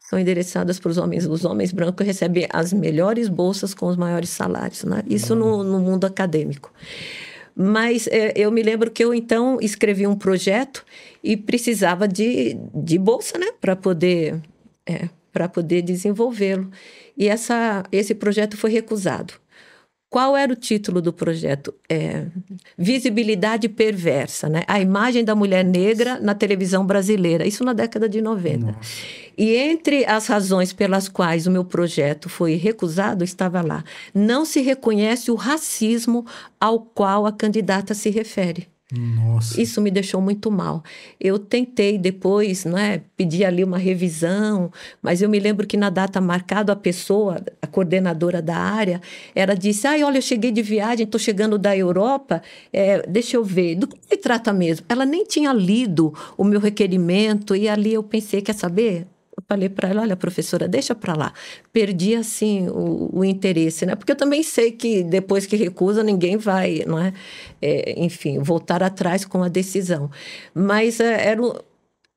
São 0.00 0.18
endereçadas 0.18 0.78
para 0.78 0.90
os 0.90 0.98
homens. 0.98 1.26
Os 1.26 1.44
homens 1.44 1.72
brancos 1.72 2.06
recebem 2.06 2.46
as 2.52 2.72
melhores 2.72 3.28
bolsas 3.28 3.74
com 3.74 3.86
os 3.86 3.96
maiores 3.96 4.30
salários. 4.30 4.84
Né? 4.84 5.02
Isso 5.06 5.34
no, 5.34 5.62
no 5.62 5.80
mundo 5.80 6.04
acadêmico. 6.04 6.72
Mas 7.54 8.06
é, 8.06 8.32
eu 8.36 8.50
me 8.52 8.62
lembro 8.62 8.90
que 8.90 9.02
eu 9.02 9.14
então 9.14 9.58
escrevi 9.60 10.06
um 10.06 10.14
projeto 10.14 10.84
e 11.24 11.36
precisava 11.36 12.06
de, 12.06 12.56
de 12.74 12.98
bolsa, 12.98 13.38
né, 13.38 13.46
para 13.60 13.74
poder 13.74 14.40
é, 14.86 15.08
para 15.32 15.48
poder 15.48 15.82
desenvolvê-lo. 15.82 16.70
E 17.14 17.28
essa, 17.28 17.84
esse 17.92 18.14
projeto 18.14 18.56
foi 18.56 18.70
recusado. 18.70 19.34
Qual 20.16 20.34
era 20.34 20.50
o 20.50 20.56
título 20.56 21.02
do 21.02 21.12
projeto? 21.12 21.74
É, 21.90 22.24
Visibilidade 22.78 23.68
Perversa, 23.68 24.48
né? 24.48 24.62
A 24.66 24.80
imagem 24.80 25.22
da 25.22 25.34
mulher 25.34 25.62
negra 25.62 26.18
na 26.18 26.34
televisão 26.34 26.86
brasileira, 26.86 27.46
isso 27.46 27.62
na 27.62 27.74
década 27.74 28.08
de 28.08 28.22
90. 28.22 28.64
Nossa. 28.64 28.78
E 29.36 29.54
entre 29.54 30.06
as 30.06 30.26
razões 30.26 30.72
pelas 30.72 31.06
quais 31.06 31.46
o 31.46 31.50
meu 31.50 31.66
projeto 31.66 32.30
foi 32.30 32.54
recusado, 32.54 33.24
estava 33.24 33.60
lá: 33.60 33.84
não 34.14 34.46
se 34.46 34.62
reconhece 34.62 35.30
o 35.30 35.34
racismo 35.34 36.24
ao 36.58 36.80
qual 36.80 37.26
a 37.26 37.32
candidata 37.32 37.92
se 37.92 38.08
refere. 38.08 38.68
Nossa. 38.92 39.60
Isso 39.60 39.80
me 39.80 39.90
deixou 39.90 40.20
muito 40.20 40.48
mal. 40.48 40.82
Eu 41.18 41.40
tentei 41.40 41.98
depois, 41.98 42.64
né, 42.64 43.02
pedir 43.16 43.44
ali 43.44 43.64
uma 43.64 43.78
revisão, 43.78 44.70
mas 45.02 45.20
eu 45.20 45.28
me 45.28 45.40
lembro 45.40 45.66
que 45.66 45.76
na 45.76 45.90
data 45.90 46.20
marcada 46.20 46.72
a 46.72 46.76
pessoa, 46.76 47.42
a 47.60 47.66
coordenadora 47.66 48.40
da 48.40 48.56
área, 48.56 49.00
ela 49.34 49.54
disse: 49.54 49.88
"Ai, 49.88 50.04
olha, 50.04 50.18
eu 50.18 50.22
cheguei 50.22 50.52
de 50.52 50.62
viagem, 50.62 51.02
estou 51.04 51.18
chegando 51.18 51.58
da 51.58 51.76
Europa, 51.76 52.40
é, 52.72 53.04
deixa 53.08 53.36
eu 53.36 53.42
ver, 53.44 53.74
do 53.74 53.88
que 53.88 53.98
se 54.08 54.16
trata 54.18 54.52
mesmo?". 54.52 54.86
Ela 54.88 55.04
nem 55.04 55.24
tinha 55.24 55.52
lido 55.52 56.14
o 56.38 56.44
meu 56.44 56.60
requerimento 56.60 57.56
e 57.56 57.68
ali 57.68 57.92
eu 57.94 58.04
pensei, 58.04 58.40
quer 58.40 58.54
saber? 58.54 59.06
Falei 59.48 59.68
para 59.68 59.88
ela, 59.88 60.02
olha, 60.02 60.16
professora, 60.16 60.68
deixa 60.68 60.94
para 60.94 61.14
lá. 61.14 61.32
Perdi, 61.72 62.14
assim, 62.14 62.68
o, 62.68 63.10
o, 63.18 63.24
interesse, 63.24 63.86
né? 63.86 63.94
Porque 63.94 64.12
eu 64.12 64.16
também 64.16 64.42
sei 64.42 64.72
que 64.72 65.02
depois 65.02 65.46
que 65.46 65.56
recusa, 65.56 66.02
ninguém 66.02 66.36
vai, 66.36 66.84
não 66.86 66.98
é? 66.98 67.12
é 67.62 67.98
enfim, 68.04 68.38
voltar 68.40 68.82
atrás 68.82 69.24
com 69.24 69.42
a 69.42 69.48
decisão. 69.48 70.10
Mas 70.54 71.00
é, 71.00 71.28
era, 71.28 71.40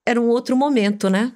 era 0.06 0.20
um 0.22 0.28
outro 0.28 0.58
momento, 0.58 1.10
né? 1.10 1.32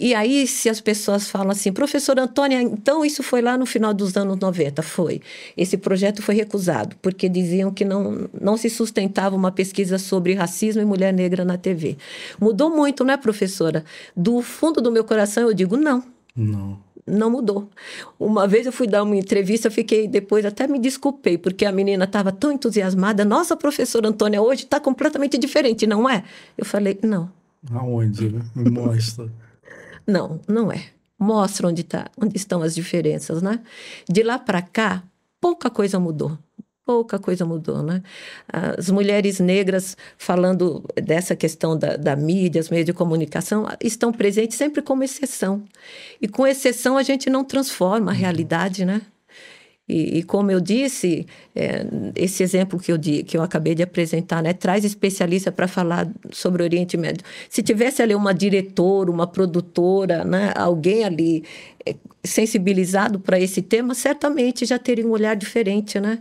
E 0.00 0.14
aí, 0.14 0.46
se 0.46 0.70
as 0.70 0.80
pessoas 0.80 1.28
falam 1.28 1.50
assim, 1.50 1.70
professor 1.70 2.18
Antônia, 2.18 2.62
então 2.62 3.04
isso 3.04 3.22
foi 3.22 3.42
lá 3.42 3.58
no 3.58 3.66
final 3.66 3.92
dos 3.92 4.16
anos 4.16 4.38
90, 4.38 4.80
foi. 4.80 5.20
Esse 5.54 5.76
projeto 5.76 6.22
foi 6.22 6.34
recusado, 6.34 6.96
porque 7.02 7.28
diziam 7.28 7.70
que 7.70 7.84
não, 7.84 8.26
não 8.40 8.56
se 8.56 8.70
sustentava 8.70 9.36
uma 9.36 9.52
pesquisa 9.52 9.98
sobre 9.98 10.32
racismo 10.32 10.80
e 10.80 10.86
mulher 10.86 11.12
negra 11.12 11.44
na 11.44 11.58
TV. 11.58 11.98
Mudou 12.40 12.74
muito, 12.74 13.04
né, 13.04 13.18
professora? 13.18 13.84
Do 14.16 14.40
fundo 14.40 14.80
do 14.80 14.90
meu 14.90 15.04
coração, 15.04 15.42
eu 15.42 15.52
digo 15.52 15.76
não. 15.76 16.02
Não. 16.34 16.78
Não 17.06 17.28
mudou. 17.28 17.68
Uma 18.18 18.48
vez 18.48 18.64
eu 18.64 18.72
fui 18.72 18.86
dar 18.86 19.02
uma 19.02 19.16
entrevista, 19.16 19.68
eu 19.68 19.72
fiquei 19.72 20.08
depois 20.08 20.46
até 20.46 20.66
me 20.66 20.78
desculpei, 20.78 21.36
porque 21.36 21.66
a 21.66 21.72
menina 21.72 22.04
estava 22.04 22.32
tão 22.32 22.50
entusiasmada. 22.50 23.22
Nossa, 23.22 23.54
professora 23.54 24.08
Antônia, 24.08 24.40
hoje 24.40 24.62
está 24.64 24.80
completamente 24.80 25.36
diferente, 25.36 25.86
não 25.86 26.08
é? 26.08 26.24
Eu 26.56 26.64
falei, 26.64 26.98
não. 27.02 27.30
Aonde? 27.70 28.30
Né? 28.30 28.40
Me 28.56 28.70
mostra. 28.70 29.30
Não, 30.06 30.40
não 30.48 30.70
é. 30.70 30.86
Mostra 31.18 31.68
onde, 31.68 31.84
tá, 31.84 32.10
onde 32.20 32.36
estão 32.36 32.62
as 32.62 32.74
diferenças, 32.74 33.42
né? 33.42 33.60
De 34.08 34.22
lá 34.22 34.38
para 34.38 34.62
cá, 34.62 35.02
pouca 35.40 35.68
coisa 35.68 36.00
mudou. 36.00 36.38
Pouca 36.84 37.18
coisa 37.18 37.44
mudou, 37.44 37.82
né? 37.82 38.02
As 38.48 38.90
mulheres 38.90 39.38
negras, 39.38 39.96
falando 40.16 40.84
dessa 40.96 41.36
questão 41.36 41.78
da, 41.78 41.96
da 41.96 42.16
mídia, 42.16 42.60
os 42.60 42.68
meios 42.68 42.86
de 42.86 42.92
comunicação, 42.92 43.66
estão 43.80 44.12
presentes 44.12 44.56
sempre 44.56 44.82
como 44.82 45.04
exceção. 45.04 45.62
E 46.20 46.26
com 46.26 46.46
exceção 46.46 46.96
a 46.96 47.02
gente 47.02 47.30
não 47.30 47.44
transforma 47.44 48.10
a 48.10 48.14
realidade, 48.14 48.84
né? 48.84 49.02
E, 49.90 50.18
e 50.18 50.22
como 50.22 50.50
eu 50.52 50.60
disse, 50.60 51.26
é, 51.54 51.84
esse 52.14 52.42
exemplo 52.42 52.78
que 52.78 52.92
eu, 52.92 52.98
que 52.98 53.36
eu 53.36 53.42
acabei 53.42 53.74
de 53.74 53.82
apresentar, 53.82 54.40
né, 54.42 54.52
traz 54.52 54.84
especialista 54.84 55.50
para 55.50 55.66
falar 55.66 56.08
sobre 56.30 56.62
o 56.62 56.64
Oriente 56.64 56.96
Médio. 56.96 57.24
Se 57.48 57.62
tivesse 57.62 58.00
ali 58.00 58.14
uma 58.14 58.32
diretora, 58.32 59.10
uma 59.10 59.26
produtora, 59.26 60.24
né, 60.24 60.52
alguém 60.54 61.04
ali 61.04 61.44
é, 61.84 61.96
sensibilizado 62.22 63.18
para 63.18 63.40
esse 63.40 63.60
tema, 63.62 63.94
certamente 63.94 64.64
já 64.64 64.78
teria 64.78 65.06
um 65.06 65.10
olhar 65.10 65.34
diferente, 65.34 65.98
né? 65.98 66.20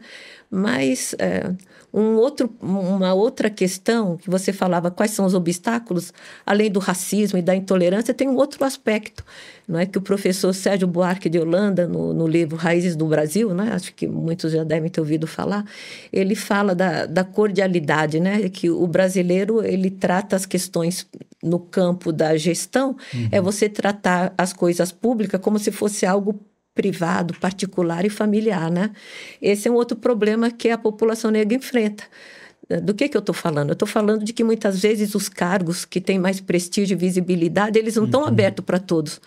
Mas 0.49 1.13
é, 1.19 1.51
um 1.93 2.15
outro, 2.15 2.53
uma 2.61 3.13
outra 3.13 3.49
questão 3.49 4.15
que 4.15 4.29
você 4.29 4.53
falava, 4.53 4.91
quais 4.91 5.11
são 5.11 5.25
os 5.25 5.33
obstáculos, 5.33 6.13
além 6.45 6.69
do 6.69 6.79
racismo 6.79 7.39
e 7.39 7.41
da 7.41 7.55
intolerância, 7.55 8.13
tem 8.13 8.27
um 8.27 8.35
outro 8.35 8.63
aspecto, 8.63 9.25
não 9.67 9.79
é? 9.79 9.85
Que 9.85 9.97
o 9.97 10.01
professor 10.01 10.53
Sérgio 10.53 10.87
Buarque 10.87 11.29
de 11.29 11.39
Holanda, 11.39 11.87
no, 11.87 12.13
no 12.13 12.27
livro 12.27 12.55
Raízes 12.55 12.95
do 12.95 13.07
Brasil, 13.07 13.53
né, 13.53 13.71
acho 13.73 13.93
que 13.93 14.07
muitos 14.07 14.51
já 14.51 14.63
devem 14.63 14.89
ter 14.89 14.99
ouvido 14.99 15.25
falar, 15.25 15.65
ele 16.13 16.35
fala 16.35 16.75
da, 16.75 17.05
da 17.05 17.23
cordialidade, 17.23 18.19
né, 18.19 18.49
que 18.49 18.69
o 18.69 18.85
brasileiro 18.85 19.63
ele 19.63 19.89
trata 19.89 20.35
as 20.35 20.45
questões 20.45 21.07
no 21.41 21.57
campo 21.57 22.11
da 22.11 22.37
gestão, 22.37 22.95
é 23.13 23.17
uhum. 23.17 23.29
é 23.31 23.41
você 23.41 23.67
tratar 23.67 24.33
as 24.37 24.53
coisas 24.53 24.91
públicas 24.91 25.39
como 25.41 25.57
se 25.57 25.71
fosse 25.71 26.05
algo 26.05 26.39
privado, 26.79 27.33
particular 27.33 28.05
e 28.05 28.09
familiar, 28.09 28.71
né? 28.71 28.91
Esse 29.41 29.67
é 29.67 29.71
um 29.71 29.73
outro 29.73 29.97
problema 29.97 30.49
que 30.49 30.69
a 30.69 30.77
população 30.77 31.29
negra 31.29 31.57
enfrenta. 31.57 32.05
Do 32.81 32.93
que, 32.93 33.09
que 33.09 33.17
eu 33.17 33.19
estou 33.19 33.35
falando? 33.35 33.71
Eu 33.71 33.73
estou 33.73 33.87
falando 33.87 34.23
de 34.23 34.31
que 34.31 34.45
muitas 34.45 34.81
vezes 34.81 35.13
os 35.13 35.27
cargos 35.27 35.83
que 35.83 35.99
têm 35.99 36.17
mais 36.17 36.39
prestígio 36.39 36.95
e 36.95 36.97
visibilidade, 36.97 37.77
eles 37.77 37.97
não 37.97 38.05
estão 38.05 38.21
uhum. 38.21 38.27
abertos 38.27 38.63
para 38.63 38.79
todos. 38.79 39.19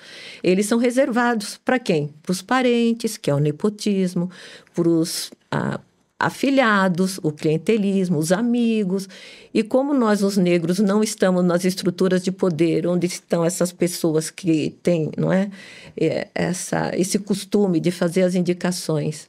Eles 0.43 0.65
são 0.65 0.79
reservados 0.79 1.61
para 1.63 1.79
quem? 1.79 2.09
Para 2.23 2.33
os 2.33 2.41
parentes, 2.41 3.19
que 3.19 3.31
é 3.31 3.35
o 3.35 3.39
nepotismo, 3.39 4.31
para 4.75 4.89
os 4.89 5.31
ah, 5.51 5.79
afiliados, 6.23 7.19
o 7.23 7.33
clientelismo, 7.33 8.19
os 8.19 8.31
amigos. 8.31 9.09
E 9.53 9.63
como 9.63 9.93
nós, 9.93 10.23
os 10.23 10.37
negros, 10.37 10.79
não 10.79 11.03
estamos 11.03 11.45
nas 11.45 11.65
estruturas 11.65 12.23
de 12.23 12.31
poder, 12.31 12.87
onde 12.87 13.07
estão 13.07 13.45
essas 13.45 13.73
pessoas 13.73 14.31
que 14.31 14.71
têm 14.83 15.11
não 15.17 15.33
é, 15.33 15.51
é 15.97 16.29
essa, 16.35 16.93
esse 16.97 17.19
costume 17.19 17.81
de 17.81 17.91
fazer 17.91 18.23
as 18.23 18.35
indicações, 18.35 19.29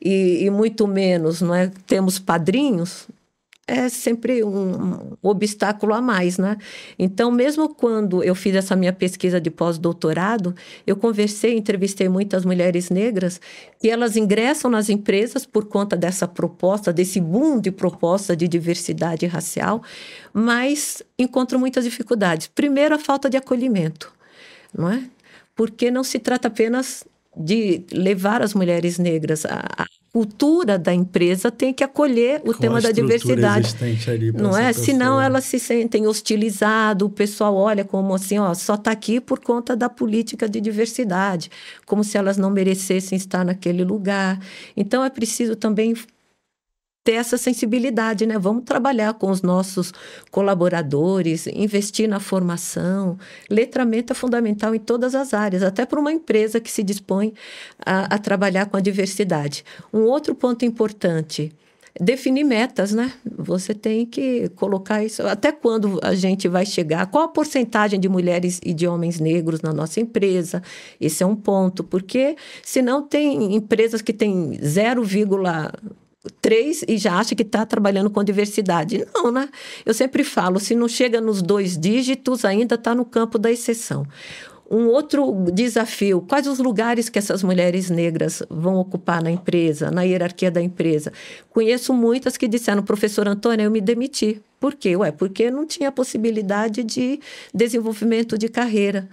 e, 0.00 0.44
e 0.44 0.50
muito 0.50 0.86
menos 0.86 1.40
não 1.40 1.54
é, 1.54 1.70
temos 1.86 2.18
padrinhos, 2.18 3.06
é 3.68 3.88
sempre 3.88 4.44
um, 4.44 5.16
obstáculo 5.20 5.92
a 5.92 6.00
mais, 6.00 6.38
né? 6.38 6.56
Então, 6.96 7.32
mesmo 7.32 7.74
quando 7.74 8.22
eu 8.22 8.34
fiz 8.34 8.54
essa 8.54 8.76
minha 8.76 8.92
pesquisa 8.92 9.40
de 9.40 9.50
pós-doutorado, 9.50 10.54
eu 10.86 10.94
conversei, 10.94 11.56
entrevistei 11.56 12.08
muitas 12.08 12.44
mulheres 12.44 12.90
negras 12.90 13.40
que 13.80 13.90
elas 13.90 14.16
ingressam 14.16 14.70
nas 14.70 14.88
empresas 14.88 15.44
por 15.44 15.64
conta 15.64 15.96
dessa 15.96 16.28
proposta, 16.28 16.92
desse 16.92 17.20
boom 17.20 17.60
de 17.60 17.72
proposta 17.72 18.36
de 18.36 18.46
diversidade 18.46 19.26
racial, 19.26 19.82
mas 20.32 21.02
encontram 21.18 21.58
muitas 21.58 21.84
dificuldades. 21.84 22.46
Primeiro, 22.46 22.94
a 22.94 22.98
falta 22.98 23.28
de 23.28 23.36
acolhimento, 23.36 24.12
não 24.72 24.90
é? 24.92 25.02
Porque 25.56 25.90
não 25.90 26.04
se 26.04 26.20
trata 26.20 26.46
apenas 26.46 27.04
de 27.36 27.84
levar 27.92 28.42
as 28.42 28.54
mulheres 28.54 28.96
negras 28.96 29.44
a, 29.44 29.86
cultura 30.16 30.78
da 30.78 30.94
empresa 30.94 31.50
tem 31.50 31.74
que 31.74 31.84
acolher 31.84 32.40
o 32.42 32.54
Com 32.54 32.58
tema 32.58 32.80
da 32.80 32.90
diversidade. 32.90 33.76
não 34.32 34.56
é? 34.56 34.72
Senão 34.72 35.20
elas 35.20 35.44
se 35.44 35.58
sentem 35.58 36.06
hostilizadas, 36.06 37.06
o 37.06 37.10
pessoal 37.10 37.54
olha 37.54 37.84
como 37.84 38.14
assim, 38.14 38.38
ó, 38.38 38.54
só 38.54 38.76
está 38.76 38.92
aqui 38.92 39.20
por 39.20 39.40
conta 39.40 39.76
da 39.76 39.90
política 39.90 40.48
de 40.48 40.58
diversidade, 40.58 41.50
como 41.84 42.02
se 42.02 42.16
elas 42.16 42.38
não 42.38 42.48
merecessem 42.48 43.14
estar 43.18 43.44
naquele 43.44 43.84
lugar. 43.84 44.40
Então 44.74 45.04
é 45.04 45.10
preciso 45.10 45.54
também 45.54 45.94
ter 47.06 47.12
essa 47.12 47.38
sensibilidade, 47.38 48.26
né? 48.26 48.36
Vamos 48.36 48.64
trabalhar 48.64 49.14
com 49.14 49.30
os 49.30 49.40
nossos 49.40 49.92
colaboradores, 50.28 51.46
investir 51.46 52.08
na 52.08 52.18
formação. 52.18 53.16
Letramento 53.48 54.12
é 54.12 54.16
fundamental 54.16 54.74
em 54.74 54.80
todas 54.80 55.14
as 55.14 55.32
áreas, 55.32 55.62
até 55.62 55.86
para 55.86 56.00
uma 56.00 56.10
empresa 56.10 56.58
que 56.58 56.68
se 56.68 56.82
dispõe 56.82 57.32
a, 57.78 58.16
a 58.16 58.18
trabalhar 58.18 58.66
com 58.66 58.76
a 58.76 58.80
diversidade. 58.80 59.64
Um 59.94 60.00
outro 60.00 60.34
ponto 60.34 60.64
importante 60.64 61.52
definir 62.00 62.42
metas, 62.42 62.92
né? 62.92 63.12
Você 63.38 63.72
tem 63.72 64.04
que 64.04 64.48
colocar 64.56 65.04
isso. 65.04 65.22
Até 65.22 65.52
quando 65.52 66.00
a 66.02 66.12
gente 66.12 66.48
vai 66.48 66.66
chegar? 66.66 67.06
Qual 67.06 67.22
a 67.22 67.28
porcentagem 67.28 68.00
de 68.00 68.08
mulheres 68.08 68.60
e 68.64 68.74
de 68.74 68.88
homens 68.88 69.20
negros 69.20 69.62
na 69.62 69.72
nossa 69.72 70.00
empresa? 70.00 70.60
Esse 71.00 71.22
é 71.22 71.26
um 71.26 71.36
ponto, 71.36 71.84
porque 71.84 72.34
senão 72.64 73.00
tem 73.00 73.54
empresas 73.54 74.02
que 74.02 74.12
têm 74.12 74.58
0, 74.60 75.04
três 76.40 76.84
e 76.86 76.98
já 76.98 77.18
acha 77.18 77.34
que 77.34 77.42
está 77.42 77.64
trabalhando 77.64 78.10
com 78.10 78.22
diversidade. 78.22 79.06
Não, 79.14 79.30
né? 79.30 79.48
Eu 79.84 79.94
sempre 79.94 80.24
falo, 80.24 80.58
se 80.60 80.74
não 80.74 80.88
chega 80.88 81.20
nos 81.20 81.42
dois 81.42 81.76
dígitos, 81.76 82.44
ainda 82.44 82.74
está 82.74 82.94
no 82.94 83.04
campo 83.04 83.38
da 83.38 83.50
exceção. 83.50 84.06
Um 84.70 84.86
outro 84.86 85.32
desafio: 85.52 86.20
quais 86.28 86.46
os 86.46 86.58
lugares 86.58 87.08
que 87.08 87.18
essas 87.18 87.42
mulheres 87.42 87.88
negras 87.88 88.42
vão 88.50 88.76
ocupar 88.76 89.22
na 89.22 89.30
empresa, 89.30 89.90
na 89.90 90.02
hierarquia 90.02 90.50
da 90.50 90.60
empresa? 90.60 91.12
Conheço 91.50 91.94
muitas 91.94 92.36
que 92.36 92.48
disseram, 92.48 92.82
professor 92.82 93.28
Antônio, 93.28 93.64
eu 93.64 93.70
me 93.70 93.80
demiti. 93.80 94.42
Por 94.58 94.74
quê? 94.74 94.96
Ué, 94.96 95.12
porque 95.12 95.50
não 95.50 95.66
tinha 95.66 95.92
possibilidade 95.92 96.82
de 96.82 97.20
desenvolvimento 97.54 98.38
de 98.38 98.48
carreira. 98.48 99.08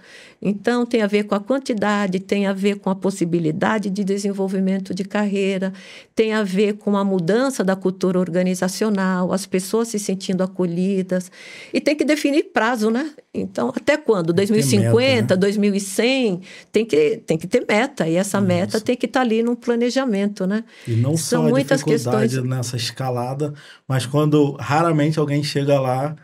Então, 0.46 0.84
tem 0.84 1.00
a 1.00 1.06
ver 1.06 1.24
com 1.24 1.34
a 1.34 1.40
quantidade, 1.40 2.20
tem 2.20 2.46
a 2.46 2.52
ver 2.52 2.78
com 2.78 2.90
a 2.90 2.94
possibilidade 2.94 3.88
de 3.88 4.04
desenvolvimento 4.04 4.94
de 4.94 5.02
carreira, 5.02 5.72
tem 6.14 6.34
a 6.34 6.42
ver 6.42 6.74
com 6.74 6.98
a 6.98 7.04
mudança 7.04 7.64
da 7.64 7.74
cultura 7.74 8.18
organizacional, 8.18 9.32
as 9.32 9.46
pessoas 9.46 9.88
se 9.88 9.98
sentindo 9.98 10.42
acolhidas. 10.42 11.32
E 11.72 11.80
tem 11.80 11.96
que 11.96 12.04
definir 12.04 12.50
prazo, 12.52 12.90
né? 12.90 13.10
Então, 13.32 13.72
até 13.74 13.96
quando? 13.96 14.34
2050, 14.34 14.92
meta, 14.92 15.34
né? 15.34 15.40
2100? 15.40 16.40
Tem 16.70 16.84
que, 16.84 17.22
tem 17.26 17.38
que 17.38 17.46
ter 17.46 17.64
meta. 17.66 18.06
E 18.06 18.16
essa 18.16 18.38
Nossa. 18.38 18.54
meta 18.54 18.80
tem 18.80 18.96
que 18.96 19.06
estar 19.06 19.20
tá 19.20 19.24
ali 19.24 19.42
no 19.42 19.56
planejamento, 19.56 20.46
né? 20.46 20.62
E 20.86 20.92
não 20.92 21.16
São 21.16 21.42
só 21.42 21.48
muitas 21.48 21.82
questões 21.82 22.34
nessa 22.42 22.76
escalada, 22.76 23.54
mas 23.88 24.04
quando 24.04 24.56
raramente 24.60 25.18
alguém 25.18 25.33
chega 25.42 25.80
lá, 25.80 26.16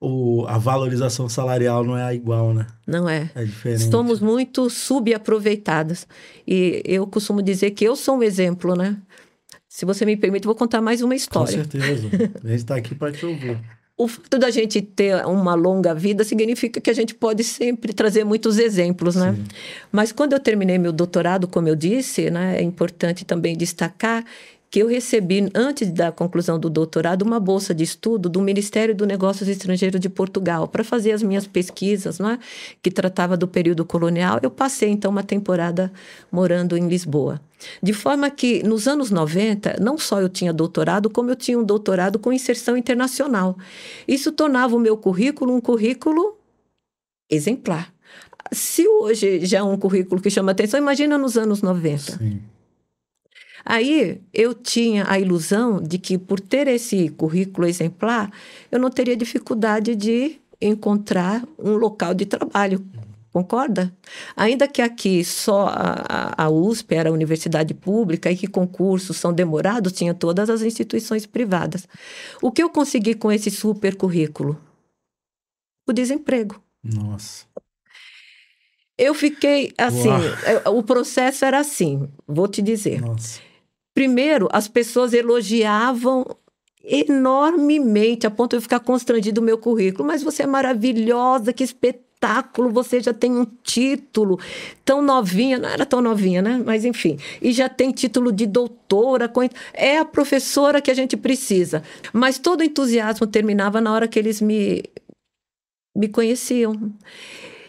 o, 0.00 0.44
a 0.46 0.58
valorização 0.58 1.28
salarial 1.28 1.82
não 1.82 1.96
é 1.96 2.14
igual, 2.14 2.52
né? 2.52 2.66
Não 2.86 3.08
é. 3.08 3.30
É 3.34 3.44
diferente. 3.44 3.80
Estamos 3.80 4.20
muito 4.20 4.68
subaproveitadas. 4.68 6.06
E 6.46 6.82
eu 6.84 7.06
costumo 7.06 7.42
dizer 7.42 7.70
que 7.70 7.84
eu 7.84 7.96
sou 7.96 8.18
um 8.18 8.22
exemplo, 8.22 8.74
né? 8.76 8.96
Se 9.68 9.84
você 9.84 10.04
me 10.04 10.16
permite, 10.16 10.44
vou 10.44 10.54
contar 10.54 10.80
mais 10.80 11.02
uma 11.02 11.14
história. 11.14 11.64
Com 11.64 11.70
certeza. 11.70 12.08
A 12.44 12.48
gente 12.48 12.58
está 12.58 12.76
aqui 12.76 12.94
para 12.94 13.12
te 13.12 13.24
ouvir. 13.24 13.58
O 13.96 14.08
fato 14.08 14.38
da 14.38 14.50
gente 14.50 14.82
ter 14.82 15.24
uma 15.24 15.54
longa 15.54 15.94
vida 15.94 16.24
significa 16.24 16.80
que 16.80 16.90
a 16.90 16.92
gente 16.92 17.14
pode 17.14 17.44
sempre 17.44 17.92
trazer 17.92 18.24
muitos 18.24 18.58
exemplos, 18.58 19.14
né? 19.14 19.34
Sim. 19.34 19.44
Mas 19.92 20.10
quando 20.10 20.32
eu 20.32 20.40
terminei 20.40 20.78
meu 20.78 20.92
doutorado, 20.92 21.46
como 21.46 21.68
eu 21.68 21.76
disse, 21.76 22.28
né, 22.28 22.58
é 22.58 22.62
importante 22.62 23.24
também 23.24 23.56
destacar 23.56 24.24
que 24.74 24.80
eu 24.80 24.88
recebi, 24.88 25.48
antes 25.54 25.92
da 25.92 26.10
conclusão 26.10 26.58
do 26.58 26.68
doutorado, 26.68 27.22
uma 27.22 27.38
bolsa 27.38 27.72
de 27.72 27.84
estudo 27.84 28.28
do 28.28 28.40
Ministério 28.40 28.92
dos 28.92 29.06
Negócios 29.06 29.48
Estrangeiros 29.48 30.00
de 30.00 30.08
Portugal 30.08 30.66
para 30.66 30.82
fazer 30.82 31.12
as 31.12 31.22
minhas 31.22 31.46
pesquisas, 31.46 32.18
né, 32.18 32.40
que 32.82 32.90
tratava 32.90 33.36
do 33.36 33.46
período 33.46 33.84
colonial. 33.84 34.40
Eu 34.42 34.50
passei, 34.50 34.88
então, 34.88 35.12
uma 35.12 35.22
temporada 35.22 35.92
morando 36.28 36.76
em 36.76 36.88
Lisboa. 36.88 37.40
De 37.80 37.92
forma 37.92 38.28
que, 38.30 38.64
nos 38.64 38.88
anos 38.88 39.12
90, 39.12 39.76
não 39.80 39.96
só 39.96 40.20
eu 40.20 40.28
tinha 40.28 40.52
doutorado, 40.52 41.08
como 41.08 41.30
eu 41.30 41.36
tinha 41.36 41.56
um 41.56 41.62
doutorado 41.62 42.18
com 42.18 42.32
inserção 42.32 42.76
internacional. 42.76 43.56
Isso 44.08 44.32
tornava 44.32 44.74
o 44.74 44.80
meu 44.80 44.96
currículo 44.96 45.54
um 45.54 45.60
currículo 45.60 46.36
exemplar. 47.30 47.94
Se 48.50 48.88
hoje 48.88 49.46
já 49.46 49.58
é 49.58 49.62
um 49.62 49.78
currículo 49.78 50.20
que 50.20 50.30
chama 50.30 50.50
atenção, 50.50 50.80
imagina 50.80 51.16
nos 51.16 51.38
anos 51.38 51.62
90. 51.62 52.18
Sim. 52.18 52.53
Aí 53.64 54.20
eu 54.32 54.52
tinha 54.52 55.04
a 55.08 55.18
ilusão 55.18 55.80
de 55.80 55.98
que, 55.98 56.18
por 56.18 56.38
ter 56.38 56.68
esse 56.68 57.08
currículo 57.10 57.66
exemplar, 57.66 58.30
eu 58.70 58.78
não 58.78 58.90
teria 58.90 59.16
dificuldade 59.16 59.96
de 59.96 60.38
encontrar 60.60 61.44
um 61.58 61.76
local 61.76 62.12
de 62.14 62.26
trabalho. 62.26 62.84
Concorda? 63.32 63.92
Ainda 64.36 64.68
que 64.68 64.80
aqui 64.80 65.24
só 65.24 65.66
a, 65.68 66.44
a 66.44 66.50
USP 66.50 66.94
era 66.94 67.10
a 67.10 67.12
universidade 67.12 67.74
pública 67.74 68.30
e 68.30 68.36
que 68.36 68.46
concursos 68.46 69.16
são 69.16 69.32
demorados, 69.32 69.92
tinha 69.92 70.14
todas 70.14 70.48
as 70.48 70.62
instituições 70.62 71.26
privadas. 71.26 71.88
O 72.40 72.52
que 72.52 72.62
eu 72.62 72.70
consegui 72.70 73.14
com 73.14 73.32
esse 73.32 73.50
super 73.50 73.96
currículo? 73.96 74.60
O 75.88 75.92
desemprego. 75.92 76.62
Nossa. 76.82 77.44
Eu 78.96 79.12
fiquei 79.14 79.72
assim, 79.76 80.08
Uau. 80.08 80.78
o 80.78 80.82
processo 80.84 81.44
era 81.44 81.58
assim, 81.58 82.08
vou 82.28 82.46
te 82.46 82.62
dizer. 82.62 83.00
Nossa. 83.00 83.40
Primeiro, 83.94 84.48
as 84.52 84.66
pessoas 84.66 85.12
elogiavam 85.14 86.26
enormemente, 86.84 88.26
a 88.26 88.30
ponto 88.30 88.50
de 88.50 88.56
eu 88.56 88.62
ficar 88.62 88.80
constrangido 88.80 89.40
o 89.40 89.44
meu 89.44 89.56
currículo. 89.56 90.06
Mas 90.06 90.22
você 90.22 90.42
é 90.42 90.46
maravilhosa, 90.46 91.52
que 91.52 91.64
espetáculo 91.64 92.70
você 92.70 93.00
já 93.00 93.12
tem 93.12 93.32
um 93.32 93.46
título, 93.62 94.38
tão 94.84 95.02
novinha, 95.02 95.58
não 95.58 95.68
era 95.68 95.84
tão 95.84 96.00
novinha, 96.00 96.40
né? 96.40 96.62
Mas 96.64 96.84
enfim, 96.84 97.18
e 97.40 97.52
já 97.52 97.68
tem 97.68 97.92
título 97.92 98.32
de 98.32 98.46
doutora, 98.46 99.30
é 99.74 99.98
a 99.98 100.04
professora 100.04 100.80
que 100.80 100.90
a 100.90 100.94
gente 100.94 101.16
precisa. 101.16 101.82
Mas 102.12 102.38
todo 102.38 102.60
o 102.60 102.64
entusiasmo 102.64 103.26
terminava 103.26 103.80
na 103.80 103.92
hora 103.92 104.08
que 104.08 104.18
eles 104.18 104.40
me, 104.40 104.82
me 105.96 106.08
conheciam. 106.08 106.92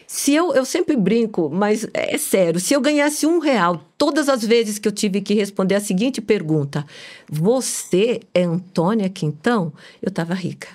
Se 0.06 0.32
eu, 0.32 0.54
eu 0.54 0.64
sempre 0.64 0.96
brinco, 0.96 1.50
mas 1.52 1.88
é 1.92 2.16
sério, 2.16 2.60
se 2.60 2.72
eu 2.72 2.80
ganhasse 2.80 3.26
um 3.26 3.40
real 3.40 3.82
todas 3.98 4.28
as 4.28 4.44
vezes 4.44 4.78
que 4.78 4.86
eu 4.86 4.92
tive 4.92 5.20
que 5.20 5.34
responder 5.34 5.74
a 5.74 5.80
seguinte 5.80 6.20
pergunta: 6.20 6.86
Você 7.28 8.20
é 8.32 8.44
Antônia 8.44 9.08
Quintão? 9.08 9.72
Eu 10.00 10.08
estava 10.08 10.32
rica. 10.32 10.68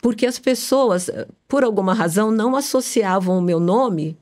Porque 0.00 0.26
as 0.26 0.38
pessoas, 0.38 1.10
por 1.46 1.62
alguma 1.62 1.92
razão, 1.92 2.30
não 2.30 2.56
associavam 2.56 3.38
o 3.38 3.42
meu 3.42 3.60
nome 3.60 4.18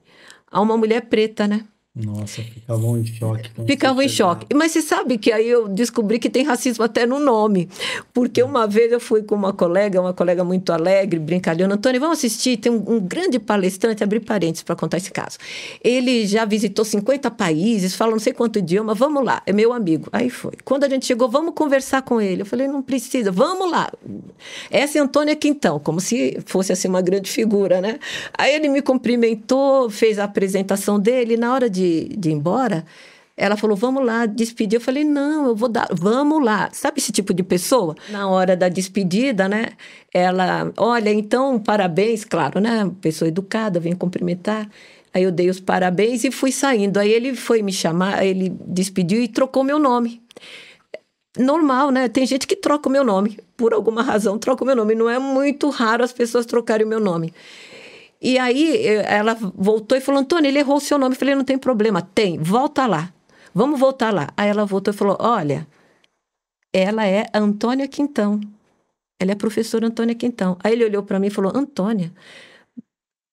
a 0.50 0.60
uma 0.60 0.76
mulher 0.76 1.02
preta, 1.02 1.46
né? 1.46 1.64
Nossa, 2.04 2.42
ficavam 2.42 2.96
em 2.96 3.04
choque. 3.04 3.50
Ficavam 3.66 4.02
em 4.02 4.08
choque. 4.08 4.46
Mas 4.54 4.70
você 4.70 4.82
sabe 4.82 5.18
que 5.18 5.32
aí 5.32 5.48
eu 5.48 5.66
descobri 5.66 6.20
que 6.20 6.30
tem 6.30 6.44
racismo 6.44 6.84
até 6.84 7.04
no 7.04 7.18
nome. 7.18 7.68
Porque 8.14 8.40
uma 8.40 8.68
vez 8.68 8.92
eu 8.92 9.00
fui 9.00 9.24
com 9.24 9.34
uma 9.34 9.52
colega, 9.52 10.00
uma 10.00 10.14
colega 10.14 10.44
muito 10.44 10.72
alegre, 10.72 11.18
brincalhona. 11.18 11.74
Antônio, 11.74 12.00
vamos 12.00 12.18
assistir. 12.18 12.56
Tem 12.56 12.70
um, 12.70 12.84
um 12.86 13.00
grande 13.00 13.40
palestrante, 13.40 14.04
abri 14.04 14.20
parênteses 14.20 14.62
para 14.62 14.76
contar 14.76 14.98
esse 14.98 15.10
caso. 15.10 15.38
Ele 15.82 16.24
já 16.24 16.44
visitou 16.44 16.84
50 16.84 17.32
países, 17.32 17.96
fala 17.96 18.12
não 18.12 18.20
sei 18.20 18.32
quanto 18.32 18.60
idioma, 18.60 18.94
vamos 18.94 19.24
lá, 19.24 19.42
é 19.44 19.52
meu 19.52 19.72
amigo. 19.72 20.08
Aí 20.12 20.30
foi. 20.30 20.52
Quando 20.64 20.84
a 20.84 20.88
gente 20.88 21.04
chegou, 21.04 21.28
vamos 21.28 21.52
conversar 21.54 22.02
com 22.02 22.20
ele. 22.20 22.42
Eu 22.42 22.46
falei, 22.46 22.68
não 22.68 22.80
precisa, 22.80 23.32
vamos 23.32 23.68
lá. 23.68 23.90
Essa 24.70 24.98
é 24.98 25.00
Antônia 25.00 25.34
Quintão, 25.34 25.80
como 25.80 26.00
se 26.00 26.38
fosse 26.46 26.72
assim 26.72 26.86
uma 26.86 27.02
grande 27.02 27.28
figura, 27.28 27.80
né? 27.80 27.98
Aí 28.36 28.54
ele 28.54 28.68
me 28.68 28.82
cumprimentou, 28.82 29.90
fez 29.90 30.20
a 30.20 30.24
apresentação 30.24 31.00
dele, 31.00 31.36
na 31.36 31.52
hora 31.52 31.68
de 31.68 31.87
de, 32.16 32.30
ir 32.30 32.32
embora, 32.32 32.84
ela 33.36 33.56
falou, 33.56 33.76
vamos 33.76 34.04
lá, 34.04 34.26
despedir. 34.26 34.78
Eu 34.78 34.80
falei, 34.80 35.04
não, 35.04 35.46
eu 35.46 35.54
vou 35.54 35.68
dar, 35.68 35.88
vamos 35.92 36.44
lá. 36.44 36.68
Sabe 36.72 36.98
esse 36.98 37.12
tipo 37.12 37.32
de 37.32 37.42
pessoa? 37.42 37.94
Na 38.10 38.28
hora 38.28 38.56
da 38.56 38.68
despedida, 38.68 39.48
né? 39.48 39.68
Ela, 40.12 40.72
olha, 40.76 41.12
então, 41.12 41.58
parabéns, 41.58 42.24
claro, 42.24 42.60
né? 42.60 42.90
Pessoa 43.00 43.28
educada, 43.28 43.78
vem 43.78 43.94
cumprimentar. 43.94 44.68
Aí 45.14 45.22
eu 45.22 45.30
dei 45.30 45.48
os 45.48 45.60
parabéns 45.60 46.24
e 46.24 46.30
fui 46.30 46.50
saindo. 46.50 46.98
Aí 46.98 47.10
ele 47.10 47.34
foi 47.34 47.62
me 47.62 47.72
chamar, 47.72 48.24
ele 48.24 48.52
despediu 48.66 49.22
e 49.22 49.28
trocou 49.28 49.62
meu 49.62 49.78
nome. 49.78 50.20
Normal, 51.38 51.92
né? 51.92 52.08
Tem 52.08 52.26
gente 52.26 52.46
que 52.46 52.56
troca 52.56 52.88
o 52.88 52.92
meu 52.92 53.04
nome. 53.04 53.38
Por 53.56 53.72
alguma 53.72 54.02
razão, 54.02 54.38
troca 54.38 54.64
o 54.64 54.66
meu 54.66 54.74
nome. 54.74 54.94
Não 54.94 55.08
é 55.08 55.18
muito 55.18 55.70
raro 55.70 56.02
as 56.02 56.12
pessoas 56.12 56.44
trocarem 56.44 56.84
o 56.84 56.88
meu 56.88 57.00
nome. 57.00 57.32
E 58.20 58.38
aí 58.38 58.86
ela 58.86 59.34
voltou 59.34 59.96
e 59.96 60.00
falou: 60.00 60.20
Antônio, 60.20 60.48
ele 60.48 60.58
errou 60.58 60.76
o 60.76 60.80
seu 60.80 60.98
nome. 60.98 61.14
Eu 61.14 61.18
falei: 61.18 61.34
não 61.34 61.44
tem 61.44 61.58
problema, 61.58 62.02
tem, 62.02 62.38
volta 62.38 62.86
lá. 62.86 63.12
Vamos 63.54 63.78
voltar 63.78 64.12
lá. 64.12 64.28
Aí 64.36 64.48
ela 64.48 64.64
voltou 64.64 64.92
e 64.92 64.96
falou: 64.96 65.16
olha, 65.20 65.66
ela 66.72 67.06
é 67.06 67.26
Antônia 67.32 67.88
Quintão. 67.88 68.40
Ela 69.20 69.32
é 69.32 69.34
professora 69.34 69.86
Antônia 69.86 70.14
Quintão. 70.14 70.56
Aí 70.62 70.72
ele 70.72 70.84
olhou 70.84 71.02
para 71.02 71.18
mim 71.18 71.28
e 71.28 71.30
falou: 71.30 71.52
Antônia, 71.54 72.12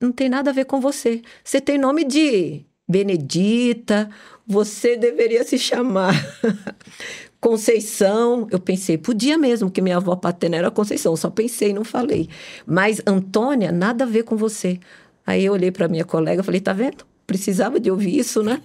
não 0.01 0.11
tem 0.11 0.29
nada 0.29 0.51
a 0.51 0.53
ver 0.53 0.65
com 0.65 0.79
você. 0.79 1.21
Você 1.43 1.59
tem 1.59 1.77
nome 1.77 2.03
de 2.03 2.65
Benedita, 2.87 4.09
você 4.45 4.95
deveria 4.95 5.43
se 5.43 5.57
chamar 5.57 6.13
Conceição, 7.45 8.47
eu 8.49 8.59
pensei, 8.59 8.97
podia 8.97 9.37
mesmo, 9.37 9.69
que 9.69 9.79
minha 9.79 9.97
avó 9.97 10.15
paterna 10.15 10.57
era 10.57 10.71
Conceição, 10.71 11.15
só 11.15 11.29
pensei, 11.29 11.73
não 11.73 11.83
falei. 11.83 12.27
Mas 12.65 12.99
Antônia, 13.05 13.71
nada 13.71 14.03
a 14.03 14.07
ver 14.07 14.23
com 14.23 14.35
você. 14.35 14.79
Aí 15.23 15.45
eu 15.45 15.53
olhei 15.53 15.71
para 15.71 15.87
minha 15.87 16.03
colega 16.03 16.41
e 16.41 16.43
falei, 16.43 16.59
tá 16.59 16.73
vendo? 16.73 17.05
Precisava 17.25 17.79
de 17.79 17.89
ouvir 17.89 18.19
isso, 18.19 18.43
né? 18.43 18.61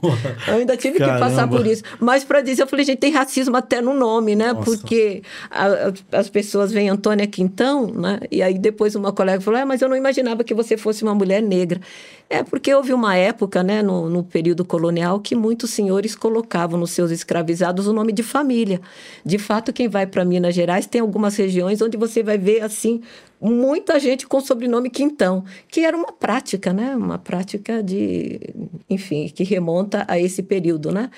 Eu 0.46 0.54
ainda 0.54 0.76
tive 0.76 0.98
Caramba. 0.98 1.18
que 1.18 1.30
passar 1.30 1.48
por 1.48 1.66
isso. 1.66 1.82
Mas 1.98 2.24
para 2.24 2.40
dizer, 2.40 2.62
eu 2.62 2.66
falei, 2.66 2.84
gente, 2.84 2.98
tem 2.98 3.10
racismo 3.10 3.56
até 3.56 3.80
no 3.80 3.94
nome, 3.94 4.36
né? 4.36 4.52
Nossa. 4.52 4.64
Porque 4.64 5.22
a, 5.50 5.92
as 6.12 6.28
pessoas 6.28 6.70
veem 6.70 6.90
Antônia 6.90 7.26
Quintão, 7.26 7.86
né? 7.86 8.20
E 8.30 8.42
aí 8.42 8.58
depois 8.58 8.94
uma 8.94 9.12
colega 9.12 9.40
falou, 9.40 9.58
é, 9.58 9.64
mas 9.64 9.80
eu 9.80 9.88
não 9.88 9.96
imaginava 9.96 10.44
que 10.44 10.54
você 10.54 10.76
fosse 10.76 11.02
uma 11.02 11.14
mulher 11.14 11.42
negra. 11.42 11.80
É 12.28 12.44
porque 12.44 12.72
houve 12.72 12.92
uma 12.92 13.16
época, 13.16 13.60
né, 13.62 13.82
no, 13.82 14.08
no 14.08 14.22
período 14.22 14.64
colonial, 14.64 15.18
que 15.18 15.34
muitos 15.34 15.70
senhores 15.70 16.14
colocavam 16.14 16.78
nos 16.78 16.92
seus 16.92 17.10
escravizados 17.10 17.88
o 17.88 17.92
nome 17.92 18.12
de 18.12 18.22
família. 18.22 18.80
De 19.24 19.36
fato, 19.36 19.72
quem 19.72 19.88
vai 19.88 20.06
para 20.06 20.24
Minas 20.24 20.54
Gerais 20.54 20.86
tem 20.86 21.00
algumas 21.00 21.34
regiões 21.34 21.82
onde 21.82 21.96
você 21.96 22.22
vai 22.22 22.38
ver, 22.38 22.62
assim, 22.62 23.00
muita 23.40 23.98
gente 23.98 24.26
com 24.26 24.40
sobrenome 24.40 24.90
Quintão, 24.90 25.44
que 25.68 25.80
era 25.80 25.96
uma 25.96 26.12
prática, 26.12 26.72
né? 26.72 26.94
Uma 26.94 27.18
prática 27.18 27.82
de, 27.82 28.40
enfim, 28.88 29.28
que 29.28 29.42
remonta 29.44 30.04
a 30.06 30.18
esse 30.18 30.42
período, 30.42 30.92
né? 30.92 31.10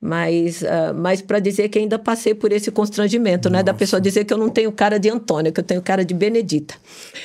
Mas, 0.00 0.62
uh, 0.62 0.94
mas 0.94 1.20
para 1.20 1.40
dizer 1.40 1.68
que 1.68 1.76
ainda 1.76 1.98
passei 1.98 2.32
por 2.32 2.52
esse 2.52 2.70
constrangimento, 2.70 3.48
Nossa. 3.48 3.58
né? 3.58 3.62
Da 3.64 3.74
pessoa 3.74 4.00
dizer 4.00 4.24
que 4.24 4.32
eu 4.32 4.38
não 4.38 4.48
tenho 4.48 4.70
cara 4.70 4.96
de 4.96 5.10
Antônia, 5.10 5.50
que 5.50 5.58
eu 5.58 5.64
tenho 5.64 5.82
cara 5.82 6.04
de 6.04 6.14
Benedita. 6.14 6.76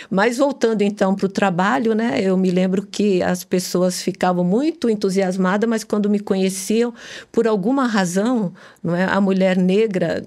Mas 0.10 0.40
voltando 0.40 0.82
então 0.82 1.14
para 1.14 1.28
o 1.28 1.30
trabalho, 1.30 1.94
né? 1.94 2.20
Eu 2.20 2.36
me 2.36 2.50
lembro 2.50 2.82
que 2.82 3.22
as 3.22 3.44
pessoas 3.44 4.02
ficavam 4.02 4.44
muito 4.44 4.90
entusiasmadas, 4.90 5.70
mas 5.70 5.84
quando 5.84 6.10
me 6.10 6.20
conheciam, 6.20 6.92
por 7.32 7.48
alguma 7.48 7.86
razão, 7.86 8.52
não 8.84 8.96
é? 8.96 9.04
A 9.04 9.22
mulher 9.22 9.56
negra 9.56 10.24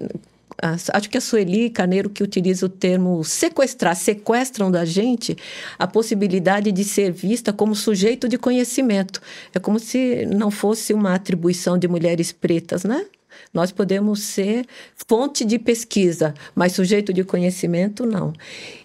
acho 0.93 1.09
que 1.09 1.17
a 1.17 1.21
Sueli 1.21 1.69
Carneiro 1.69 2.09
que 2.09 2.23
utiliza 2.23 2.65
o 2.65 2.69
termo 2.69 3.23
sequestrar, 3.23 3.95
sequestram 3.95 4.71
da 4.71 4.85
gente 4.85 5.37
a 5.77 5.85
possibilidade 5.85 6.71
de 6.71 6.83
ser 6.83 7.11
vista 7.11 7.53
como 7.53 7.75
sujeito 7.75 8.27
de 8.27 8.37
conhecimento. 8.37 9.21
É 9.53 9.59
como 9.59 9.79
se 9.79 10.25
não 10.25 10.49
fosse 10.49 10.93
uma 10.93 11.13
atribuição 11.13 11.77
de 11.77 11.87
mulheres 11.87 12.31
pretas, 12.31 12.83
né? 12.83 13.05
Nós 13.53 13.71
podemos 13.71 14.21
ser 14.21 14.65
fonte 15.07 15.45
de 15.45 15.59
pesquisa, 15.59 16.33
mas 16.55 16.73
sujeito 16.73 17.13
de 17.13 17.23
conhecimento, 17.23 18.05
não. 18.05 18.33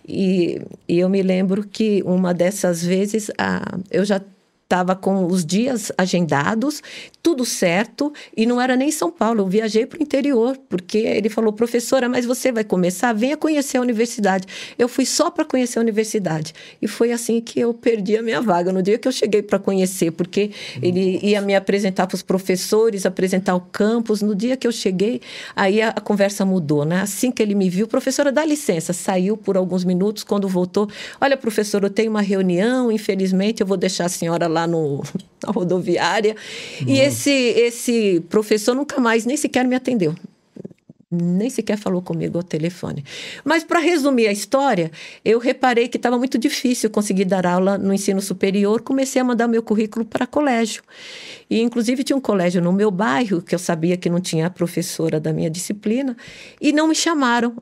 E, 0.06 0.60
e 0.88 0.98
eu 0.98 1.08
me 1.08 1.22
lembro 1.22 1.64
que 1.64 2.02
uma 2.04 2.34
dessas 2.34 2.84
vezes 2.84 3.30
a, 3.38 3.78
eu 3.90 4.04
já 4.04 4.20
estava 4.72 4.96
com 4.96 5.26
os 5.26 5.44
dias 5.44 5.92
agendados, 5.98 6.82
tudo 7.22 7.44
certo, 7.44 8.10
e 8.34 8.46
não 8.46 8.58
era 8.58 8.74
nem 8.74 8.90
São 8.90 9.10
Paulo, 9.10 9.42
eu 9.42 9.46
viajei 9.46 9.84
para 9.84 10.00
o 10.00 10.02
interior, 10.02 10.56
porque 10.66 10.96
ele 10.96 11.28
falou, 11.28 11.52
professora, 11.52 12.08
mas 12.08 12.24
você 12.24 12.50
vai 12.50 12.64
começar, 12.64 13.12
venha 13.12 13.36
conhecer 13.36 13.76
a 13.76 13.82
universidade. 13.82 14.46
Eu 14.78 14.88
fui 14.88 15.04
só 15.04 15.30
para 15.30 15.44
conhecer 15.44 15.78
a 15.78 15.82
universidade. 15.82 16.54
E 16.80 16.88
foi 16.88 17.12
assim 17.12 17.38
que 17.38 17.60
eu 17.60 17.74
perdi 17.74 18.16
a 18.16 18.22
minha 18.22 18.40
vaga, 18.40 18.72
no 18.72 18.82
dia 18.82 18.96
que 18.96 19.06
eu 19.06 19.12
cheguei 19.12 19.42
para 19.42 19.58
conhecer, 19.58 20.10
porque 20.10 20.50
ele 20.80 21.20
ia 21.22 21.42
me 21.42 21.54
apresentar 21.54 22.06
para 22.06 22.14
os 22.14 22.22
professores, 22.22 23.04
apresentar 23.04 23.54
o 23.54 23.60
campus. 23.60 24.22
No 24.22 24.34
dia 24.34 24.56
que 24.56 24.66
eu 24.66 24.72
cheguei, 24.72 25.20
aí 25.54 25.82
a, 25.82 25.90
a 25.90 26.00
conversa 26.00 26.46
mudou, 26.46 26.86
né? 26.86 27.02
Assim 27.02 27.30
que 27.30 27.42
ele 27.42 27.54
me 27.54 27.68
viu, 27.68 27.86
professora, 27.86 28.32
dá 28.32 28.42
licença, 28.42 28.94
saiu 28.94 29.36
por 29.36 29.58
alguns 29.58 29.84
minutos, 29.84 30.24
quando 30.24 30.48
voltou, 30.48 30.88
olha, 31.20 31.36
professor, 31.36 31.84
eu 31.84 31.90
tenho 31.90 32.10
uma 32.10 32.22
reunião, 32.22 32.90
infelizmente 32.90 33.60
eu 33.60 33.66
vou 33.66 33.76
deixar 33.76 34.06
a 34.06 34.08
senhora 34.08 34.48
lá 34.48 34.61
lá 34.62 34.66
no, 34.66 35.02
na 35.44 35.52
rodoviária. 35.52 36.36
E 36.86 36.98
esse, 36.98 37.30
esse 37.30 38.20
professor 38.28 38.74
nunca 38.74 39.00
mais 39.00 39.24
nem 39.24 39.36
sequer 39.36 39.66
me 39.66 39.74
atendeu. 39.74 40.14
Nem 41.14 41.50
sequer 41.50 41.76
falou 41.76 42.00
comigo 42.00 42.38
ao 42.38 42.42
telefone. 42.42 43.04
Mas, 43.44 43.62
para 43.62 43.78
resumir 43.80 44.28
a 44.28 44.32
história, 44.32 44.90
eu 45.22 45.38
reparei 45.38 45.86
que 45.86 45.98
estava 45.98 46.16
muito 46.16 46.38
difícil 46.38 46.88
conseguir 46.88 47.26
dar 47.26 47.44
aula 47.46 47.76
no 47.76 47.92
ensino 47.92 48.22
superior. 48.22 48.80
Comecei 48.80 49.20
a 49.20 49.24
mandar 49.24 49.46
meu 49.46 49.62
currículo 49.62 50.06
para 50.06 50.26
colégio. 50.26 50.82
E, 51.50 51.60
inclusive, 51.60 52.02
tinha 52.02 52.16
um 52.16 52.20
colégio 52.20 52.62
no 52.62 52.72
meu 52.72 52.90
bairro, 52.90 53.42
que 53.42 53.54
eu 53.54 53.58
sabia 53.58 53.94
que 53.98 54.08
não 54.08 54.20
tinha 54.22 54.48
professora 54.48 55.20
da 55.20 55.34
minha 55.34 55.50
disciplina, 55.50 56.16
e 56.58 56.72
não 56.72 56.88
me 56.88 56.94
chamaram. 56.94 57.56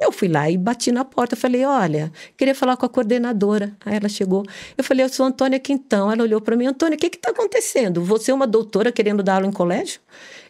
Eu 0.00 0.10
fui 0.10 0.28
lá 0.28 0.50
e 0.50 0.56
bati 0.56 0.90
na 0.90 1.04
porta. 1.04 1.36
Falei, 1.36 1.64
olha, 1.64 2.12
queria 2.36 2.54
falar 2.54 2.76
com 2.76 2.86
a 2.86 2.88
coordenadora. 2.88 3.76
Aí 3.84 3.96
ela 3.96 4.08
chegou. 4.08 4.44
Eu 4.76 4.84
falei, 4.84 5.04
eu 5.04 5.08
sou 5.08 5.26
Antônia 5.26 5.58
Quintão. 5.58 6.10
Ela 6.10 6.22
olhou 6.22 6.40
para 6.40 6.56
mim, 6.56 6.66
Antônia, 6.66 6.96
o 6.96 6.98
que 6.98 7.06
está 7.06 7.30
acontecendo? 7.30 8.02
Você 8.02 8.30
é 8.30 8.34
uma 8.34 8.46
doutora 8.46 8.90
querendo 8.90 9.22
dar 9.22 9.34
aula 9.34 9.46
em 9.46 9.52
colégio? 9.52 10.00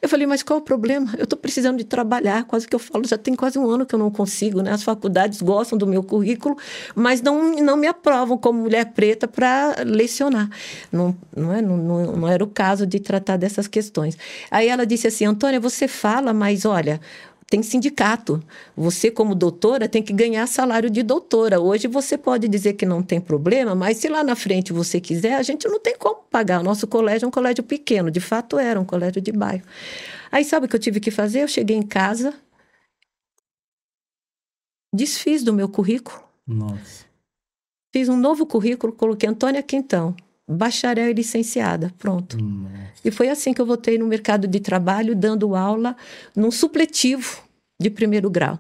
Eu 0.01 0.09
falei, 0.09 0.27
mas 0.27 0.43
qual 0.43 0.59
é 0.59 0.63
o 0.63 0.65
problema? 0.65 1.15
Eu 1.17 1.25
estou 1.25 1.39
precisando 1.39 1.79
de 1.79 1.85
trabalhar. 1.85 2.45
Quase 2.45 2.69
que 2.69 2.75
eu 2.75 2.79
falo, 2.79 3.07
já 3.07 3.17
tem 3.17 3.35
quase 3.35 3.59
um 3.59 3.69
ano 3.69 3.87
que 3.87 3.95
eu 3.95 3.99
não 3.99 4.11
consigo. 4.11 4.63
Né? 4.63 4.71
As 4.71 4.83
faculdades 4.83 5.41
gostam 5.41 5.79
do 5.79 5.87
meu 5.87 6.03
currículo, 6.03 6.57
mas 6.95 7.23
não, 7.23 7.55
não 7.55 7.77
me 7.77 7.87
aprovam 7.87 8.37
como 8.37 8.61
mulher 8.61 8.93
preta 8.93 9.27
para 9.27 9.77
lecionar. 9.85 10.49
Não, 10.93 11.17
não, 11.35 11.53
é, 11.53 11.63
não, 11.63 11.77
não, 11.77 12.17
não 12.17 12.29
era 12.29 12.45
o 12.45 12.47
caso 12.47 12.87
de 12.87 13.01
tratar 13.01 13.37
dessas 13.37 13.67
questões. 13.67 14.17
Aí 14.51 14.69
ela 14.69 14.85
disse 14.85 15.07
assim, 15.07 15.25
Antônia, 15.25 15.59
você 15.59 15.89
fala, 15.89 16.33
mas 16.33 16.65
olha 16.65 17.01
tem 17.49 17.63
sindicato. 17.63 18.43
Você, 18.77 19.11
como 19.11 19.35
doutora, 19.35 19.89
tem 19.89 20.03
que 20.03 20.13
ganhar 20.13 20.47
salário 20.47 20.91
de 20.91 21.03
doutora. 21.03 21.61
Hoje 21.61 21.87
você 21.87 22.17
pode 22.17 22.49
dizer 22.49 22.75
que 22.75 22.87
não 22.87 23.03
tem 23.03 23.21
problema, 23.21 23.75
mas 23.75 23.99
se 23.99 24.09
lá 24.09 24.25
na 24.25 24.35
frente 24.35 24.73
você 24.73 25.01
quiser, 25.01 25.35
a 25.35 25.43
gente 25.43 25.69
não 25.69 25.79
tem 25.79 25.97
como 25.97 26.23
pagar. 26.31 26.61
O 26.61 26.65
nosso 26.65 26.87
colégio 26.87 27.27
é 27.27 27.29
um 27.29 27.31
colégio 27.31 27.63
pequeno, 27.63 28.11
de 28.11 28.21
fato 28.21 28.59
era 28.59 28.81
um 28.81 28.85
colégio 28.85 29.21
de 29.21 29.33
bairro. 29.33 29.65
Aí 30.33 30.45
sabe 30.45 30.67
o 30.67 30.69
que 30.69 30.77
eu 30.77 30.81
tive 30.81 31.01
que 31.01 31.11
fazer? 31.11 31.43
Eu 31.43 31.49
cheguei 31.49 31.77
em 31.77 31.83
casa, 31.83 32.35
desfiz 34.93 35.43
do 35.43 35.53
meu 35.53 35.69
currículo. 35.69 36.23
Nossa. 36.47 37.05
Fiz 37.93 38.09
um 38.09 38.17
novo 38.17 38.45
currículo, 38.45 38.93
coloquei 38.93 39.29
Antônia 39.29 39.63
Quintão, 39.63 40.17
bacharel 40.49 41.11
e 41.11 41.13
licenciada, 41.13 41.93
pronto. 41.99 42.37
Nossa. 42.43 42.94
E 43.05 43.11
foi 43.11 43.29
assim 43.29 43.53
que 43.53 43.61
eu 43.61 43.67
voltei 43.67 43.99
no 43.99 44.07
mercado 44.07 44.47
de 44.47 44.61
trabalho, 44.61 45.15
dando 45.15 45.55
aula 45.55 45.97
num 46.35 46.51
supletivo 46.51 47.43
de 47.81 47.91
primeiro 47.91 48.31
grau. 48.31 48.59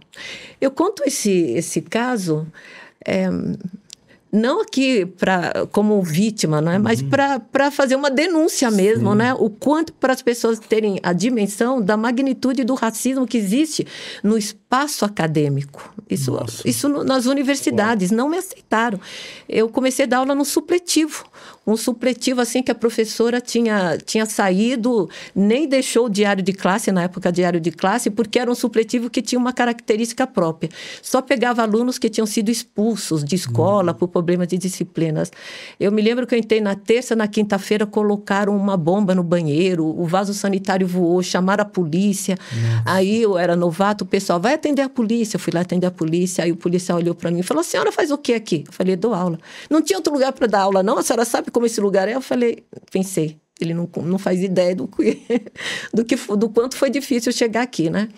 Eu 0.61 0.71
conto 0.71 1.03
esse, 1.07 1.31
esse 1.31 1.81
caso. 1.81 2.47
É, 3.07 3.29
não 4.35 4.63
aqui 4.63 5.07
pra, 5.07 5.65
como 5.71 6.03
vítima, 6.03 6.61
né? 6.61 6.77
mas 6.77 7.01
para 7.01 7.71
fazer 7.71 7.95
uma 7.95 8.11
denúncia 8.11 8.69
mesmo, 8.69 9.13
Sim. 9.13 9.19
né? 9.19 9.33
o 9.35 9.49
quanto 9.49 9.93
para 9.93 10.13
as 10.13 10.21
pessoas 10.21 10.59
terem 10.59 10.99
a 11.05 11.13
dimensão 11.13 11.81
da 11.81 11.97
magnitude 11.97 12.65
do 12.65 12.75
racismo 12.75 13.29
que 13.29 13.39
existe 13.39 13.87
no 14.25 14.37
espaço 14.37 15.05
acadêmico. 15.05 15.95
Isso, 16.11 16.33
Nossa. 16.33 16.69
isso 16.69 16.89
nas 16.89 17.27
universidades, 17.27 18.11
não 18.11 18.29
me 18.29 18.37
aceitaram. 18.37 18.99
Eu 19.49 19.69
comecei 19.69 20.05
a 20.05 20.09
dar 20.09 20.19
aula 20.19 20.35
no 20.35 20.45
supletivo, 20.45 21.25
um 21.67 21.77
supletivo 21.77 22.41
assim 22.41 22.62
que 22.62 22.71
a 22.71 22.75
professora 22.75 23.41
tinha, 23.41 23.99
tinha 24.05 24.27
saído, 24.27 25.09
nem 25.35 25.69
deixou 25.69 26.07
o 26.07 26.09
diário 26.11 26.43
de 26.43 26.53
classe, 26.53 26.93
na 26.93 27.05
época 27.05 27.33
diário 27.33 27.61
de 27.61 27.71
classe, 27.71 28.11
porque 28.11 28.39
era 28.39 28.51
um 28.51 28.55
supletivo 28.55 29.09
que 29.09 29.23
tinha 29.23 29.39
uma 29.39 29.53
característica 29.53 30.27
própria. 30.27 30.71
Só 31.03 31.23
pegava 31.23 31.62
alunos 31.62 31.99
que 31.99 32.11
tinham 32.11 32.27
sido 32.27 32.51
expulsos 32.51 33.25
de 33.25 33.35
escola 33.35 33.95
por 33.95 34.09
problemas 34.09 34.49
de 34.49 34.59
disciplinas. 34.59 35.33
Eu 35.81 35.91
me 35.91 36.03
lembro 36.03 36.27
que 36.27 36.35
eu 36.35 36.39
entrei 36.39 36.61
na 36.61 36.75
terça, 36.75 37.17
na 37.17 37.27
quinta-feira 37.27 37.87
colocaram 37.87 38.55
uma 38.57 38.77
bomba 38.77 39.15
no 39.15 39.23
banheiro, 39.23 39.85
o 39.85 40.07
vaso 40.07 40.35
sanitário 40.35 40.87
voou, 40.87 41.23
chamaram 41.23 41.62
a 41.62 41.65
polícia. 41.65 42.37
Aí 42.85 43.23
eu 43.23 43.39
era 43.39 43.57
novato, 43.57 44.05
o 44.05 44.07
pessoal 44.07 44.39
vai 44.39 44.55
atender 44.55 44.83
a 44.83 44.89
polícia. 44.89 45.37
Eu 45.37 45.41
fui 45.41 45.53
lá 45.53 45.61
atender 45.61 45.87
a 45.87 45.91
polícia, 45.91 46.45
aí 46.45 46.53
o 46.53 46.57
policial 46.57 46.99
olhou 46.99 47.15
para 47.15 47.31
mim 47.31 47.41
e 47.41 47.43
falou: 47.43 47.61
"A 47.61 47.65
senhora 47.65 47.91
faz 47.91 48.11
o 48.11 48.19
que 48.19 48.35
aqui?" 48.35 48.65
Eu 48.67 48.73
falei: 48.73 48.97
"Dou 48.97 49.15
aula". 49.15 49.39
Não 49.71 49.81
tinha 49.81 49.99
outro 49.99 50.12
lugar 50.12 50.33
para 50.33 50.47
dar 50.47 50.61
aula 50.61 50.83
não? 50.83 50.99
A 50.99 51.03
senhora 51.03 51.25
sabe 51.25 51.51
como 51.55 51.67
esse 51.67 51.81
lugar 51.81 52.09
é? 52.09 52.15
Eu 52.15 52.21
falei: 52.21 52.65
"Pensei, 52.91 53.39
ele 53.61 53.73
não, 53.73 53.89
não 54.03 54.19
faz 54.19 54.43
ideia 54.43 54.75
do 54.75 54.89
que, 54.89 55.23
do 55.95 56.05
que 56.05 56.17
do 56.17 56.49
quanto 56.51 56.77
foi 56.77 56.91
difícil 56.91 57.33
chegar 57.33 57.63
aqui, 57.63 57.89
né? 57.89 58.09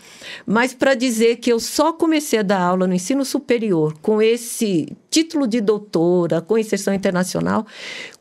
Mas 0.46 0.72
para 0.72 0.94
dizer 0.94 1.36
que 1.36 1.52
eu 1.52 1.60
só 1.60 1.92
comecei 1.92 2.38
a 2.38 2.42
dar 2.42 2.60
aula 2.60 2.86
no 2.86 2.94
ensino 2.94 3.24
superior 3.24 3.94
com 4.00 4.22
esse 4.22 4.88
título 5.10 5.46
de 5.46 5.60
doutora, 5.60 6.40
com 6.40 6.56
inserção 6.56 6.94
internacional, 6.94 7.66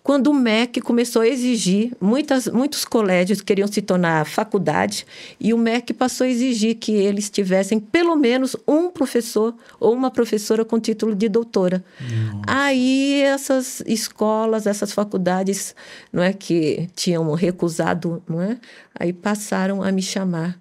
quando 0.06 0.28
o 0.28 0.34
MEC 0.36 0.82
começou 0.82 1.24
a 1.24 1.28
exigir, 1.28 1.92
muitas, 2.00 2.48
muitos 2.48 2.86
colégios 2.86 3.42
queriam 3.42 3.68
se 3.68 3.82
tornar 3.82 4.24
faculdade, 4.28 5.04
e 5.40 5.52
o 5.52 5.58
MEC 5.58 5.96
passou 5.96 6.26
a 6.26 6.30
exigir 6.30 6.76
que 6.76 6.92
eles 6.92 7.28
tivessem 7.28 7.80
pelo 7.80 8.16
menos 8.16 8.56
um 8.68 8.92
professor 8.92 9.56
ou 9.80 9.96
uma 9.96 10.12
professora 10.12 10.64
com 10.64 10.80
título 10.80 11.16
de 11.16 11.28
doutora. 11.28 11.84
Aí 12.46 13.20
essas 13.22 13.82
escolas, 13.88 14.68
essas 14.68 14.92
faculdades, 14.92 15.74
não 16.14 16.22
é 16.22 16.32
que 16.32 16.88
tinham 16.96 17.34
recusado, 17.34 18.22
não 18.30 18.40
é? 18.44 18.60
Aí 18.94 19.12
passaram 19.12 19.82
a 19.82 19.92
me 19.92 20.04
chamar. 20.04 20.60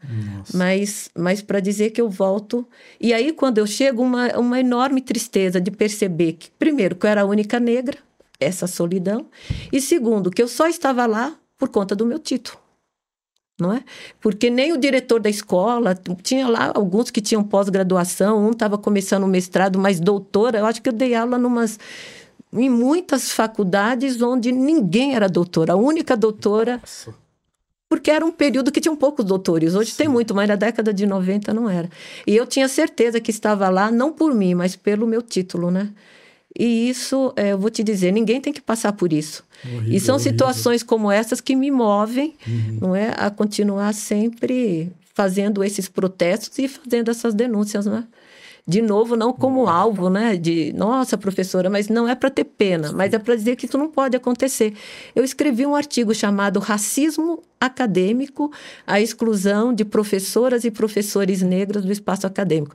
Mas, 0.55 1.11
mas 1.15 1.43
para 1.43 1.61
dizer 1.61 1.91
que 1.91 2.01
eu 2.01 2.09
volto. 2.09 2.67
E 2.99 3.13
aí, 3.13 3.31
quando 3.31 3.59
eu 3.59 3.67
chego, 3.67 4.03
uma, 4.03 4.39
uma 4.39 4.59
enorme 4.59 5.03
tristeza 5.03 5.61
de 5.61 5.71
perceber 5.71 6.33
que, 6.33 6.51
primeiro, 6.59 6.97
que 6.97 7.05
eu 7.05 7.11
era 7.11 7.21
a 7.21 7.27
única 7.27 7.61
negra, 7.61 7.99
essa 8.45 8.67
solidão, 8.67 9.27
e 9.73 9.81
segundo, 9.81 10.31
que 10.31 10.43
eu 10.43 10.49
só 10.49 10.67
estava 10.67 11.07
lá 11.07 11.35
por 11.59 11.69
conta 11.69 11.95
do 11.95 12.07
meu 12.07 12.19
título. 12.19 12.59
Não 13.59 13.73
é? 13.73 13.85
Porque 14.21 14.51
nem 14.51 14.73
o 14.73 14.77
diretor 14.77 15.21
da 15.21 15.31
escola, 15.31 15.97
tinha 16.23 16.49
lá 16.49 16.73
alguns 16.75 17.11
que 17.11 17.21
tinham 17.21 17.45
pós-graduação, 17.45 18.45
um 18.45 18.51
estava 18.51 18.77
começando 18.77 19.23
o 19.23 19.29
mestrado, 19.29 19.79
mas 19.79 20.01
doutora, 20.01 20.59
eu 20.59 20.67
acho 20.67 20.83
que 20.83 20.89
eu 20.89 20.93
dei 20.93 21.15
aula 21.15 21.39
numas 21.39 21.79
em 22.53 22.71
muitas 22.71 23.33
faculdades 23.33 24.21
onde 24.23 24.53
ninguém 24.53 25.15
era 25.15 25.29
doutora, 25.29 25.73
a 25.73 25.77
única 25.77 26.17
doutora 26.17 26.79
Nossa. 26.79 27.15
porque 27.89 28.11
era 28.11 28.25
um 28.25 28.31
período 28.33 28.71
que 28.71 28.81
tinham 28.81 28.97
poucos 28.97 29.25
doutores. 29.25 29.75
Hoje 29.75 29.95
tem 29.95 30.09
muito, 30.09 30.35
mas 30.35 30.49
na 30.49 30.57
década 30.57 30.93
de 30.93 31.07
90 31.07 31.53
não 31.53 31.69
era. 31.69 31.89
E 32.27 32.37
eu 32.37 32.47
tinha 32.47 32.69
certeza 32.69 33.21
que 33.21 33.31
estava 33.31 33.69
lá, 33.69 33.91
não 33.91 34.13
por 34.13 34.35
mim, 34.35 34.55
mas 34.55 34.77
pelo 34.77 35.07
meu 35.07 35.23
título, 35.23 35.71
né? 35.71 35.93
E 36.59 36.89
isso, 36.89 37.33
é, 37.37 37.53
eu 37.53 37.59
vou 37.59 37.69
te 37.71 37.83
dizer, 37.83 38.13
ninguém 38.13 38.41
tem 38.41 38.53
que 38.53 38.61
passar 38.63 38.93
por 38.93 39.13
isso. 39.13 39.43
Horrível, 39.65 39.93
e 39.93 40.01
são 40.01 40.15
horrível. 40.15 40.33
situações 40.33 40.83
como 40.83 41.11
essas 41.11 41.41
que 41.41 41.57
me 41.57 41.71
movem, 41.71 42.35
Uhum. 42.47 42.79
não 42.81 42.97
é, 42.97 43.13
a 43.17 43.29
continuar 43.31 43.93
sempre 43.93 44.91
fazendo 45.15 45.63
esses 45.65 45.89
protestos 45.89 46.57
e 46.59 46.69
fazendo 46.69 47.11
essas 47.11 47.35
denúncias, 47.35 47.87
né? 47.87 48.05
De 48.67 48.81
novo, 48.81 49.15
não 49.15 49.31
como 49.33 49.69
alvo, 49.69 50.09
né? 50.09 50.37
De, 50.37 50.73
nossa, 50.73 51.19
professora, 51.19 51.69
mas 51.69 51.89
não 51.89 52.09
é 52.09 52.15
para 52.15 52.31
ter 52.31 52.45
pena, 52.45 52.93
mas 52.93 53.13
é 53.13 53.19
para 53.19 53.35
dizer 53.37 53.57
que 53.57 53.67
isso 53.67 53.77
não 53.77 53.89
pode 53.91 54.17
acontecer. 54.17 54.73
Eu 55.15 55.23
escrevi 55.23 55.67
um 55.67 55.75
artigo 55.75 56.15
chamado 56.15 56.59
Racismo 56.61 57.43
Acadêmico, 57.61 58.51
a 58.87 59.01
exclusão 59.01 59.75
de 59.75 59.85
professoras 59.85 60.65
e 60.65 60.71
professores 60.71 61.43
negros 61.43 61.85
do 61.85 61.93
espaço 61.93 62.27
acadêmico. 62.27 62.75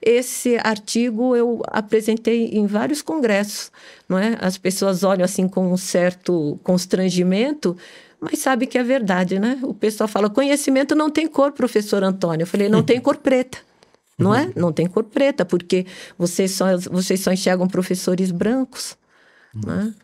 Esse 0.00 0.56
artigo 0.62 1.34
eu 1.34 1.60
apresentei 1.66 2.50
em 2.52 2.66
vários 2.66 3.02
congressos, 3.02 3.72
não 4.08 4.18
é? 4.18 4.36
As 4.40 4.56
pessoas 4.56 5.02
olham 5.02 5.24
assim 5.24 5.48
com 5.48 5.72
um 5.72 5.76
certo 5.76 6.58
constrangimento, 6.62 7.76
mas 8.20 8.38
sabe 8.38 8.66
que 8.66 8.78
é 8.78 8.82
verdade, 8.82 9.38
né? 9.38 9.58
O 9.62 9.74
pessoal 9.74 10.08
fala: 10.08 10.30
conhecimento 10.30 10.94
não 10.94 11.10
tem 11.10 11.26
cor, 11.26 11.52
professor 11.52 12.02
Antônio. 12.02 12.42
Eu 12.42 12.46
falei: 12.46 12.68
não 12.68 12.82
tem 12.82 13.00
cor 13.00 13.16
preta. 13.16 13.58
Não 14.18 14.34
é? 14.34 14.50
Não 14.56 14.72
tem 14.72 14.86
cor 14.88 15.04
preta, 15.04 15.44
porque 15.44 15.86
vocês 16.18 16.50
só, 16.50 16.76
vocês 16.76 17.20
só 17.20 17.30
enxergam 17.30 17.68
professores 17.68 18.32
brancos. 18.32 18.96
Né? 19.54 19.94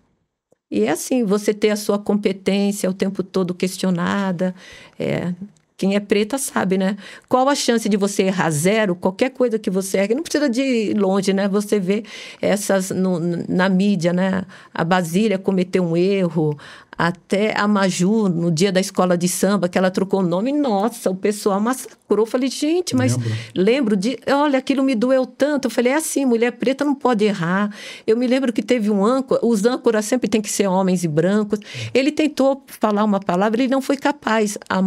E 0.71 0.85
é 0.85 0.91
assim, 0.91 1.25
você 1.25 1.53
ter 1.53 1.71
a 1.71 1.77
sua 1.77 1.99
competência 1.99 2.89
o 2.89 2.95
tempo 2.95 3.25
todo 3.25 3.55
questionada. 3.55 4.55
É, 4.99 5.35
quem 5.77 5.97
é 5.97 6.01
preta 6.01 6.39
sabe, 6.39 6.79
né? 6.79 6.97
Qual 7.29 7.49
a 7.49 7.55
chance 7.55 7.89
de 7.89 7.97
você 7.97 8.25
errar 8.25 8.51
zero? 8.51 8.95
Qualquer 8.95 9.31
coisa 9.31 9.59
que 9.59 9.71
você 9.71 9.99
ergue, 9.99 10.15
não 10.15 10.23
precisa 10.23 10.49
de 10.49 10.95
longe, 10.95 11.33
né? 11.33 11.49
Você 11.49 11.81
vê 11.81 12.05
essas 12.41 12.91
no, 12.91 13.19
na 13.49 13.69
mídia, 13.69 14.13
né? 14.13 14.45
A 14.73 14.85
Basília 14.85 15.37
cometeu 15.37 15.83
um 15.85 15.97
erro, 15.97 16.57
até 16.97 17.59
a 17.59 17.67
Maju, 17.67 18.29
no 18.29 18.51
dia 18.51 18.71
da 18.71 18.81
escola 18.81 19.19
de 19.19 19.29
samba, 19.29 19.69
que 19.69 19.77
ela 19.77 19.91
trocou 19.91 20.21
o 20.21 20.23
nome, 20.23 20.53
nossa, 20.53 21.11
o 21.11 21.17
pessoal 21.17 21.61
massacrou. 21.61 22.04
Eu 22.23 22.27
falei, 22.27 22.49
gente, 22.49 22.95
mas 22.95 23.17
Lembro. 23.17 23.33
lembro 23.55 23.97
de. 23.97 24.19
Olha, 24.29 24.59
aquilo 24.59 24.83
me 24.83 24.95
doeu 24.95 25.27
tanto. 25.27 25.67
Eu 25.67 25.71
falei, 25.71 25.93
é 25.93 25.97
assim, 25.97 26.25
mulher 26.25 26.53
preta 26.53 26.85
não 26.85 26.95
pode 26.95 27.25
errar. 27.25 27.75
Eu 28.07 28.17
me 28.17 28.27
lembro 28.27 28.53
que 28.53 28.63
teve 28.63 28.91
um 28.91 29.05
âncora, 29.05 29.41
os 29.45 29.65
âncoras 29.65 30.05
sempre 30.05 30.29
tem 30.29 30.41
que 30.41 30.51
ser 30.51 30.67
homens 30.67 31.05
e 31.05 31.09
brancos. 31.09 31.59
Ele 31.93 32.11
tentou 32.11 32.63
falar 32.67 33.05
uma 33.05 33.21
palavra, 33.21 33.63
ele 33.63 33.71
não 33.71 33.83
foi 33.83 33.97
capaz. 33.97 34.57
A, 34.69 34.81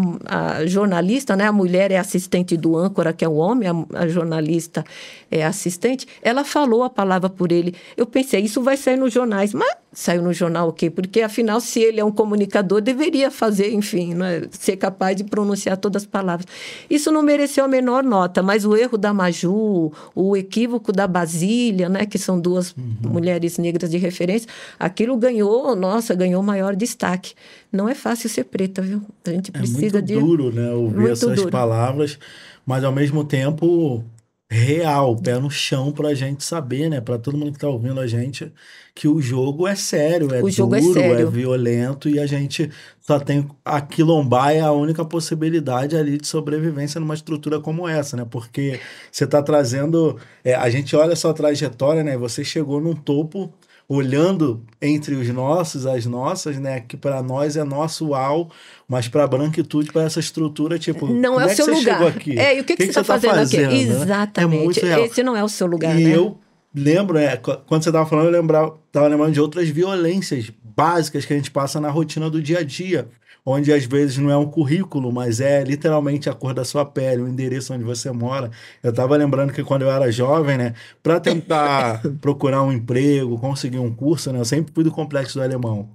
a 0.59 0.65
jornalista, 0.65 1.35
né, 1.35 1.45
a 1.45 1.51
mulher 1.51 1.91
é 1.91 1.97
assistente 1.97 2.55
do 2.57 2.77
âncora, 2.77 3.13
que 3.13 3.23
é 3.23 3.27
o 3.27 3.35
homem, 3.35 3.69
a, 3.69 3.99
a 3.99 4.07
jornalista 4.07 4.83
é 5.29 5.45
assistente, 5.45 6.07
ela 6.21 6.43
falou 6.43 6.83
a 6.83 6.89
palavra 6.89 7.29
por 7.29 7.51
ele. 7.51 7.75
Eu 7.95 8.05
pensei, 8.05 8.41
isso 8.41 8.61
vai 8.61 8.77
sair 8.77 8.97
nos 8.97 9.13
jornais. 9.13 9.53
Mas 9.53 9.75
saiu 9.91 10.21
no 10.21 10.31
jornal 10.31 10.69
o 10.69 10.73
quê? 10.73 10.89
Porque 10.89 11.21
afinal, 11.21 11.59
se 11.59 11.79
ele 11.79 11.99
é 11.99 12.05
um 12.05 12.11
comunicador, 12.11 12.81
deveria 12.81 13.31
fazer, 13.31 13.73
enfim, 13.73 14.13
né, 14.13 14.43
ser 14.51 14.77
capaz 14.77 15.15
de 15.15 15.23
pronunciar 15.23 15.75
todas 15.77 16.03
as 16.03 16.07
palavras. 16.07 16.45
Isso 16.89 17.11
não 17.11 17.16
mereceu 17.23 17.65
a 17.65 17.67
menor 17.67 18.03
nota, 18.03 18.41
mas 18.43 18.65
o 18.65 18.75
erro 18.75 18.97
da 18.97 19.13
Maju, 19.13 19.91
o 20.15 20.35
equívoco 20.37 20.91
da 20.91 21.07
Basília, 21.07 21.89
né, 21.89 22.05
que 22.05 22.17
são 22.17 22.39
duas 22.39 22.75
mulheres 23.01 23.57
negras 23.57 23.89
de 23.89 23.97
referência, 23.97 24.47
aquilo 24.79 25.15
ganhou, 25.17 25.75
nossa, 25.75 26.13
ganhou 26.15 26.41
maior 26.43 26.75
destaque. 26.75 27.33
Não 27.71 27.87
é 27.89 27.95
fácil 27.95 28.29
ser 28.29 28.45
preta, 28.45 28.81
viu? 28.81 29.01
A 29.25 29.29
gente 29.31 29.49
É 29.53 29.57
precisa 29.57 29.97
muito 29.99 30.01
de 30.07 30.19
duro, 30.19 30.51
né? 30.51 30.71
Ouvir 30.71 30.97
Muito 30.97 31.11
essas 31.11 31.35
duro. 31.35 31.51
palavras, 31.51 32.17
mas 32.65 32.83
ao 32.83 32.91
mesmo 32.91 33.23
tempo 33.23 34.03
real, 34.49 35.15
pé 35.17 35.37
no 35.39 35.49
chão 35.51 35.91
pra 35.91 36.13
gente 36.13 36.43
saber, 36.43 36.89
né? 36.89 37.01
Pra 37.01 37.17
todo 37.17 37.37
mundo 37.37 37.51
que 37.51 37.59
tá 37.59 37.67
ouvindo 37.67 37.99
a 37.99 38.07
gente, 38.07 38.51
que 38.95 39.07
o 39.07 39.21
jogo 39.21 39.67
é 39.67 39.75
sério, 39.75 40.33
é 40.33 40.41
O 40.41 40.49
jogo 40.49 40.75
é 40.75 40.79
duro, 40.79 40.99
é, 40.99 41.03
sério. 41.03 41.29
violento 41.29 42.07
e 42.07 42.17
a 42.19 42.25
gente 42.25 42.71
só 43.01 43.19
tem 43.19 43.45
a 43.65 43.81
quilombar 43.81 44.51
é 44.55 44.61
a 44.61 44.71
única 44.71 45.03
possibilidade 45.03 45.97
ali 45.97 46.17
de 46.17 46.25
sobrevivência 46.27 46.99
numa 46.99 47.13
estrutura 47.13 47.59
como 47.59 47.87
essa, 47.87 48.15
né? 48.15 48.25
Porque 48.29 48.79
você 49.11 49.27
tá 49.27 49.43
trazendo, 49.43 50.17
é, 50.43 50.55
a 50.55 50.69
gente 50.69 50.95
olha 50.95 51.13
a 51.13 51.15
sua 51.17 51.33
trajetória, 51.33 52.03
né? 52.03 52.17
Você 52.17 52.43
chegou 52.43 52.79
num 52.79 52.95
topo 52.95 53.53
olhando 53.89 54.65
entre 54.81 55.15
os 55.15 55.29
nossos, 55.29 55.85
as 55.85 56.05
nossas, 56.05 56.59
né? 56.59 56.81
Que 56.81 56.97
para 56.97 57.23
nós 57.23 57.55
é 57.55 57.63
nosso 57.63 58.09
uau, 58.09 58.51
mas 58.87 59.07
para 59.07 59.23
a 59.23 59.27
branquitude, 59.27 59.91
para 59.91 60.03
essa 60.03 60.19
estrutura, 60.19 60.77
tipo, 60.77 61.07
Não 61.07 61.33
como 61.33 61.41
é 61.41 61.45
o 61.45 61.49
que 61.49 61.55
seu 61.55 61.65
você 61.65 61.71
lugar. 61.71 61.93
chegou 61.93 62.07
aqui? 62.07 62.37
É, 62.37 62.57
e 62.57 62.61
o 62.61 62.63
que, 62.63 62.75
que, 62.75 62.83
você 62.83 62.89
está 62.89 63.03
tá 63.03 63.19
fazendo, 63.19 63.65
aqui? 63.65 63.85
né? 63.85 64.03
Exatamente. 64.03 64.59
É 64.59 64.63
muito 64.63 64.85
real. 64.85 65.05
Esse 65.05 65.23
não 65.23 65.35
é 65.35 65.43
o 65.43 65.49
seu 65.49 65.67
lugar, 65.67 65.97
e 65.97 66.03
né? 66.03 66.15
eu 66.15 66.37
lembro, 66.75 67.17
né, 67.17 67.37
quando 67.37 67.83
você 67.83 67.89
estava 67.89 68.05
falando, 68.05 68.25
eu 68.25 68.31
lembrava, 68.31 68.77
tava 68.91 69.07
lembrando 69.07 69.33
de 69.33 69.41
outras 69.41 69.67
violências 69.69 70.51
básicas 70.77 71.25
que 71.25 71.33
a 71.33 71.35
gente 71.35 71.49
passa 71.49 71.81
na 71.81 71.89
rotina 71.89 72.29
do 72.29 72.39
dia 72.39 72.59
a 72.59 72.63
dia, 72.63 73.07
onde 73.43 73.73
às 73.73 73.85
vezes 73.85 74.19
não 74.19 74.29
é 74.29 74.37
um 74.37 74.45
currículo, 74.45 75.11
mas 75.11 75.41
é 75.41 75.63
literalmente 75.63 76.29
a 76.29 76.33
cor 76.33 76.53
da 76.53 76.63
sua 76.63 76.85
pele, 76.85 77.23
o 77.23 77.27
endereço 77.27 77.73
onde 77.73 77.83
você 77.83 78.11
mora. 78.11 78.51
Eu 78.83 78.91
estava 78.91 79.17
lembrando 79.17 79.51
que 79.51 79.63
quando 79.63 79.81
eu 79.81 79.89
era 79.89 80.11
jovem, 80.11 80.55
né, 80.55 80.75
para 81.01 81.19
tentar 81.19 82.03
procurar 82.21 82.61
um 82.61 82.71
emprego, 82.71 83.39
conseguir 83.39 83.79
um 83.79 83.91
curso, 83.91 84.31
né, 84.31 84.39
eu 84.39 84.45
sempre 84.45 84.71
fui 84.71 84.83
do 84.83 84.91
complexo 84.91 85.39
do 85.39 85.43
alemão. 85.43 85.89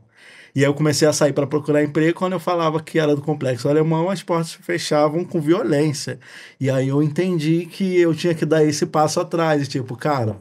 E 0.55 0.61
aí 0.61 0.67
eu 0.67 0.75
comecei 0.75 1.09
a 1.09 1.13
sair 1.13 1.33
para 1.33 1.47
procurar 1.47 1.83
emprego. 1.83 2.19
Quando 2.19 2.35
eu 2.35 2.41
falava 2.41 2.83
que 2.83 2.99
era 2.99 3.17
do 3.17 3.23
complexo 3.23 3.69
alemão, 3.69 4.11
as 4.11 4.23
portas 4.23 4.53
fechavam 4.53 5.25
com 5.25 5.41
violência. 5.41 6.19
E 6.61 6.71
aí 6.71 6.89
eu 6.89 7.03
entendi 7.03 7.67
que 7.67 7.99
eu 7.99 8.15
tinha 8.15 8.35
que 8.35 8.45
dar 8.45 8.63
esse 8.63 8.85
passo 8.85 9.19
atrás. 9.21 9.67
Tipo, 9.67 9.97
cara, 9.97 10.37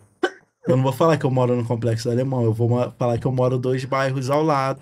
eu 0.68 0.76
não 0.76 0.84
vou 0.84 0.94
falar 0.94 1.18
que 1.18 1.26
eu 1.26 1.32
moro 1.32 1.56
no 1.56 1.66
complexo 1.66 2.10
alemão, 2.10 2.44
eu 2.44 2.54
vou 2.54 2.92
falar 2.98 3.18
que 3.18 3.26
eu 3.26 3.32
moro 3.32 3.58
dois 3.58 3.84
bairros 3.86 4.30
ao 4.30 4.44
lado. 4.44 4.82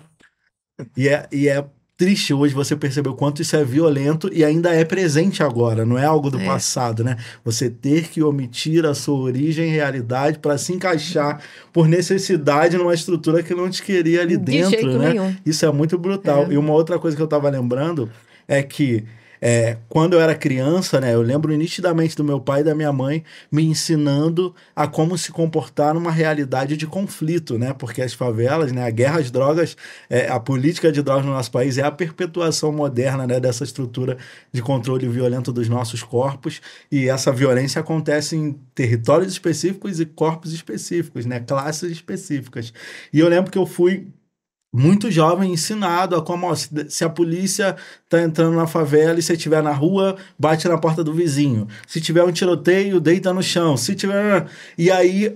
E 0.96 1.08
é, 1.08 1.26
e 1.30 1.48
é 1.48 1.64
triste 2.00 2.32
hoje 2.32 2.54
você 2.54 2.74
perceber 2.74 3.10
o 3.10 3.14
quanto 3.14 3.42
isso 3.42 3.54
é 3.54 3.62
violento 3.62 4.30
e 4.32 4.42
ainda 4.42 4.74
é 4.74 4.86
presente 4.86 5.42
agora, 5.42 5.84
não 5.84 5.98
é 5.98 6.04
algo 6.06 6.30
do 6.30 6.40
é. 6.40 6.46
passado, 6.46 7.04
né? 7.04 7.18
Você 7.44 7.68
ter 7.68 8.08
que 8.08 8.22
omitir 8.22 8.86
a 8.86 8.94
sua 8.94 9.18
origem 9.18 9.68
e 9.68 9.72
realidade 9.72 10.38
para 10.38 10.56
se 10.56 10.72
encaixar 10.72 11.42
por 11.70 11.86
necessidade 11.86 12.78
numa 12.78 12.94
estrutura 12.94 13.42
que 13.42 13.54
não 13.54 13.68
te 13.68 13.82
queria 13.82 14.22
ali 14.22 14.38
de 14.38 14.44
dentro, 14.44 14.98
né? 14.98 15.10
Nenhum. 15.10 15.36
Isso 15.44 15.66
é 15.66 15.70
muito 15.70 15.98
brutal. 15.98 16.44
É. 16.44 16.54
E 16.54 16.56
uma 16.56 16.72
outra 16.72 16.98
coisa 16.98 17.14
que 17.14 17.22
eu 17.22 17.26
estava 17.26 17.50
lembrando 17.50 18.10
é 18.48 18.62
que 18.62 19.04
é, 19.40 19.78
quando 19.88 20.14
eu 20.14 20.20
era 20.20 20.34
criança, 20.34 21.00
né, 21.00 21.14
eu 21.14 21.22
lembro 21.22 21.56
nitidamente 21.56 22.14
do 22.14 22.22
meu 22.22 22.40
pai 22.40 22.60
e 22.60 22.64
da 22.64 22.74
minha 22.74 22.92
mãe 22.92 23.24
me 23.50 23.64
ensinando 23.64 24.54
a 24.76 24.86
como 24.86 25.16
se 25.16 25.32
comportar 25.32 25.94
numa 25.94 26.10
realidade 26.10 26.76
de 26.76 26.86
conflito, 26.86 27.58
né? 27.58 27.72
Porque 27.72 28.02
as 28.02 28.12
favelas, 28.12 28.72
né, 28.72 28.84
a 28.86 28.90
guerra 28.90 29.20
às 29.20 29.30
drogas, 29.30 29.76
é, 30.08 30.28
a 30.28 30.38
política 30.38 30.92
de 30.92 31.02
drogas 31.02 31.24
no 31.24 31.32
nosso 31.32 31.50
país 31.50 31.78
é 31.78 31.82
a 31.82 31.90
perpetuação 31.90 32.72
moderna 32.72 33.26
né, 33.26 33.40
dessa 33.40 33.64
estrutura 33.64 34.18
de 34.52 34.60
controle 34.60 35.08
violento 35.08 35.52
dos 35.52 35.68
nossos 35.68 36.02
corpos. 36.02 36.60
E 36.90 37.08
essa 37.08 37.32
violência 37.32 37.80
acontece 37.80 38.36
em 38.36 38.52
territórios 38.74 39.32
específicos 39.32 40.00
e 40.00 40.06
corpos 40.06 40.52
específicos, 40.52 41.24
né? 41.24 41.40
Classes 41.40 41.90
específicas. 41.90 42.72
E 43.12 43.18
eu 43.20 43.28
lembro 43.28 43.50
que 43.50 43.58
eu 43.58 43.66
fui 43.66 44.08
muito 44.72 45.10
jovem 45.10 45.52
ensinado 45.52 46.14
a 46.14 46.22
como 46.22 46.46
ó, 46.46 46.54
se, 46.54 47.04
a 47.04 47.08
polícia 47.08 47.76
tá 48.08 48.22
entrando 48.22 48.56
na 48.56 48.66
favela 48.66 49.18
e 49.18 49.22
você 49.22 49.32
estiver 49.32 49.62
na 49.62 49.72
rua, 49.72 50.16
bate 50.38 50.68
na 50.68 50.78
porta 50.78 51.02
do 51.02 51.12
vizinho. 51.12 51.66
Se 51.86 52.00
tiver 52.00 52.22
um 52.22 52.32
tiroteio, 52.32 53.00
deita 53.00 53.32
no 53.32 53.42
chão. 53.42 53.76
Se 53.76 53.94
tiver. 53.94 54.46
E 54.78 54.90
aí, 54.90 55.34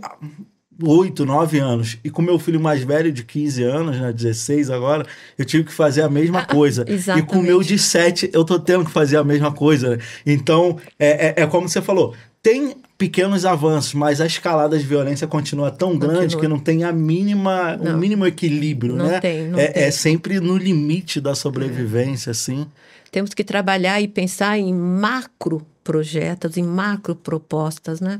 oito, 0.83 1.27
nove 1.27 1.59
anos. 1.59 1.99
E 2.05 2.11
com 2.11 2.23
meu 2.23 2.39
filho 2.39 2.61
mais 2.61 2.83
velho, 2.83 3.13
de 3.13 3.25
15 3.25 3.63
anos, 3.65 4.01
né, 4.01 4.13
16 4.13 4.71
agora, 4.71 5.07
eu 5.37 5.45
tive 5.45 5.65
que 5.65 5.73
fazer 5.73 6.03
a 6.03 6.09
mesma 6.09 6.45
coisa. 6.47 6.85
e 6.89 7.23
com 7.23 7.39
o 7.39 7.43
meu 7.43 7.63
de 7.63 7.79
7, 7.79 8.31
eu 8.33 8.45
tô 8.45 8.59
tendo 8.59 8.85
que 8.85 8.93
fazer 8.93 9.17
a 9.17 9.25
mesma 9.25 9.53
coisa. 9.53 9.97
Né? 9.97 10.03
Então, 10.25 10.79
é, 10.99 11.41
é, 11.41 11.43
é 11.43 11.47
como 11.47 11.69
você 11.69 11.83
falou. 11.83 12.15
Tem 12.43 12.77
pequenos 13.05 13.45
avanços, 13.45 13.93
mas 13.93 14.19
a 14.19 14.27
escalada 14.27 14.79
de 14.79 14.85
violência 14.85 15.27
continua 15.27 15.71
tão 15.71 15.93
continua. 15.93 16.15
grande 16.15 16.37
que 16.39 16.49
não 16.49 16.59
tem 16.59 16.85
a 16.85 16.93
mínima, 16.93 17.77
não. 17.77 17.95
o 17.95 17.99
mínimo 17.99 18.27
equilíbrio, 18.27 18.97
não 18.97 19.07
né? 19.07 19.21
Tem, 19.21 19.47
não 19.47 19.59
é, 19.59 19.69
tem. 19.69 19.83
é 19.83 19.91
sempre 19.91 20.41
no 20.41 20.57
limite 20.57 21.21
da 21.21 21.35
sobrevivência, 21.35 22.31
é. 22.31 22.33
assim. 22.33 22.67
Temos 23.13 23.35
que 23.35 23.45
trabalhar 23.45 24.01
e 24.01 24.09
pensar 24.09 24.59
em 24.59 24.73
macro 24.73 25.65
projetos, 25.85 26.57
em 26.57 26.65
macro 26.65 27.15
propostas, 27.15 28.01
né? 28.01 28.19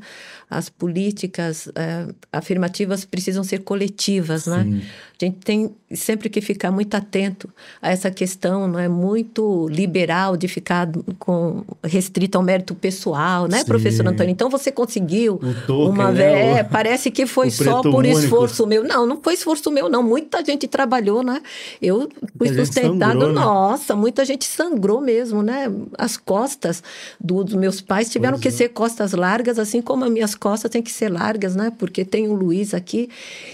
As 0.49 0.69
políticas 0.69 1.69
é, 1.75 2.07
afirmativas 2.31 3.05
precisam 3.05 3.43
ser 3.43 3.61
coletivas, 3.61 4.47
né? 4.47 4.63
Sim. 4.63 4.71
né? 4.71 4.83
A 5.21 5.25
gente 5.25 5.39
tem 5.39 5.71
sempre 5.93 6.29
que 6.29 6.41
ficar 6.41 6.71
muito 6.71 6.95
atento 6.95 7.49
a 7.81 7.91
essa 7.91 8.11
questão, 8.11 8.67
não 8.67 8.79
é 8.79 8.89
muito 8.89 9.69
liberal 9.69 10.37
de 10.37 10.49
ficar 10.49 10.91
com 11.19 11.65
restrito 11.85 12.37
ao 12.37 12.43
mérito 12.43 12.75
pessoal, 12.75 13.47
né, 13.47 13.61
Sim. 13.61 13.65
professor 13.65 14.07
Antônio? 14.07 14.33
Então 14.33 14.51
você 14.51 14.73
conseguiu 14.73 15.41
uma 15.69 16.11
né? 16.11 16.59
é, 16.59 16.65
parece 16.65 17.11
que 17.11 17.27
foi 17.27 17.49
só 17.49 17.81
por 17.81 18.05
único. 18.05 18.19
esforço 18.19 18.67
meu. 18.67 18.83
Não, 18.83 19.07
não 19.07 19.21
foi 19.23 19.35
esforço 19.35 19.71
meu, 19.71 19.89
não. 19.89 20.03
Muita 20.03 20.45
gente 20.45 20.67
trabalhou, 20.67 21.23
né? 21.23 21.41
Eu 21.81 22.09
fui 22.37 22.49
sustentado, 22.53 23.13
sangrou, 23.13 23.33
né? 23.33 23.41
nossa, 23.41 23.95
muita 23.95 24.25
gente 24.25 24.45
sangrou 24.45 25.01
mesmo, 25.01 25.43
né? 25.43 25.73
As 25.97 26.17
costas 26.17 26.83
do, 27.21 27.45
meus 27.55 27.81
pais 27.81 28.11
tiveram 28.11 28.35
pois 28.35 28.43
que 28.43 28.49
é. 28.49 28.51
ser 28.51 28.69
costas 28.69 29.13
largas, 29.13 29.59
assim 29.59 29.81
como 29.81 30.05
as 30.05 30.11
minhas 30.11 30.35
costas 30.35 30.71
têm 30.71 30.83
que 30.83 30.93
ser 30.93 31.11
largas, 31.11 31.57
né? 31.57 31.73
Porque 31.79 32.05
tem 32.05 32.29
o 32.29 32.35
Luiz 32.35 32.75
aqui. 32.75 33.09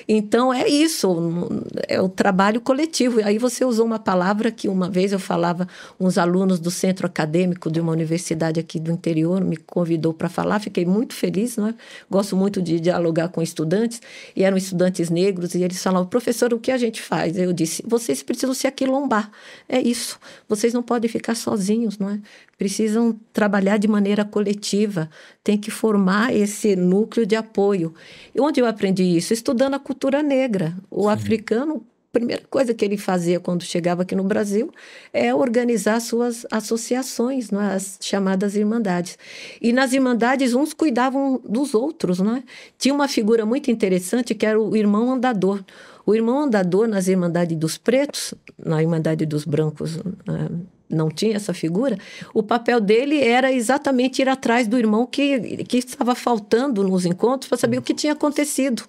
Então 0.08 0.52
é 0.52 0.68
isso 0.68 1.48
é 1.88 2.00
o 2.00 2.08
trabalho 2.08 2.60
coletivo. 2.60 3.20
Aí 3.24 3.38
você 3.38 3.64
usou 3.64 3.86
uma 3.86 3.98
palavra 3.98 4.50
que 4.50 4.68
uma 4.68 4.88
vez 4.88 5.12
eu 5.12 5.18
falava, 5.18 5.66
uns 5.98 6.18
alunos 6.18 6.58
do 6.58 6.70
centro 6.70 7.06
acadêmico 7.06 7.70
de 7.70 7.80
uma 7.80 7.92
universidade 7.92 8.58
aqui 8.58 8.78
do 8.78 8.90
interior 8.90 9.42
me 9.42 9.56
convidou 9.56 10.12
para 10.12 10.28
falar, 10.28 10.60
fiquei 10.60 10.84
muito 10.84 11.14
feliz, 11.14 11.56
não 11.56 11.68
é? 11.68 11.74
Gosto 12.10 12.36
muito 12.36 12.62
de 12.62 12.80
dialogar 12.80 13.28
com 13.28 13.42
estudantes, 13.42 14.00
e 14.34 14.44
eram 14.44 14.56
estudantes 14.56 15.10
negros, 15.10 15.54
e 15.54 15.62
eles 15.62 15.82
falavam, 15.82 16.08
professor, 16.08 16.52
o 16.52 16.58
que 16.58 16.70
a 16.70 16.78
gente 16.78 17.02
faz? 17.02 17.36
Eu 17.36 17.52
disse, 17.52 17.82
vocês 17.86 18.22
precisam 18.22 18.54
se 18.54 18.66
aquilombar. 18.66 19.30
É 19.68 19.80
isso. 19.80 20.18
Vocês 20.48 20.72
não 20.72 20.82
podem 20.82 21.10
ficar 21.10 21.34
sozinhos, 21.34 21.98
não 21.98 22.10
é? 22.10 22.20
Precisam 22.60 23.18
trabalhar 23.32 23.78
de 23.78 23.88
maneira 23.88 24.22
coletiva, 24.22 25.08
tem 25.42 25.56
que 25.56 25.70
formar 25.70 26.36
esse 26.36 26.76
núcleo 26.76 27.24
de 27.24 27.34
apoio. 27.34 27.94
E 28.34 28.38
onde 28.38 28.60
eu 28.60 28.66
aprendi 28.66 29.02
isso? 29.02 29.32
Estudando 29.32 29.72
a 29.72 29.78
cultura 29.78 30.22
negra. 30.22 30.76
O 30.90 31.04
Sim. 31.04 31.08
africano 31.08 31.86
primeira 32.12 32.42
coisa 32.50 32.74
que 32.74 32.84
ele 32.84 32.98
fazia 32.98 33.40
quando 33.40 33.62
chegava 33.62 34.02
aqui 34.02 34.14
no 34.14 34.24
Brasil 34.24 34.70
é 35.10 35.34
organizar 35.34 35.98
suas 36.00 36.44
associações, 36.50 37.50
é? 37.50 37.56
as 37.56 37.96
chamadas 37.98 38.54
irmandades. 38.54 39.16
E 39.58 39.72
nas 39.72 39.94
irmandades, 39.94 40.52
uns 40.52 40.74
cuidavam 40.74 41.40
dos 41.48 41.72
outros. 41.72 42.18
Não 42.20 42.36
é? 42.36 42.42
Tinha 42.76 42.92
uma 42.92 43.08
figura 43.08 43.46
muito 43.46 43.70
interessante 43.70 44.34
que 44.34 44.44
era 44.44 44.60
o 44.60 44.76
irmão 44.76 45.10
andador. 45.10 45.64
O 46.04 46.14
irmão 46.14 46.40
andador 46.40 46.86
nas 46.86 47.08
irmandades 47.08 47.56
dos 47.56 47.78
pretos, 47.78 48.34
na 48.58 48.82
irmandade 48.82 49.24
dos 49.24 49.46
brancos, 49.46 49.96
né? 50.26 50.50
Não 50.90 51.08
tinha 51.10 51.36
essa 51.36 51.54
figura, 51.54 51.98
o 52.34 52.42
papel 52.42 52.80
dele 52.80 53.22
era 53.22 53.52
exatamente 53.52 54.20
ir 54.20 54.28
atrás 54.28 54.66
do 54.66 54.78
irmão 54.78 55.06
que, 55.06 55.64
que 55.64 55.78
estava 55.78 56.14
faltando 56.14 56.82
nos 56.82 57.06
encontros 57.06 57.48
para 57.48 57.58
saber 57.58 57.78
o 57.78 57.82
que 57.82 57.94
tinha 57.94 58.12
acontecido. 58.12 58.84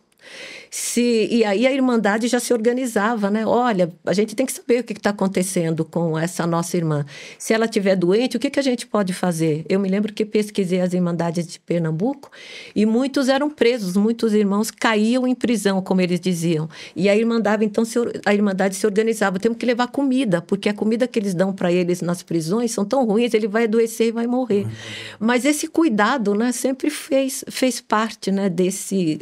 Se, 0.73 1.27
e 1.29 1.43
aí 1.43 1.67
a 1.67 1.73
Irmandade 1.73 2.29
já 2.29 2.39
se 2.39 2.53
organizava, 2.53 3.29
né? 3.29 3.45
Olha, 3.45 3.91
a 4.05 4.13
gente 4.13 4.33
tem 4.33 4.45
que 4.45 4.53
saber 4.53 4.79
o 4.79 4.83
que 4.85 4.93
está 4.93 5.09
acontecendo 5.09 5.83
com 5.83 6.17
essa 6.17 6.47
nossa 6.47 6.77
irmã. 6.77 7.05
Se 7.37 7.53
ela 7.53 7.65
estiver 7.65 7.93
doente, 7.97 8.37
o 8.37 8.39
que, 8.39 8.49
que 8.49 8.57
a 8.57 8.63
gente 8.63 8.87
pode 8.87 9.11
fazer? 9.11 9.65
Eu 9.67 9.81
me 9.81 9.89
lembro 9.89 10.13
que 10.13 10.23
pesquisei 10.23 10.79
as 10.79 10.93
Irmandades 10.93 11.45
de 11.45 11.59
Pernambuco 11.59 12.31
e 12.73 12.85
muitos 12.85 13.27
eram 13.27 13.49
presos, 13.49 13.97
muitos 13.97 14.33
irmãos 14.33 14.71
caíam 14.71 15.27
em 15.27 15.35
prisão, 15.35 15.81
como 15.81 15.99
eles 15.99 16.21
diziam. 16.21 16.69
E 16.95 17.09
a 17.09 17.17
Irmandade, 17.17 17.65
então, 17.65 17.83
se, 17.83 17.99
a 18.25 18.33
Irmandade 18.33 18.73
se 18.75 18.85
organizava. 18.85 19.39
Temos 19.39 19.57
que 19.57 19.65
levar 19.65 19.87
comida, 19.87 20.41
porque 20.41 20.69
a 20.69 20.73
comida 20.73 21.05
que 21.05 21.19
eles 21.19 21.33
dão 21.33 21.51
para 21.51 21.69
eles 21.69 22.01
nas 22.01 22.23
prisões 22.23 22.71
são 22.71 22.85
tão 22.85 23.05
ruins, 23.05 23.33
ele 23.33 23.49
vai 23.49 23.65
adoecer 23.65 24.07
e 24.07 24.11
vai 24.11 24.25
morrer. 24.25 24.63
Uhum. 24.63 24.71
Mas 25.19 25.43
esse 25.43 25.67
cuidado, 25.67 26.33
né, 26.33 26.53
sempre 26.53 26.89
fez, 26.89 27.43
fez 27.49 27.81
parte, 27.81 28.31
né, 28.31 28.47
desse, 28.47 29.19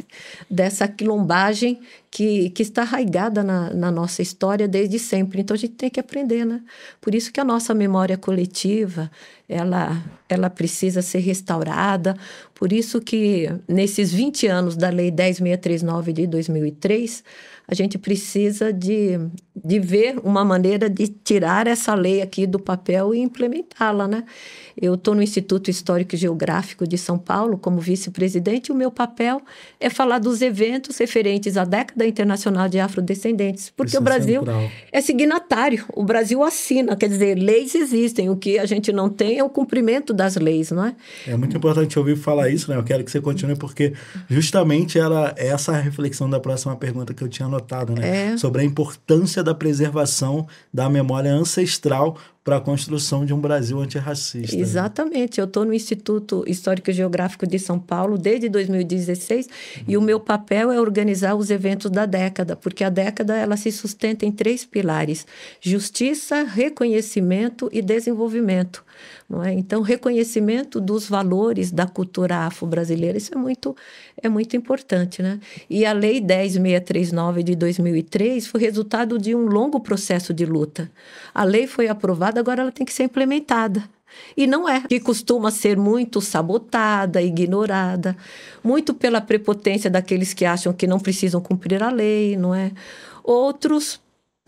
dessa 0.48 0.86
quilombagem 0.86 1.39
que, 2.10 2.50
que 2.50 2.62
está 2.62 2.82
arraigada 2.82 3.42
na, 3.42 3.72
na, 3.72 3.90
nossa 3.90 4.20
história 4.20 4.66
desde 4.66 4.98
sempre. 4.98 5.40
Então 5.40 5.54
a 5.54 5.58
gente 5.58 5.74
tem 5.74 5.88
que 5.88 6.00
aprender, 6.00 6.44
né? 6.44 6.60
Por 7.00 7.14
isso 7.14 7.32
que 7.32 7.40
a 7.40 7.44
nossa 7.44 7.72
memória 7.72 8.18
coletiva 8.18 9.10
ela, 9.48 10.02
ela 10.28 10.50
precisa 10.50 11.02
ser 11.02 11.20
restaurada. 11.20 12.16
Por 12.54 12.72
isso 12.72 13.00
que 13.00 13.48
nesses 13.68 14.12
20 14.12 14.46
anos 14.46 14.76
da 14.76 14.90
Lei 14.90 15.10
10639 15.10 16.12
de 16.12 16.26
2003, 16.26 17.24
a 17.70 17.74
gente 17.74 17.96
precisa 17.96 18.72
de, 18.72 19.16
de 19.54 19.78
ver 19.78 20.18
uma 20.24 20.44
maneira 20.44 20.90
de 20.90 21.06
tirar 21.06 21.68
essa 21.68 21.94
lei 21.94 22.20
aqui 22.20 22.44
do 22.44 22.58
papel 22.58 23.14
e 23.14 23.20
implementá-la, 23.20 24.08
né? 24.08 24.24
Eu 24.76 24.94
estou 24.94 25.14
no 25.14 25.22
Instituto 25.22 25.70
Histórico 25.70 26.14
e 26.14 26.18
Geográfico 26.18 26.86
de 26.86 26.98
São 26.98 27.16
Paulo 27.16 27.56
como 27.56 27.78
vice-presidente 27.78 28.68
e 28.68 28.72
o 28.72 28.74
meu 28.74 28.90
papel 28.90 29.40
é 29.78 29.88
falar 29.88 30.18
dos 30.18 30.42
eventos 30.42 30.96
referentes 30.98 31.56
à 31.56 31.64
década 31.64 32.04
internacional 32.06 32.68
de 32.68 32.80
afrodescendentes, 32.80 33.70
porque 33.76 33.90
Isso 33.90 33.98
o 33.98 34.02
é 34.02 34.04
Brasil 34.04 34.42
é, 34.90 34.98
é 34.98 35.00
signatário, 35.00 35.84
o 35.94 36.02
Brasil 36.02 36.42
assina, 36.42 36.96
quer 36.96 37.08
dizer, 37.08 37.36
leis 37.36 37.74
existem, 37.74 38.30
o 38.30 38.36
que 38.36 38.58
a 38.58 38.66
gente 38.66 38.90
não 38.90 39.08
tem 39.08 39.38
é 39.38 39.44
o 39.44 39.50
cumprimento 39.50 40.12
das 40.12 40.34
leis, 40.34 40.72
não 40.72 40.86
é? 40.86 40.96
É 41.26 41.36
muito 41.36 41.56
importante 41.56 41.98
ouvir 41.98 42.16
falar 42.16 42.48
isso, 42.48 42.70
né? 42.70 42.76
Eu 42.76 42.82
quero 42.82 43.04
que 43.04 43.10
você 43.10 43.20
continue, 43.20 43.54
porque 43.54 43.92
justamente 44.28 44.98
era 44.98 45.34
essa 45.36 45.72
a 45.72 45.78
reflexão 45.78 46.28
da 46.28 46.40
próxima 46.40 46.74
pergunta 46.74 47.14
que 47.14 47.22
eu 47.22 47.28
tinha 47.28 47.46
anotado, 47.46 47.59
né? 47.94 48.32
É. 48.32 48.36
Sobre 48.36 48.62
a 48.62 48.64
importância 48.64 49.42
da 49.42 49.54
preservação 49.54 50.46
da 50.72 50.88
memória 50.88 51.32
ancestral 51.32 52.16
para 52.42 52.56
a 52.56 52.60
construção 52.60 53.24
de 53.24 53.34
um 53.34 53.40
Brasil 53.40 53.78
antirracista. 53.80 54.56
Né? 54.56 54.62
Exatamente. 54.62 55.38
Eu 55.38 55.44
estou 55.44 55.64
no 55.64 55.74
Instituto 55.74 56.42
Histórico 56.46 56.90
e 56.90 56.92
Geográfico 56.92 57.46
de 57.46 57.58
São 57.58 57.78
Paulo 57.78 58.16
desde 58.16 58.48
2016 58.48 59.46
uhum. 59.46 59.82
e 59.86 59.96
o 59.96 60.02
meu 60.02 60.18
papel 60.18 60.72
é 60.72 60.80
organizar 60.80 61.34
os 61.34 61.50
eventos 61.50 61.90
da 61.90 62.06
década, 62.06 62.56
porque 62.56 62.82
a 62.82 62.88
década 62.88 63.36
ela 63.36 63.56
se 63.56 63.70
sustenta 63.70 64.24
em 64.24 64.32
três 64.32 64.64
pilares: 64.64 65.26
justiça, 65.60 66.42
reconhecimento 66.42 67.68
e 67.72 67.82
desenvolvimento. 67.82 68.84
Não 69.28 69.42
é? 69.42 69.52
Então, 69.52 69.80
reconhecimento 69.80 70.80
dos 70.80 71.08
valores 71.08 71.70
da 71.70 71.86
cultura 71.86 72.38
afro-brasileira, 72.38 73.16
isso 73.16 73.32
é 73.32 73.36
muito, 73.38 73.76
é 74.20 74.28
muito 74.28 74.56
importante. 74.56 75.22
Né? 75.22 75.38
E 75.68 75.86
a 75.86 75.92
Lei 75.92 76.20
10639 76.20 77.42
de 77.42 77.54
2003 77.54 78.46
foi 78.46 78.60
resultado 78.60 79.18
de 79.18 79.34
um 79.34 79.46
longo 79.46 79.80
processo 79.80 80.34
de 80.34 80.44
luta. 80.44 80.90
A 81.32 81.44
lei 81.44 81.66
foi 81.66 81.88
aprovada, 81.88 82.40
agora 82.40 82.62
ela 82.62 82.72
tem 82.72 82.84
que 82.84 82.92
ser 82.92 83.04
implementada. 83.04 83.82
E 84.36 84.46
não 84.46 84.68
é, 84.68 84.80
que 84.80 84.98
costuma 84.98 85.50
ser 85.50 85.76
muito 85.76 86.20
sabotada, 86.20 87.22
ignorada, 87.22 88.16
muito 88.62 88.92
pela 88.92 89.20
prepotência 89.20 89.88
daqueles 89.88 90.34
que 90.34 90.44
acham 90.44 90.72
que 90.72 90.86
não 90.86 90.98
precisam 90.98 91.40
cumprir 91.40 91.82
a 91.82 91.90
lei, 91.90 92.36
não 92.36 92.54
é? 92.54 92.72
Outros 93.22 94.00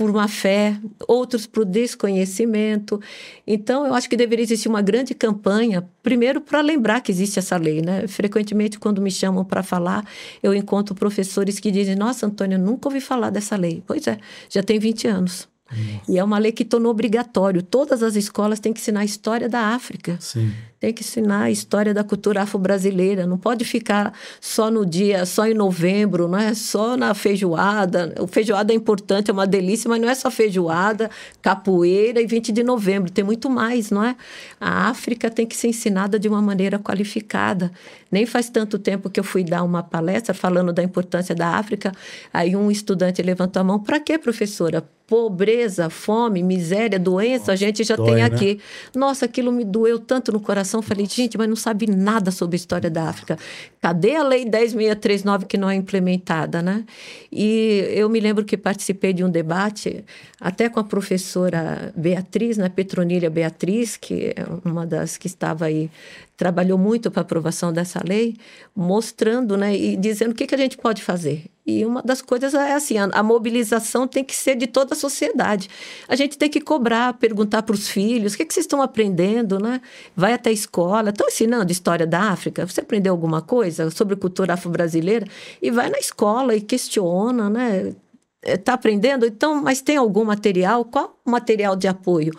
por 0.02 0.10
uma 0.10 0.26
fé, 0.26 0.76
outros 1.06 1.46
por 1.46 1.64
desconhecimento. 1.64 3.00
Então, 3.46 3.86
eu 3.86 3.94
acho 3.94 4.10
que 4.10 4.16
deveria 4.16 4.42
existir 4.42 4.68
uma 4.68 4.82
grande 4.82 5.14
campanha, 5.14 5.88
primeiro 6.02 6.40
para 6.40 6.60
lembrar 6.60 7.00
que 7.00 7.12
existe 7.12 7.38
essa 7.38 7.56
lei, 7.56 7.80
né? 7.80 8.08
Frequentemente, 8.08 8.80
quando 8.80 9.00
me 9.00 9.12
chamam 9.12 9.44
para 9.44 9.62
falar, 9.62 10.04
eu 10.42 10.52
encontro 10.52 10.92
professores 10.92 11.60
que 11.60 11.70
dizem: 11.70 11.94
Nossa, 11.94 12.26
Antônia, 12.26 12.58
nunca 12.58 12.88
ouvi 12.88 13.00
falar 13.00 13.30
dessa 13.30 13.54
lei. 13.54 13.80
Pois 13.86 14.04
é, 14.08 14.18
já 14.50 14.60
tem 14.60 14.76
20 14.80 15.06
anos. 15.06 15.48
Nossa. 15.70 16.00
E 16.08 16.18
é 16.18 16.24
uma 16.24 16.36
lei 16.36 16.50
que 16.50 16.64
tornou 16.64 16.90
obrigatório. 16.90 17.62
Todas 17.62 18.02
as 18.02 18.16
escolas 18.16 18.58
têm 18.58 18.72
que 18.72 18.80
ensinar 18.80 19.00
a 19.00 19.04
história 19.04 19.48
da 19.48 19.68
África. 19.68 20.16
Sim 20.18 20.50
tem 20.82 20.92
que 20.92 21.04
ensinar 21.04 21.42
a 21.42 21.50
história 21.50 21.94
da 21.94 22.02
cultura 22.02 22.42
afro-brasileira. 22.42 23.24
Não 23.24 23.38
pode 23.38 23.64
ficar 23.64 24.12
só 24.40 24.68
no 24.68 24.84
dia, 24.84 25.24
só 25.24 25.46
em 25.46 25.54
novembro, 25.54 26.26
não 26.26 26.36
é 26.36 26.54
só 26.54 26.96
na 26.96 27.14
feijoada. 27.14 28.12
O 28.18 28.26
feijoada 28.26 28.72
é 28.72 28.74
importante, 28.74 29.30
é 29.30 29.32
uma 29.32 29.46
delícia, 29.46 29.88
mas 29.88 30.00
não 30.00 30.08
é 30.08 30.14
só 30.16 30.28
feijoada, 30.28 31.08
capoeira 31.40 32.20
e 32.20 32.26
20 32.26 32.50
de 32.50 32.64
novembro. 32.64 33.12
Tem 33.12 33.22
muito 33.22 33.48
mais, 33.48 33.92
não 33.92 34.02
é? 34.02 34.16
A 34.60 34.88
África 34.88 35.30
tem 35.30 35.46
que 35.46 35.56
ser 35.56 35.68
ensinada 35.68 36.18
de 36.18 36.28
uma 36.28 36.42
maneira 36.42 36.80
qualificada. 36.80 37.70
Nem 38.10 38.26
faz 38.26 38.50
tanto 38.50 38.78
tempo 38.78 39.08
que 39.08 39.18
eu 39.18 39.24
fui 39.24 39.44
dar 39.44 39.62
uma 39.62 39.82
palestra 39.82 40.34
falando 40.34 40.70
da 40.70 40.82
importância 40.82 41.34
da 41.34 41.56
África. 41.56 41.92
Aí 42.30 42.56
um 42.56 42.70
estudante 42.72 43.22
levantou 43.22 43.60
a 43.60 43.64
mão: 43.64 43.78
para 43.78 44.00
quê, 44.00 44.18
professora? 44.18 44.84
Pobreza, 45.06 45.90
fome, 45.90 46.42
miséria, 46.42 46.98
doença, 46.98 47.52
a 47.52 47.56
gente 47.56 47.84
já 47.84 47.96
Dói, 47.96 48.06
tem 48.06 48.14
né? 48.16 48.24
aqui. 48.24 48.54
Né? 48.54 48.60
Nossa, 48.94 49.26
aquilo 49.26 49.52
me 49.52 49.64
doeu 49.64 49.98
tanto 49.98 50.32
no 50.32 50.40
coração 50.40 50.71
falei, 50.80 51.04
gente, 51.06 51.36
mas 51.36 51.48
não 51.48 51.56
sabe 51.56 51.86
nada 51.86 52.30
sobre 52.30 52.54
a 52.54 52.58
história 52.58 52.88
da 52.88 53.08
África. 53.08 53.36
Cadê 53.80 54.16
a 54.16 54.22
Lei 54.22 54.46
10.639 54.46 55.44
que 55.46 55.58
não 55.58 55.68
é 55.68 55.74
implementada, 55.74 56.62
né? 56.62 56.84
E 57.30 57.84
eu 57.90 58.08
me 58.08 58.20
lembro 58.20 58.44
que 58.44 58.56
participei 58.56 59.12
de 59.12 59.24
um 59.24 59.28
debate 59.28 60.04
até 60.40 60.68
com 60.68 60.80
a 60.80 60.84
professora 60.84 61.92
Beatriz, 61.96 62.56
né, 62.56 62.68
Petronília 62.68 63.28
Beatriz, 63.28 63.96
que 63.96 64.32
é 64.36 64.46
uma 64.64 64.86
das 64.86 65.16
que 65.16 65.26
estava 65.26 65.66
aí 65.66 65.90
trabalhou 66.36 66.78
muito 66.78 67.10
para 67.10 67.20
a 67.20 67.22
aprovação 67.22 67.72
dessa 67.72 68.00
lei, 68.04 68.36
mostrando 68.74 69.56
né, 69.56 69.76
e 69.76 69.96
dizendo 69.96 70.32
o 70.32 70.34
que, 70.34 70.46
que 70.46 70.54
a 70.54 70.58
gente 70.58 70.76
pode 70.76 71.02
fazer. 71.02 71.44
E 71.64 71.84
uma 71.84 72.02
das 72.02 72.20
coisas 72.20 72.54
é 72.54 72.74
assim: 72.74 72.98
a, 72.98 73.04
a 73.12 73.22
mobilização 73.22 74.06
tem 74.08 74.24
que 74.24 74.34
ser 74.34 74.56
de 74.56 74.66
toda 74.66 74.94
a 74.94 74.96
sociedade. 74.96 75.68
A 76.08 76.16
gente 76.16 76.36
tem 76.36 76.50
que 76.50 76.60
cobrar, 76.60 77.14
perguntar 77.14 77.62
para 77.62 77.74
os 77.74 77.88
filhos: 77.88 78.34
o 78.34 78.36
que, 78.36 78.44
que 78.44 78.52
vocês 78.52 78.64
estão 78.64 78.82
aprendendo? 78.82 79.58
Né? 79.60 79.80
Vai 80.16 80.32
até 80.32 80.50
a 80.50 80.52
escola, 80.52 81.10
estão 81.10 81.28
ensinando 81.28 81.70
história 81.70 82.06
da 82.06 82.30
África? 82.30 82.66
Você 82.66 82.80
aprendeu 82.80 83.12
alguma 83.12 83.40
coisa 83.40 83.90
sobre 83.90 84.16
cultura 84.16 84.54
afro-brasileira? 84.54 85.26
E 85.60 85.70
vai 85.70 85.88
na 85.88 85.98
escola 85.98 86.54
e 86.56 86.60
questiona, 86.60 87.48
né? 87.48 87.94
Está 88.42 88.74
aprendendo? 88.74 89.24
Então, 89.24 89.62
mas 89.62 89.80
tem 89.80 89.96
algum 89.96 90.24
material? 90.24 90.84
Qual 90.84 91.16
material 91.24 91.76
de 91.76 91.86
apoio? 91.86 92.32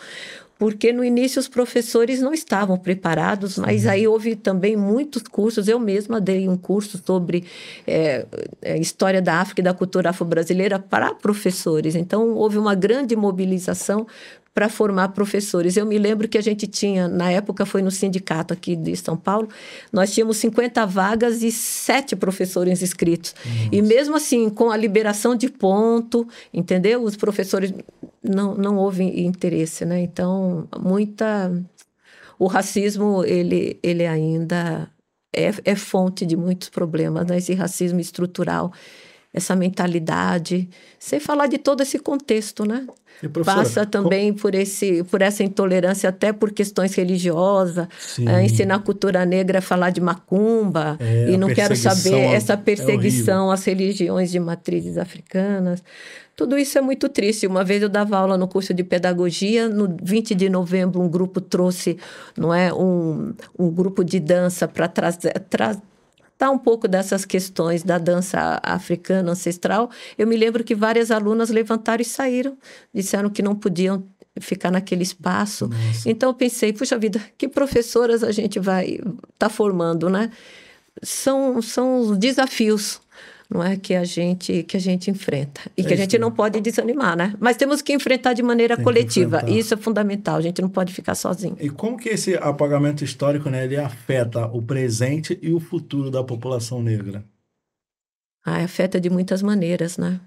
Porque 0.58 0.94
no 0.94 1.04
início 1.04 1.40
os 1.40 1.48
professores 1.48 2.22
não 2.22 2.34
estavam 2.34 2.78
preparados, 2.78 3.58
mas 3.58 3.86
aí 3.86 4.08
houve 4.08 4.36
também 4.36 4.78
muitos 4.78 5.24
cursos. 5.24 5.68
Eu 5.68 5.80
mesma 5.80 6.22
dei 6.22 6.48
um 6.48 6.56
curso 6.56 7.02
sobre 7.06 7.44
é, 7.86 8.26
história 8.80 9.22
da 9.22 9.42
África 9.42 9.62
e 9.62 9.64
da 9.64 9.74
cultura 9.74 10.12
afro-brasileira 10.12 10.80
para 10.80 11.14
professores. 11.14 11.96
Então 11.96 12.32
houve 12.32 12.58
uma 12.58 12.76
grande 12.76 13.16
mobilização 13.16 14.08
para 14.54 14.70
formar 14.70 15.10
professores. 15.10 15.76
Eu 15.76 15.86
me 15.86 15.98
lembro 15.98 16.28
que 16.28 16.38
a 16.38 16.42
gente 16.42 16.68
tinha, 16.68 17.08
na 17.08 17.32
época 17.32 17.66
foi 17.66 17.82
no 17.82 17.90
sindicato 17.90 18.54
aqui 18.54 18.76
de 18.76 18.96
São 18.96 19.18
Paulo, 19.18 19.50
nós 19.92 20.14
tínhamos 20.14 20.38
50 20.38 20.86
vagas 20.86 21.42
e 21.42 21.52
sete 21.52 22.16
professores 22.16 22.82
inscritos. 22.82 23.34
Nossa. 23.44 23.70
E 23.72 23.82
mesmo 23.82 24.16
assim, 24.16 24.50
com 24.50 24.70
a 24.70 24.78
liberação 24.78 25.36
de 25.36 25.50
ponto, 25.50 26.28
entendeu? 26.54 27.02
Os 27.04 27.16
professores 27.16 27.74
não, 28.24 28.54
não 28.56 28.78
houve 28.78 29.04
interesse, 29.04 29.86
né? 29.86 30.02
Então, 30.02 30.68
muita... 30.80 31.52
O 32.38 32.48
racismo, 32.48 33.24
ele, 33.24 33.80
ele 33.82 34.06
ainda 34.06 34.90
é, 35.34 35.52
é 35.66 35.76
fonte 35.76 36.26
de 36.26 36.36
muitos 36.38 36.70
problemas, 36.70 37.26
né? 37.26 37.38
Esse 37.38 37.54
racismo 37.54 38.00
estrutural, 38.00 38.72
essa 39.34 39.56
mentalidade, 39.56 40.70
sem 41.00 41.20
falar 41.20 41.48
de 41.48 41.58
todo 41.58 41.82
esse 41.82 41.98
contexto, 41.98 42.66
né? 42.66 42.86
Passa 43.44 43.86
também 43.86 44.32
como... 44.32 44.42
por, 44.42 44.56
esse, 44.56 45.04
por 45.06 45.22
essa 45.22 45.44
intolerância, 45.44 46.10
até 46.10 46.32
por 46.34 46.52
questões 46.52 46.94
religiosas. 46.94 47.88
É, 48.28 48.44
ensinar 48.44 48.76
a 48.76 48.80
cultura 48.80 49.26
negra 49.26 49.60
a 49.60 49.62
falar 49.62 49.90
de 49.90 50.02
macumba. 50.02 50.98
É, 51.00 51.32
e 51.32 51.38
não 51.38 51.48
quero 51.54 51.76
saber 51.76 52.16
essa 52.34 52.58
perseguição 52.58 53.50
é 53.50 53.54
às 53.54 53.64
religiões 53.64 54.30
de 54.30 54.40
matrizes 54.40 54.98
africanas. 54.98 55.84
Tudo 56.36 56.58
isso 56.58 56.78
é 56.78 56.82
muito 56.82 57.08
triste. 57.10 57.48
Uma 57.48 57.64
vez 57.64 57.82
eu 57.82 57.90
dava 57.90 58.18
aula 58.18 58.38
no 58.38 58.48
curso 58.48 58.74
de 58.74 58.84
pedagogia, 58.84 59.70
no 59.70 59.96
20 60.02 60.36
de 60.36 60.50
novembro 60.50 61.02
um 61.02 61.08
grupo 61.08 61.40
trouxe, 61.40 61.98
não 62.38 62.54
é, 62.54 62.74
um, 62.74 63.34
um 63.58 63.70
grupo 63.70 64.04
de 64.04 64.20
dança 64.20 64.68
para 64.68 64.88
trazer 64.88 65.34
tra 65.50 65.76
um 66.50 66.58
pouco 66.58 66.88
dessas 66.88 67.26
questões 67.26 67.84
da 67.84 67.98
dança 67.98 68.60
africana 68.64 69.32
ancestral, 69.32 69.90
eu 70.18 70.26
me 70.28 70.36
lembro 70.36 70.64
que 70.64 70.76
várias 70.76 71.12
alunas 71.12 71.50
levantaram 71.50 72.02
e 72.02 72.06
saíram, 72.06 72.58
disseram 72.94 73.30
que 73.30 73.42
não 73.42 73.56
podiam 73.56 74.04
ficar 74.40 74.72
naquele 74.72 75.04
espaço. 75.04 75.68
Nossa. 75.68 76.10
Então 76.10 76.30
eu 76.30 76.34
pensei, 76.34 76.74
puxa 76.74 76.98
vida, 76.98 77.22
que 77.38 77.48
professoras 77.48 78.24
a 78.24 78.32
gente 78.32 78.60
vai 78.60 78.96
estar 78.96 79.14
tá 79.38 79.50
formando, 79.50 80.10
né? 80.10 80.32
São, 81.02 81.62
são 81.62 82.00
os 82.00 82.18
desafios 82.18 83.02
não 83.54 83.64
é 83.64 83.78
que 83.78 83.94
a 83.94 84.04
gente 84.04 84.64
que 84.64 84.76
a 84.76 84.80
gente 84.80 85.12
enfrenta 85.12 85.62
e 85.78 85.82
é 85.82 85.86
que 85.86 85.94
a 85.94 85.98
gente 85.98 86.18
não 86.18 86.32
pode 86.32 86.60
desanimar, 86.60 87.16
né? 87.16 87.36
Mas 87.40 87.56
temos 87.56 87.84
que 87.84 87.94
enfrentar 87.94 88.34
de 88.34 88.42
maneira 88.42 88.76
Tem 88.76 88.84
coletiva. 88.84 89.48
Isso 89.48 89.76
é 89.76 89.78
fundamental. 89.78 90.38
A 90.38 90.42
gente 90.42 90.60
não 90.60 90.70
pode 90.70 90.92
ficar 90.92 91.14
sozinho. 91.14 91.56
E 91.60 91.70
como 91.70 91.96
que 91.96 92.10
esse 92.10 92.34
apagamento 92.34 93.04
histórico, 93.04 93.52
né, 93.52 93.66
ele 93.66 93.78
afeta 93.78 94.48
o 94.48 94.60
presente 94.60 95.38
e 95.40 95.54
o 95.54 95.60
futuro 95.60 96.10
da 96.10 96.24
população 96.24 96.82
negra? 96.82 97.24
Ah, 98.44 98.64
afeta 98.64 99.00
de 99.00 99.10
muitas 99.10 99.44
maneiras, 99.44 100.00
né? 100.00 100.20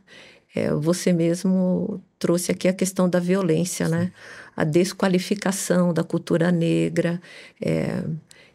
É, 0.54 0.70
você 0.70 1.12
mesmo 1.12 2.00
trouxe 2.20 2.52
aqui 2.52 2.68
a 2.68 2.72
questão 2.72 3.08
da 3.08 3.18
violência, 3.18 3.88
né? 3.88 4.12
A 4.56 4.62
desqualificação 4.62 5.92
da 5.92 6.04
cultura 6.04 6.52
negra, 6.52 7.20
é, 7.60 8.04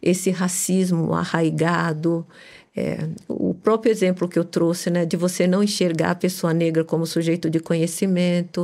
esse 0.02 0.32
racismo 0.32 1.14
arraigado, 1.14 2.26
é, 2.76 3.10
o 3.28 3.54
próprio 3.54 3.92
exemplo 3.92 4.28
que 4.30 4.40
eu 4.40 4.46
trouxe, 4.46 4.90
né, 4.90 5.06
de 5.06 5.18
você 5.18 5.46
não 5.46 5.62
enxergar 5.62 6.12
a 6.12 6.16
pessoa 6.16 6.54
negra 6.54 6.84
como 6.84 7.06
sujeito 7.06 7.50
de 7.50 7.60
conhecimento. 7.60 8.64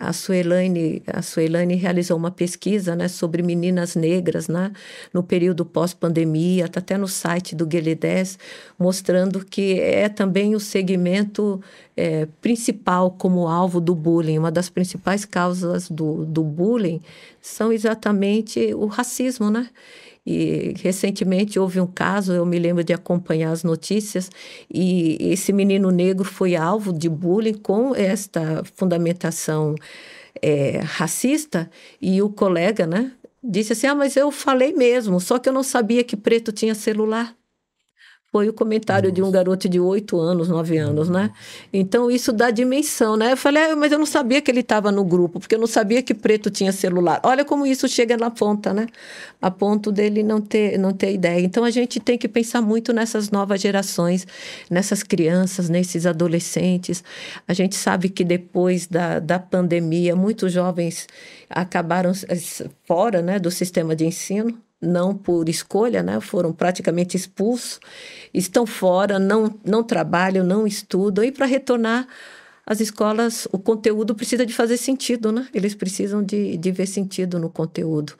A 0.00 0.12
Suelane, 0.12 1.02
a 1.08 1.22
Suelane 1.22 1.74
realizou 1.74 2.16
uma 2.16 2.30
pesquisa 2.30 2.94
né, 2.94 3.08
sobre 3.08 3.42
meninas 3.42 3.96
negras 3.96 4.46
né, 4.46 4.72
no 5.12 5.24
período 5.24 5.64
pós-pandemia, 5.64 6.66
está 6.66 6.78
até 6.78 6.96
no 6.96 7.08
site 7.08 7.54
do 7.56 7.66
Guelidés, 7.66 8.38
mostrando 8.78 9.44
que 9.44 9.80
é 9.80 10.08
também 10.08 10.54
o 10.54 10.60
segmento 10.60 11.60
é, 11.96 12.26
principal 12.40 13.10
como 13.10 13.48
alvo 13.48 13.80
do 13.80 13.94
bullying. 13.94 14.38
Uma 14.38 14.52
das 14.52 14.68
principais 14.68 15.24
causas 15.24 15.90
do, 15.90 16.24
do 16.24 16.44
bullying 16.44 17.00
são 17.40 17.72
exatamente 17.72 18.72
o 18.74 18.86
racismo, 18.86 19.50
né? 19.50 19.68
E 20.30 20.74
recentemente 20.82 21.58
houve 21.58 21.80
um 21.80 21.86
caso, 21.86 22.34
eu 22.34 22.44
me 22.44 22.58
lembro 22.58 22.84
de 22.84 22.92
acompanhar 22.92 23.50
as 23.50 23.64
notícias, 23.64 24.30
e 24.70 25.16
esse 25.20 25.54
menino 25.54 25.90
negro 25.90 26.22
foi 26.22 26.54
alvo 26.54 26.92
de 26.92 27.08
bullying 27.08 27.54
com 27.54 27.94
esta 27.94 28.62
fundamentação 28.74 29.74
é, 30.42 30.80
racista, 30.84 31.70
e 31.98 32.20
o 32.20 32.28
colega, 32.28 32.86
né, 32.86 33.10
disse 33.42 33.72
assim: 33.72 33.86
Ah, 33.86 33.94
mas 33.94 34.18
eu 34.18 34.30
falei 34.30 34.74
mesmo, 34.74 35.18
só 35.18 35.38
que 35.38 35.48
eu 35.48 35.52
não 35.52 35.62
sabia 35.62 36.04
que 36.04 36.14
preto 36.14 36.52
tinha 36.52 36.74
celular. 36.74 37.34
Foi 38.30 38.46
o 38.46 38.52
comentário 38.52 39.08
Nossa. 39.08 39.14
de 39.14 39.22
um 39.22 39.30
garoto 39.30 39.66
de 39.70 39.80
8 39.80 40.20
anos, 40.20 40.48
9 40.50 40.76
anos, 40.76 41.08
né? 41.08 41.30
Então 41.72 42.10
isso 42.10 42.30
dá 42.30 42.50
dimensão, 42.50 43.16
né? 43.16 43.32
Eu 43.32 43.38
falei, 43.38 43.62
ah, 43.62 43.76
mas 43.76 43.90
eu 43.90 43.98
não 43.98 44.04
sabia 44.04 44.42
que 44.42 44.50
ele 44.50 44.60
estava 44.60 44.92
no 44.92 45.02
grupo, 45.02 45.40
porque 45.40 45.54
eu 45.54 45.58
não 45.58 45.66
sabia 45.66 46.02
que 46.02 46.12
preto 46.12 46.50
tinha 46.50 46.70
celular. 46.70 47.20
Olha 47.24 47.42
como 47.42 47.64
isso 47.64 47.88
chega 47.88 48.18
na 48.18 48.30
ponta, 48.30 48.74
né? 48.74 48.86
A 49.40 49.50
ponto 49.50 49.90
dele 49.90 50.22
não 50.22 50.42
ter, 50.42 50.78
não 50.78 50.92
ter 50.92 51.14
ideia. 51.14 51.40
Então 51.42 51.64
a 51.64 51.70
gente 51.70 51.98
tem 52.00 52.18
que 52.18 52.28
pensar 52.28 52.60
muito 52.60 52.92
nessas 52.92 53.30
novas 53.30 53.62
gerações, 53.62 54.26
nessas 54.68 55.02
crianças, 55.02 55.70
nesses 55.70 56.04
adolescentes. 56.04 57.02
A 57.46 57.54
gente 57.54 57.76
sabe 57.76 58.10
que 58.10 58.24
depois 58.24 58.86
da, 58.86 59.20
da 59.20 59.38
pandemia, 59.38 60.14
muitos 60.14 60.52
jovens 60.52 61.06
acabaram 61.48 62.12
fora 62.84 63.22
né, 63.22 63.38
do 63.38 63.50
sistema 63.50 63.96
de 63.96 64.04
ensino 64.04 64.67
não 64.80 65.14
por 65.14 65.48
escolha, 65.48 66.02
né? 66.02 66.20
foram 66.20 66.52
praticamente 66.52 67.16
expulsos, 67.16 67.80
estão 68.32 68.66
fora, 68.66 69.18
não, 69.18 69.54
não 69.64 69.82
trabalham, 69.82 70.44
não 70.44 70.66
estudam, 70.66 71.24
e 71.24 71.32
para 71.32 71.46
retornar 71.46 72.06
às 72.64 72.80
escolas, 72.80 73.48
o 73.50 73.58
conteúdo 73.58 74.14
precisa 74.14 74.44
de 74.44 74.52
fazer 74.52 74.76
sentido, 74.76 75.32
né? 75.32 75.48
Eles 75.54 75.74
precisam 75.74 76.22
de, 76.22 76.56
de 76.58 76.70
ver 76.70 76.86
sentido 76.86 77.38
no 77.38 77.48
conteúdo. 77.48 78.12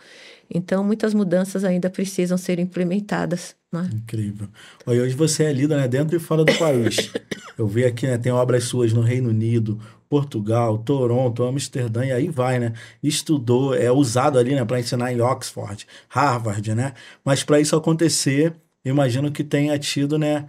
Então, 0.53 0.83
muitas 0.83 1.13
mudanças 1.13 1.65
ainda 1.65 1.91
precisam 1.91 2.39
ser 2.39 2.59
implementadas. 2.59 3.55
Né? 3.71 3.91
Incrível. 3.93 4.49
hoje 4.87 5.15
você 5.15 5.45
é 5.45 5.53
lida 5.53 5.77
né, 5.77 5.87
dentro 5.87 6.17
e 6.17 6.19
fora 6.19 6.45
do 6.45 6.55
país. 6.57 7.13
Eu 7.59 7.67
vi 7.67 7.85
aqui, 7.85 8.07
né, 8.07 8.17
tem 8.17 8.33
obras 8.33 8.65
suas 8.65 8.93
no 8.93 9.03
Reino 9.03 9.29
Unido, 9.29 9.79
Portugal, 10.09 10.79
Toronto, 10.79 11.43
Amsterdã 11.45 12.05
e 12.05 12.13
aí 12.13 12.29
vai, 12.29 12.59
né? 12.59 12.73
Estudou, 13.03 13.75
é 13.75 13.91
usado 13.93 14.39
ali, 14.39 14.55
né, 14.55 14.65
para 14.65 14.81
ensinar 14.81 15.13
em 15.13 15.21
Oxford, 15.21 15.87
Harvard, 16.09 16.75
né? 16.75 16.95
Mas 17.25 17.43
para 17.43 17.61
isso 17.61 17.77
acontecer, 17.77 18.55
imagino 18.85 19.31
que 19.33 19.45
tenha 19.45 19.79
tido, 19.79 20.19
né, 20.19 20.49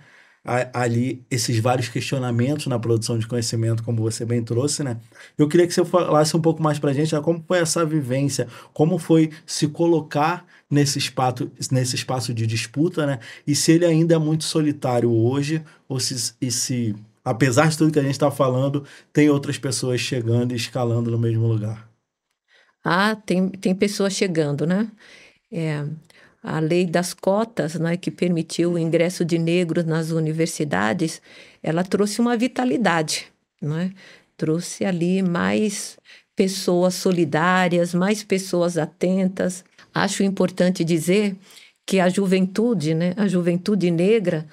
ali 0.73 1.23
esses 1.29 1.59
vários 1.59 1.89
questionamentos 1.89 2.67
na 2.67 2.79
produção 2.79 3.17
de 3.19 3.27
conhecimento, 3.27 3.83
como 3.83 4.01
você 4.01 4.25
bem 4.25 4.43
trouxe, 4.43 4.83
né? 4.83 4.97
Eu 5.37 5.47
queria 5.47 5.67
que 5.67 5.73
você 5.73 5.83
falasse 5.85 6.35
um 6.35 6.41
pouco 6.41 6.61
mais 6.63 6.79
para 6.79 6.91
a 6.91 6.93
gente 6.93 7.13
né, 7.13 7.21
como 7.21 7.43
foi 7.47 7.59
essa 7.59 7.85
vivência, 7.85 8.47
como 8.73 8.97
foi 8.97 9.31
se 9.45 9.67
colocar 9.67 10.45
nesse 10.69 10.97
espaço, 10.97 11.51
nesse 11.71 11.95
espaço 11.95 12.33
de 12.33 12.47
disputa, 12.47 13.05
né? 13.05 13.19
E 13.45 13.55
se 13.55 13.71
ele 13.73 13.85
ainda 13.85 14.15
é 14.15 14.17
muito 14.17 14.43
solitário 14.43 15.11
hoje, 15.11 15.63
ou 15.87 15.99
se, 15.99 16.33
e 16.41 16.51
se 16.51 16.95
apesar 17.23 17.69
de 17.69 17.77
tudo 17.77 17.91
que 17.91 17.99
a 17.99 18.03
gente 18.03 18.11
está 18.11 18.31
falando, 18.31 18.83
tem 19.11 19.29
outras 19.29 19.57
pessoas 19.57 19.99
chegando 19.99 20.53
e 20.53 20.55
escalando 20.55 21.11
no 21.11 21.17
mesmo 21.17 21.47
lugar. 21.47 21.89
Ah, 22.83 23.15
tem, 23.15 23.49
tem 23.49 23.75
pessoas 23.75 24.13
chegando, 24.13 24.65
né? 24.65 24.89
É, 25.51 25.85
a 26.41 26.59
lei 26.59 26.85
das 26.85 27.13
cotas, 27.13 27.75
né, 27.75 27.97
que 27.97 28.09
permitiu 28.09 28.73
o 28.73 28.79
ingresso 28.79 29.25
de 29.25 29.37
negros 29.37 29.85
nas 29.85 30.11
universidades, 30.11 31.21
ela 31.61 31.83
trouxe 31.83 32.21
uma 32.21 32.37
vitalidade, 32.37 33.27
né? 33.61 33.91
trouxe 34.39 34.85
ali 34.85 35.21
mais 35.21 35.97
pessoas 36.35 36.95
solidárias, 36.95 37.93
mais 37.93 38.23
pessoas 38.23 38.77
atentas. 38.77 39.65
Acho 39.93 40.23
importante 40.23 40.85
dizer 40.85 41.35
que 41.85 41.99
a 41.99 42.07
juventude, 42.07 42.93
né, 42.93 43.13
a 43.17 43.27
juventude 43.27 43.91
negra, 43.91 44.47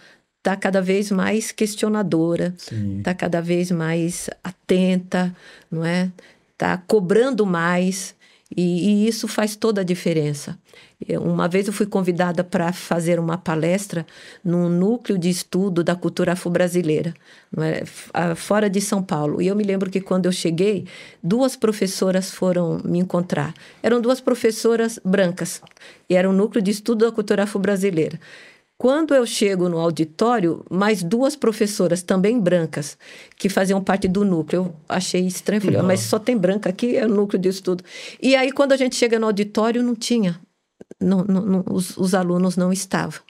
está 0.46 0.54
cada 0.54 0.80
vez 0.80 1.10
mais 1.10 1.50
questionadora, 1.50 2.54
está 2.98 3.12
cada 3.12 3.40
vez 3.40 3.72
mais 3.72 4.30
atenta, 4.44 5.34
não 5.68 5.84
é? 5.84 6.12
Está 6.52 6.78
cobrando 6.78 7.44
mais 7.44 8.14
e, 8.56 8.62
e, 8.62 9.08
isso 9.08 9.26
faz 9.26 9.56
toda 9.56 9.80
a 9.80 9.84
diferença. 9.84 10.56
Uma 11.20 11.48
vez 11.48 11.66
eu 11.66 11.72
fui 11.72 11.84
convidada 11.84 12.44
para 12.44 12.72
fazer 12.72 13.18
uma 13.18 13.36
palestra 13.36 14.06
num 14.42 14.68
núcleo 14.68 15.18
de 15.18 15.28
estudo 15.28 15.82
da 15.82 15.96
cultura 15.96 16.32
afro-brasileira, 16.32 17.12
é? 17.58 17.84
fora 18.36 18.70
de 18.70 18.80
São 18.80 19.02
Paulo. 19.02 19.42
E 19.42 19.48
eu 19.48 19.56
me 19.56 19.64
lembro 19.64 19.90
que 19.90 20.00
quando 20.00 20.26
eu 20.26 20.32
cheguei, 20.32 20.86
duas 21.20 21.56
professoras 21.56 22.30
foram 22.30 22.80
me 22.84 23.00
encontrar. 23.00 23.52
Eram 23.82 24.00
duas 24.00 24.20
professoras 24.20 25.00
brancas 25.04 25.60
e 26.08 26.14
era 26.14 26.30
um 26.30 26.32
núcleo 26.32 26.62
de 26.62 26.70
estudo 26.70 27.04
da 27.04 27.10
cultura 27.10 27.42
afro-brasileira. 27.42 28.18
Quando 28.78 29.14
eu 29.14 29.24
chego 29.24 29.70
no 29.70 29.78
auditório, 29.78 30.62
mais 30.70 31.02
duas 31.02 31.34
professoras, 31.34 32.02
também 32.02 32.38
brancas, 32.38 32.98
que 33.36 33.48
faziam 33.48 33.82
parte 33.82 34.06
do 34.06 34.22
núcleo. 34.22 34.64
Eu 34.64 34.76
achei 34.86 35.26
estranho, 35.26 35.62
falei, 35.62 35.80
mas 35.80 36.00
só 36.00 36.18
tem 36.18 36.36
branca 36.36 36.68
aqui, 36.68 36.94
é 36.94 37.06
o 37.06 37.08
núcleo 37.08 37.40
disso 37.40 37.62
tudo. 37.62 37.82
E 38.20 38.36
aí, 38.36 38.52
quando 38.52 38.72
a 38.72 38.76
gente 38.76 38.94
chega 38.94 39.18
no 39.18 39.26
auditório, 39.26 39.82
não 39.82 39.94
tinha. 39.94 40.38
Não, 41.00 41.24
não, 41.24 41.40
não, 41.46 41.64
os, 41.70 41.96
os 41.96 42.14
alunos 42.14 42.56
não 42.56 42.70
estavam. 42.70 43.20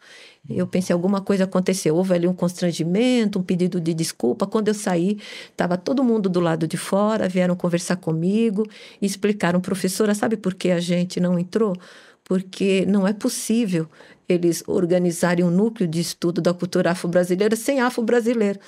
Eu 0.49 0.67
pensei, 0.67 0.93
alguma 0.93 1.21
coisa 1.21 1.45
aconteceu. 1.45 1.95
Houve 1.95 2.15
ali 2.15 2.27
um 2.27 2.35
constrangimento, 2.35 3.39
um 3.39 3.43
pedido 3.43 3.81
de 3.81 3.95
desculpa. 3.95 4.47
Quando 4.47 4.69
eu 4.69 4.75
saí, 4.75 5.19
estava 5.51 5.77
todo 5.77 6.05
mundo 6.05 6.29
do 6.29 6.41
lado 6.41 6.67
de 6.67 6.77
fora, 6.77 7.29
vieram 7.29 7.57
conversar 7.57 7.97
comigo 7.97 8.65
e 9.01 9.07
explicaram, 9.07 9.61
professora, 9.61 10.15
sabe 10.15 10.37
por 10.37 10.55
que 10.55 10.71
a 10.71 10.81
gente 10.81 11.19
não 11.19 11.39
entrou? 11.39 11.75
Porque 12.23 12.85
não 12.87 13.07
é 13.07 13.13
possível 13.13 13.89
eles 14.29 14.63
organizarem 14.67 15.45
um 15.45 15.51
núcleo 15.51 15.89
de 15.89 16.01
estudo 16.01 16.41
da 16.41 16.53
cultura 16.53 16.91
afro-brasileira 16.91 17.55
sem 17.55 17.81
afro-brasileiro. 17.81 18.59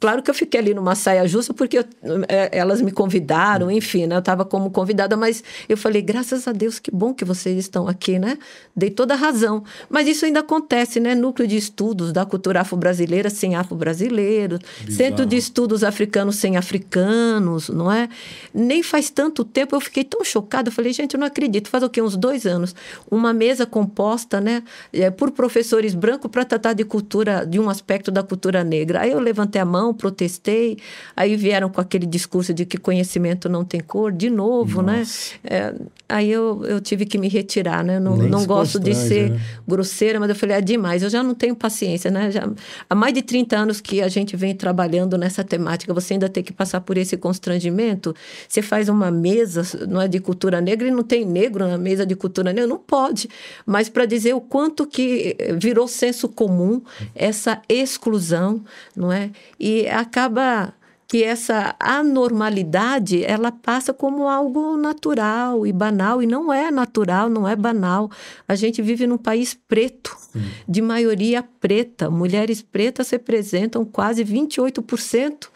Claro 0.00 0.22
que 0.22 0.30
eu 0.30 0.34
fiquei 0.34 0.60
ali 0.60 0.74
numa 0.74 0.94
saia 0.94 1.26
justa 1.28 1.52
porque 1.52 1.78
eu, 1.78 1.84
é, 2.28 2.50
elas 2.52 2.80
me 2.80 2.90
convidaram, 2.90 3.70
enfim, 3.70 4.06
né? 4.06 4.16
eu 4.16 4.20
estava 4.20 4.44
como 4.44 4.70
convidada, 4.70 5.16
mas 5.16 5.44
eu 5.68 5.76
falei, 5.76 6.00
graças 6.00 6.48
a 6.48 6.52
Deus, 6.52 6.78
que 6.78 6.90
bom 6.90 7.12
que 7.12 7.24
vocês 7.24 7.58
estão 7.58 7.86
aqui, 7.86 8.18
né? 8.18 8.38
Dei 8.74 8.90
toda 8.90 9.14
a 9.14 9.16
razão. 9.16 9.62
Mas 9.90 10.08
isso 10.08 10.24
ainda 10.24 10.40
acontece, 10.40 10.98
né? 11.00 11.14
Núcleo 11.14 11.46
de 11.46 11.56
estudos 11.56 12.12
da 12.12 12.24
cultura 12.24 12.62
afro-brasileira 12.62 13.28
sem 13.28 13.54
afro-brasileiros, 13.54 14.60
centro 14.88 15.26
de 15.26 15.36
estudos 15.36 15.84
africanos 15.84 16.36
sem 16.36 16.56
africanos, 16.56 17.68
não 17.68 17.92
é? 17.92 18.08
Nem 18.52 18.82
faz 18.82 19.10
tanto 19.10 19.44
tempo 19.44 19.76
eu 19.76 19.80
fiquei 19.80 20.04
tão 20.04 20.24
chocada, 20.24 20.68
eu 20.68 20.72
falei, 20.72 20.92
gente, 20.92 21.14
eu 21.14 21.20
não 21.20 21.26
acredito, 21.26 21.68
faz 21.68 21.82
o 21.82 21.90
quê? 21.90 22.00
Uns 22.00 22.16
dois 22.16 22.46
anos. 22.46 22.74
Uma 23.10 23.32
mesa 23.32 23.66
composta, 23.66 24.40
né? 24.40 24.62
É, 24.94 25.10
por 25.10 25.30
professores 25.32 25.94
brancos 25.94 26.30
para 26.30 26.44
tratar 26.44 26.72
de 26.72 26.84
cultura, 26.84 27.44
de 27.44 27.58
um 27.58 27.68
aspecto 27.68 28.10
da 28.10 28.22
cultura 28.22 28.62
negra. 28.62 29.00
Aí 29.00 29.10
eu 29.10 29.20
levantei 29.20 29.60
a 29.60 29.64
mão, 29.64 29.92
protestei, 29.92 30.78
aí 31.16 31.36
vieram 31.36 31.68
com 31.68 31.80
aquele 31.80 32.06
discurso 32.06 32.54
de 32.54 32.64
que 32.64 32.78
conhecimento 32.78 33.48
não 33.48 33.64
tem 33.64 33.80
cor, 33.80 34.12
de 34.12 34.30
novo, 34.30 34.82
né? 34.82 34.98
Nossa. 34.98 35.34
né? 35.42 35.50
É, 35.50 35.74
aí 36.08 36.30
eu, 36.30 36.64
eu 36.64 36.80
tive 36.80 37.06
que 37.06 37.18
me 37.18 37.28
retirar, 37.28 37.82
né? 37.84 37.98
Não, 37.98 38.16
não 38.16 38.46
gosto 38.46 38.78
de 38.78 38.94
ser 38.94 39.30
né? 39.30 39.40
grosseira, 39.66 40.20
mas 40.20 40.28
eu 40.28 40.36
falei, 40.36 40.56
é 40.56 40.60
demais, 40.60 41.02
eu 41.02 41.10
já 41.10 41.22
não 41.22 41.34
tenho 41.34 41.56
paciência, 41.56 42.10
né? 42.10 42.30
Já, 42.30 42.48
há 42.88 42.94
mais 42.94 43.12
de 43.12 43.22
30 43.22 43.56
anos 43.56 43.80
que 43.80 44.00
a 44.00 44.08
gente 44.08 44.36
vem 44.36 44.54
trabalhando 44.54 45.18
nessa 45.18 45.42
temática, 45.42 45.92
você 45.92 46.14
ainda 46.14 46.28
tem 46.28 46.42
que 46.42 46.52
passar 46.52 46.80
por 46.80 46.96
esse 46.96 47.16
constrangimento. 47.16 48.14
Você 48.48 48.62
faz 48.62 48.88
uma 48.88 49.10
mesa, 49.10 49.86
não 49.88 50.00
é 50.00 50.08
de 50.08 50.20
cultura 50.20 50.60
negra, 50.60 50.86
e 50.86 50.90
não 50.90 51.02
tem 51.02 51.24
negro 51.24 51.66
na 51.66 51.78
mesa 51.78 52.06
de 52.06 52.14
cultura 52.14 52.52
negra, 52.52 52.66
não 52.66 52.78
pode. 52.78 53.28
Mas 53.66 53.88
para 53.88 54.06
dizer 54.06 54.34
o 54.34 54.40
quanto 54.40 54.83
que 54.86 55.36
virou 55.58 55.86
senso 55.88 56.28
comum 56.28 56.82
essa 57.14 57.60
exclusão, 57.68 58.64
não 58.96 59.12
é? 59.12 59.30
E 59.58 59.86
acaba 59.88 60.74
que 61.06 61.22
essa 61.22 61.76
anormalidade 61.78 63.22
ela 63.24 63.52
passa 63.52 63.92
como 63.92 64.28
algo 64.28 64.76
natural 64.76 65.66
e 65.66 65.72
banal 65.72 66.22
e 66.22 66.26
não 66.26 66.52
é 66.52 66.70
natural, 66.70 67.28
não 67.28 67.46
é 67.46 67.54
banal. 67.54 68.10
A 68.48 68.54
gente 68.54 68.80
vive 68.82 69.06
num 69.06 69.16
país 69.18 69.54
preto, 69.68 70.16
Sim. 70.32 70.42
de 70.66 70.82
maioria 70.82 71.40
preta. 71.60 72.10
Mulheres 72.10 72.62
pretas 72.62 73.10
representam 73.10 73.84
quase 73.84 74.24
28%, 74.24 75.48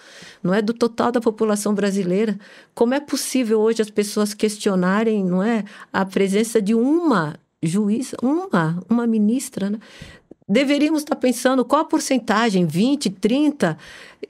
não 0.43 0.55
é 0.55 0.62
do 0.62 0.72
total 0.72 1.11
da 1.11 1.20
população 1.20 1.74
brasileira. 1.74 2.39
Como 2.74 2.95
é 2.95 3.01
possível 3.01 3.59
hoje 3.59 3.83
as 3.83 3.91
pessoas 3.91 4.35
questionarem, 4.35 5.24
não 5.24 5.43
é, 5.43 5.64
a 5.93 6.05
presença 6.05 6.61
de 6.61 6.74
uma 6.74 7.35
juíza, 7.63 8.17
uma, 8.23 8.83
uma 8.89 9.07
ministra, 9.07 9.71
né? 9.71 9.79
deveríamos 10.49 11.03
estar 11.03 11.17
pensando 11.17 11.65
qual 11.65 11.83
a 11.83 11.85
porcentagem, 11.85 12.65
20, 12.65 13.11
30, 13.11 13.77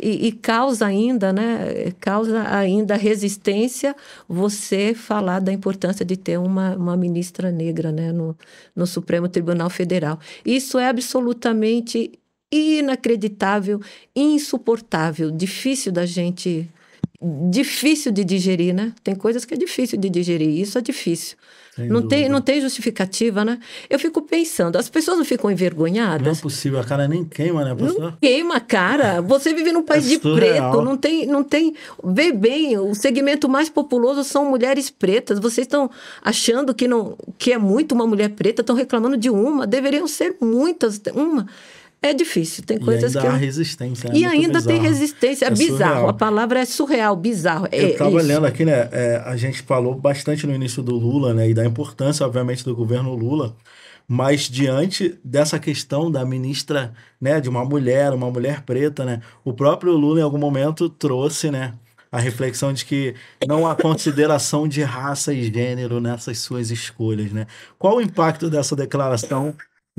e, 0.01 0.29
e, 0.29 0.33
causa 0.33 0.87
ainda, 0.87 1.33
né, 1.33 1.93
causa 2.01 2.43
ainda 2.55 2.97
resistência 2.97 3.95
você 4.29 4.95
falar 4.95 5.41
da 5.41 5.53
importância 5.53 6.05
de 6.05 6.17
ter 6.17 6.39
uma, 6.39 6.77
uma 6.77 6.97
ministra 6.97 7.51
negra 7.53 7.93
né, 7.93 8.13
no, 8.13 8.37
no 8.75 8.87
Supremo 8.87 9.29
Tribunal 9.29 9.71
Federal. 9.71 10.19
Isso 10.45 10.79
é 10.79 10.89
absolutamente 10.89 12.13
inacreditável, 12.51 13.81
insuportável, 14.15 15.31
difícil 15.31 15.93
da 15.93 16.05
gente 16.05 16.69
difícil 17.21 18.13
de 18.13 18.25
digerir, 18.25 18.73
né? 18.73 18.93
Tem 19.03 19.15
coisas 19.15 19.45
que 19.45 19.55
é 19.55 19.57
difícil 19.57 19.99
de 19.99 20.09
digerir, 20.09 20.49
isso 20.61 20.79
é 20.79 20.81
difícil. 20.81 21.37
não 21.77 22.07
tem, 22.07 22.29
não 22.29 22.41
tem 22.41 22.61
justificativa, 22.61 23.45
né? 23.45 23.59
Eu 23.91 23.99
fico 23.99 24.23
pensando, 24.23 24.77
as 24.77 24.89
pessoas 24.89 25.19
não 25.19 25.25
ficam 25.25 25.51
envergonhadas? 25.51 26.27
Não 26.27 26.33
é 26.33 26.37
possível, 26.37 26.79
a 26.79 26.85
cara 26.85 27.09
nem 27.09 27.25
queima, 27.25 27.65
né, 27.65 27.75
pastor? 27.75 28.01
Não 28.01 28.13
queima 28.21 28.57
a 28.57 28.61
cara. 28.61 29.21
Você 29.21 29.53
vive 29.53 29.73
num 29.73 29.83
país 29.83 30.07
é 30.07 30.11
de 30.11 30.19
preto, 30.19 30.81
não 30.83 30.97
tem, 30.97 31.27
não 31.27 31.43
tem... 31.43 31.75
Vê 32.05 32.33
bem, 32.33 32.79
o 32.79 32.95
segmento 32.95 33.49
mais 33.49 33.69
populoso 33.69 34.23
são 34.23 34.49
mulheres 34.49 34.89
pretas. 34.89 35.41
Vocês 35.41 35.67
estão 35.67 35.91
achando 36.23 36.73
que, 36.73 36.87
não, 36.87 37.17
que 37.37 37.53
é 37.53 37.59
muito 37.59 37.93
uma 37.97 38.07
mulher 38.07 38.31
preta, 38.31 38.61
estão 38.61 38.77
reclamando 38.77 39.17
de 39.17 39.29
uma, 39.29 39.67
deveriam 39.67 40.07
ser 40.07 40.37
muitas, 40.41 41.01
uma 41.15 41.47
É 42.01 42.15
difícil, 42.15 42.63
tem 42.65 42.79
coisas 42.79 43.15
e 43.15 43.19
ainda 43.19 43.29
que. 43.31 43.37
Há 43.37 43.39
resistência. 43.39 44.09
É 44.09 44.17
e 44.17 44.25
ainda 44.25 44.61
bizarro. 44.61 44.67
tem 44.67 44.81
resistência. 44.81 45.45
É, 45.47 45.49
é 45.49 45.51
bizarro. 45.51 45.77
Surreal. 45.77 46.09
A 46.09 46.13
palavra 46.13 46.61
é 46.61 46.65
surreal, 46.65 47.17
bizarro. 47.17 47.69
Eu 47.73 47.89
estava 47.89 48.21
é 48.21 48.23
lendo 48.23 48.47
aqui, 48.47 48.65
né? 48.65 48.89
É, 48.93 49.23
a 49.25 49.37
gente 49.37 49.63
falou 49.63 49.95
bastante 49.95 50.47
no 50.47 50.55
início 50.55 50.83
do 50.83 50.95
Lula, 50.95 51.35
né? 51.35 51.51
E 51.51 51.55
da 51.55 51.65
importância, 51.65 52.25
obviamente, 52.25 52.65
do 52.65 52.75
governo 52.75 53.15
Lula. 53.15 53.57
Mas 54.07 54.43
diante 54.49 55.19
dessa 55.23 55.59
questão 55.59 56.11
da 56.11 56.25
ministra, 56.25 56.95
né, 57.21 57.43
de 57.43 57.49
uma 57.51 57.63
mulher, 57.63 58.15
uma 58.15 58.31
mulher 58.31 58.63
preta, 58.63 59.05
né, 59.05 59.21
o 59.45 59.53
próprio 59.53 59.93
Lula 59.93 60.21
em 60.21 60.23
algum 60.23 60.39
momento 60.39 60.89
trouxe, 60.89 61.51
né, 61.51 61.75
a 62.11 62.19
reflexão 62.19 62.73
de 62.73 62.87
que 62.87 63.15
não 63.47 63.67
há 63.67 63.75
consideração 63.77 64.67
de 64.67 64.83
raça 64.83 65.31
e 65.35 65.53
gênero 65.53 66.01
nessas 66.01 66.39
suas 66.39 66.71
escolhas, 66.71 67.31
né? 67.33 67.47
Qual 67.79 67.97
o 67.97 68.01
impacto 68.01 68.49
dessa 68.49 68.75
declaração 68.75 69.55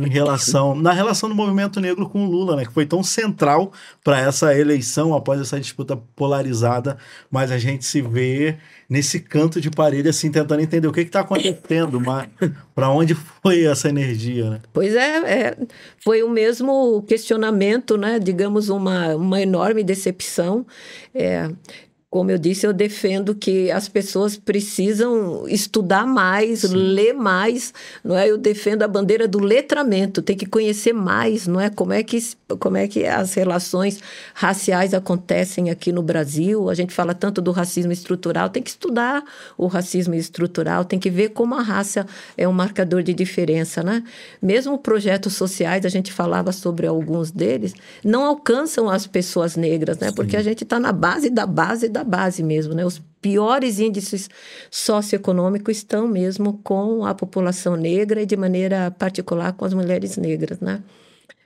em 0.06 0.10
relação 0.10 0.74
na 0.74 0.94
relação 0.94 1.28
do 1.28 1.36
movimento 1.36 1.80
negro 1.82 2.08
com 2.08 2.26
o 2.26 2.30
Lula, 2.30 2.56
né, 2.56 2.66
que 2.66 2.72
foi 2.72 2.86
tão 2.86 3.04
central 3.04 3.74
para 4.04 4.20
essa 4.20 4.58
eleição 4.58 5.14
após 5.14 5.42
essa 5.42 5.60
disputa 5.60 5.98
polarizada, 6.16 6.98
mas 7.30 7.52
a 7.52 7.58
gente 7.58 7.84
se 7.86 8.02
vê 8.02 8.58
nesse 8.90 9.20
canto 9.20 9.60
de 9.60 9.70
parede 9.70 10.08
assim 10.08 10.32
tentando 10.32 10.62
entender 10.62 10.88
o 10.88 10.94
que 10.94 11.02
está 11.02 11.20
acontecendo, 11.20 12.02
para 12.74 12.90
onde 12.90 13.14
foi 13.14 13.66
essa 13.66 13.90
energia, 13.90 14.50
né? 14.50 14.62
Pois 14.72 14.96
é, 14.96 15.18
é, 15.18 15.58
foi 16.02 16.24
o 16.24 16.30
mesmo 16.30 17.04
questionamento, 17.04 17.98
né? 17.98 18.20
Digamos 18.20 18.70
uma, 18.70 19.16
uma 19.16 19.42
enorme 19.42 19.84
decepção. 19.84 20.66
É, 21.14 21.50
como 22.10 22.32
eu 22.32 22.40
disse, 22.40 22.66
eu 22.66 22.74
defendo 22.74 23.36
que 23.36 23.70
as 23.70 23.88
pessoas 23.88 24.36
precisam 24.36 25.48
estudar 25.48 26.08
mais, 26.08 26.62
Sim. 26.62 26.74
ler 26.74 27.14
mais, 27.14 27.72
não 28.04 28.18
é? 28.18 28.28
Eu 28.28 28.38
defendo 28.38 28.82
a 28.82 28.88
bandeira 28.88 29.28
do 29.28 29.38
letramento, 29.38 30.22
tem 30.22 30.36
que 30.36 30.48
conhecer 30.48 30.92
mais, 30.92 31.46
não 31.46 31.62
é? 31.62 31.70
Como 31.70 31.94
é 31.94 32.02
que 32.02 32.20
como 32.60 32.78
é 32.78 32.88
que 32.88 33.06
as 33.06 33.36
relações 33.36 34.00
raciais 34.34 34.96
acontecem 34.96 35.70
aqui 35.70 35.92
no 35.92 36.02
Brasil? 36.02 36.68
A 36.68 36.74
gente 36.74 36.92
fala 36.94 37.14
tanto 37.14 37.42
do 37.42 37.52
racismo 37.52 37.92
estrutural, 37.92 38.50
tem 38.50 38.64
que 38.64 38.72
estudar 38.72 39.24
o 39.56 39.68
racismo 39.68 40.16
estrutural, 40.16 40.84
tem 40.84 40.98
que 40.98 41.12
ver 41.12 41.30
como 41.30 41.54
a 41.54 41.62
raça 41.62 42.08
é 42.36 42.48
um 42.48 42.52
marcador 42.52 43.04
de 43.04 43.14
diferença, 43.14 43.84
né? 43.84 44.04
Mesmo 44.42 44.80
projetos 44.80 45.34
sociais, 45.34 45.86
a 45.86 45.90
gente 45.90 46.12
falava 46.12 46.52
sobre 46.52 46.88
alguns 46.88 47.30
deles, 47.30 47.74
não 48.04 48.26
alcançam 48.26 48.90
as 48.90 49.06
pessoas 49.06 49.56
negras, 49.56 50.00
né? 50.00 50.12
Porque 50.12 50.36
a 50.36 50.42
gente 50.42 50.64
está 50.64 50.80
na 50.80 50.92
base 50.92 51.30
da 51.30 51.46
base 51.46 51.88
da 51.88 51.99
da 52.00 52.04
base 52.04 52.42
mesmo, 52.42 52.74
né? 52.74 52.86
Os 52.86 53.02
piores 53.22 53.80
índices 53.80 54.30
socioeconômicos 54.72 55.78
estão 55.78 56.08
mesmo 56.08 56.60
com 56.64 57.06
a 57.06 57.14
população 57.14 57.76
negra 57.76 58.22
e 58.22 58.26
de 58.26 58.38
maneira 58.38 58.92
particular 58.92 59.54
com 59.54 59.66
as 59.66 59.74
mulheres 59.74 60.18
negras, 60.18 60.60
né? 60.60 60.82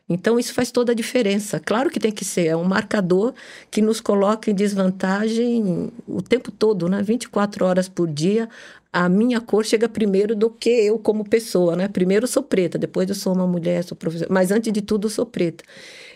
Então, 0.07 0.37
isso 0.37 0.53
faz 0.53 0.69
toda 0.69 0.91
a 0.91 0.95
diferença. 0.95 1.59
Claro 1.59 1.89
que 1.89 1.99
tem 1.99 2.11
que 2.11 2.25
ser, 2.25 2.47
é 2.47 2.55
um 2.55 2.65
marcador 2.65 3.33
que 3.71 3.81
nos 3.81 4.01
coloca 4.01 4.51
em 4.51 4.53
desvantagem 4.53 5.91
o 6.05 6.21
tempo 6.21 6.51
todo, 6.51 6.89
né? 6.89 7.01
24 7.01 7.65
horas 7.65 7.87
por 7.87 8.07
dia, 8.07 8.49
a 8.91 9.09
minha 9.09 9.41
cor 9.41 9.65
chega 9.65 9.89
primeiro 9.89 10.35
do 10.35 10.49
que 10.49 10.69
eu 10.69 10.99
como 10.99 11.27
pessoa, 11.27 11.75
né? 11.75 11.87
Primeiro 11.87 12.25
eu 12.25 12.27
sou 12.27 12.43
preta, 12.43 12.77
depois 12.77 13.09
eu 13.09 13.15
sou 13.15 13.33
uma 13.33 13.47
mulher, 13.47 13.83
sou 13.83 13.97
professora, 13.97 14.31
mas 14.31 14.51
antes 14.51 14.71
de 14.71 14.81
tudo 14.81 15.07
eu 15.07 15.09
sou 15.09 15.25
preta. 15.25 15.63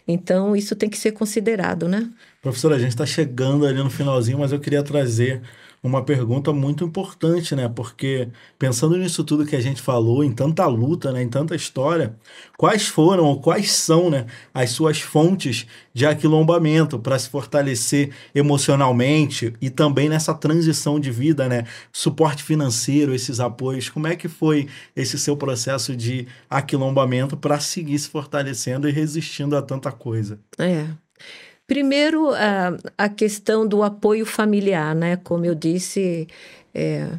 Então, 0.08 0.56
isso 0.56 0.76
tem 0.76 0.90
que 0.90 0.98
ser 0.98 1.12
considerado, 1.12 1.88
né? 1.88 2.10
Professora, 2.42 2.76
a 2.76 2.80
gente 2.80 2.92
está 2.92 3.06
chegando 3.06 3.66
ali 3.66 3.78
no 3.78 3.90
finalzinho, 3.90 4.40
mas 4.40 4.52
eu 4.52 4.60
queria 4.60 4.82
trazer 4.82 5.42
uma 5.82 6.04
pergunta 6.04 6.52
muito 6.52 6.84
importante, 6.84 7.56
né? 7.56 7.70
Porque 7.70 8.30
pensando 8.58 8.98
nisso 8.98 9.24
tudo 9.24 9.46
que 9.46 9.56
a 9.56 9.62
gente 9.62 9.82
falou, 9.82 10.24
em 10.24 10.32
tanta 10.32 10.66
luta, 10.66 11.12
né? 11.12 11.22
em 11.22 11.30
tanta 11.30 11.56
história, 11.56 12.16
quais 12.58 12.88
foram 12.88 13.26
ou 13.26 13.40
quais 13.40 13.72
são 13.72 14.10
né? 14.10 14.26
as 14.54 14.72
suas 14.72 15.00
fontes 15.00 15.66
de 15.94 16.06
aquilombamento 16.06 17.00
para 17.00 17.18
se 17.18 17.30
fortalecer 17.30 18.12
emocionalmente 18.34 19.54
e 19.62 19.70
também 19.70 20.10
nessa 20.10 20.34
transição 20.34 21.00
de 21.00 21.12
vida, 21.12 21.48
né? 21.48 21.66
Suporte 21.92 22.44
financeiro, 22.44 23.14
esses 23.14 23.40
apoios. 23.40 23.90
Como 23.90 24.08
é 24.08 24.16
que 24.16 24.28
foi 24.28 24.68
esse 24.96 25.18
seu 25.18 25.38
processo 25.38 25.96
de 25.96 26.28
aquilombamento 26.50 27.38
para 27.38 27.60
seguir 27.60 27.98
se 28.00 28.10
fortalecendo 28.10 28.88
e 28.90 28.92
resistindo 28.92 29.56
a 29.56 29.62
tanta 29.62 29.92
coisa? 29.92 30.40
É. 30.58 30.88
Primeiro, 31.68 32.32
a, 32.32 32.78
a 32.98 33.10
questão 33.10 33.68
do 33.68 33.84
apoio 33.84 34.26
familiar, 34.26 34.96
né? 34.96 35.18
Como 35.18 35.46
eu 35.46 35.54
disse, 35.54 36.28
é, 36.74 37.10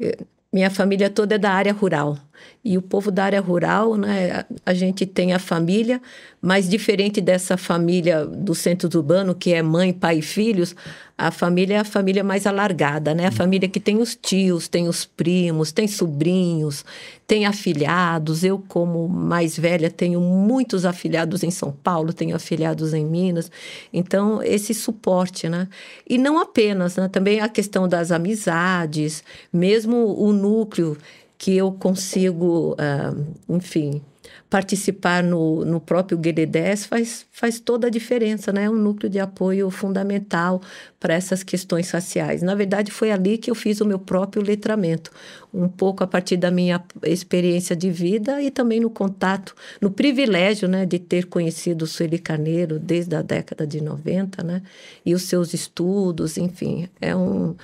é 0.00 0.18
minha 0.52 0.70
família 0.70 1.10
toda 1.10 1.34
é 1.34 1.38
da 1.38 1.50
área 1.50 1.72
rural. 1.72 2.16
E 2.64 2.78
o 2.78 2.82
povo 2.82 3.10
da 3.10 3.24
área 3.24 3.40
rural, 3.40 3.96
né, 3.96 4.44
a 4.64 4.72
gente 4.72 5.04
tem 5.04 5.32
a 5.32 5.38
família, 5.38 6.00
mas 6.40 6.68
diferente 6.68 7.20
dessa 7.20 7.56
família 7.56 8.24
do 8.24 8.54
centro 8.54 8.88
urbano, 8.94 9.34
que 9.34 9.52
é 9.52 9.62
mãe, 9.62 9.92
pai 9.92 10.18
e 10.18 10.22
filhos, 10.22 10.74
a 11.16 11.30
família 11.30 11.76
é 11.76 11.78
a 11.78 11.84
família 11.84 12.24
mais 12.24 12.44
alargada, 12.44 13.14
né? 13.14 13.26
A 13.28 13.30
família 13.30 13.68
que 13.68 13.78
tem 13.78 13.98
os 13.98 14.16
tios, 14.16 14.66
tem 14.66 14.88
os 14.88 15.04
primos, 15.04 15.70
tem 15.70 15.86
sobrinhos, 15.86 16.84
tem 17.24 17.46
afilhados. 17.46 18.42
Eu, 18.42 18.58
como 18.66 19.08
mais 19.08 19.56
velha, 19.56 19.88
tenho 19.88 20.20
muitos 20.20 20.84
afilhados 20.84 21.44
em 21.44 21.52
São 21.52 21.70
Paulo, 21.70 22.12
tenho 22.12 22.34
afilhados 22.34 22.92
em 22.92 23.04
Minas. 23.04 23.48
Então, 23.92 24.42
esse 24.42 24.74
suporte, 24.74 25.48
né? 25.48 25.68
E 26.08 26.18
não 26.18 26.40
apenas, 26.40 26.96
né? 26.96 27.08
Também 27.08 27.40
a 27.40 27.48
questão 27.48 27.86
das 27.86 28.10
amizades, 28.10 29.22
mesmo 29.52 30.18
o 30.18 30.32
núcleo 30.32 30.98
que 31.38 31.56
eu 31.56 31.72
consigo, 31.72 32.72
uh, 32.74 33.34
enfim, 33.48 34.02
participar 34.48 35.22
no, 35.22 35.64
no 35.64 35.80
próprio 35.80 36.16
GD10 36.16 36.86
faz, 36.86 37.26
faz 37.32 37.58
toda 37.58 37.88
a 37.88 37.90
diferença, 37.90 38.52
né? 38.52 38.64
É 38.64 38.70
um 38.70 38.76
núcleo 38.76 39.10
de 39.10 39.18
apoio 39.18 39.68
fundamental 39.68 40.62
para 41.00 41.12
essas 41.12 41.42
questões 41.42 41.90
raciais. 41.90 42.40
Na 42.40 42.54
verdade, 42.54 42.90
foi 42.92 43.10
ali 43.10 43.36
que 43.36 43.50
eu 43.50 43.54
fiz 43.54 43.80
o 43.80 43.84
meu 43.84 43.98
próprio 43.98 44.42
letramento, 44.42 45.10
um 45.52 45.68
pouco 45.68 46.04
a 46.04 46.06
partir 46.06 46.36
da 46.36 46.50
minha 46.50 46.82
experiência 47.02 47.74
de 47.74 47.90
vida 47.90 48.40
e 48.40 48.50
também 48.50 48.80
no 48.80 48.90
contato, 48.90 49.54
no 49.80 49.90
privilégio, 49.90 50.68
né, 50.68 50.86
de 50.86 50.98
ter 50.98 51.26
conhecido 51.26 51.82
o 51.82 51.86
Sueli 51.86 52.18
Carneiro 52.18 52.78
desde 52.78 53.16
a 53.16 53.22
década 53.22 53.66
de 53.66 53.82
90, 53.82 54.42
né? 54.44 54.62
E 55.04 55.14
os 55.14 55.22
seus 55.22 55.52
estudos, 55.52 56.38
enfim, 56.38 56.88
é 57.00 57.14
um, 57.16 57.56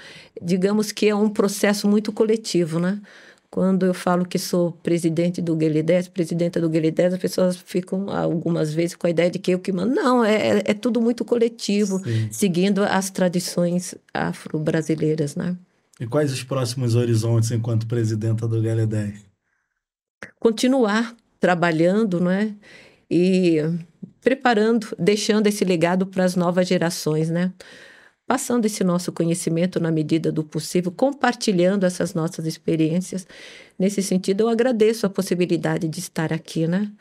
digamos 0.42 0.90
que 0.92 1.08
é 1.08 1.14
um 1.14 1.28
processo 1.28 1.86
muito 1.86 2.10
coletivo, 2.12 2.80
né? 2.80 3.00
Quando 3.50 3.84
eu 3.84 3.92
falo 3.92 4.24
que 4.24 4.38
sou 4.38 4.70
presidente 4.70 5.42
do 5.42 5.56
Guelidés, 5.56 6.06
presidenta 6.06 6.60
do 6.60 6.68
Guelidés, 6.68 7.12
as 7.12 7.18
pessoas 7.18 7.56
ficam 7.56 8.08
algumas 8.08 8.72
vezes 8.72 8.94
com 8.94 9.08
a 9.08 9.10
ideia 9.10 9.28
de 9.28 9.40
que 9.40 9.50
eu 9.50 9.58
que 9.58 9.72
mando. 9.72 9.92
Não, 9.92 10.24
é, 10.24 10.58
é, 10.58 10.62
é 10.66 10.74
tudo 10.74 11.00
muito 11.00 11.24
coletivo, 11.24 11.98
Sim. 12.04 12.28
seguindo 12.30 12.84
as 12.84 13.10
tradições 13.10 13.96
afro-brasileiras, 14.14 15.34
né? 15.34 15.56
E 15.98 16.06
quais 16.06 16.32
os 16.32 16.44
próximos 16.44 16.94
horizontes 16.94 17.50
enquanto 17.50 17.88
presidenta 17.88 18.46
do 18.46 18.62
Guelidés? 18.62 19.18
Continuar 20.38 21.16
trabalhando, 21.40 22.20
não 22.20 22.30
é? 22.30 22.54
E 23.10 23.56
preparando, 24.20 24.86
deixando 24.96 25.48
esse 25.48 25.64
legado 25.64 26.06
para 26.06 26.24
as 26.24 26.36
novas 26.36 26.68
gerações, 26.68 27.28
né? 27.28 27.52
Passando 28.30 28.64
esse 28.64 28.84
nosso 28.84 29.10
conhecimento 29.10 29.80
na 29.80 29.90
medida 29.90 30.30
do 30.30 30.44
possível, 30.44 30.92
compartilhando 30.92 31.84
essas 31.84 32.14
nossas 32.14 32.46
experiências. 32.46 33.26
Nesse 33.76 34.04
sentido, 34.04 34.42
eu 34.42 34.48
agradeço 34.48 35.04
a 35.04 35.10
possibilidade 35.10 35.88
de 35.88 35.98
estar 35.98 36.32
aqui, 36.32 36.68
né? 36.68 36.92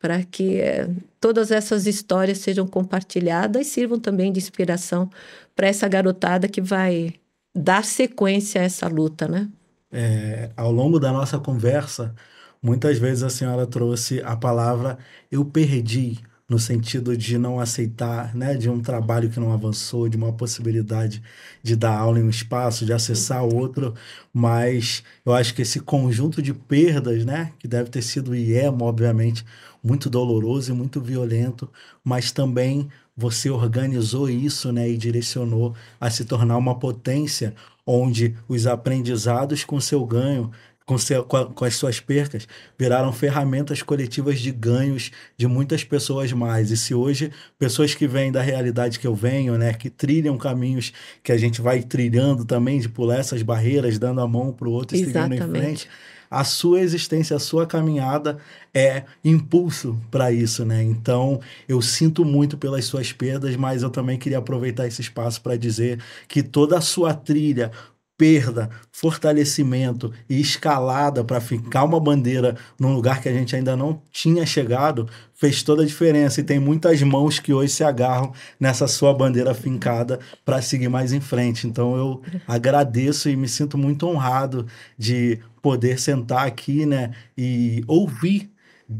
Para 0.00 0.24
que 0.24 0.60
é, 0.60 0.90
todas 1.20 1.52
essas 1.52 1.86
histórias 1.86 2.38
sejam 2.38 2.66
compartilhadas 2.66 3.64
e 3.64 3.70
sirvam 3.70 4.00
também 4.00 4.32
de 4.32 4.40
inspiração 4.40 5.08
para 5.54 5.68
essa 5.68 5.86
garotada 5.86 6.48
que 6.48 6.60
vai 6.60 7.14
dar 7.54 7.84
sequência 7.84 8.60
a 8.60 8.64
essa 8.64 8.88
luta, 8.88 9.28
né? 9.28 9.48
É, 9.92 10.50
ao 10.56 10.72
longo 10.72 10.98
da 10.98 11.12
nossa 11.12 11.38
conversa, 11.38 12.12
muitas 12.60 12.98
vezes 12.98 13.22
a 13.22 13.30
senhora 13.30 13.64
trouxe 13.64 14.20
a 14.24 14.34
palavra 14.34 14.98
eu 15.30 15.44
perdi 15.44 16.18
no 16.48 16.58
sentido 16.58 17.16
de 17.16 17.38
não 17.38 17.58
aceitar, 17.58 18.34
né, 18.34 18.54
de 18.54 18.68
um 18.68 18.80
trabalho 18.80 19.30
que 19.30 19.40
não 19.40 19.52
avançou, 19.52 20.08
de 20.08 20.16
uma 20.16 20.32
possibilidade 20.32 21.22
de 21.62 21.74
dar 21.74 21.96
aula 21.96 22.20
em 22.20 22.22
um 22.22 22.30
espaço, 22.30 22.84
de 22.84 22.92
acessar 22.92 23.42
outro, 23.42 23.94
mas 24.32 25.02
eu 25.24 25.32
acho 25.32 25.54
que 25.54 25.62
esse 25.62 25.80
conjunto 25.80 26.42
de 26.42 26.52
perdas, 26.52 27.24
né, 27.24 27.52
que 27.58 27.66
deve 27.66 27.88
ter 27.88 28.02
sido 28.02 28.34
e 28.34 28.54
é, 28.54 28.68
obviamente, 28.70 29.44
muito 29.82 30.10
doloroso 30.10 30.70
e 30.72 30.74
muito 30.74 31.00
violento, 31.00 31.70
mas 32.04 32.30
também 32.30 32.88
você 33.16 33.48
organizou 33.48 34.28
isso, 34.28 34.72
né, 34.72 34.88
e 34.88 34.96
direcionou 34.98 35.74
a 36.00 36.10
se 36.10 36.24
tornar 36.24 36.58
uma 36.58 36.78
potência 36.78 37.54
onde 37.86 38.34
os 38.48 38.66
aprendizados 38.66 39.64
com 39.64 39.80
seu 39.80 40.04
ganho 40.04 40.50
com, 40.86 40.98
seu, 40.98 41.24
com, 41.24 41.36
a, 41.36 41.46
com, 41.46 41.64
as 41.64 41.76
suas 41.76 41.98
percas, 41.98 42.46
viraram 42.78 43.12
ferramentas 43.12 43.82
coletivas 43.82 44.38
de 44.38 44.50
ganhos 44.50 45.10
de 45.36 45.46
muitas 45.46 45.82
pessoas 45.82 46.32
mais. 46.32 46.70
E 46.70 46.76
se 46.76 46.94
hoje 46.94 47.32
pessoas 47.58 47.94
que 47.94 48.06
vêm 48.06 48.30
da 48.30 48.42
realidade 48.42 48.98
que 48.98 49.06
eu 49.06 49.14
venho, 49.14 49.56
né, 49.56 49.72
que 49.72 49.88
trilham 49.88 50.36
caminhos 50.36 50.92
que 51.22 51.32
a 51.32 51.38
gente 51.38 51.60
vai 51.60 51.82
trilhando 51.82 52.44
também, 52.44 52.78
de 52.78 52.88
pular 52.88 53.18
essas 53.18 53.42
barreiras, 53.42 53.98
dando 53.98 54.20
a 54.20 54.28
mão 54.28 54.52
para 54.52 54.68
o 54.68 54.72
outro 54.72 54.96
e 54.96 55.04
seguindo 55.04 55.34
em 55.34 55.40
frente, 55.40 55.88
a 56.34 56.42
sua 56.42 56.80
existência, 56.80 57.36
a 57.36 57.38
sua 57.38 57.64
caminhada 57.64 58.38
é 58.74 59.04
impulso 59.24 59.96
para 60.10 60.32
isso, 60.32 60.64
né? 60.64 60.82
Então, 60.82 61.40
eu 61.68 61.80
sinto 61.80 62.24
muito 62.24 62.58
pelas 62.58 62.86
suas 62.86 63.12
perdas, 63.12 63.54
mas 63.54 63.84
eu 63.84 63.90
também 63.90 64.18
queria 64.18 64.38
aproveitar 64.38 64.86
esse 64.86 65.00
espaço 65.00 65.40
para 65.40 65.56
dizer 65.56 66.00
que 66.26 66.42
toda 66.42 66.76
a 66.76 66.80
sua 66.80 67.14
trilha, 67.14 67.70
perda, 68.16 68.70
fortalecimento 68.92 70.12
e 70.28 70.40
escalada 70.40 71.24
para 71.24 71.40
ficar 71.40 71.84
uma 71.84 71.98
bandeira 71.98 72.56
num 72.78 72.94
lugar 72.94 73.20
que 73.20 73.28
a 73.28 73.32
gente 73.32 73.56
ainda 73.56 73.76
não 73.76 74.00
tinha 74.12 74.46
chegado, 74.46 75.08
fez 75.34 75.62
toda 75.62 75.82
a 75.82 75.86
diferença. 75.86 76.40
E 76.40 76.44
tem 76.44 76.58
muitas 76.58 77.02
mãos 77.02 77.38
que 77.38 77.52
hoje 77.52 77.72
se 77.72 77.84
agarram 77.84 78.32
nessa 78.58 78.86
sua 78.86 79.12
bandeira 79.12 79.52
fincada 79.52 80.20
para 80.44 80.62
seguir 80.62 80.88
mais 80.88 81.12
em 81.12 81.20
frente. 81.20 81.66
Então 81.66 81.96
eu 81.96 82.22
agradeço 82.46 83.28
e 83.28 83.36
me 83.36 83.48
sinto 83.48 83.76
muito 83.76 84.06
honrado 84.06 84.66
de 84.96 85.40
poder 85.60 85.98
sentar 85.98 86.46
aqui, 86.46 86.84
né, 86.84 87.12
e 87.36 87.82
ouvir 87.86 88.53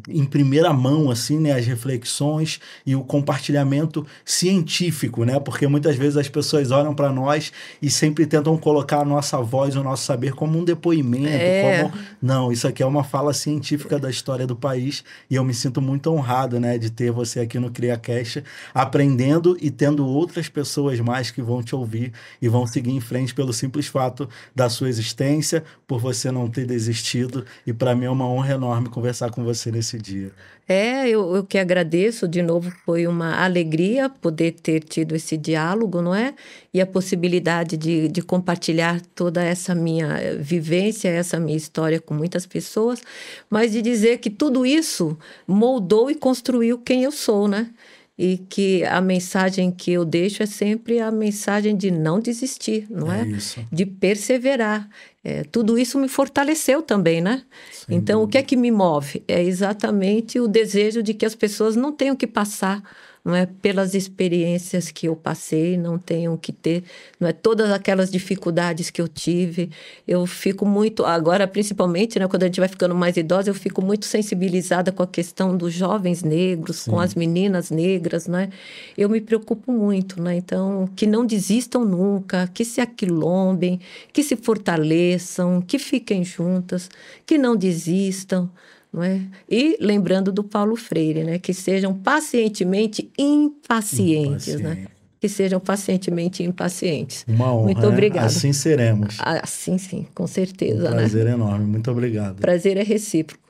em 0.08 0.24
primeira 0.24 0.72
mão 0.72 1.10
assim, 1.10 1.38
né, 1.38 1.52
as 1.52 1.66
reflexões 1.66 2.58
e 2.86 2.96
o 2.96 3.04
compartilhamento 3.04 4.06
científico, 4.24 5.24
né? 5.24 5.38
Porque 5.38 5.66
muitas 5.66 5.96
vezes 5.96 6.16
as 6.16 6.28
pessoas 6.28 6.70
olham 6.70 6.94
para 6.94 7.12
nós 7.12 7.52
e 7.82 7.90
sempre 7.90 8.24
tentam 8.24 8.56
colocar 8.56 9.00
a 9.00 9.04
nossa 9.04 9.38
voz, 9.38 9.76
o 9.76 9.82
nosso 9.82 10.04
saber 10.04 10.32
como 10.32 10.58
um 10.58 10.64
depoimento, 10.64 11.28
é. 11.28 11.82
como 11.82 11.92
não, 12.20 12.50
isso 12.50 12.66
aqui 12.66 12.82
é 12.82 12.86
uma 12.86 13.04
fala 13.04 13.34
científica 13.34 13.98
da 13.98 14.08
história 14.08 14.46
do 14.46 14.56
país 14.56 15.04
e 15.28 15.34
eu 15.34 15.44
me 15.44 15.52
sinto 15.52 15.82
muito 15.82 16.10
honrado, 16.10 16.58
né, 16.58 16.78
de 16.78 16.90
ter 16.90 17.10
você 17.10 17.40
aqui 17.40 17.58
no 17.58 17.70
CriaCast 17.70 18.42
aprendendo 18.72 19.56
e 19.60 19.70
tendo 19.70 20.06
outras 20.06 20.48
pessoas 20.48 20.98
mais 21.00 21.30
que 21.30 21.42
vão 21.42 21.62
te 21.62 21.76
ouvir 21.76 22.12
e 22.40 22.48
vão 22.48 22.66
seguir 22.66 22.92
em 22.92 23.00
frente 23.00 23.34
pelo 23.34 23.52
simples 23.52 23.86
fato 23.86 24.28
da 24.54 24.70
sua 24.70 24.88
existência, 24.88 25.62
por 25.86 26.00
você 26.00 26.30
não 26.30 26.48
ter 26.48 26.64
desistido 26.64 27.44
e 27.66 27.72
para 27.72 27.94
mim 27.94 28.06
é 28.06 28.10
uma 28.10 28.26
honra 28.26 28.54
enorme 28.54 28.88
conversar 28.88 29.30
com 29.30 29.44
você 29.44 29.73
nesse 29.74 29.98
dia. 29.98 30.32
É, 30.66 31.06
eu, 31.08 31.36
eu 31.36 31.44
que 31.44 31.58
agradeço, 31.58 32.26
de 32.26 32.40
novo, 32.40 32.72
foi 32.86 33.06
uma 33.06 33.44
alegria 33.44 34.08
poder 34.08 34.52
ter 34.52 34.80
tido 34.80 35.14
esse 35.14 35.36
diálogo, 35.36 36.00
não 36.00 36.14
é? 36.14 36.34
E 36.72 36.80
a 36.80 36.86
possibilidade 36.86 37.76
de, 37.76 38.08
de 38.08 38.22
compartilhar 38.22 39.00
toda 39.14 39.42
essa 39.42 39.74
minha 39.74 40.06
eh, 40.18 40.36
vivência, 40.36 41.10
essa 41.10 41.38
minha 41.38 41.56
história 41.56 42.00
com 42.00 42.14
muitas 42.14 42.46
pessoas, 42.46 43.02
mas 43.50 43.72
de 43.72 43.82
dizer 43.82 44.18
que 44.18 44.30
tudo 44.30 44.64
isso 44.64 45.18
moldou 45.46 46.10
e 46.10 46.14
construiu 46.14 46.78
quem 46.78 47.04
eu 47.04 47.12
sou, 47.12 47.46
né? 47.46 47.70
E 48.16 48.38
que 48.38 48.84
a 48.84 49.00
mensagem 49.00 49.72
que 49.72 49.92
eu 49.92 50.04
deixo 50.04 50.42
é 50.42 50.46
sempre 50.46 51.00
a 51.00 51.10
mensagem 51.10 51.76
de 51.76 51.90
não 51.90 52.20
desistir, 52.20 52.86
não 52.88 53.12
é? 53.12 53.22
é? 53.22 53.64
De 53.72 53.84
perseverar. 53.84 54.88
É, 55.22 55.42
tudo 55.42 55.76
isso 55.76 55.98
me 55.98 56.06
fortaleceu 56.06 56.80
também, 56.80 57.20
né? 57.20 57.42
Sem 57.72 57.96
então, 57.96 58.20
dúvida. 58.20 58.28
o 58.28 58.30
que 58.30 58.38
é 58.38 58.42
que 58.42 58.56
me 58.56 58.70
move? 58.70 59.24
É 59.26 59.42
exatamente 59.42 60.38
o 60.38 60.46
desejo 60.46 61.02
de 61.02 61.12
que 61.12 61.26
as 61.26 61.34
pessoas 61.34 61.74
não 61.74 61.90
tenham 61.90 62.14
que 62.14 62.26
passar 62.26 62.82
não 63.24 63.34
é 63.34 63.46
pelas 63.46 63.94
experiências 63.94 64.90
que 64.90 65.08
eu 65.08 65.16
passei, 65.16 65.78
não 65.78 65.98
tenho 65.98 66.36
que 66.36 66.52
ter, 66.52 66.84
não 67.18 67.26
é 67.26 67.32
todas 67.32 67.70
aquelas 67.70 68.10
dificuldades 68.10 68.90
que 68.90 69.00
eu 69.00 69.08
tive. 69.08 69.70
Eu 70.06 70.26
fico 70.26 70.66
muito 70.66 71.06
agora, 71.06 71.48
principalmente, 71.48 72.18
né, 72.18 72.28
quando 72.28 72.42
a 72.42 72.46
gente 72.46 72.60
vai 72.60 72.68
ficando 72.68 72.94
mais 72.94 73.16
idosa, 73.16 73.48
eu 73.48 73.54
fico 73.54 73.80
muito 73.80 74.04
sensibilizada 74.04 74.92
com 74.92 75.02
a 75.02 75.06
questão 75.06 75.56
dos 75.56 75.72
jovens 75.72 76.22
negros, 76.22 76.80
Sim. 76.80 76.90
com 76.90 77.00
as 77.00 77.14
meninas 77.14 77.70
negras, 77.70 78.26
né? 78.26 78.50
Eu 78.96 79.08
me 79.08 79.22
preocupo 79.22 79.72
muito, 79.72 80.20
né? 80.22 80.36
Então, 80.36 80.86
que 80.94 81.06
não 81.06 81.24
desistam 81.24 81.82
nunca, 81.82 82.46
que 82.52 82.64
se 82.64 82.80
aquilombem, 82.80 83.80
que 84.12 84.22
se 84.22 84.36
fortaleçam, 84.36 85.62
que 85.62 85.78
fiquem 85.78 86.22
juntas, 86.24 86.90
que 87.24 87.38
não 87.38 87.56
desistam 87.56 88.50
não 88.94 89.02
é? 89.02 89.20
E 89.50 89.76
lembrando 89.80 90.30
do 90.30 90.44
Paulo 90.44 90.76
Freire, 90.76 91.24
né? 91.24 91.38
Que 91.40 91.52
sejam 91.52 91.92
pacientemente 91.92 93.10
impacientes, 93.18 94.60
né? 94.60 94.86
Que 95.20 95.28
sejam 95.28 95.58
pacientemente 95.58 96.44
impacientes. 96.44 97.24
Uma 97.26 97.52
honra. 97.52 97.64
Muito 97.64 97.86
obrigada. 97.86 98.26
Assim 98.26 98.52
seremos. 98.52 99.16
Assim 99.18 99.78
sim, 99.78 100.06
com 100.14 100.28
certeza. 100.28 100.88
Um 100.88 100.90
né? 100.90 100.96
prazer 100.98 101.24
né? 101.24 101.32
enorme. 101.32 101.66
Muito 101.66 101.90
obrigado. 101.90 102.36
Prazer 102.36 102.76
é 102.76 102.84
recíproco. 102.84 103.42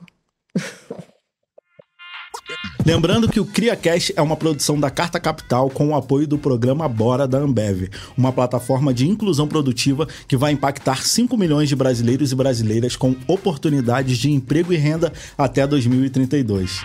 Lembrando 2.85 3.27
que 3.27 3.39
o 3.39 3.45
CriaCast 3.45 4.13
é 4.15 4.21
uma 4.21 4.35
produção 4.35 4.79
da 4.79 4.91
Carta 4.91 5.19
Capital 5.19 5.69
com 5.71 5.87
o 5.87 5.95
apoio 5.95 6.27
do 6.27 6.37
programa 6.37 6.87
Bora 6.87 7.27
da 7.27 7.39
Ambev, 7.39 7.89
uma 8.15 8.31
plataforma 8.31 8.93
de 8.93 9.07
inclusão 9.07 9.47
produtiva 9.47 10.07
que 10.27 10.37
vai 10.37 10.51
impactar 10.51 11.03
5 11.03 11.35
milhões 11.35 11.67
de 11.67 11.75
brasileiros 11.75 12.31
e 12.31 12.35
brasileiras 12.35 12.95
com 12.95 13.15
oportunidades 13.27 14.19
de 14.19 14.29
emprego 14.29 14.71
e 14.71 14.77
renda 14.77 15.11
até 15.35 15.65
2032. 15.65 16.83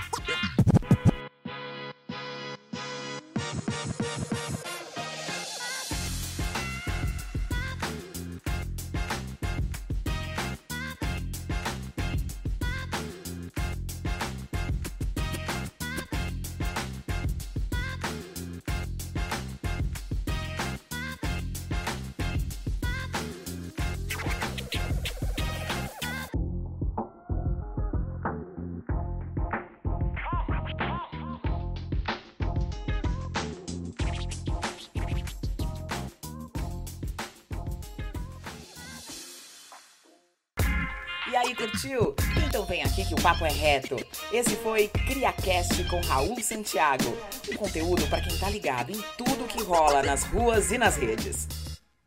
Foi 44.71 44.87
CriaCast 44.87 45.83
com 45.89 46.01
Raul 46.03 46.41
Santiago. 46.41 47.13
Um 47.51 47.57
conteúdo 47.57 48.07
para 48.07 48.21
quem 48.21 48.39
tá 48.39 48.49
ligado 48.49 48.93
em 48.93 49.03
tudo 49.19 49.49
que 49.49 49.61
rola 49.65 50.01
nas 50.01 50.23
ruas 50.23 50.71
e 50.71 50.79
nas 50.79 50.97
redes. 50.97 51.49